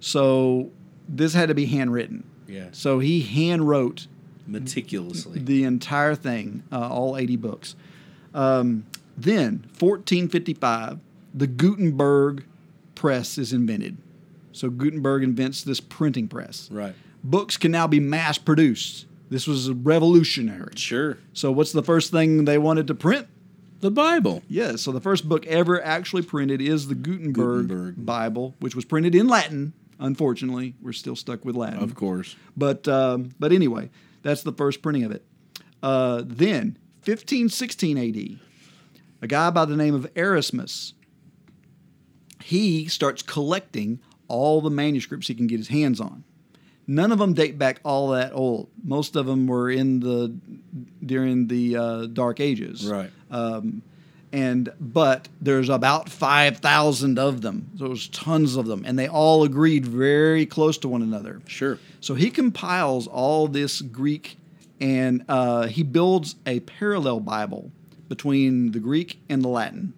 so 0.00 0.70
this 1.08 1.34
had 1.34 1.48
to 1.48 1.54
be 1.54 1.66
handwritten. 1.66 2.24
Yeah. 2.48 2.68
So 2.72 2.98
he 2.98 3.20
hand 3.22 3.68
wrote 3.68 4.06
Meticulously. 4.46 5.38
the 5.38 5.64
entire 5.64 6.14
thing, 6.14 6.62
uh, 6.72 6.88
all 6.88 7.16
80 7.16 7.36
books. 7.36 7.76
Um, 8.34 8.86
then, 9.16 9.64
1455, 9.78 10.98
the 11.34 11.46
Gutenberg 11.46 12.44
press 12.94 13.38
is 13.38 13.52
invented. 13.52 13.96
So 14.52 14.68
Gutenberg 14.70 15.22
invents 15.22 15.62
this 15.62 15.80
printing 15.80 16.28
press. 16.28 16.68
right. 16.70 16.94
Books 17.22 17.58
can 17.58 17.70
now 17.70 17.86
be 17.86 18.00
mass 18.00 18.38
produced. 18.38 19.04
This 19.28 19.46
was 19.46 19.70
revolutionary. 19.70 20.72
Sure. 20.74 21.18
So, 21.34 21.52
what's 21.52 21.70
the 21.72 21.82
first 21.82 22.10
thing 22.10 22.46
they 22.46 22.56
wanted 22.56 22.86
to 22.86 22.94
print? 22.94 23.26
The 23.80 23.90
Bible. 23.90 24.42
Yeah, 24.48 24.76
so 24.76 24.90
the 24.90 25.02
first 25.02 25.28
book 25.28 25.46
ever 25.46 25.82
actually 25.84 26.22
printed 26.22 26.62
is 26.62 26.88
the 26.88 26.94
Gutenberg, 26.94 27.68
Gutenberg. 27.68 28.06
Bible, 28.06 28.54
which 28.58 28.74
was 28.74 28.86
printed 28.86 29.14
in 29.14 29.28
Latin. 29.28 29.74
Unfortunately, 30.00 30.74
we're 30.80 30.92
still 30.92 31.14
stuck 31.14 31.44
with 31.44 31.54
Latin. 31.54 31.82
Of 31.82 31.94
course. 31.94 32.34
But 32.56 32.88
um, 32.88 33.30
but 33.38 33.52
anyway, 33.52 33.90
that's 34.22 34.42
the 34.42 34.52
first 34.52 34.82
printing 34.82 35.04
of 35.04 35.12
it. 35.12 35.24
Uh, 35.82 36.22
then, 36.24 36.78
1516 37.04 37.98
AD, 37.98 38.40
a 39.22 39.26
guy 39.26 39.50
by 39.50 39.64
the 39.66 39.76
name 39.76 39.94
of 39.94 40.10
Erasmus, 40.16 40.94
he 42.42 42.86
starts 42.88 43.22
collecting 43.22 44.00
all 44.26 44.60
the 44.60 44.70
manuscripts 44.70 45.28
he 45.28 45.34
can 45.34 45.46
get 45.46 45.58
his 45.58 45.68
hands 45.68 46.00
on. 46.00 46.24
None 46.86 47.12
of 47.12 47.18
them 47.18 47.34
date 47.34 47.58
back 47.58 47.80
all 47.84 48.08
that 48.08 48.32
old. 48.32 48.68
Most 48.82 49.16
of 49.16 49.26
them 49.26 49.46
were 49.46 49.70
in 49.70 50.00
the 50.00 50.34
during 51.04 51.46
the 51.46 51.76
uh, 51.76 52.06
Dark 52.06 52.40
Ages. 52.40 52.86
Right. 52.86 53.10
Um, 53.30 53.82
and 54.32 54.72
but 54.80 55.28
there's 55.40 55.68
about 55.68 56.08
five 56.08 56.58
thousand 56.58 57.18
of 57.18 57.40
them. 57.40 57.70
So 57.78 57.88
there's 57.88 58.08
tons 58.08 58.56
of 58.56 58.66
them, 58.66 58.84
and 58.86 58.98
they 58.98 59.08
all 59.08 59.44
agreed 59.44 59.86
very 59.86 60.46
close 60.46 60.78
to 60.78 60.88
one 60.88 61.02
another. 61.02 61.40
Sure. 61.46 61.78
So 62.00 62.14
he 62.14 62.30
compiles 62.30 63.06
all 63.06 63.48
this 63.48 63.80
Greek 63.80 64.36
and 64.80 65.24
uh, 65.28 65.66
he 65.66 65.82
builds 65.82 66.36
a 66.46 66.60
parallel 66.60 67.20
Bible 67.20 67.70
between 68.08 68.72
the 68.72 68.80
Greek 68.80 69.20
and 69.28 69.42
the 69.42 69.48
Latin. 69.48 69.92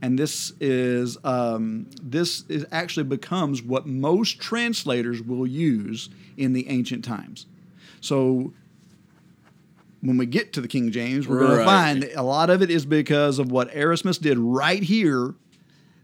And 0.00 0.18
this 0.18 0.52
is 0.58 1.16
um, 1.22 1.86
this 2.02 2.44
is 2.48 2.66
actually 2.72 3.04
becomes 3.04 3.62
what 3.62 3.86
most 3.86 4.40
translators 4.40 5.22
will 5.22 5.46
use 5.46 6.08
in 6.36 6.54
the 6.54 6.68
ancient 6.68 7.04
times. 7.04 7.46
So 8.00 8.52
when 10.02 10.18
we 10.18 10.26
get 10.26 10.52
to 10.52 10.60
the 10.60 10.68
King 10.68 10.90
James, 10.90 11.26
we're 11.26 11.38
going 11.38 11.58
to 11.58 11.64
find 11.64 12.04
a 12.14 12.22
lot 12.22 12.50
of 12.50 12.60
it 12.60 12.70
is 12.70 12.84
because 12.84 13.38
of 13.38 13.50
what 13.50 13.74
Erasmus 13.74 14.18
did 14.18 14.36
right 14.38 14.82
here 14.82 15.34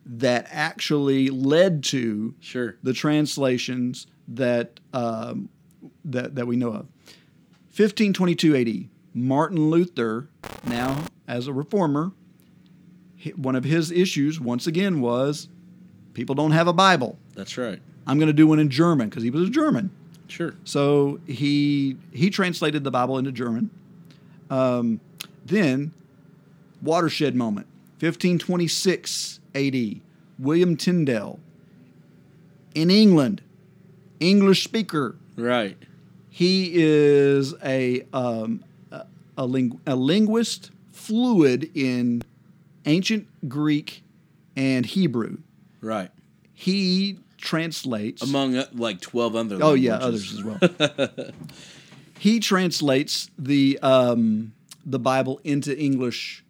that 0.06 0.46
actually 0.50 1.28
led 1.28 1.84
to 1.84 2.34
Sure. 2.40 2.76
the 2.82 2.92
translations 2.94 4.06
that 4.28 4.80
um, 4.94 5.48
that 6.04 6.34
that 6.36 6.46
we 6.46 6.56
know 6.56 6.68
of. 6.68 6.86
1522 7.76 8.56
AD, 8.56 8.88
Martin 9.14 9.68
Luther, 9.70 10.28
now 10.64 11.04
as 11.26 11.46
a 11.46 11.52
reformer, 11.52 12.12
one 13.36 13.54
of 13.54 13.64
his 13.64 13.90
issues 13.90 14.40
once 14.40 14.66
again 14.66 15.00
was 15.00 15.48
people 16.14 16.34
don't 16.34 16.52
have 16.52 16.66
a 16.68 16.72
Bible. 16.72 17.18
That's 17.34 17.58
right. 17.58 17.80
I'm 18.06 18.18
going 18.18 18.28
to 18.28 18.32
do 18.32 18.46
one 18.46 18.58
in 18.58 18.70
German 18.70 19.08
because 19.08 19.22
he 19.22 19.30
was 19.30 19.48
a 19.48 19.50
German. 19.50 19.90
Sure. 20.28 20.54
So 20.64 21.20
he 21.26 21.96
he 22.12 22.30
translated 22.30 22.84
the 22.84 22.90
Bible 22.90 23.18
into 23.18 23.32
German. 23.32 23.70
Um, 24.50 25.00
then, 25.44 25.92
watershed 26.82 27.34
moment, 27.34 27.66
1526 28.00 29.40
A.D. 29.54 30.00
William 30.38 30.76
Tyndale 30.76 31.38
in 32.74 32.90
England, 32.90 33.42
English 34.20 34.62
speaker. 34.64 35.16
Right. 35.36 35.76
He 36.30 36.70
is 36.74 37.54
a 37.64 38.02
um, 38.12 38.62
a, 38.92 39.06
a, 39.36 39.46
ling- 39.46 39.80
a 39.86 39.96
linguist, 39.96 40.70
fluid 40.92 41.70
in 41.74 42.22
ancient 42.86 43.26
Greek 43.48 44.02
and 44.56 44.86
Hebrew. 44.86 45.38
Right. 45.80 46.10
He 46.54 47.18
translates 47.38 48.22
Among 48.22 48.56
uh, 48.56 48.66
like 48.72 49.00
12 49.00 49.34
other 49.36 49.58
Oh 49.60 49.74
yeah, 49.74 49.98
languages. 49.98 50.42
others 50.44 50.88
as 50.98 50.98
well. 51.08 51.30
he 52.18 52.40
translates 52.40 53.30
the 53.38 53.78
um, 53.82 54.52
the 54.84 54.98
Bible 54.98 55.40
into 55.44 55.76
English 55.78 56.44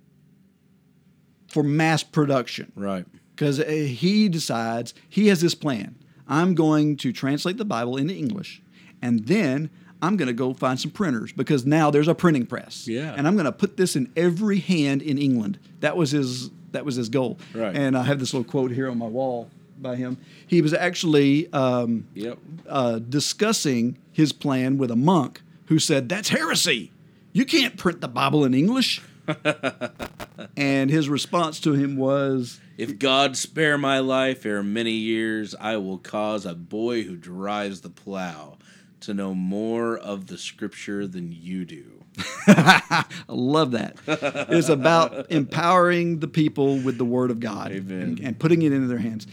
for 1.49 1.62
mass 1.62 2.03
production 2.03 2.73
Right. 2.77 3.07
because 3.35 3.59
he 3.59 4.28
decides 4.28 4.95
he 5.09 5.28
has 5.28 5.40
this 5.40 5.55
plan. 5.55 5.95
I'm 6.28 6.55
going 6.55 6.97
to 6.99 7.12
translate 7.12 7.57
the 7.57 7.65
Bible 7.65 7.97
into 7.97 8.15
English, 8.15 8.61
and 9.01 9.27
then 9.27 9.70
I'm 10.03 10.16
going 10.16 10.27
to 10.28 10.35
go 10.35 10.53
find 10.55 10.78
some 10.78 10.90
printers 10.90 11.32
because 11.32 11.65
now 11.66 11.90
there's 11.90 12.07
a 12.09 12.15
printing 12.15 12.47
press. 12.47 12.86
Yeah. 12.86 13.15
and 13.16 13.27
I'm 13.27 13.35
going 13.35 13.47
to 13.47 13.53
put 13.53 13.77
this 13.77 13.97
in 13.97 14.12
every 14.16 14.59
hand 14.59 15.03
in 15.03 15.19
England. 15.19 15.59
That 15.81 15.97
was 15.97 16.11
his. 16.12 16.51
That 16.73 16.85
was 16.85 16.97
his 16.97 17.09
goal. 17.09 17.39
Right. 17.55 17.74
And 17.74 17.97
I 17.97 18.03
have 18.03 18.19
this 18.20 18.35
little 18.35 18.49
quote 18.49 18.70
here 18.70 18.90
on 18.90 18.99
my 18.99 19.07
wall 19.07 19.49
by 19.81 19.97
him. 19.97 20.19
He 20.47 20.61
was 20.61 20.74
actually. 20.74 21.51
Um, 21.53 22.07
Yep. 22.15 22.39
uh, 22.69 22.99
discussing 22.99 23.97
his 24.12 24.32
plan 24.35 24.77
with 24.77 24.90
a 24.90 24.97
monk 24.97 25.40
who 25.69 25.78
said, 25.78 26.09
That's 26.09 26.31
heresy. 26.31 26.93
You 27.32 27.45
can't 27.45 27.77
print 27.77 28.01
the 28.01 28.09
Bible 28.09 28.45
in 28.45 28.55
English. 28.55 29.01
and 30.57 30.90
his 30.90 31.09
response 31.09 31.61
to 31.61 31.74
him 31.74 31.97
was, 31.97 32.61
If 32.77 32.99
God 32.99 33.36
spare 33.36 33.78
my 33.78 33.99
life 34.01 34.45
ere 34.45 34.62
many 34.62 34.93
years, 34.93 35.55
I 35.61 35.77
will 35.77 35.99
cause 35.99 36.47
a 36.47 36.55
boy 36.55 37.05
who 37.05 37.16
drives 37.16 37.82
the 37.82 37.90
plow 37.90 38.59
to 39.01 39.15
know 39.15 39.35
more 39.35 39.97
of 39.97 40.27
the 40.27 40.39
scripture 40.39 41.07
than 41.07 41.31
you 41.31 41.65
do. 41.65 42.05
I 42.49 43.05
love 43.28 43.73
that. 43.73 43.97
It's 44.07 44.69
about 44.69 45.31
empowering 45.31 46.19
the 46.19 46.27
people 46.27 46.78
with 46.78 46.99
the 46.99 47.05
Word 47.05 47.31
of 47.31 47.39
God 47.39 47.70
and, 47.70 48.19
and 48.19 48.39
putting 48.39 48.62
it 48.62 48.73
into 48.73 48.89
their 48.89 48.99
hands. 48.99 49.27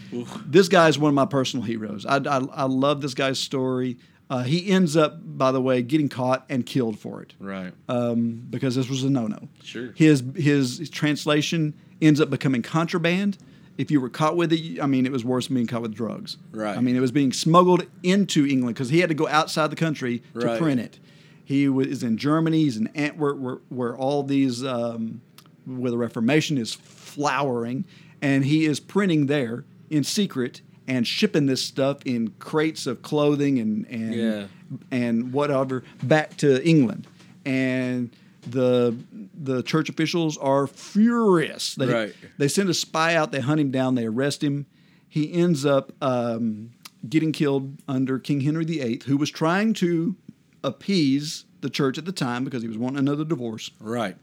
This 0.44 0.68
guy 0.68 0.88
is 0.88 0.98
one 0.98 1.08
of 1.08 1.14
my 1.14 1.26
personal 1.26 1.64
heroes. 1.64 2.06
I, 2.06 2.16
I, 2.18 2.38
I 2.52 2.64
love 2.64 3.00
this 3.00 3.14
guy's 3.14 3.40
story. 3.40 3.96
Uh, 4.28 4.42
he 4.42 4.68
ends 4.70 4.96
up, 4.96 5.18
by 5.24 5.52
the 5.52 5.60
way, 5.62 5.82
getting 5.82 6.08
caught 6.08 6.44
and 6.48 6.66
killed 6.66 6.98
for 6.98 7.22
it. 7.22 7.34
Right. 7.38 7.72
um, 7.88 8.42
because 8.50 8.74
this 8.74 8.88
was 8.88 9.04
a 9.04 9.10
no-no. 9.10 9.48
Sure. 9.62 9.92
His 9.94 10.22
his 10.34 10.90
translation 10.90 11.74
ends 12.02 12.20
up 12.20 12.28
becoming 12.30 12.62
contraband. 12.62 13.38
If 13.78 13.90
you 13.90 14.00
were 14.00 14.08
caught 14.08 14.36
with 14.36 14.52
it, 14.52 14.80
I 14.80 14.86
mean, 14.86 15.04
it 15.06 15.12
was 15.12 15.24
worse 15.24 15.46
than 15.48 15.54
being 15.54 15.66
caught 15.66 15.82
with 15.82 15.94
drugs. 15.94 16.38
Right. 16.50 16.76
I 16.76 16.80
mean, 16.80 16.96
it 16.96 17.00
was 17.00 17.12
being 17.12 17.32
smuggled 17.32 17.84
into 18.02 18.46
England 18.46 18.74
because 18.74 18.88
he 18.88 19.00
had 19.00 19.10
to 19.10 19.14
go 19.14 19.28
outside 19.28 19.70
the 19.70 19.76
country 19.76 20.22
to 20.40 20.46
Right. 20.46 20.58
print 20.60 20.80
it. 20.80 20.98
He 21.44 21.68
was 21.68 22.02
in 22.02 22.16
Germany. 22.16 22.62
He's 22.64 22.76
in 22.78 22.88
Antwerp, 22.96 23.36
where, 23.38 23.58
where 23.68 23.96
all 23.96 24.22
these, 24.24 24.64
um, 24.64 25.20
where 25.66 25.90
the 25.92 25.98
Reformation 25.98 26.58
is 26.58 26.72
flowering, 26.74 27.84
and 28.22 28.44
he 28.44 28.64
is 28.64 28.80
printing 28.80 29.26
there 29.26 29.64
in 29.90 30.02
secret 30.04 30.62
and 30.88 31.06
shipping 31.06 31.46
this 31.46 31.62
stuff 31.62 31.98
in 32.04 32.28
crates 32.38 32.86
of 32.86 33.02
clothing 33.02 33.58
and 33.58 33.86
and 33.88 34.14
Yeah. 34.14 34.46
and 34.90 35.32
whatever 35.32 35.82
back 36.02 36.36
to 36.38 36.64
England, 36.66 37.06
and 37.44 38.10
the 38.48 38.94
the 39.34 39.62
church 39.62 39.88
officials 39.88 40.36
are 40.38 40.66
furious. 40.66 41.74
They 41.74 41.86
Right. 41.86 42.14
they 42.38 42.48
send 42.48 42.68
a 42.68 42.74
spy 42.74 43.14
out. 43.16 43.32
They 43.32 43.40
hunt 43.40 43.60
him 43.60 43.70
down. 43.70 43.94
They 43.96 44.06
arrest 44.06 44.42
him. 44.42 44.66
He 45.08 45.32
ends 45.32 45.64
up 45.64 45.92
um, 46.02 46.70
getting 47.08 47.32
killed 47.32 47.78
under 47.88 48.18
King 48.18 48.40
Henry 48.42 48.64
VIII, 48.64 49.00
who 49.06 49.16
was 49.16 49.30
trying 49.30 49.72
to 49.74 50.14
appease 50.62 51.44
the 51.60 51.70
church 51.70 51.96
at 51.98 52.04
the 52.04 52.12
time 52.12 52.44
because 52.44 52.62
he 52.62 52.68
was 52.68 52.76
wanting 52.78 52.98
another 52.98 53.24
divorce. 53.24 53.70
Right. 53.80 54.16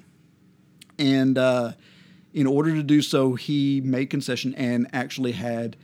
And 0.99 1.37
uh, 1.37 1.73
in 2.33 2.45
order 2.47 2.73
to 2.75 2.83
do 2.83 3.01
so, 3.01 3.33
he 3.35 3.81
made 3.81 4.09
concession 4.09 4.53
and 4.55 4.87
actually 4.93 5.31
had 5.33 5.75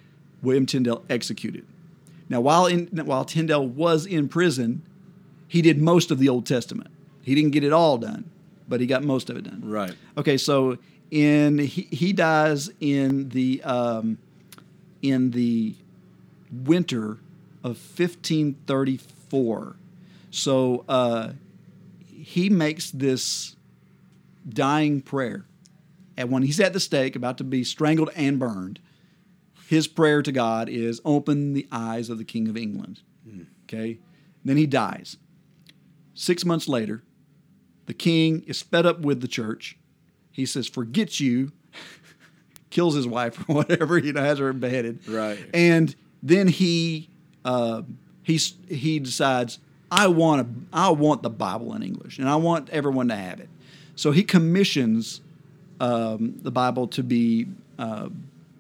William 0.42 0.66
Tyndale 0.66 1.04
executed. 1.10 1.66
Now, 2.30 2.42
while 2.42 2.68
in 2.68 2.88
while 3.06 3.26
Tyndale 3.26 3.68
was 3.68 4.06
in 4.06 4.30
prison, 4.30 4.84
he 5.48 5.62
did 5.62 5.82
most 5.82 6.12
of 6.12 6.20
the 6.20 6.30
Old 6.30 6.46
Testament. 6.46 6.92
He 7.24 7.36
didn't 7.36 7.52
get 7.52 7.64
it 7.64 7.74
all 7.74 7.98
done, 7.98 8.30
but 8.68 8.80
he 8.80 8.88
got 8.88 9.04
most 9.04 9.30
of 9.30 9.38
it 9.38 9.44
done. 9.44 9.62
Right. 9.64 9.94
Okay, 10.18 10.38
so 10.38 10.78
in 11.12 11.58
he, 11.58 11.88
he 11.92 12.14
dies 12.14 12.70
in 12.80 13.30
the 13.30 13.62
um, 13.64 14.20
in 15.02 15.32
the 15.32 15.76
winter 16.52 17.18
of 17.64 17.78
1534. 17.78 19.76
So 20.32 20.86
uh, 20.88 21.32
he 22.06 22.50
makes 22.50 22.92
this 22.92 23.56
dying 24.48 25.02
prayer, 25.02 25.46
and 26.16 26.30
when 26.30 26.44
he's 26.44 26.60
at 26.60 26.74
the 26.74 26.80
stake, 26.80 27.16
about 27.16 27.40
to 27.40 27.44
be 27.44 27.64
strangled 27.64 28.12
and 28.16 28.38
burned, 28.38 28.80
his 29.70 29.88
prayer 29.88 30.24
to 30.24 30.32
God 30.32 30.68
is, 30.68 31.00
"Open 31.06 31.54
the 31.54 31.68
eyes 31.72 32.10
of 32.10 32.18
the 32.18 32.24
King 32.24 32.48
of 32.48 32.58
England." 32.58 33.02
Okay, 33.66 34.00
then 34.44 34.58
he 34.58 34.66
dies. 34.66 35.18
Six 36.16 36.44
months 36.44 36.68
later, 36.68 37.04
the 37.86 37.94
king 37.94 38.42
is 38.48 38.64
fed 38.64 38.88
up 38.88 39.02
with 39.02 39.22
the 39.22 39.28
church. 39.28 39.78
He 40.32 40.48
says, 40.48 40.68
"Forget 40.68 41.20
you." 41.20 41.52
Kills 42.72 42.96
his 42.96 43.08
wife 43.08 43.48
or 43.48 43.56
whatever, 43.58 44.00
you 44.00 44.12
know, 44.12 44.22
has 44.22 44.40
her 44.40 44.52
beheaded. 44.54 45.08
Right. 45.08 45.38
And 45.54 45.96
then 46.24 46.48
he 46.48 47.10
uh, 47.46 47.84
he's 48.24 48.56
he 48.68 48.98
decides, 48.98 49.60
I 49.92 50.08
want 50.08 50.48
to, 50.48 50.66
I 50.74 50.90
want 50.90 51.22
the 51.22 51.30
Bible 51.30 51.76
in 51.76 51.84
English, 51.84 52.18
and 52.18 52.28
I 52.28 52.38
want 52.38 52.72
everyone 52.72 53.10
to 53.10 53.16
have 53.16 53.40
it. 53.40 53.50
So 53.96 54.10
he 54.10 54.24
commissions 54.24 55.22
um, 55.80 56.40
the 56.42 56.50
Bible 56.50 56.88
to 56.88 57.04
be 57.04 57.46
uh, 57.78 58.10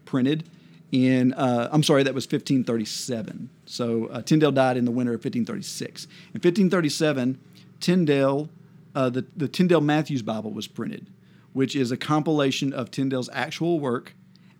printed 0.05 0.43
in. 0.91 1.33
Uh, 1.33 1.69
I'm 1.71 1.83
sorry, 1.83 2.03
that 2.03 2.13
was 2.13 2.25
1537. 2.25 3.49
So 3.65 4.07
uh, 4.07 4.21
Tyndale 4.21 4.51
died 4.51 4.77
in 4.77 4.85
the 4.85 4.91
winter 4.91 5.11
of 5.13 5.19
1536. 5.19 6.05
In 6.05 6.09
1537, 6.39 7.39
Tyndale, 7.79 8.49
uh, 8.95 9.09
the 9.09 9.25
the 9.35 9.47
Tyndale 9.47 9.81
Matthews 9.81 10.21
Bible 10.21 10.51
was 10.51 10.67
printed, 10.67 11.07
which 11.53 11.75
is 11.75 11.91
a 11.91 11.97
compilation 11.97 12.73
of 12.73 12.91
Tyndale's 12.91 13.29
actual 13.33 13.79
work 13.79 14.15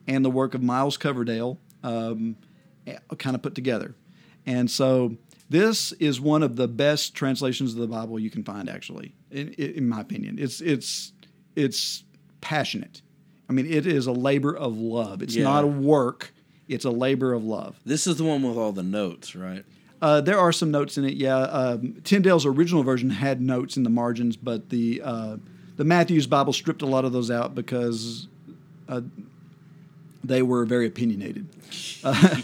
and 0.07 0.25
the 0.25 0.29
work 0.29 0.53
of 0.53 0.63
Miles 0.63 0.97
Coverdale, 0.97 1.59
um, 1.83 2.35
kind 3.17 3.35
of 3.35 3.41
put 3.41 3.53
together. 3.53 3.93
And 4.45 4.69
so 4.69 5.17
this 5.49 5.91
is 5.93 6.19
one 6.19 6.43
of 6.43 6.55
the 6.55 6.67
best 6.67 7.15
translations 7.15 7.73
of 7.73 7.79
the 7.79 7.87
Bible 7.87 8.19
you 8.19 8.29
can 8.29 8.43
find, 8.43 8.69
actually, 8.69 9.13
in, 9.31 9.49
in 9.53 9.87
my 9.89 10.01
opinion. 10.01 10.37
It's 10.39 10.61
it's 10.61 11.13
it's 11.55 12.03
passionate. 12.41 13.01
I 13.49 13.53
mean, 13.53 13.65
it 13.65 13.87
is 13.87 14.05
a 14.07 14.11
labor 14.11 14.55
of 14.55 14.77
love. 14.77 15.21
It's 15.23 15.35
Yeah. 15.35 15.43
not 15.45 15.63
a 15.63 15.67
work. 15.67 16.33
It's 16.67 16.85
a 16.85 16.91
labor 16.91 17.33
of 17.33 17.43
love. 17.43 17.79
This 17.85 18.05
is 18.05 18.17
the 18.17 18.23
one 18.23 18.43
with 18.43 18.55
all 18.57 18.71
the 18.71 18.83
notes, 18.83 19.35
right? 19.35 19.65
Uh, 20.01 20.21
there 20.21 20.37
are 20.39 20.51
some 20.51 20.69
notes 20.71 20.97
in 20.97 21.03
it. 21.03 21.15
Yeah, 21.15 21.35
um, 21.39 21.95
Tyndale's 22.03 22.45
original 22.45 22.83
version 22.83 23.09
had 23.09 23.41
notes 23.41 23.75
in 23.75 23.83
the 23.83 23.89
margins, 23.89 24.37
but 24.37 24.69
the 24.69 25.01
uh, 25.03 25.37
the 25.77 25.83
Matthews 25.83 26.27
Bible 26.27 26.53
stripped 26.53 26.81
a 26.81 26.85
lot 26.85 27.05
of 27.05 27.11
those 27.11 27.31
out 27.31 27.55
because 27.55 28.27
uh, 28.87 29.01
they 30.23 30.41
were 30.41 30.63
very 30.65 30.85
opinionated. 30.87 31.47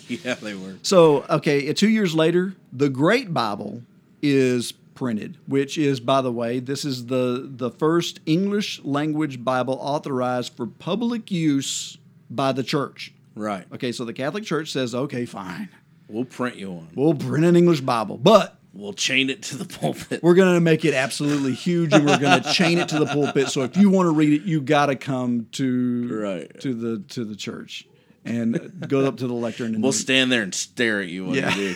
yeah, 0.09 0.33
they 0.35 0.53
were. 0.55 0.75
So, 0.81 1.23
okay, 1.29 1.69
uh, 1.69 1.73
two 1.73 1.89
years 1.89 2.13
later, 2.15 2.55
the 2.73 2.89
Great 2.89 3.33
Bible 3.33 3.83
is 4.21 4.73
printed, 4.95 5.37
which 5.47 5.77
is, 5.77 5.99
by 5.99 6.21
the 6.21 6.31
way, 6.31 6.59
this 6.59 6.83
is 6.85 7.05
the 7.05 7.47
the 7.51 7.69
first 7.69 8.19
English 8.25 8.81
language 8.83 9.43
Bible 9.43 9.77
authorized 9.81 10.53
for 10.53 10.65
public 10.65 11.29
use 11.29 11.97
by 12.29 12.51
the 12.51 12.63
church. 12.63 13.13
Right. 13.35 13.65
Okay, 13.73 13.91
so 13.91 14.05
the 14.05 14.13
Catholic 14.13 14.45
Church 14.45 14.71
says, 14.71 14.95
okay, 14.95 15.25
fine, 15.25 15.69
We'll 16.07 16.25
print 16.25 16.55
you 16.55 16.71
one. 16.71 16.87
we'll 16.95 17.13
print 17.13 17.45
an 17.45 17.55
English 17.55 17.81
Bible, 17.81 18.17
but 18.17 18.57
We'll 18.73 18.91
chain 18.91 19.29
it 19.29 19.41
to 19.43 19.55
the 19.57 19.63
pulpit. 19.63 20.21
We're 20.21 20.33
going 20.33 20.53
to 20.55 20.59
make 20.59 20.83
it 20.83 20.93
absolutely 20.93 21.53
huge, 21.53 21.93
and 21.93 22.05
we're 22.05 22.19
going 22.19 22.43
to 22.43 22.51
chain 22.51 22.77
it 22.77 22.89
to 22.89 22.99
the 22.99 23.05
pulpit. 23.05 23.47
So 23.47 23.61
if 23.63 23.77
you 23.77 23.89
want 23.89 24.07
to 24.07 24.11
read 24.11 24.33
it, 24.33 24.45
you 24.45 24.59
got 24.59 24.87
to 24.87 24.97
come 24.97 25.47
to 25.53 26.09
Right. 26.21 26.59
to 26.59 26.73
the 26.73 26.99
to 27.13 27.23
the 27.23 27.37
church 27.37 27.87
and 28.25 28.73
go 28.85 29.05
up 29.05 29.15
to 29.17 29.27
the 29.27 29.33
lectern. 29.33 29.75
And 29.75 29.81
We'll 29.81 29.93
stand 29.93 30.29
there 30.29 30.41
and 30.41 30.53
stare 30.53 30.99
at 30.99 31.07
you 31.07 31.33
Yeah. 31.33 31.55
you 31.55 31.75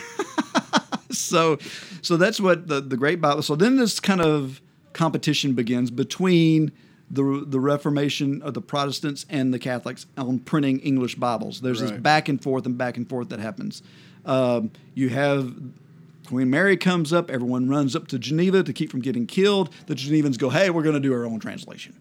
so 1.10 1.58
so 2.02 2.16
that's 2.16 2.40
what 2.40 2.66
the, 2.68 2.80
the 2.80 2.96
great 2.96 3.20
bible 3.20 3.42
so 3.42 3.54
then 3.56 3.76
this 3.76 4.00
kind 4.00 4.20
of 4.20 4.60
competition 4.92 5.52
begins 5.54 5.90
between 5.90 6.72
the 7.10 7.44
the 7.46 7.60
reformation 7.60 8.40
of 8.42 8.54
the 8.54 8.60
protestants 8.60 9.26
and 9.28 9.52
the 9.54 9.58
catholics 9.58 10.06
on 10.16 10.38
printing 10.38 10.78
english 10.80 11.14
bibles 11.14 11.60
there's 11.60 11.80
this 11.80 11.90
back 11.92 12.28
and 12.28 12.42
forth 12.42 12.66
and 12.66 12.76
back 12.78 12.96
and 12.96 13.08
forth 13.08 13.28
that 13.28 13.40
happens 13.40 13.82
um, 14.26 14.70
you 14.94 15.08
have 15.08 15.54
queen 16.26 16.50
mary 16.50 16.76
comes 16.76 17.12
up 17.12 17.30
everyone 17.30 17.68
runs 17.68 17.96
up 17.96 18.06
to 18.08 18.18
geneva 18.18 18.62
to 18.62 18.72
keep 18.72 18.90
from 18.90 19.00
getting 19.00 19.26
killed 19.26 19.70
the 19.86 19.94
genevans 19.94 20.38
go 20.38 20.50
hey 20.50 20.70
we're 20.70 20.82
going 20.82 20.94
to 20.94 21.00
do 21.00 21.12
our 21.12 21.24
own 21.24 21.40
translation 21.40 21.94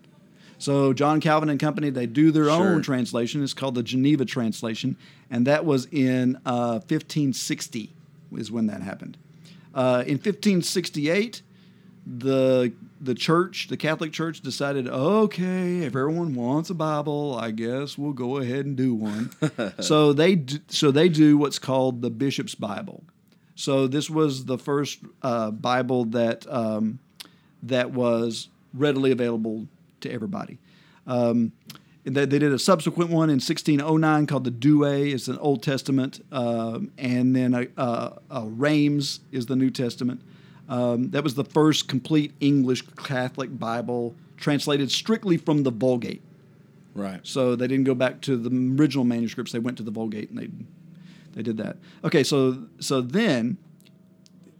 so 0.61 0.91
John 0.91 1.21
Calvin 1.21 1.47
and 1.47 1.57
Company, 1.57 1.89
they 1.89 2.05
do 2.05 2.31
their 2.31 2.43
Sure. 2.49 2.51
own 2.51 2.81
translation. 2.81 3.41
It's 3.41 3.53
called 3.53 3.75
the 3.75 3.81
Geneva 3.81 4.25
translation, 4.25 4.97
and 5.31 5.47
that 5.47 5.63
was 5.63 5.85
in 5.85 6.35
uh, 6.45 6.81
1560 6.85 7.93
is 8.35 8.51
when 8.51 8.67
that 8.67 8.81
happened. 8.81 9.17
Uh, 9.79 10.03
in 10.05 10.15
1568, 10.15 11.41
the 12.05 12.73
the 12.99 13.15
church, 13.15 13.69
the 13.69 13.77
Catholic 13.77 14.11
Church, 14.11 14.41
decided, 14.41 14.89
okay, 14.89 15.79
if 15.79 15.95
everyone 15.95 16.35
wants 16.35 16.69
a 16.69 16.73
Bible, 16.73 17.39
I 17.39 17.51
guess 17.51 17.97
we'll 17.97 18.11
go 18.11 18.39
ahead 18.39 18.65
and 18.65 18.75
do 18.75 18.93
one. 18.93 19.31
so 19.79 20.11
they 20.11 20.35
d- 20.35 20.59
so 20.67 20.91
they 20.91 21.07
do 21.07 21.37
what's 21.37 21.59
called 21.59 22.01
the 22.01 22.09
Bishop's 22.09 22.55
Bible. 22.55 23.05
So 23.55 23.87
this 23.87 24.09
was 24.09 24.43
the 24.43 24.57
first 24.57 24.99
uh, 25.21 25.51
Bible 25.51 26.03
that 26.05 26.45
um, 26.51 26.99
that 27.63 27.91
was 27.91 28.49
readily 28.73 29.11
available 29.11 29.69
to 30.01 30.11
everybody. 30.11 30.57
Um, 31.07 31.53
they, 32.09 32.25
they 32.25 32.39
did 32.39 32.51
a 32.51 32.59
subsequent 32.59 33.09
one 33.09 33.29
in 33.29 33.35
1609 33.35 34.27
called 34.27 34.43
the 34.43 34.51
Douay. 34.51 35.13
It's 35.13 35.27
an 35.27 35.37
Old 35.37 35.63
Testament, 35.63 36.23
um, 36.31 36.91
and 36.97 37.35
then 37.35 37.53
a, 37.53 37.67
a, 37.77 38.19
a 38.29 38.45
Reims 38.45 39.21
is 39.31 39.45
the 39.45 39.55
New 39.55 39.69
Testament. 39.69 40.21
Um, 40.67 41.09
that 41.11 41.23
was 41.23 41.35
the 41.35 41.43
first 41.43 41.87
complete 41.87 42.33
English 42.39 42.83
Catholic 42.95 43.57
Bible 43.57 44.15
translated 44.37 44.91
strictly 44.91 45.37
from 45.37 45.63
the 45.63 45.71
Vulgate. 45.71 46.21
Right. 46.93 47.19
So 47.23 47.55
they 47.55 47.67
didn't 47.67 47.85
go 47.85 47.95
back 47.95 48.21
to 48.21 48.37
the 48.37 48.49
original 48.49 49.05
manuscripts. 49.05 49.51
They 49.51 49.59
went 49.59 49.77
to 49.77 49.83
the 49.83 49.91
Vulgate 49.91 50.29
and 50.29 50.37
they 50.37 50.49
they 51.33 51.43
did 51.43 51.57
that. 51.57 51.77
Okay, 52.03 52.23
so 52.23 52.65
so 52.79 53.01
then 53.01 53.57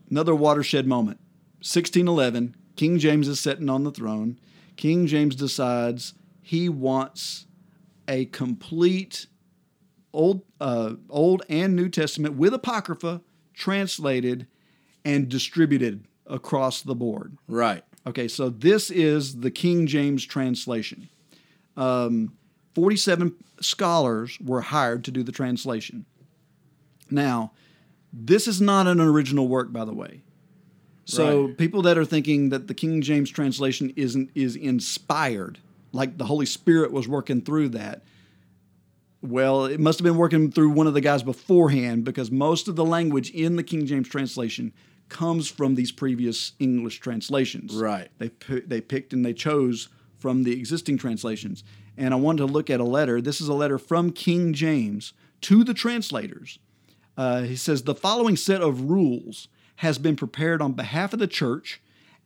another 0.10 0.36
watershed 0.36 0.88
moment. 0.88 1.20
1611, 1.60 2.56
King 2.76 3.00
James 3.00 3.28
is 3.28 3.40
sitting 3.40 3.70
on 3.70 3.84
the 3.84 3.92
throne. 3.92 4.40
King 4.78 5.08
James 5.08 5.36
decides 5.36 6.14
he 6.50 6.68
wants 6.68 7.46
a 8.08 8.26
complete 8.26 9.28
old 10.14 10.42
uh, 10.60 10.96
old 11.08 11.44
and 11.48 11.76
New 11.76 11.90
Testament 11.90 12.36
with 12.38 12.56
apocrypha 12.56 13.22
translated 13.54 14.48
and 15.06 15.30
distributed 15.30 16.06
across 16.26 16.82
the 16.82 16.96
board. 16.96 17.38
Right. 17.48 17.84
Okay, 18.08 18.28
so 18.28 18.50
this 18.50 18.90
is 18.90 19.42
the 19.42 19.52
King 19.52 19.86
James 19.86 20.26
translation. 20.26 21.08
Um, 21.78 22.34
47 22.74 23.36
scholars 23.62 24.40
were 24.44 24.62
hired 24.62 25.04
to 25.04 25.12
do 25.12 25.22
the 25.22 25.32
translation. 25.32 26.08
Now, 27.12 27.52
this 28.12 28.48
is 28.48 28.60
not 28.60 28.88
an 28.88 29.00
original 29.00 29.48
work, 29.48 29.72
by 29.72 29.86
the 29.86 29.94
way. 29.94 30.24
So 31.06 31.46
Right. 31.46 31.58
people 31.60 31.84
that 31.84 31.96
are 31.96 32.06
thinking 32.06 32.50
that 32.50 32.68
the 32.68 32.74
King 32.74 33.04
James 33.04 33.30
translation 33.30 33.94
isn't 33.96 34.32
is 34.34 34.56
inspired, 34.56 35.60
like 35.92 36.18
the 36.18 36.26
Holy 36.26 36.46
Spirit 36.46 36.92
was 36.92 37.08
working 37.08 37.42
through 37.42 37.70
that. 37.70 38.04
Well, 39.22 39.66
it 39.66 39.80
must 39.80 40.00
have 40.00 40.06
been 40.06 40.18
working 40.18 40.52
through 40.52 40.70
one 40.70 40.88
of 40.88 40.94
the 40.94 41.02
guys 41.02 41.24
beforehand 41.24 42.06
because 42.06 42.32
most 42.32 42.68
of 42.68 42.76
the 42.76 42.86
language 42.86 43.32
in 43.32 43.58
the 43.58 43.64
King 43.64 43.86
James 43.86 44.08
translation 44.08 44.72
comes 45.10 45.50
from 45.50 45.76
these 45.76 45.92
previous 45.92 46.54
English 46.60 47.00
translations. 47.00 47.76
Right. 47.76 48.10
They 48.18 48.32
they 48.66 48.80
picked 48.80 49.12
and 49.12 49.26
they 49.26 49.34
chose 49.34 49.90
from 50.18 50.44
the 50.44 50.54
existing 50.54 50.98
translations. 50.98 51.64
And 51.98 52.14
I 52.14 52.18
wanted 52.18 52.46
to 52.48 52.54
look 52.54 52.70
at 52.70 52.80
a 52.80 52.86
letter. 52.86 53.22
This 53.22 53.42
is 53.42 53.50
a 53.50 53.54
letter 53.54 53.78
from 53.78 54.12
King 54.12 54.54
James 54.54 55.14
to 55.42 55.64
the 55.64 55.74
translators. 55.74 56.60
Uh, 57.18 57.42
he 57.42 57.56
says 57.56 57.84
the 57.84 57.96
following 57.96 58.38
set 58.38 58.62
of 58.62 58.90
rules 58.90 59.50
has 59.78 59.98
been 59.98 60.16
prepared 60.16 60.62
on 60.62 60.74
behalf 60.74 61.12
of 61.12 61.20
the 61.20 61.28
church 61.28 61.82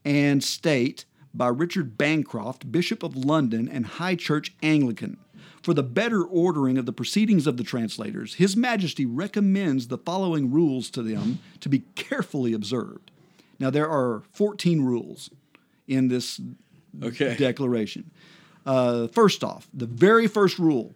and 0.06 0.44
state 0.44 1.06
by 1.34 1.48
Richard 1.48 1.98
Bancroft, 1.98 2.72
Bishop 2.72 3.04
of 3.04 3.16
London 3.16 3.68
and 3.68 3.86
High 3.86 4.16
Church 4.16 4.54
Anglican. 4.62 5.18
For 5.62 5.74
the 5.74 5.84
better 5.84 6.24
ordering 6.24 6.78
of 6.78 6.86
the 6.86 6.92
proceedings 6.94 7.48
of 7.48 7.58
the 7.58 7.64
translators, 7.64 8.36
His 8.36 8.56
Majesty 8.58 9.06
recommends 9.06 9.88
the 9.88 9.98
following 9.98 10.52
rules 10.52 10.90
to 10.92 11.02
them 11.02 11.40
to 11.62 11.70
be 11.70 11.80
carefully 11.96 12.54
observed. 12.54 13.12
Now, 13.60 13.70
there 13.70 13.90
are 13.90 14.24
14 14.34 14.82
rules 14.82 15.30
in 15.88 16.10
this 16.10 16.40
Okay. 17.02 17.36
declaration. 17.38 18.12
Uh, 18.66 19.08
first 19.08 19.44
off, 19.44 19.68
the 19.74 19.86
very 19.88 20.28
first 20.28 20.60
rule 20.60 20.94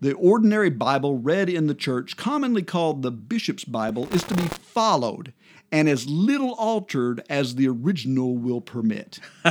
the 0.00 0.14
ordinary 0.14 0.68
Bible 0.70 1.16
read 1.16 1.48
in 1.48 1.68
the 1.68 1.76
church, 1.76 2.16
commonly 2.16 2.62
called 2.62 3.02
the 3.02 3.12
bishop's 3.12 3.62
Bible, 3.64 4.08
is 4.12 4.24
to 4.24 4.34
be 4.34 4.42
followed 4.42 5.32
and 5.72 5.88
as 5.88 6.06
little 6.08 6.52
altered 6.52 7.24
as 7.28 7.54
the 7.56 7.66
original 7.66 8.36
will 8.36 8.60
permit. 8.60 9.18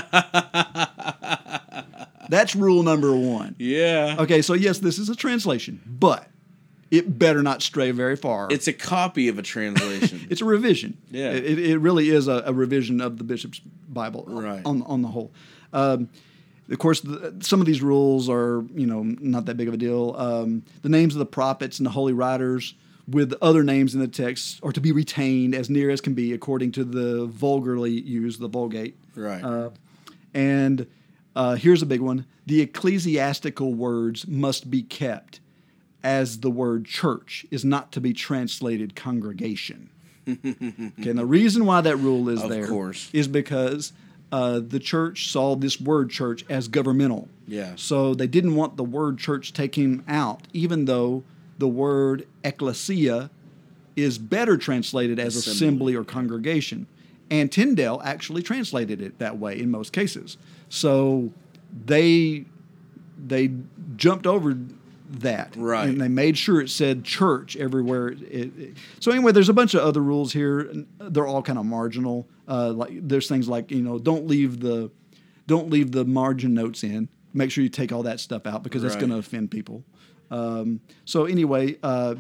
That's 2.30 2.56
rule 2.56 2.84
number 2.84 3.14
one. 3.16 3.56
Yeah. 3.60 4.16
Okay, 4.20 4.42
so 4.42 4.54
yes, 4.54 4.80
this 4.80 4.98
is 4.98 5.10
a 5.10 5.16
translation, 5.16 5.82
but 5.86 6.28
it 6.90 7.18
better 7.20 7.42
not 7.44 7.62
stray 7.62 7.92
very 7.92 8.16
far. 8.16 8.48
It's 8.52 8.68
a 8.68 8.74
copy 8.74 9.28
of 9.28 9.38
a 9.38 9.42
translation. 9.42 10.22
It's 10.30 10.42
a 10.42 10.46
revision. 10.46 10.98
Yeah. 11.10 11.32
it, 11.32 11.60
it 11.60 11.78
really 11.80 12.10
is 12.10 12.28
a, 12.30 12.44
a 12.46 12.54
revision 12.54 13.02
of 13.02 13.18
the 13.18 13.24
bishop's 13.26 13.60
Bible 13.60 14.24
Right. 14.28 14.62
on 14.66 14.82
on 14.84 15.02
the 15.02 15.10
whole. 15.10 15.34
Um, 15.74 16.10
of 16.70 16.80
course, 16.80 17.02
the, 17.02 17.36
some 17.42 17.60
of 17.60 17.66
these 17.68 17.82
rules 17.82 18.30
are 18.30 18.64
you 18.74 18.86
know 18.86 19.04
not 19.04 19.46
that 19.46 19.58
big 19.58 19.68
of 19.68 19.74
a 19.74 19.78
deal. 19.78 20.16
Um, 20.18 20.64
the 20.84 20.90
names 20.90 21.14
of 21.16 21.20
the 21.20 21.26
prophets 21.26 21.80
and 21.80 21.86
the 21.86 21.90
holy 21.92 22.14
writers 22.14 22.76
with 23.12 23.34
other 23.42 23.64
names 23.64 23.94
in 23.94 24.00
the 24.02 24.08
text 24.08 24.60
are 24.64 24.72
to 24.72 24.82
be 24.82 24.92
retained 24.92 25.54
as 25.56 25.70
near 25.70 25.90
as 25.90 26.02
can 26.02 26.14
be 26.14 26.34
according 26.34 26.72
to 26.74 26.84
the 26.84 27.26
vulgarly 27.26 27.92
used 27.92 28.40
the 28.40 28.48
Vulgate. 28.48 28.96
right. 29.16 29.44
Uh, 29.44 29.70
and 30.34 30.88
uh, 31.36 31.56
here's 31.56 31.82
a 31.82 31.86
big 31.86 32.02
one 32.02 32.26
the 32.46 32.62
ecclesiastical 32.62 33.74
words 33.74 34.28
must 34.28 34.70
be 34.72 34.82
kept, 34.82 35.40
as 36.04 36.40
the 36.40 36.50
word 36.50 36.86
church 36.86 37.46
is 37.52 37.64
not 37.64 37.92
to 37.92 38.02
be 38.02 38.14
translated 38.14 38.96
congregation. 38.96 39.90
okay, 40.30 41.10
and 41.10 41.18
the 41.20 41.26
reason 41.26 41.66
why 41.66 41.82
that 41.82 41.98
rule 41.98 42.30
is 42.30 42.42
Of 42.42 42.50
there 42.50 42.68
course. 42.68 43.10
is 43.14 43.28
because 43.28 43.92
uh, 44.32 44.60
the 44.60 44.80
church 44.80 45.30
saw 45.32 45.56
this 45.56 45.80
word 45.82 46.10
church 46.10 46.46
as 46.50 46.68
governmental. 46.68 47.28
Yeah. 47.48 47.74
So 47.76 48.14
they 48.14 48.28
didn't 48.28 48.56
want 48.56 48.78
the 48.78 48.84
word 48.84 49.18
church 49.18 49.52
taken 49.54 50.04
out, 50.08 50.42
even 50.54 50.86
though 50.86 51.24
the 51.62 51.68
word 51.68 52.26
ecclesia 52.44 53.30
is 53.96 54.18
better 54.18 54.58
translated 54.58 55.20
as 55.20 55.36
Assembly. 55.36 55.54
assembly 55.54 55.96
or 55.96 56.04
congregation. 56.04 56.88
And 57.30 57.52
Tyndale 57.52 58.02
actually 58.04 58.42
translated 58.42 59.00
it 59.00 59.20
that 59.20 59.38
way 59.38 59.60
in 59.60 59.70
most 59.70 59.94
cases. 59.94 60.38
So 60.70 61.32
they 61.86 62.46
they 63.28 63.52
jumped 63.96 64.26
over 64.26 64.58
that, 65.20 65.54
Right. 65.56 65.88
And 65.90 66.02
they 66.02 66.08
made 66.08 66.36
sure 66.38 66.62
it 66.62 66.70
said 66.70 67.04
church 67.04 67.56
everywhere. 67.58 68.08
It, 68.10 68.58
it- 68.58 68.78
so 69.00 69.12
anyway, 69.12 69.32
there's 69.34 69.50
a 69.50 69.54
bunch 69.54 69.74
of 69.76 69.82
other 69.82 70.02
rules 70.02 70.34
here. 70.34 70.74
They're 71.00 71.28
all 71.28 71.44
kind 71.44 71.60
of 71.60 71.66
marginal. 71.66 72.28
Uh, 72.48 72.72
like 72.72 72.92
there's 73.08 73.28
things 73.28 73.48
like 73.48 73.70
you 73.72 73.82
know 73.84 74.00
don't 74.00 74.26
leave 74.28 74.62
the 74.62 74.90
don't 75.46 75.70
leave 75.70 75.92
the 75.92 76.06
margin 76.06 76.54
notes 76.56 76.84
in. 76.84 77.08
Make 77.34 77.52
sure 77.52 77.64
you 77.64 77.70
take 77.70 77.92
all 77.94 78.04
that 78.04 78.20
stuff 78.20 78.46
out 78.48 78.64
because 78.64 78.82
Right. 78.84 78.90
going 79.00 79.12
to 79.12 79.18
offend 79.18 79.52
people. 79.52 79.84
Um, 80.32 80.80
so 81.06 81.26
anyway, 81.26 81.78
uh, 81.84 82.16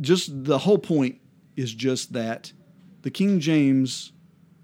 just 0.00 0.44
the 0.44 0.58
whole 0.58 0.78
point 0.78 1.18
is 1.56 1.72
just 1.72 2.12
that 2.12 2.52
the 3.02 3.10
King 3.10 3.40
James 3.40 4.12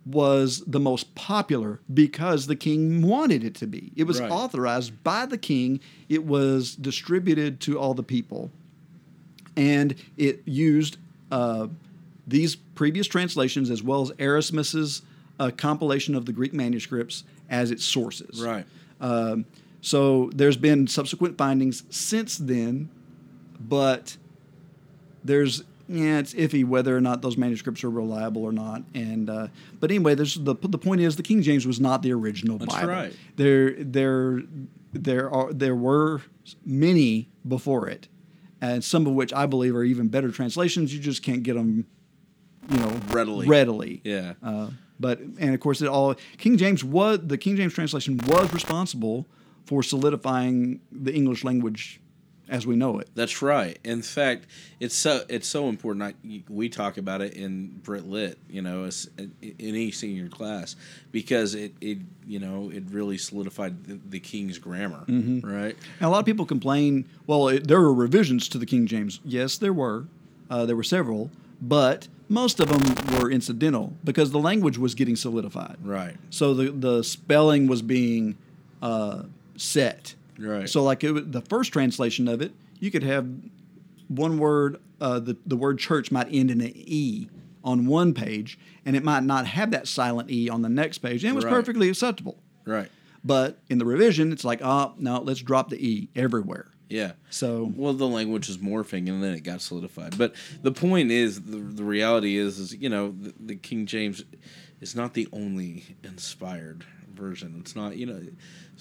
was 0.04 0.64
the 0.66 0.80
most 0.80 1.14
popular 1.14 1.78
because 1.94 2.48
the 2.48 2.56
king 2.56 3.02
wanted 3.02 3.44
it 3.44 3.54
to 3.54 3.66
be. 3.68 3.92
It 3.94 4.02
was 4.04 4.20
Right. 4.20 4.30
authorized 4.32 5.04
by 5.04 5.26
the 5.26 5.38
king. 5.38 5.78
It 6.08 6.24
was 6.26 6.74
distributed 6.74 7.60
to 7.60 7.78
all 7.78 7.94
the 7.94 8.02
people, 8.02 8.50
and 9.56 9.94
it 10.16 10.42
used 10.44 10.96
uh, 11.30 11.68
these 12.26 12.56
previous 12.56 13.06
translations 13.06 13.70
as 13.70 13.82
well 13.82 14.02
as 14.02 14.10
Erasmus's 14.18 15.02
uh, 15.38 15.50
compilation 15.56 16.14
of 16.16 16.26
the 16.26 16.32
Greek 16.32 16.52
manuscripts 16.52 17.22
as 17.48 17.70
its 17.70 17.84
sources. 17.84 18.42
right. 18.42 18.66
Um, 19.00 19.44
so 19.82 20.30
there's 20.32 20.56
been 20.56 20.86
subsequent 20.86 21.36
findings 21.36 21.82
since 21.90 22.38
then, 22.38 22.88
but 23.60 24.16
there's 25.24 25.64
yeah, 25.88 26.20
it's 26.20 26.32
iffy 26.34 26.64
whether 26.64 26.96
or 26.96 27.00
not 27.00 27.20
those 27.20 27.36
manuscripts 27.36 27.82
are 27.82 27.90
reliable 27.90 28.44
or 28.44 28.52
not. 28.52 28.84
And 28.94 29.28
uh, 29.28 29.48
but 29.80 29.90
anyway, 29.90 30.14
there's 30.14 30.36
the 30.36 30.54
the 30.54 30.78
point 30.78 31.00
is 31.00 31.16
the 31.16 31.24
King 31.24 31.42
James 31.42 31.66
was 31.66 31.80
not 31.80 32.02
the 32.02 32.12
original 32.12 32.58
Bible. 32.58 32.72
That's 32.72 32.86
Bible. 32.86 32.92
right. 32.92 33.16
There 33.34 33.72
there 33.72 34.42
there 34.92 35.28
are 35.30 35.52
there 35.52 35.74
were 35.74 36.22
many 36.64 37.28
before 37.46 37.88
it, 37.88 38.06
and 38.60 38.84
some 38.84 39.04
of 39.08 39.14
which 39.14 39.32
I 39.32 39.46
believe 39.46 39.74
are 39.74 39.84
even 39.84 40.06
better 40.08 40.30
translations. 40.30 40.94
You 40.94 41.00
just 41.00 41.24
can't 41.24 41.42
get 41.42 41.54
them, 41.54 41.86
you 42.70 42.78
know, 42.78 43.00
Readily. 43.08 43.48
Readily. 43.48 44.00
Yeah. 44.04 44.34
Uh, 44.42 44.70
but 45.00 45.18
and 45.18 45.52
of 45.52 45.58
course 45.58 45.82
it 45.82 45.88
all 45.88 46.14
King 46.38 46.56
James 46.56 46.84
was 46.84 47.18
the 47.24 47.36
King 47.36 47.56
James 47.56 47.74
translation 47.74 48.20
was 48.28 48.54
responsible 48.54 49.26
for 49.66 49.82
solidifying 49.82 50.80
the 50.90 51.12
English 51.14 51.44
language 51.44 52.00
as 52.48 52.66
we 52.66 52.76
know 52.76 52.98
it. 52.98 53.08
That's 53.14 53.40
right. 53.40 53.78
In 53.82 54.02
fact, 54.02 54.46
it's 54.78 54.94
so 54.94 55.22
it's 55.28 55.48
so 55.48 55.68
important. 55.68 56.02
I, 56.24 56.42
we 56.50 56.68
talk 56.68 56.98
about 56.98 57.22
it 57.22 57.32
in 57.34 57.80
Brit 57.82 58.06
Lit, 58.06 58.36
you 58.50 58.60
know, 58.60 58.84
as, 58.84 59.08
in 59.16 59.32
any 59.58 59.90
senior 59.90 60.28
class, 60.28 60.76
because 61.12 61.54
it, 61.54 61.72
it 61.80 61.98
you 62.26 62.38
know 62.40 62.70
it 62.70 62.82
really 62.90 63.16
solidified 63.16 63.84
the, 63.84 63.98
the 64.10 64.20
King's 64.20 64.58
grammar, 64.58 65.04
Mm-hmm. 65.08 65.48
right? 65.48 65.76
And 66.00 66.06
a 66.06 66.10
lot 66.10 66.18
of 66.18 66.26
people 66.26 66.44
complain. 66.44 67.06
Well, 67.26 67.48
it, 67.48 67.68
there 67.68 67.80
were 67.80 67.94
revisions 67.94 68.48
to 68.50 68.58
the 68.58 68.66
King 68.66 68.86
James. 68.86 69.20
Yes, 69.24 69.56
there 69.56 69.72
were. 69.72 70.06
Uh, 70.50 70.66
there 70.66 70.76
were 70.76 70.82
several, 70.84 71.30
but 71.62 72.08
most 72.28 72.60
of 72.60 72.68
them 72.68 73.18
were 73.18 73.30
incidental 73.30 73.94
because 74.04 74.30
the 74.32 74.38
language 74.38 74.76
was 74.76 74.94
getting 74.94 75.16
solidified. 75.16 75.76
Right. 75.82 76.16
So 76.28 76.52
the 76.52 76.70
the 76.70 77.02
spelling 77.04 77.66
was 77.68 77.80
being 77.80 78.36
uh, 78.82 79.22
set. 79.56 80.14
Right. 80.38 80.68
So 80.68 80.82
like 80.82 81.04
it, 81.04 81.32
the 81.32 81.42
first 81.42 81.72
translation 81.72 82.28
of 82.28 82.40
it, 82.42 82.52
you 82.80 82.90
could 82.90 83.02
have 83.02 83.28
one 84.08 84.38
word. 84.38 84.78
Uh, 85.00 85.18
the 85.18 85.36
the 85.46 85.56
word 85.56 85.78
church 85.78 86.10
might 86.12 86.28
end 86.32 86.50
in 86.50 86.60
an 86.60 86.72
e 86.74 87.28
on 87.64 87.86
one 87.86 88.12
page, 88.14 88.58
and 88.84 88.96
it 88.96 89.04
might 89.04 89.22
not 89.24 89.46
have 89.46 89.70
that 89.72 89.86
silent 89.88 90.30
e 90.30 90.48
on 90.48 90.62
the 90.62 90.68
next 90.68 90.98
page, 90.98 91.24
and 91.24 91.32
it 91.32 91.36
was 91.36 91.44
Right. 91.44 91.52
perfectly 91.54 91.88
acceptable. 91.88 92.38
Right. 92.64 92.88
But 93.24 93.58
in 93.68 93.78
the 93.78 93.84
revision, 93.84 94.32
it's 94.32 94.44
like, 94.44 94.60
oh 94.62 94.94
no, 94.98 95.20
let's 95.20 95.40
drop 95.40 95.70
the 95.70 95.76
e 95.84 96.08
everywhere. 96.16 96.68
Yeah. 96.88 97.12
So 97.30 97.72
Well, 97.74 97.94
the 97.94 98.06
language 98.08 98.48
is 98.50 98.58
morphing, 98.58 99.08
and 99.08 99.22
then 99.22 99.34
it 99.34 99.40
got 99.44 99.60
solidified. 99.62 100.18
But 100.18 100.34
the 100.62 100.72
point 100.72 101.10
is, 101.10 101.40
the, 101.42 101.56
the 101.56 101.84
reality 101.84 102.36
is, 102.36 102.58
is 102.58 102.74
you 102.74 102.88
know, 102.88 103.14
the, 103.18 103.32
the 103.40 103.56
King 103.56 103.86
James 103.86 104.24
is 104.80 104.94
not 104.94 105.14
the 105.14 105.26
only 105.32 105.96
inspired 106.04 106.84
version. 107.14 107.56
It's 107.60 107.74
not, 107.76 107.96
you 107.96 108.06
know, 108.06 108.20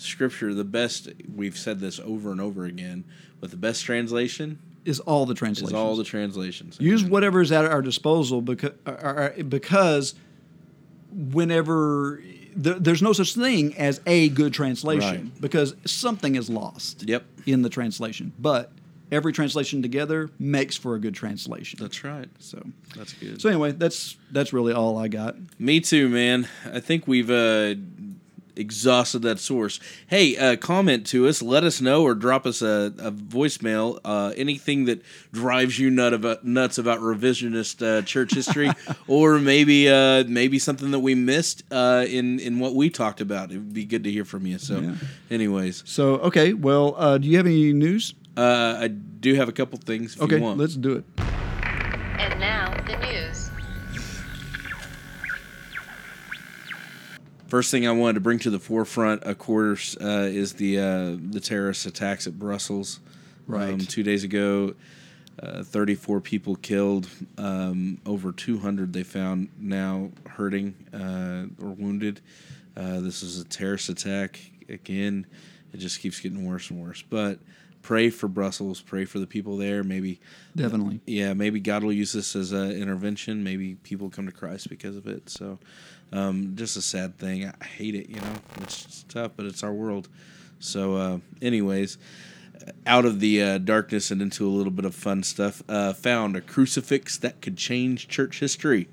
Scripture. 0.03 0.53
The 0.53 0.63
best. 0.63 1.09
We've 1.33 1.57
said 1.57 1.79
this 1.79 1.99
over 1.99 2.31
and 2.31 2.41
over 2.41 2.65
again, 2.65 3.03
but 3.39 3.51
the 3.51 3.57
best 3.57 3.83
translation 3.83 4.59
is 4.85 4.99
all 5.01 5.25
the 5.25 5.35
translations. 5.35 5.69
is 5.71 5.75
all 5.75 5.95
the 5.95 6.03
translations. 6.03 6.77
Use 6.79 7.03
whatever 7.03 7.41
is 7.41 7.51
at 7.51 7.65
our 7.65 7.81
disposal 7.81 8.41
because 8.41 8.71
uh, 8.85 8.89
uh, 8.91 8.93
uh, 9.39 9.43
because 9.43 10.15
whenever 11.11 12.21
th- 12.61 12.77
there's 12.79 13.01
no 13.01 13.13
such 13.13 13.35
thing 13.35 13.75
as 13.77 14.01
a 14.05 14.29
good 14.29 14.53
translation 14.53 15.23
Right. 15.31 15.41
because 15.41 15.75
something 15.85 16.35
is 16.35 16.49
lost. 16.49 17.07
Yep. 17.07 17.25
In 17.45 17.61
the 17.63 17.69
translation, 17.69 18.33
but 18.39 18.71
every 19.11 19.33
translation 19.33 19.81
together 19.81 20.29
makes 20.39 20.77
for 20.77 20.95
a 20.95 20.99
good 20.99 21.15
translation. 21.15 21.79
That's 21.81 22.03
right. 22.03 22.29
so. 22.39 22.63
That's 22.95 23.13
good. 23.13 23.41
So 23.41 23.49
anyway, 23.49 23.71
that's 23.71 24.15
that's 24.31 24.53
really 24.53 24.73
all 24.73 24.97
I 24.97 25.07
got. 25.07 25.35
Me 25.59 25.79
too, 25.79 26.07
man. 26.07 26.47
I 26.71 26.79
think 26.79 27.07
we've 27.07 27.31
uh, 27.31 27.73
exhausted 28.55 29.21
that 29.23 29.39
source. 29.39 29.79
Hey, 30.07 30.37
uh, 30.37 30.55
comment 30.55 31.05
to 31.07 31.27
us, 31.27 31.41
let 31.41 31.63
us 31.63 31.81
know, 31.81 32.03
or 32.03 32.13
drop 32.15 32.45
us 32.45 32.61
a, 32.61 32.93
a 32.99 33.11
voicemail. 33.11 33.99
Uh, 34.03 34.33
anything 34.35 34.85
that 34.85 35.01
drives 35.31 35.77
you 35.79 35.89
nut 35.89 36.13
about, 36.13 36.45
nuts 36.45 36.77
about 36.77 36.99
revisionist 36.99 37.85
uh, 37.85 38.01
church 38.03 38.33
history, 38.33 38.69
or 39.07 39.39
maybe 39.39 39.89
uh, 39.89 40.23
maybe 40.27 40.59
something 40.59 40.91
that 40.91 40.99
we 40.99 41.15
missed 41.15 41.63
uh, 41.71 42.05
in 42.07 42.39
in 42.39 42.59
what 42.59 42.75
we 42.75 42.89
talked 42.89 43.21
about. 43.21 43.51
It 43.51 43.55
would 43.57 43.73
be 43.73 43.85
good 43.85 44.03
to 44.03 44.11
hear 44.11 44.25
from 44.25 44.45
you. 44.45 44.57
So, 44.57 44.79
Yeah. 44.79 44.95
anyways, 45.29 45.83
So 45.85 46.15
okay, 46.19 46.53
well, 46.53 46.95
uh, 46.97 47.17
do 47.17 47.27
you 47.27 47.37
have 47.37 47.45
any 47.45 47.73
news? 47.73 48.13
uh, 48.37 48.77
I 48.79 48.87
do 48.87 49.33
have 49.35 49.49
a 49.49 49.51
couple 49.51 49.77
things. 49.77 50.15
If 50.15 50.21
Okay, 50.23 50.37
you 50.37 50.41
want. 50.41 50.57
let's 50.57 50.75
do 50.75 50.93
it. 50.93 51.03
And 52.17 52.39
now, 52.39 52.71
the 52.87 52.97
news. 52.97 53.20
First 57.51 57.69
thing 57.69 57.85
I 57.85 57.91
wanted 57.91 58.13
to 58.13 58.21
bring 58.21 58.39
to 58.39 58.49
the 58.49 58.59
forefront, 58.59 59.23
of 59.23 59.37
course, 59.37 59.97
uh, 59.99 60.29
is 60.31 60.53
the 60.53 60.79
uh, 60.79 61.17
the 61.19 61.41
terrorist 61.41 61.85
attacks 61.85 62.25
at 62.25 62.39
Brussels. 62.39 63.01
Right. 63.45 63.73
Um, 63.73 63.79
two 63.79 64.03
days 64.03 64.23
ago, 64.23 64.73
uh, 65.43 65.61
34 65.61 66.21
people 66.21 66.55
killed, 66.55 67.09
um, 67.37 67.99
over 68.05 68.31
200 68.31 68.93
they 68.93 69.03
found 69.03 69.49
now 69.59 70.11
hurting 70.29 70.75
uh, 70.93 71.47
or 71.61 71.71
wounded. 71.71 72.21
Uh, 72.77 73.01
this 73.01 73.21
is 73.21 73.41
a 73.41 73.43
terrorist 73.43 73.89
attack. 73.89 74.39
Again, 74.69 75.27
it 75.73 75.77
just 75.79 75.99
keeps 75.99 76.21
getting 76.21 76.47
worse 76.47 76.69
and 76.69 76.81
worse. 76.81 77.01
But 77.01 77.39
pray 77.81 78.09
for 78.11 78.29
Brussels. 78.29 78.79
Pray 78.79 79.03
for 79.03 79.19
the 79.19 79.27
people 79.27 79.57
there. 79.57 79.83
Maybe 79.83 80.21
Definitely. 80.55 81.01
yeah, 81.05 81.33
maybe 81.33 81.59
God 81.59 81.83
will 81.83 81.91
use 81.91 82.13
this 82.13 82.33
as 82.33 82.53
an 82.53 82.71
intervention. 82.71 83.43
Maybe 83.43 83.75
people 83.75 84.09
come 84.09 84.25
to 84.25 84.31
Christ 84.31 84.69
because 84.69 84.95
of 84.95 85.05
it. 85.05 85.29
So, 85.29 85.59
um, 86.11 86.53
just 86.55 86.77
a 86.77 86.81
sad 86.81 87.17
thing. 87.17 87.45
I 87.45 87.65
hate 87.65 87.95
it. 87.95 88.09
You 88.09 88.17
know, 88.17 88.33
it's, 88.61 89.03
tough, 89.09 89.31
but 89.35 89.45
it's 89.45 89.63
our 89.63 89.73
world. 89.73 90.07
So, 90.59 90.95
uh, 90.95 91.17
anyways, 91.41 91.97
out 92.85 93.05
of 93.05 93.19
the 93.19 93.41
uh, 93.41 93.57
darkness 93.57 94.11
and 94.11 94.21
into 94.21 94.47
a 94.47 94.49
little 94.49 94.71
bit 94.71 94.85
of 94.85 94.95
fun 94.95 95.23
stuff. 95.23 95.63
Uh, 95.67 95.93
found 95.93 96.35
a 96.35 96.41
crucifix 96.41 97.17
that 97.17 97.41
could 97.41 97.57
change 97.57 98.07
church 98.07 98.39
history. 98.39 98.87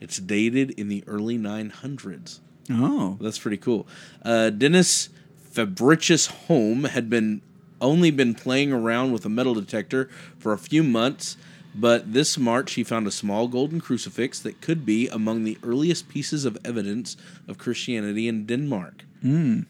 It's 0.00 0.18
dated 0.18 0.70
in 0.72 0.88
the 0.88 1.04
early 1.06 1.38
900s. 1.38 2.40
Oh, 2.70 3.18
That's 3.20 3.38
pretty 3.38 3.56
cool. 3.58 3.86
Uh, 4.24 4.50
Dennis 4.50 5.10
Fabricius 5.52 6.26
Holm 6.26 6.84
had 6.84 7.08
been 7.08 7.42
only 7.80 8.10
been 8.10 8.34
playing 8.34 8.72
around 8.72 9.12
with 9.12 9.24
a 9.26 9.28
metal 9.28 9.54
detector 9.54 10.08
for 10.38 10.52
a 10.52 10.58
few 10.58 10.82
months, 10.82 11.36
but 11.74 12.12
this 12.12 12.38
March 12.38 12.74
he 12.74 12.84
found 12.84 13.06
a 13.06 13.10
small 13.10 13.48
golden 13.48 13.80
crucifix 13.80 14.40
that 14.40 14.60
could 14.60 14.84
be 14.86 15.08
among 15.08 15.44
the 15.44 15.58
earliest 15.62 16.08
pieces 16.08 16.44
of 16.44 16.56
evidence 16.64 17.16
of 17.48 17.58
Christianity 17.58 18.28
in 18.28 18.46
Denmark. 18.46 19.04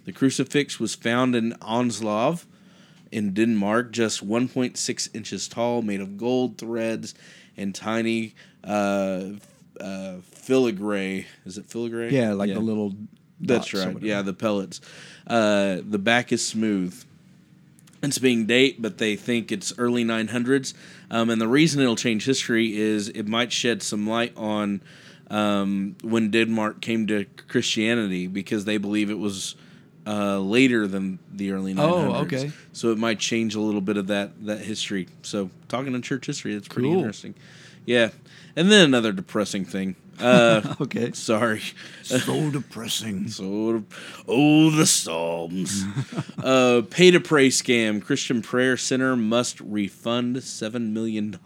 The 0.05 0.12
crucifix 0.12 0.81
was 0.81 0.94
found 0.97 1.36
in 1.36 1.52
Aunslev 1.62 2.44
in 3.12 3.32
Denmark, 3.35 3.93
just 3.93 4.26
1.6 4.26 5.14
inches 5.14 5.47
tall, 5.47 5.81
made 5.82 6.01
of 6.01 6.18
gold 6.18 6.59
threads 6.59 7.14
and 7.56 7.72
tiny 7.72 8.35
uh, 8.64 9.26
uh, 9.81 10.16
filigree. 10.22 11.26
Is 11.47 11.56
it 11.59 11.66
filigree? 11.66 12.10
yeah, 12.10 12.32
like 12.32 12.48
the 12.52 12.60
little. 12.60 12.94
That's 13.40 13.72
right. 13.74 14.02
Yeah, 14.02 14.22
the 14.22 14.32
pellets. 14.32 14.81
Uh, 15.26 15.78
the 15.89 15.98
back 15.98 16.32
is 16.32 16.47
smooth. 16.47 17.01
It's 18.05 18.18
being 18.18 18.47
date, 18.47 18.81
but 18.81 18.98
they 18.98 19.16
think 19.16 19.51
it's 19.51 19.72
early 19.78 20.05
900s. 20.05 20.74
Um, 21.10 21.31
and 21.31 21.40
the 21.40 21.48
reason 21.48 21.81
it'll 21.82 21.97
change 21.97 22.24
history 22.26 22.76
is 22.76 23.09
it 23.09 23.26
might 23.26 23.52
shed 23.52 23.82
some 23.82 24.06
light 24.06 24.32
on 24.36 24.81
um, 25.31 25.97
when 26.02 26.31
Denmark 26.31 26.81
came 26.81 27.06
to 27.09 27.24
Christianity 27.48 28.26
because 28.26 28.64
they 28.64 28.76
believe 28.76 29.10
it 29.10 29.18
was 29.18 29.56
uh, 30.06 30.39
later 30.39 30.86
than 30.86 31.18
the 31.32 31.51
early 31.52 31.74
900s. 31.74 31.78
Oh, 31.78 32.14
okay. 32.22 32.52
So 32.72 32.90
it 32.93 32.98
might 32.98 33.18
change 33.18 33.55
a 33.55 33.60
little 33.60 33.81
bit 33.81 33.97
of 33.97 34.09
that 34.09 34.44
that 34.44 34.60
history. 34.60 35.09
So 35.22 35.51
talking 35.68 35.93
to 35.94 36.01
church 36.01 36.26
history, 36.26 36.55
that's 36.55 36.68
pretty 36.68 36.89
Cool. 36.89 36.98
interesting. 36.98 37.35
Yeah. 37.86 38.10
And 38.56 38.70
then 38.70 38.85
another 38.85 39.12
depressing 39.12 39.64
thing. 39.64 39.97
Uh, 40.20 40.74
Okay. 40.80 41.12
sorry. 41.12 41.62
So 42.02 42.50
depressing. 42.50 43.28
So, 43.28 43.84
oh, 44.28 44.70
the 44.70 44.86
Psalms. 44.86 45.84
uh, 46.42 46.82
pay 46.90 47.10
to 47.10 47.20
pray 47.20 47.48
scam. 47.48 48.02
Christian 48.02 48.42
Prayer 48.42 48.76
Center 48.76 49.16
must 49.16 49.60
refund 49.60 50.36
$7 50.36 50.92
million. 50.92 51.38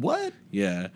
What? 0.00 0.32
Yeah. 0.50 0.88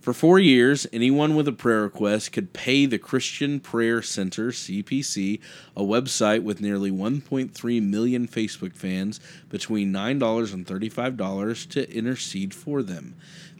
For 0.00 0.14
four 0.14 0.38
years, 0.38 0.86
anyone 0.94 1.36
with 1.36 1.46
a 1.46 1.52
prayer 1.52 1.82
request 1.82 2.32
could 2.32 2.54
pay 2.54 2.86
the 2.86 2.98
Christian 2.98 3.60
Prayer 3.60 4.00
Center, 4.00 4.48
CPC, 4.50 5.40
a 5.76 5.82
website 5.82 6.42
with 6.42 6.62
nearly 6.62 6.90
1.3 6.90 7.82
million 7.82 8.26
Facebook 8.26 8.74
fans, 8.74 9.20
between 9.50 9.92
$9 9.92 10.54
and 10.54 10.66
$35 10.66 11.68
to 11.68 11.94
intercede 11.94 12.54
for 12.54 12.82
them. 12.82 13.14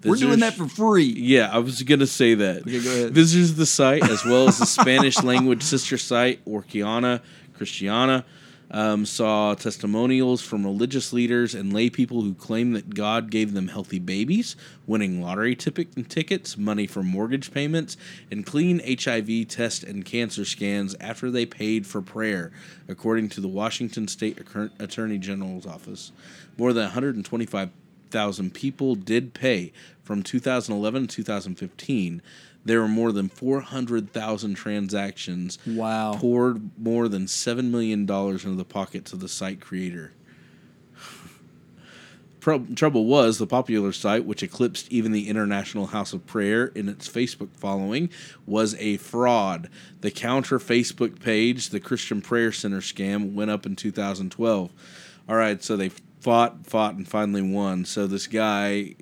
We're 0.05 0.17
doing 0.17 0.41
that 0.41 0.55
for 0.55 0.67
free. 0.69 1.05
yeah, 1.05 1.51
I 1.53 1.59
was 1.59 1.83
gonna 1.83 2.07
say 2.07 2.35
that. 2.35 2.63
Okay, 2.63 2.81
go 2.83 2.91
ahead. 2.91 3.13
Visitors 3.13 3.51
to 3.53 3.57
the 3.57 3.67
site, 3.67 4.09
as 4.09 4.25
well 4.25 4.49
as 4.49 4.59
the 4.59 4.67
Spanish 4.81 5.23
language 5.23 5.63
sister 5.63 5.99
site 5.99 6.45
Orquiana 6.47 7.21
Christiana, 7.55 8.25
um, 8.73 9.05
saw 9.05 9.53
testimonials 9.55 10.41
from 10.41 10.65
religious 10.65 11.13
leaders 11.13 11.55
and 11.57 11.73
lay 11.73 11.91
people 11.91 12.23
who 12.23 12.35
claim 12.35 12.73
that 12.73 12.95
God 12.95 13.31
gave 13.31 13.53
them 13.53 13.67
healthy 13.69 13.99
babies, 13.99 14.55
winning 14.87 15.21
lottery 15.21 15.57
tipi- 15.57 16.07
tickets, 16.09 16.57
money 16.57 16.87
for 16.87 17.03
mortgage 17.03 17.53
payments, 17.53 17.97
and 18.31 18.47
clean 18.47 18.81
HIV 18.87 19.49
test 19.49 19.83
and 19.83 20.05
cancer 20.05 20.45
scans 20.45 20.95
after 21.01 21.31
they 21.33 21.45
paid 21.45 21.85
for 21.87 22.01
prayer, 22.01 22.53
according 22.89 23.29
to 23.31 23.41
the 23.41 23.49
Washington 23.49 24.07
State 24.07 24.37
Accur- 24.37 24.71
Attorney 24.79 25.19
General's 25.19 25.67
office. 25.67 26.13
More 26.57 26.73
than 26.73 26.85
125 26.85 27.71
thousand 28.11 28.55
people 28.55 28.95
did 28.95 29.35
pay 29.35 29.73
from 30.03 30.23
2011 30.23 31.07
to 31.07 31.17
2015. 31.17 32.23
There 32.65 32.81
were 32.81 32.89
more 32.89 33.13
than 33.13 33.29
400,000 33.29 34.55
transactions. 34.55 35.59
Wow. 35.67 36.15
Poured 36.15 36.79
more 36.79 37.09
than 37.09 37.25
$7 37.25 37.71
million 37.71 38.01
into 38.01 38.55
the 38.55 38.65
pockets 38.65 39.13
of 39.13 39.21
the 39.21 39.29
site 39.29 39.61
creator. 39.61 40.13
Pro- 42.41 42.67
trouble 42.75 43.05
was, 43.05 43.39
the 43.39 43.47
popular 43.47 43.93
site, 43.93 44.25
which 44.25 44.43
eclipsed 44.43 44.91
even 44.91 45.13
the 45.13 45.29
International 45.29 45.87
House 45.87 46.13
of 46.13 46.27
Prayer 46.27 46.67
in 46.69 46.89
its 46.89 47.07
Facebook 47.09 47.51
following, 47.55 48.11
was 48.47 48.75
a 48.77 48.97
fraud. 48.97 49.69
The 50.01 50.11
counter 50.11 50.59
Facebook 50.59 51.21
page, 51.21 51.69
the 51.69 51.81
Christian 51.81 52.23
Prayer 52.23 52.51
Center 52.51 52.81
scam, 52.81 53.35
went 53.35 53.51
up 53.51 53.67
in 53.67 53.77
2012. 53.77 54.71
All 55.29 55.37
right, 55.37 55.63
so 55.63 55.77
they 55.77 55.91
fought, 56.21 56.67
fought, 56.67 56.95
and 56.95 57.07
finally 57.09 57.43
won. 57.43 57.85
So 57.85 58.07
this 58.07 58.27
guy 58.27 58.95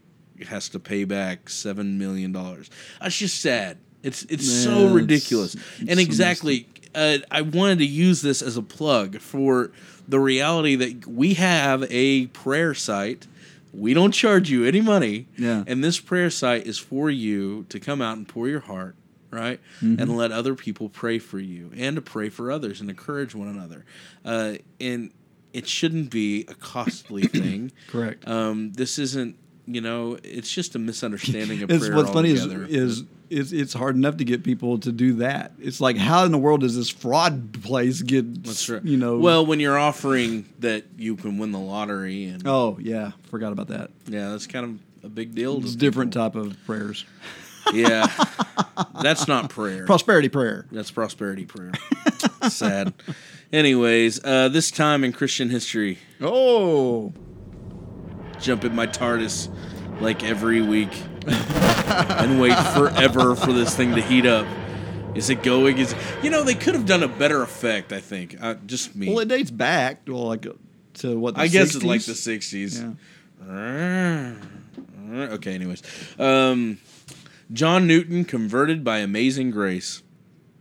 has 0.48 0.68
to 0.70 0.78
pay 0.78 1.04
back 1.04 1.48
seven 1.50 1.98
million 1.98 2.32
dollars. 2.32 2.70
That's 3.00 3.16
just 3.16 3.40
sad. 3.40 3.78
It's 4.02 4.22
it's 4.24 4.46
Yeah, 4.46 4.62
so 4.64 4.70
it's- 4.80 4.92
ridiculous. 4.92 5.54
it's 5.54 5.90
and 5.90 5.98
exactly, 6.00 6.68
uh, 6.94 7.18
I 7.30 7.42
wanted 7.42 7.78
to 7.78 7.86
use 7.86 8.22
this 8.22 8.40
as 8.42 8.56
a 8.56 8.62
plug 8.62 9.18
for 9.20 9.72
the 10.08 10.20
reality 10.20 10.76
that 10.76 11.06
we 11.06 11.34
have 11.34 11.84
a 11.90 12.26
prayer 12.28 12.74
site. 12.74 13.26
We 13.74 13.92
don't 13.94 14.12
charge 14.12 14.48
you 14.50 14.64
any 14.64 14.80
money. 14.80 15.26
Yeah. 15.36 15.64
And 15.66 15.84
this 15.84 16.00
prayer 16.00 16.30
site 16.30 16.66
is 16.66 16.78
for 16.78 17.10
you 17.10 17.66
to 17.68 17.78
come 17.78 18.00
out 18.00 18.16
and 18.16 18.26
pour 18.26 18.48
your 18.48 18.60
heart, 18.60 18.94
right? 19.30 19.60
Mm-hmm. 19.82 20.00
And 20.00 20.16
let 20.16 20.32
other 20.32 20.54
people 20.54 20.88
pray 20.88 21.18
for 21.18 21.38
you 21.38 21.70
and 21.76 21.94
to 21.96 22.00
pray 22.02 22.30
for 22.30 22.50
others 22.50 22.80
and 22.80 22.88
encourage 22.88 23.34
one 23.34 23.48
another. 23.48 23.84
Uh, 24.24 24.54
and 24.80 25.10
it 25.52 25.66
shouldn't 25.66 26.10
be 26.10 26.44
a 26.48 26.54
costly 26.54 27.22
thing. 27.26 27.72
Correct. 27.88 28.26
Um, 28.28 28.72
this 28.72 28.98
isn't, 28.98 29.36
you 29.66 29.80
know, 29.80 30.18
it's 30.22 30.50
just 30.52 30.74
a 30.74 30.78
misunderstanding 30.78 31.62
of 31.62 31.68
prayer 31.68 31.94
what's 31.94 32.10
funny 32.10 32.30
is, 32.30 32.42
altogether. 32.42 32.66
is 32.68 33.04
it's 33.30 33.52
it's 33.52 33.74
hard 33.74 33.94
enough 33.94 34.16
to 34.16 34.24
get 34.24 34.42
people 34.42 34.78
to 34.78 34.90
do 34.90 35.14
that. 35.16 35.52
It's 35.58 35.80
like 35.82 35.96
how 35.98 36.24
in 36.24 36.32
the 36.32 36.38
world 36.38 36.60
does 36.62 36.74
this 36.76 36.88
fraud 36.88 37.62
place 37.62 38.00
get 38.00 38.42
That's 38.42 38.68
right. 38.70 38.82
you 38.82 38.96
know 38.96 39.18
well, 39.18 39.44
when 39.44 39.60
you're 39.60 39.78
offering 39.78 40.46
that 40.60 40.84
you 40.96 41.16
can 41.16 41.36
win 41.38 41.52
the 41.52 41.58
lottery, 41.58 42.24
and 42.24 42.46
Oh 42.46 42.78
yeah, 42.80 43.12
forgot 43.30 43.52
about 43.52 43.68
that. 43.68 43.90
yeah, 44.06 44.30
that's 44.30 44.46
kind 44.46 44.64
of 44.64 45.04
a 45.04 45.08
big 45.10 45.34
deal. 45.34 45.58
It's 45.58 45.74
different 45.76 46.12
people. 46.12 46.30
type 46.30 46.36
of 46.36 46.56
prayers. 46.64 47.04
Yeah, 47.72 48.06
that's 49.02 49.28
not 49.28 49.50
prayer. 49.50 49.84
Prosperity 49.86 50.28
prayer. 50.28 50.66
That's 50.72 50.90
prosperity 50.90 51.44
prayer. 51.44 51.72
Sad. 52.48 52.94
Anyways, 53.52 54.22
uh, 54.24 54.48
this 54.48 54.70
time 54.70 55.04
in 55.04 55.12
Christian 55.12 55.50
history, 55.50 55.98
Oh, 56.20 57.12
jump 58.40 58.64
in 58.64 58.74
my 58.74 58.86
TARDIS 58.86 59.48
like 60.00 60.22
every 60.22 60.60
week 60.62 60.90
and 61.26 62.40
wait 62.40 62.56
forever 62.74 63.34
for 63.34 63.52
this 63.52 63.74
thing 63.76 63.94
to 63.94 64.02
heat 64.02 64.26
up. 64.26 64.46
Is 65.14 65.30
it 65.30 65.42
going? 65.42 65.78
Is 65.78 65.92
it, 65.92 65.98
you 66.22 66.30
know 66.30 66.44
they 66.44 66.54
could 66.54 66.74
have 66.74 66.86
done 66.86 67.02
a 67.02 67.08
better 67.08 67.42
effect. 67.42 67.92
I 67.92 68.00
think. 68.00 68.36
Uh, 68.40 68.54
just 68.66 68.94
me. 68.94 69.08
well, 69.08 69.20
it 69.20 69.28
dates 69.28 69.50
back 69.50 70.02
well, 70.06 70.26
like 70.28 70.46
uh, 70.46 70.52
to 70.94 71.18
what 71.18 71.34
the 71.34 71.40
I 71.40 71.48
guess 71.48 71.72
60s? 71.72 71.76
it's 71.76 71.84
like 71.84 72.02
the 72.04 72.12
'60s. 72.12 72.96
Yeah. 73.48 74.34
Okay. 75.34 75.54
Anyways, 75.54 75.82
um, 76.18 76.78
John 77.52 77.86
Newton 77.86 78.24
converted 78.24 78.84
by 78.84 78.98
amazing 78.98 79.50
grace. 79.50 80.02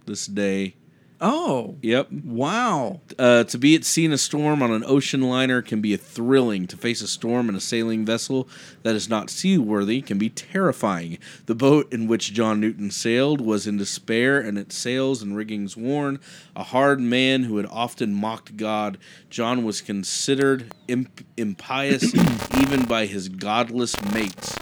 This 0.06 0.26
day. 0.26 0.76
Oh, 1.20 1.76
Yep. 1.82 2.12
wow. 2.24 3.02
Uh, 3.18 3.44
to 3.46 3.58
be 3.58 3.74
at 3.76 3.84
sea 3.84 4.06
in 4.06 4.12
a 4.14 4.18
storm 4.20 4.62
on 4.62 4.72
an 4.72 4.84
ocean 4.86 5.22
liner 5.22 5.62
can 5.64 5.82
be 5.82 5.98
thrilling. 5.98 6.68
To 6.68 6.78
face 6.78 7.02
a 7.02 7.08
storm 7.08 7.50
in 7.50 7.56
a 7.56 7.60
sailing 7.60 8.06
vessel 8.06 8.48
that 8.84 8.96
is 8.96 9.10
not 9.10 9.32
seaworthy 9.32 10.02
can 10.02 10.18
be 10.20 10.30
terrifying. 10.30 11.18
The 11.48 11.56
boat 11.56 11.92
in 11.92 12.08
which 12.08 12.34
John 12.34 12.62
Newton 12.62 12.92
sailed 12.92 13.42
was 13.42 13.66
in 13.66 13.78
despair 13.78 14.40
and 14.40 14.58
its 14.60 14.78
sails 14.78 15.24
and 15.24 15.36
riggings 15.36 15.76
worn. 15.76 16.20
A 16.56 16.64
hard 16.64 17.02
man 17.02 17.44
who 17.44 17.58
had 17.58 17.66
often 17.72 18.14
mocked 18.14 18.56
God, 18.56 19.00
John 19.32 19.66
was 19.66 19.82
considered 19.82 20.72
imp- 20.88 21.26
impious 21.36 22.14
even 22.62 22.86
by 22.86 23.08
his 23.08 23.28
godless 23.28 24.00
mates. 24.14 24.56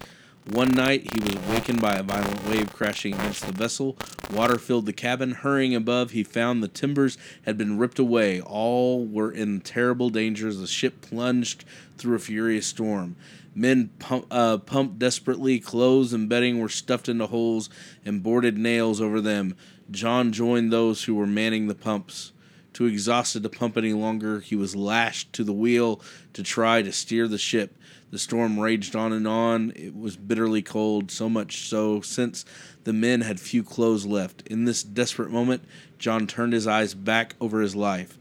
One 0.52 0.70
night 0.70 1.12
he 1.12 1.20
was 1.22 1.34
awakened 1.48 1.82
by 1.82 1.96
a 1.96 2.04
violent 2.04 2.48
wave 2.48 2.72
crashing 2.72 3.16
against 3.16 3.48
the 3.48 3.52
vessel. 3.52 3.98
Water 4.32 4.60
filled 4.60 4.86
the 4.86 4.94
cabin. 4.94 5.32
Hurrying 5.32 5.74
above, 5.74 6.12
he 6.12 6.24
found 6.24 6.62
the 6.62 6.68
timbers 6.68 7.18
had 7.46 7.58
been 7.58 7.80
ripped 7.80 7.98
away. 7.98 8.40
All 8.42 9.04
were 9.04 9.32
in 9.32 9.62
terrible 9.62 10.12
danger 10.12 10.48
as 10.48 10.60
the 10.60 10.68
ship 10.68 11.02
plunged 11.02 11.66
through 11.98 12.16
a 12.16 12.20
furious 12.20 12.68
storm. 12.68 13.16
Men 13.56 13.90
pump, 13.98 14.28
uh, 14.30 14.60
pumped 14.60 15.00
desperately. 15.00 15.60
Clothes 15.60 16.14
and 16.14 16.30
bedding 16.30 16.60
were 16.60 16.70
stuffed 16.70 17.10
into 17.10 17.26
holes 17.26 17.68
and 18.06 18.22
boarded 18.22 18.56
nails 18.56 19.02
over 19.02 19.22
them. 19.22 19.56
John 19.90 20.32
joined 20.32 20.72
those 20.72 21.06
who 21.06 21.16
were 21.16 21.26
manning 21.26 21.68
the 21.68 21.74
pumps. 21.76 22.34
Too 22.72 22.86
exhausted 22.86 23.42
to 23.44 23.50
pump 23.50 23.78
any 23.78 23.94
longer, 23.94 24.42
he 24.42 24.56
was 24.56 24.76
lashed 24.76 25.32
to 25.34 25.44
the 25.44 25.54
wheel 25.54 26.02
to 26.34 26.44
try 26.44 26.82
to 26.82 26.92
steer 26.92 27.28
the 27.28 27.38
ship. 27.38 27.74
The 28.12 28.20
storm 28.20 28.60
raged 28.60 28.96
on 28.96 29.12
and 29.12 29.28
on. 29.28 29.74
It 29.76 29.96
was 29.96 30.16
bitterly 30.16 30.62
cold, 30.62 31.12
so 31.12 31.28
much 31.30 31.68
so 31.68 32.02
since 32.02 32.46
the 32.84 32.94
men 32.94 33.22
had 33.22 33.40
few 33.40 33.64
clothes 33.64 34.06
left. 34.06 34.44
In 34.48 34.66
this 34.66 34.84
desperate 34.84 35.32
moment, 35.32 35.64
John 36.00 36.28
turned 36.28 36.54
his 36.54 36.68
eyes 36.68 36.94
back 36.94 37.36
over 37.42 37.62
his 37.62 37.76
life. 37.76 38.18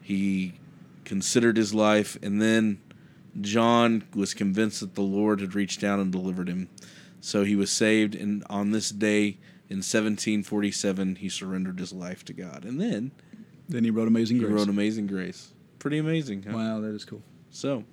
He 0.00 0.54
considered 1.04 1.56
his 1.56 1.74
life, 1.74 2.16
and 2.22 2.40
then 2.40 2.80
John 3.40 4.04
was 4.14 4.34
convinced 4.34 4.80
that 4.80 4.94
the 4.94 5.02
Lord 5.02 5.40
had 5.40 5.54
reached 5.54 5.80
down 5.80 6.00
and 6.00 6.10
delivered 6.12 6.48
him. 6.48 6.68
So 7.20 7.44
he 7.44 7.56
was 7.56 7.70
saved, 7.70 8.14
and 8.14 8.44
on 8.48 8.70
this 8.70 8.90
day 8.90 9.38
in 9.68 9.78
1747, 9.78 11.16
he 11.16 11.28
surrendered 11.28 11.78
his 11.78 11.92
life 11.92 12.24
to 12.26 12.32
God. 12.32 12.64
And 12.64 12.80
then 12.80 13.10
Then 13.68 13.84
he 13.84 13.90
wrote 13.90 14.08
Amazing 14.08 14.38
Grace. 14.38 14.48
he 14.48 14.54
wrote 14.54 14.68
Amazing 14.68 15.06
Grace. 15.06 15.52
Pretty 15.78 15.98
amazing, 15.98 16.44
huh? 16.44 16.56
wow, 16.56 16.80
that 16.80 16.94
is 16.94 17.04
cool. 17.04 17.22
So 17.50 17.84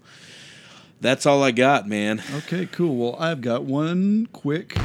that's 1.02 1.26
all 1.26 1.44
I 1.44 1.52
got, 1.52 1.88
man. 1.88 2.22
Okay, 2.34 2.66
cool. 2.66 2.96
Well, 2.96 3.16
I've 3.20 3.42
got 3.42 3.64
one 3.64 4.28
quick. 4.34 4.76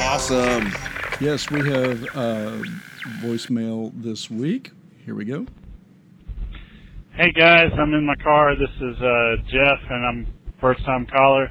Awesome. 0.00 0.72
Yes, 1.20 1.50
we 1.50 1.60
have 1.70 2.02
uh, 2.14 2.62
voicemail 3.22 3.92
this 3.94 4.30
week. 4.30 4.70
Here 5.04 5.14
we 5.14 5.24
go. 5.24 5.46
Hey 7.14 7.30
guys, 7.32 7.70
I'm 7.78 7.92
in 7.94 8.06
my 8.06 8.16
car. 8.16 8.54
This 8.56 8.70
is 8.70 9.00
uh, 9.00 9.36
Jeff, 9.50 9.78
and 9.90 10.06
I'm 10.06 10.26
first 10.60 10.84
time 10.84 11.06
caller. 11.06 11.50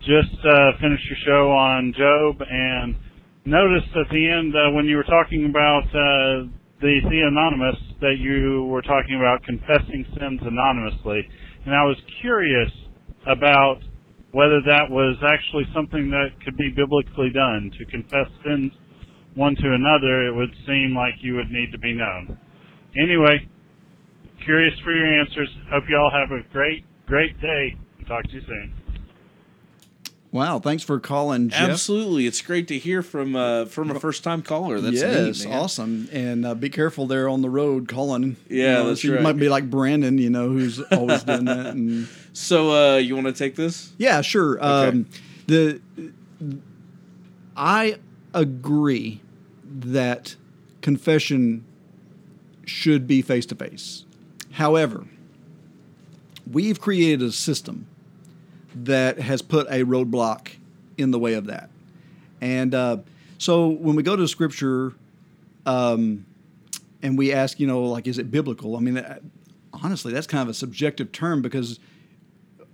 Just 0.00 0.34
uh, 0.44 0.72
finished 0.80 1.04
your 1.06 1.18
show 1.24 1.50
on 1.52 1.94
Job, 1.96 2.42
and 2.48 2.96
noticed 3.44 3.88
at 3.96 4.10
the 4.10 4.28
end 4.28 4.54
uh, 4.54 4.70
when 4.74 4.86
you 4.86 4.96
were 4.96 5.04
talking 5.04 5.46
about 5.46 5.84
uh, 5.88 6.48
the 6.80 7.00
Anonymous 7.26 7.76
that 8.00 8.16
you 8.18 8.64
were 8.64 8.82
talking 8.82 9.16
about 9.16 9.42
confessing 9.42 10.06
sins 10.18 10.40
anonymously, 10.42 11.28
and 11.64 11.74
I 11.74 11.84
was 11.84 11.96
curious 12.20 12.70
about 13.26 13.78
whether 14.32 14.60
that 14.66 14.90
was 14.90 15.16
actually 15.24 15.64
something 15.74 16.10
that 16.10 16.28
could 16.44 16.56
be 16.56 16.70
biblically 16.70 17.30
done 17.30 17.70
to 17.78 17.84
confess 17.86 18.28
sins 18.44 18.72
one 19.34 19.54
to 19.54 19.72
another. 19.72 20.26
It 20.26 20.34
would 20.34 20.52
seem 20.66 20.94
like 20.94 21.14
you 21.20 21.34
would 21.36 21.50
need 21.50 21.70
to 21.72 21.78
be 21.78 21.94
known. 21.94 22.38
Anyway, 23.00 23.48
curious 24.44 24.74
for 24.84 24.92
your 24.92 25.20
answers. 25.20 25.48
Hope 25.70 25.84
you 25.88 25.96
all 25.96 26.10
have 26.10 26.30
a 26.32 26.42
great, 26.52 26.84
great 27.06 27.40
day. 27.40 27.76
Talk 28.06 28.24
to 28.24 28.32
you 28.32 28.40
soon. 28.46 28.77
Wow, 30.30 30.58
thanks 30.58 30.82
for 30.82 31.00
calling, 31.00 31.48
Jeff. 31.48 31.70
Absolutely. 31.70 32.26
It's 32.26 32.42
great 32.42 32.68
to 32.68 32.78
hear 32.78 33.02
from 33.02 33.34
uh, 33.34 33.64
from 33.64 33.90
a 33.90 33.98
first 33.98 34.22
time 34.22 34.42
caller. 34.42 34.78
That's 34.80 35.00
yes, 35.00 35.44
neat, 35.44 35.50
awesome. 35.50 36.06
And 36.12 36.44
uh, 36.44 36.54
be 36.54 36.68
careful 36.68 37.06
there 37.06 37.28
on 37.30 37.40
the 37.40 37.48
road 37.48 37.88
calling. 37.88 38.36
Yeah, 38.48 38.56
You 38.56 38.62
know, 38.74 38.88
that's 38.88 39.00
so 39.00 39.08
You 39.08 39.14
right. 39.14 39.22
might 39.22 39.38
be 39.38 39.48
like 39.48 39.70
Brandon, 39.70 40.18
you 40.18 40.28
know, 40.28 40.48
who's 40.50 40.80
always 40.92 41.24
doing 41.24 41.46
that. 41.46 41.66
And 41.74 42.08
So 42.34 42.72
uh, 42.94 42.96
you 42.98 43.14
want 43.14 43.26
to 43.28 43.32
take 43.32 43.56
this? 43.56 43.90
yeah, 43.96 44.20
sure. 44.20 44.62
Um, 44.62 45.06
the 45.46 45.80
I 47.56 47.96
agree 48.34 49.20
that 49.64 50.36
confession 50.82 51.64
should 52.64 53.06
be 53.06 53.22
face 53.22 53.46
to 53.46 53.54
face. 53.54 54.04
However, 54.52 55.04
we've 56.50 56.80
created 56.80 57.22
a 57.22 57.32
system 57.32 57.86
that 58.84 59.18
has 59.18 59.42
put 59.42 59.66
a 59.68 59.84
roadblock 59.84 60.48
in 60.96 61.10
the 61.10 61.18
way 61.18 61.34
of 61.34 61.46
that. 61.46 61.70
And 62.40 62.74
uh, 62.74 62.98
so 63.38 63.68
when 63.68 63.96
we 63.96 64.02
go 64.02 64.16
to 64.16 64.26
scripture 64.28 64.92
um, 65.66 66.24
and 67.02 67.18
we 67.18 67.32
ask, 67.32 67.58
you 67.60 67.66
know, 67.66 67.82
like, 67.82 68.06
is 68.06 68.18
it 68.18 68.30
biblical? 68.30 68.76
I 68.76 68.80
mean, 68.80 69.04
honestly, 69.72 70.12
that's 70.12 70.26
kind 70.26 70.42
of 70.42 70.48
a 70.48 70.54
subjective 70.54 71.12
term 71.12 71.42
because 71.42 71.78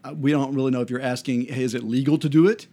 uh, 0.05 0.14
we 0.14 0.31
don't 0.31 0.55
really 0.55 0.70
know 0.70 0.81
if 0.81 0.90
you're 0.90 1.01
asking, 1.01 1.47
hey, 1.47 1.62
is 1.62 1.74
it 1.74 1.82
legal 1.82 2.18
to 2.18 2.28
do 2.28 2.47
it? 2.47 2.66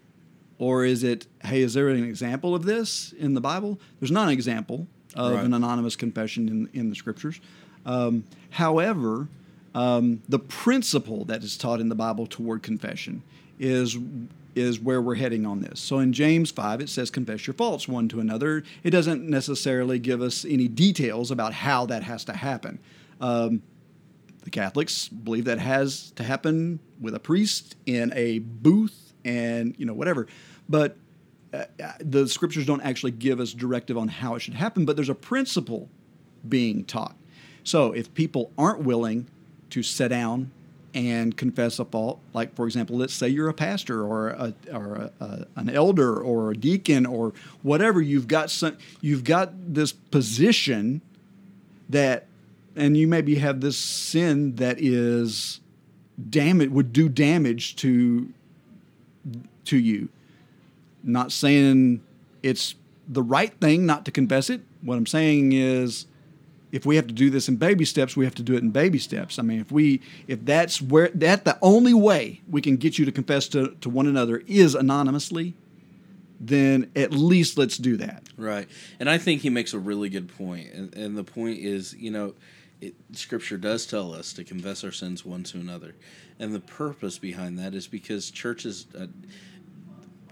Or 0.59 0.85
is 0.85 1.03
it, 1.03 1.25
hey, 1.43 1.61
is 1.61 1.73
there 1.73 1.89
an 1.89 2.03
example 2.03 2.53
of 2.53 2.65
this 2.65 3.13
in 3.13 3.33
the 3.33 3.41
Bible? 3.41 3.79
There's 3.99 4.11
not 4.11 4.27
an 4.27 4.33
example 4.33 4.87
of 5.15 5.33
Right. 5.33 5.43
an 5.43 5.53
anonymous 5.53 5.95
confession 5.95 6.47
in, 6.47 6.69
in 6.79 6.89
the 6.89 6.95
scriptures. 6.95 7.41
Um, 7.85 8.23
however, 8.51 9.27
um, 9.73 10.21
the 10.27 10.39
principle 10.39 11.25
that 11.25 11.43
is 11.43 11.57
taught 11.57 11.79
in 11.79 11.89
the 11.89 11.95
Bible 11.95 12.27
toward 12.27 12.63
confession 12.63 13.23
is 13.59 13.97
is 14.53 14.81
where 14.81 15.01
we're 15.01 15.15
heading 15.15 15.45
on 15.45 15.61
this. 15.61 15.79
So 15.79 15.99
in 15.99 16.11
James 16.11 16.51
5 16.51 16.81
it 16.81 16.89
says 16.89 17.09
confess 17.09 17.47
your 17.47 17.53
faults 17.53 17.87
one 17.87 18.09
to 18.09 18.19
another. 18.19 18.63
It 18.83 18.89
doesn't 18.89 19.23
necessarily 19.23 19.97
give 19.97 20.21
us 20.21 20.43
any 20.43 20.67
details 20.67 21.31
about 21.31 21.53
how 21.53 21.85
that 21.85 22.03
has 22.03 22.25
to 22.25 22.33
happen. 22.33 22.79
Um, 23.21 23.61
the 24.43 24.49
Catholics 24.49 25.07
believe 25.07 25.45
that 25.45 25.59
has 25.59 26.11
to 26.11 26.23
happen 26.23 26.79
with 26.99 27.15
a 27.15 27.19
priest 27.19 27.75
in 27.85 28.11
a 28.13 28.39
booth 28.39 29.13
and 29.23 29.75
you 29.77 29.85
know 29.85 29.93
whatever. 29.93 30.27
But 30.67 30.97
uh, 31.53 31.65
uh, 31.83 31.91
the 31.99 32.27
scriptures 32.27 32.65
don't 32.65 32.81
actually 32.81 33.11
give 33.11 33.39
us 33.39 33.53
directive 33.53 33.97
on 33.97 34.07
how 34.07 34.35
it 34.35 34.39
should 34.39 34.53
happen, 34.53 34.85
but 34.85 34.95
there's 34.95 35.09
a 35.09 35.15
principle 35.15 35.89
being 36.47 36.83
taught. 36.85 37.15
So 37.63 37.91
if 37.91 38.13
people 38.13 38.51
aren't 38.57 38.83
willing 38.83 39.27
to 39.71 39.83
sit 39.83 40.09
down 40.09 40.51
and 40.93 41.37
confess 41.37 41.79
a 41.79 41.85
fault, 41.85 42.19
like 42.33 42.53
for 42.55 42.65
example, 42.65 42.97
let's 42.97 43.13
say 43.13 43.27
you're 43.27 43.49
a 43.49 43.53
pastor 43.53 44.03
or 44.03 44.29
a, 44.29 44.53
or 44.73 44.95
a, 44.95 45.23
a, 45.23 45.45
an 45.55 45.69
elder 45.69 46.19
or 46.19 46.51
a 46.51 46.55
deacon 46.55 47.05
or 47.05 47.33
whatever, 47.61 48.01
you've 48.01 48.27
got 48.27 48.49
some, 48.49 48.77
you've 48.99 49.23
got 49.23 49.73
this 49.73 49.93
position 49.93 51.01
that, 51.89 52.27
and 52.75 52.97
you 52.97 53.07
maybe 53.07 53.35
have 53.35 53.61
this 53.61 53.77
sin 53.77 54.55
that 54.55 54.81
is 54.81 55.61
damage 56.29 56.69
would 56.69 56.93
do 56.93 57.09
damage 57.09 57.75
to 57.77 58.31
to 59.65 59.77
you. 59.77 60.09
Not 61.03 61.31
saying 61.31 62.01
it's 62.43 62.75
the 63.07 63.23
right 63.23 63.53
thing 63.59 63.85
not 63.85 64.05
to 64.05 64.11
confess 64.11 64.49
it. 64.49 64.61
What 64.81 64.97
I'm 64.97 65.05
saying 65.05 65.53
is 65.53 66.05
if 66.71 66.85
we 66.85 66.95
have 66.95 67.07
to 67.07 67.13
do 67.13 67.29
this 67.29 67.49
in 67.49 67.57
baby 67.57 67.85
steps, 67.85 68.15
we 68.15 68.25
have 68.25 68.35
to 68.35 68.43
do 68.43 68.55
it 68.55 68.63
in 68.63 68.71
baby 68.71 68.99
steps. 68.99 69.37
I 69.37 69.41
mean, 69.41 69.59
if 69.59 69.71
we 69.71 70.01
if 70.27 70.45
that's 70.45 70.81
where 70.81 71.09
that 71.15 71.45
the 71.45 71.57
only 71.61 71.93
way 71.93 72.41
we 72.49 72.61
can 72.61 72.77
get 72.77 72.97
you 72.97 73.05
to 73.05 73.11
confess 73.11 73.47
to, 73.49 73.75
to 73.81 73.89
one 73.89 74.07
another 74.07 74.41
is 74.47 74.75
anonymously, 74.75 75.55
then 76.39 76.89
at 76.95 77.11
least 77.11 77.57
let's 77.57 77.77
do 77.77 77.97
that. 77.97 78.23
Right. 78.37 78.67
And 78.99 79.09
I 79.09 79.17
think 79.17 79.41
he 79.41 79.49
makes 79.49 79.73
a 79.73 79.79
really 79.79 80.09
good 80.09 80.35
point. 80.35 80.71
And, 80.73 80.93
and 80.95 81.17
the 81.17 81.23
point 81.23 81.59
is, 81.59 81.93
you 81.93 82.09
know, 82.09 82.33
it, 82.81 82.95
scripture 83.13 83.57
does 83.57 83.85
tell 83.85 84.13
us 84.13 84.33
to 84.33 84.43
confess 84.43 84.83
our 84.83 84.91
sins 84.91 85.23
one 85.23 85.43
to 85.43 85.59
another. 85.59 85.95
And 86.39 86.53
the 86.53 86.59
purpose 86.59 87.19
behind 87.19 87.59
that 87.59 87.75
is 87.75 87.87
because 87.87 88.31
churches, 88.31 88.87
uh, 88.99 89.05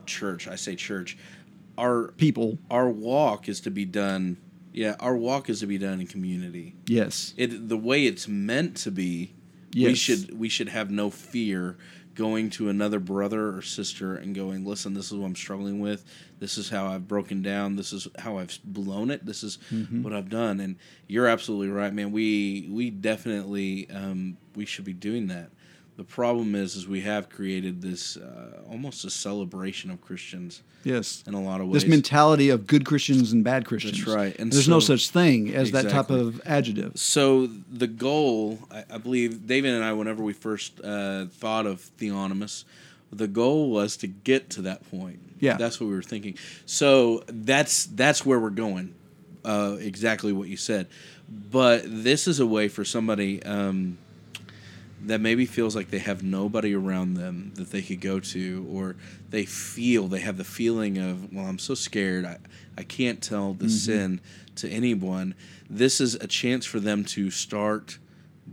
church, 0.07 0.47
I 0.47 0.55
say 0.55 0.75
church, 0.75 1.17
our 1.77 2.07
People, 2.17 2.57
our 2.71 2.89
walk 2.89 3.47
is 3.47 3.61
to 3.61 3.71
be 3.71 3.85
done. 3.85 4.37
Yeah, 4.79 4.95
our 4.99 5.15
walk 5.15 5.49
is 5.49 5.59
to 5.59 5.67
be 5.67 5.77
done 5.77 5.99
in 6.01 6.07
community. 6.07 6.75
yes. 6.87 7.33
It 7.37 7.67
the 7.69 7.77
way 7.77 8.05
it's 8.05 8.27
meant 8.27 8.77
to 8.85 8.91
be. 8.91 9.33
We 9.75 9.93
should 9.95 10.39
we 10.39 10.49
should 10.49 10.69
have 10.69 10.89
no 10.89 11.09
fear 11.09 11.77
going 12.15 12.49
to 12.49 12.67
another 12.69 12.99
brother 12.99 13.55
or 13.55 13.61
sister 13.61 14.15
and 14.15 14.35
going, 14.35 14.65
listen, 14.65 14.93
this 14.93 15.05
is 15.11 15.13
what 15.17 15.25
I'm 15.27 15.35
struggling 15.35 15.79
with. 15.79 16.03
This 16.39 16.57
is 16.57 16.69
how 16.69 16.87
I've 16.87 17.07
broken 17.07 17.41
down. 17.41 17.75
This 17.77 17.93
is 17.93 18.07
how 18.17 18.37
I've 18.39 18.57
blown 18.65 19.09
it. 19.11 19.25
This 19.25 19.43
is 19.43 19.57
Mm-hmm. 19.71 20.03
what 20.03 20.11
I've 20.13 20.29
done. 20.29 20.59
And 20.59 20.75
you're 21.07 21.27
absolutely 21.27 21.69
right, 21.69 21.93
man. 21.93 22.11
We 22.11 22.67
we 22.71 22.89
definitely 22.89 23.89
um, 23.91 24.37
we 24.55 24.65
should 24.65 24.85
be 24.85 24.93
doing 24.93 25.27
that. 25.27 25.49
The 25.99 26.05
problem 26.05 26.55
is, 26.55 26.77
is 26.77 26.87
we 26.87 27.01
have 27.01 27.27
created 27.27 27.81
this 27.81 28.15
uh, 28.15 28.61
almost 28.69 29.03
a 29.03 29.09
celebration 29.09 29.91
of 29.91 29.99
Christians 29.99 30.63
Yes. 30.85 31.25
in 31.27 31.33
a 31.33 31.41
lot 31.41 31.59
of 31.59 31.67
ways. 31.67 31.83
This 31.83 31.89
mentality 31.89 32.51
of 32.51 32.67
good 32.67 32.85
Christians 32.85 33.33
and 33.33 33.43
bad 33.43 33.65
Christians. 33.65 33.97
That's 33.97 34.15
right. 34.15 34.33
And 34.39 34.49
there's 34.49 34.69
no 34.69 34.79
such 34.79 35.09
thing 35.09 35.53
as 35.53 35.71
that 35.71 35.89
type 35.89 36.09
of 36.09 36.41
adjective. 36.45 36.93
So 36.95 37.47
the 37.69 37.87
goal, 37.87 38.59
I, 38.71 38.85
I 38.89 38.97
believe, 38.97 39.45
David 39.45 39.73
and 39.73 39.83
I, 39.83 39.91
whenever 39.91 40.23
we 40.23 40.31
first 40.31 40.79
uh, 40.81 41.25
thought 41.25 41.65
of 41.65 41.81
Theonomous, 41.81 42.63
the 43.11 43.27
goal 43.27 43.69
was 43.69 43.97
to 43.97 44.07
get 44.07 44.49
to 44.51 44.61
that 44.61 44.89
point. 44.89 45.19
Yeah. 45.41 45.57
that's 45.57 45.81
what 45.81 45.87
we 45.87 45.95
were 45.95 46.01
thinking. 46.01 46.37
So 46.65 47.25
that's 47.27 47.87
that's 47.87 48.25
where 48.25 48.39
we're 48.39 48.51
going. 48.51 48.95
Uh, 49.43 49.75
exactly 49.81 50.31
what 50.31 50.47
you 50.47 50.55
said, 50.55 50.87
but 51.27 51.81
this 51.85 52.25
is 52.25 52.39
a 52.39 52.45
way 52.45 52.69
for 52.69 52.85
somebody 52.85 53.43
um, 53.43 53.97
that 55.05 55.21
maybe 55.21 55.45
feels 55.45 55.75
like 55.75 55.89
they 55.91 55.99
have 55.99 56.23
nobody 56.23 56.73
around 56.75 57.13
them 57.15 57.51
that 57.55 57.71
they 57.71 57.81
could 57.81 58.01
go 58.01 58.19
to, 58.19 58.67
or 58.71 58.95
they 59.29 59.45
feel 59.45 60.07
they 60.07 60.19
have 60.19 60.37
the 60.37 60.43
feeling 60.43 60.97
of, 60.97 61.31
well, 61.33 61.45
I'm 61.45 61.59
so 61.59 61.73
scared, 61.73 62.25
I, 62.25 62.37
I 62.77 62.83
can't 62.83 63.21
tell 63.21 63.53
Mm-hmm. 63.53 63.63
the 63.63 63.69
sin 63.69 64.21
to 64.55 64.69
anyone. 64.69 65.35
This 65.69 66.01
is 66.01 66.15
a 66.15 66.27
chance 66.27 66.65
for 66.65 66.79
them 66.79 67.03
to 67.05 67.31
start 67.31 67.97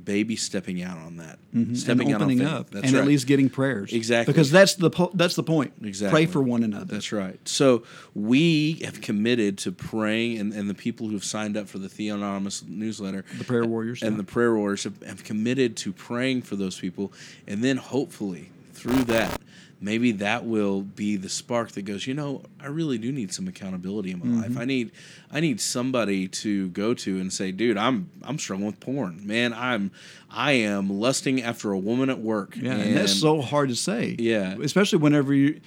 baby 0.05 0.37
stepping 0.37 0.83
out 0.83 0.99
on 0.99 1.17
that, 1.17 1.39
mm-hmm. 1.55 1.75
stepping 1.75 2.09
and 2.09 2.15
out 2.17 2.23
on 2.23 2.23
opening 2.23 2.39
faith. 2.39 2.49
up 2.49 2.71
That's 2.71 2.87
and 2.87 2.95
right. 2.95 3.01
at 3.01 3.07
least 3.07 3.27
getting 3.27 3.49
prayers 3.49 3.93
Exactly. 3.93 4.33
because 4.33 4.51
that's 4.51 4.75
the 4.75 4.91
po- 4.91 5.11
that's 5.15 5.35
the 5.35 5.43
point 5.43 5.73
Exactly. 5.83 6.27
pray 6.27 6.31
for 6.31 6.43
one 6.43 6.63
another 6.63 6.85
That's 6.85 7.13
right. 7.13 7.39
So 7.49 7.83
we 8.15 8.75
have 8.85 9.01
committed 9.01 9.59
to 9.59 9.73
praying, 9.73 10.39
and, 10.39 10.53
and 10.53 10.69
the 10.69 10.75
people 10.75 11.09
who've 11.09 11.25
signed 11.25 11.57
up 11.57 11.69
for 11.69 11.79
the 11.79 11.89
Theonomous 11.89 12.63
newsletter, 12.67 13.25
The 13.39 13.45
prayer 13.45 13.65
warriors, 13.65 14.03
and 14.03 14.13
yeah. 14.13 14.17
the 14.19 14.25
prayer 14.25 14.55
warriors 14.55 14.85
have, 14.85 15.03
have 15.03 15.25
committed 15.25 15.77
to 15.79 15.93
praying 15.93 16.43
for 16.43 16.57
those 16.57 16.79
people, 16.79 17.13
and 17.47 17.63
then 17.65 17.77
hopefully 17.77 18.51
through 18.73 19.05
that, 19.05 19.41
maybe 19.81 20.13
that 20.13 20.45
will 20.47 20.81
be 20.83 21.17
the 21.17 21.29
spark 21.29 21.73
that 21.73 21.83
goes. 21.83 22.07
You 22.07 22.15
know, 22.15 22.43
I 22.61 22.67
really 22.69 22.99
do 22.99 23.13
need 23.13 23.33
some 23.33 23.47
accountability 23.49 24.11
in 24.13 24.19
my 24.21 24.27
Mm-hmm. 24.27 24.41
life. 24.43 24.57
I 24.59 24.65
need, 24.65 24.91
I 25.31 25.41
need 25.41 25.61
somebody 25.61 26.29
to 26.29 26.69
go 26.69 26.95
to 26.95 27.19
and 27.21 27.33
say, 27.33 27.53
dude, 27.53 27.77
I'm 27.77 28.11
I'm 28.23 28.39
struggling 28.39 28.67
with 28.67 28.81
porn, 28.81 29.27
man. 29.27 29.53
I'm 29.53 29.91
I 30.31 30.53
am 30.53 30.89
lusting 30.89 31.43
after 31.43 31.73
a 31.73 31.79
woman 31.79 32.11
at 32.11 32.19
work. 32.21 32.57
yeah 32.57 32.73
and, 32.75 32.97
that's 32.97 33.15
so 33.19 33.41
hard 33.43 33.69
to 33.69 33.77
say 33.77 34.17
Yeah. 34.19 34.57
especially 34.63 34.99
whenever 34.99 35.33
you 35.35 35.61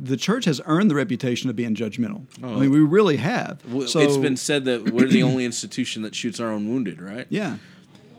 the 0.00 0.16
church 0.16 0.44
has 0.44 0.60
earned 0.66 0.90
the 0.90 0.94
reputation 0.94 1.50
of 1.50 1.56
being 1.56 1.74
judgmental 1.74 2.22
Oh. 2.42 2.56
i 2.56 2.60
mean 2.60 2.70
we 2.70 2.80
really 2.80 3.16
have 3.16 3.58
Well, 3.66 3.88
so 3.88 3.98
it's 4.00 4.16
been 4.18 4.36
said 4.36 4.64
that 4.66 4.90
we're 4.90 5.08
the 5.08 5.22
only 5.22 5.44
institution 5.44 6.02
that 6.02 6.14
shoots 6.14 6.38
our 6.40 6.50
own 6.50 6.68
wounded, 6.68 7.00
right? 7.00 7.26
yeah 7.30 7.56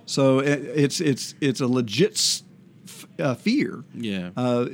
so 0.06 0.40
it, 0.40 0.60
it's 0.76 0.99
it's 0.99 1.36
it's 1.41 1.61
a 1.61 1.68
legit 1.68 2.41
f- 2.88 3.06
uh, 3.20 3.36
fear 3.36 3.84
Yeah. 3.95 4.32
uh, 4.36 4.66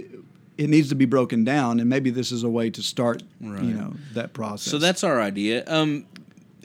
it 0.57 0.69
needs 0.69 0.89
to 0.89 0.95
be 0.95 1.05
broken 1.05 1.43
down 1.43 1.79
and 1.79 1.89
maybe 1.89 2.09
this 2.09 2.31
is 2.31 2.43
a 2.43 2.49
way 2.49 2.69
to 2.69 2.81
start 2.81 3.23
Right. 3.41 3.63
you 3.63 3.73
know 3.73 3.93
that 4.13 4.33
process 4.33 4.71
so 4.71 4.77
that's 4.77 5.03
our 5.03 5.21
idea. 5.21 5.63
Um, 5.67 6.05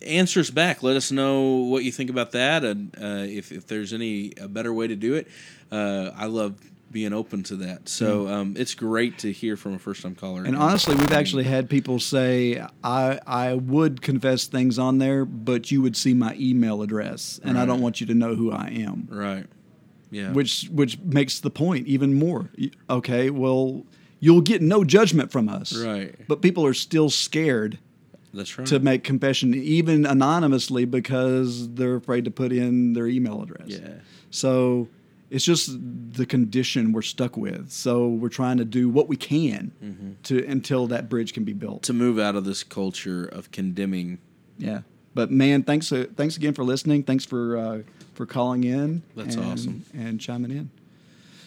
answers 0.07 0.51
back. 0.51 0.83
Let 0.83 0.97
us 0.97 1.13
know 1.13 1.41
what 1.57 1.85
you 1.85 1.93
think 1.93 2.09
about 2.11 2.33
that, 2.33 2.65
and 2.65 2.95
uh, 3.01 3.25
if 3.29 3.53
if 3.53 3.67
there's 3.67 3.93
any 3.93 4.33
a 4.41 4.49
better 4.49 4.73
way 4.73 4.87
to 4.89 4.97
do 4.97 5.15
it. 5.15 5.29
Uh, 5.71 6.11
I 6.17 6.27
love 6.27 6.55
being 6.91 7.13
open 7.13 7.45
to 7.45 7.55
that. 7.57 7.89
So 7.89 8.27
um, 8.27 8.55
it's 8.59 8.75
great 8.75 9.19
to 9.19 9.31
hear 9.31 9.57
from 9.57 9.75
a 9.75 9.79
first 9.79 10.03
time 10.03 10.17
caller. 10.17 10.43
Mm. 10.43 10.49
And 10.49 10.57
honestly, 10.57 10.97
we've 10.97 11.13
actually 11.13 11.45
had 11.45 11.71
people 11.71 12.01
say, 12.01 12.65
I, 12.83 13.21
I 13.27 13.55
would 13.55 14.03
confess 14.03 14.47
things 14.47 14.77
on 14.77 14.99
there, 14.99 15.25
but 15.25 15.71
you 15.71 15.83
would 15.83 15.97
see 15.97 16.15
my 16.15 16.35
email 16.37 16.83
address, 16.83 17.39
and 17.45 17.57
I 17.59 17.65
don't 17.65 17.81
want 17.81 18.01
you 18.01 18.07
to 18.09 18.15
know 18.15 18.35
who 18.35 18.51
I 18.51 18.69
am. 18.69 19.07
right. 19.11 19.47
Yeah. 20.11 20.33
Which 20.33 20.69
which 20.73 20.99
makes 21.01 21.41
the 21.41 21.51
point 21.51 21.87
even 21.87 22.15
more. 22.15 22.51
Okay, 22.89 23.31
well, 23.31 23.85
you'll 24.19 24.41
get 24.41 24.61
no 24.63 24.85
judgment 24.85 25.31
from 25.33 25.49
us. 25.49 25.77
Right. 25.77 26.15
But 26.29 26.43
people 26.43 26.67
are 26.67 26.75
still 26.75 27.11
scared 27.11 27.79
that's 28.35 28.59
right. 28.59 28.67
to 28.69 28.79
make 28.81 29.05
confession, 29.05 29.55
even 29.55 30.07
anonymously, 30.07 30.85
because 30.85 31.73
they're 31.75 31.97
afraid 31.97 32.25
to 32.25 32.31
put 32.31 32.53
in 32.53 32.93
their 32.93 33.07
email 33.07 33.43
address. 33.43 33.69
yeah. 33.69 33.95
So 34.31 34.89
it's 35.31 35.45
just 35.45 35.71
the 36.13 36.27
condition 36.27 36.93
we're 36.93 37.03
stuck 37.03 37.37
with. 37.37 37.71
So 37.71 38.09
we're 38.09 38.29
trying 38.31 38.57
to 38.59 38.65
do 38.65 38.89
what 38.89 39.09
we 39.09 39.17
can 39.17 39.73
Mm-hmm. 39.83 40.11
to 40.25 40.45
until 40.47 40.87
that 40.89 41.09
bridge 41.09 41.33
can 41.35 41.45
be 41.45 41.53
built. 41.53 41.83
To 41.85 41.93
move 41.93 42.19
out 42.19 42.35
of 42.37 42.45
this 42.45 42.63
culture 42.65 43.25
of 43.25 43.51
condemning. 43.53 44.19
Yeah. 44.59 44.81
But 45.15 45.31
man, 45.31 45.63
thanks 45.63 45.91
uh, 45.93 46.07
thanks 46.17 46.37
again 46.37 46.55
for 46.55 46.65
listening. 46.65 47.03
Thanks 47.05 47.25
for 47.25 47.57
uh, 47.57 47.83
for 48.21 48.27
calling 48.27 48.65
in. 48.65 49.03
That's 49.17 49.35
and- 49.35 49.45
awesome. 49.47 49.85
And 49.95 50.21
chiming 50.21 50.51
in. 50.51 50.71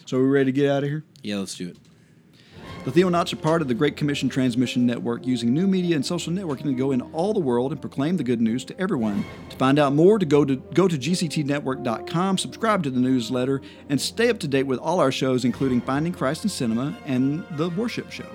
So 0.06 0.18
are 0.18 0.22
we 0.22 0.28
ready 0.28 0.46
to 0.46 0.52
get 0.52 0.70
out 0.70 0.82
of 0.82 0.88
here? 0.88 1.04
Yeah, 1.22 1.36
let's 1.36 1.54
do 1.54 1.68
it. 1.68 1.76
The 2.84 2.90
Theonauts 2.90 3.32
are 3.32 3.36
part 3.36 3.62
of 3.62 3.68
the 3.68 3.74
Great 3.74 3.96
Commission 3.96 4.28
Transmission 4.28 4.84
Network 4.84 5.24
using 5.24 5.54
new 5.54 5.66
media 5.66 5.94
and 5.94 6.04
social 6.04 6.32
networking 6.32 6.64
to 6.64 6.74
go 6.74 6.90
in 6.90 7.00
all 7.00 7.32
the 7.32 7.40
world 7.40 7.72
and 7.72 7.80
proclaim 7.80 8.16
the 8.16 8.24
good 8.24 8.40
news 8.40 8.64
to 8.66 8.78
everyone. 8.78 9.24
To 9.50 9.56
find 9.56 9.78
out 9.78 9.94
more, 9.94 10.18
to 10.18 10.26
go 10.26 10.44
to 10.44 10.56
go 10.56 10.88
to 10.88 10.98
gctnetwork.com, 10.98 12.38
subscribe 12.38 12.82
to 12.82 12.90
the 12.90 13.00
newsletter, 13.00 13.62
and 13.88 13.98
stay 14.00 14.28
up 14.28 14.40
to 14.40 14.48
date 14.48 14.64
with 14.64 14.80
all 14.80 14.98
our 14.98 15.12
shows, 15.12 15.44
including 15.44 15.80
Finding 15.80 16.12
Christ 16.12 16.44
in 16.44 16.50
Cinema 16.50 16.96
and 17.06 17.44
the 17.52 17.70
Worship 17.70 18.10
Show. 18.10 18.28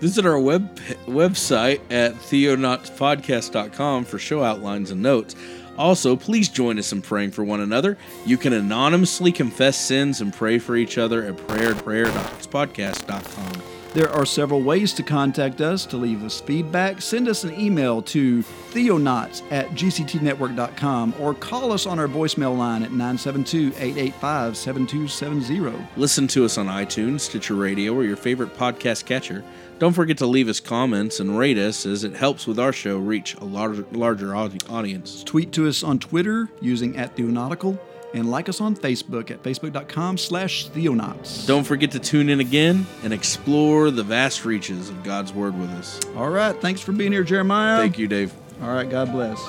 Visit 0.00 0.26
our 0.26 0.38
web 0.38 0.76
website 1.06 1.80
at 1.90 2.14
theonautspodcast.com 2.14 4.04
for 4.04 4.18
show 4.18 4.44
outlines 4.44 4.90
and 4.90 5.02
notes. 5.02 5.34
Also, 5.78 6.16
please 6.16 6.48
join 6.48 6.78
us 6.78 6.92
in 6.92 7.00
praying 7.00 7.30
for 7.30 7.44
one 7.44 7.60
another. 7.60 7.96
You 8.26 8.36
can 8.36 8.52
anonymously 8.52 9.32
confess 9.32 9.78
sins 9.78 10.20
and 10.20 10.34
pray 10.34 10.58
for 10.58 10.76
each 10.76 10.98
other 10.98 11.24
at 11.24 11.36
prayer 11.46 11.74
prayerpodcast.com. 11.74 13.62
There 13.94 14.10
are 14.10 14.26
several 14.26 14.60
ways 14.60 14.92
to 14.94 15.02
contact 15.02 15.62
us 15.62 15.86
to 15.86 15.96
leave 15.96 16.22
us 16.22 16.40
feedback. 16.40 17.00
Send 17.00 17.26
us 17.26 17.44
an 17.44 17.58
email 17.58 18.02
to 18.02 18.42
theonauts 18.70 19.42
at 19.50 19.70
gctnetwork.com 19.70 21.14
or 21.18 21.32
call 21.32 21.72
us 21.72 21.86
on 21.86 21.98
our 21.98 22.06
voicemail 22.06 22.56
line 22.56 22.82
at 22.82 22.90
972 22.90 23.68
885 23.78 24.56
7270. 24.58 25.86
Listen 25.96 26.28
to 26.28 26.44
us 26.44 26.58
on 26.58 26.66
iTunes, 26.66 27.20
Stitcher 27.20 27.54
Radio, 27.54 27.94
or 27.94 28.04
your 28.04 28.16
favorite 28.16 28.54
podcast 28.56 29.06
catcher. 29.06 29.42
Don't 29.78 29.92
forget 29.92 30.18
to 30.18 30.26
leave 30.26 30.48
us 30.48 30.58
comments 30.58 31.20
and 31.20 31.38
rate 31.38 31.56
us 31.56 31.86
as 31.86 32.02
it 32.02 32.16
helps 32.16 32.48
with 32.48 32.58
our 32.58 32.72
show 32.72 32.98
reach 32.98 33.34
a 33.36 33.44
larger, 33.44 33.86
larger 33.92 34.34
audience. 34.34 35.22
Tweet 35.22 35.52
to 35.52 35.68
us 35.68 35.84
on 35.84 36.00
Twitter 36.00 36.48
using 36.60 36.96
at 36.96 37.14
Theonautical 37.14 37.78
and 38.12 38.28
like 38.28 38.48
us 38.48 38.60
on 38.60 38.74
Facebook 38.74 39.30
at 39.30 39.40
facebook.com 39.42 40.18
slash 40.18 40.68
theonauts. 40.70 41.46
Don't 41.46 41.62
forget 41.62 41.92
to 41.92 42.00
tune 42.00 42.28
in 42.28 42.40
again 42.40 42.86
and 43.04 43.12
explore 43.12 43.92
the 43.92 44.02
vast 44.02 44.44
reaches 44.44 44.88
of 44.88 45.04
God's 45.04 45.32
Word 45.32 45.56
with 45.58 45.70
us. 45.70 46.00
All 46.16 46.30
right. 46.30 46.60
Thanks 46.60 46.80
for 46.80 46.90
being 46.90 47.12
here, 47.12 47.22
Jeremiah. 47.22 47.78
Thank 47.78 47.98
you, 47.98 48.08
Dave. 48.08 48.34
All 48.62 48.70
right. 48.70 48.88
God 48.90 49.12
bless. 49.12 49.40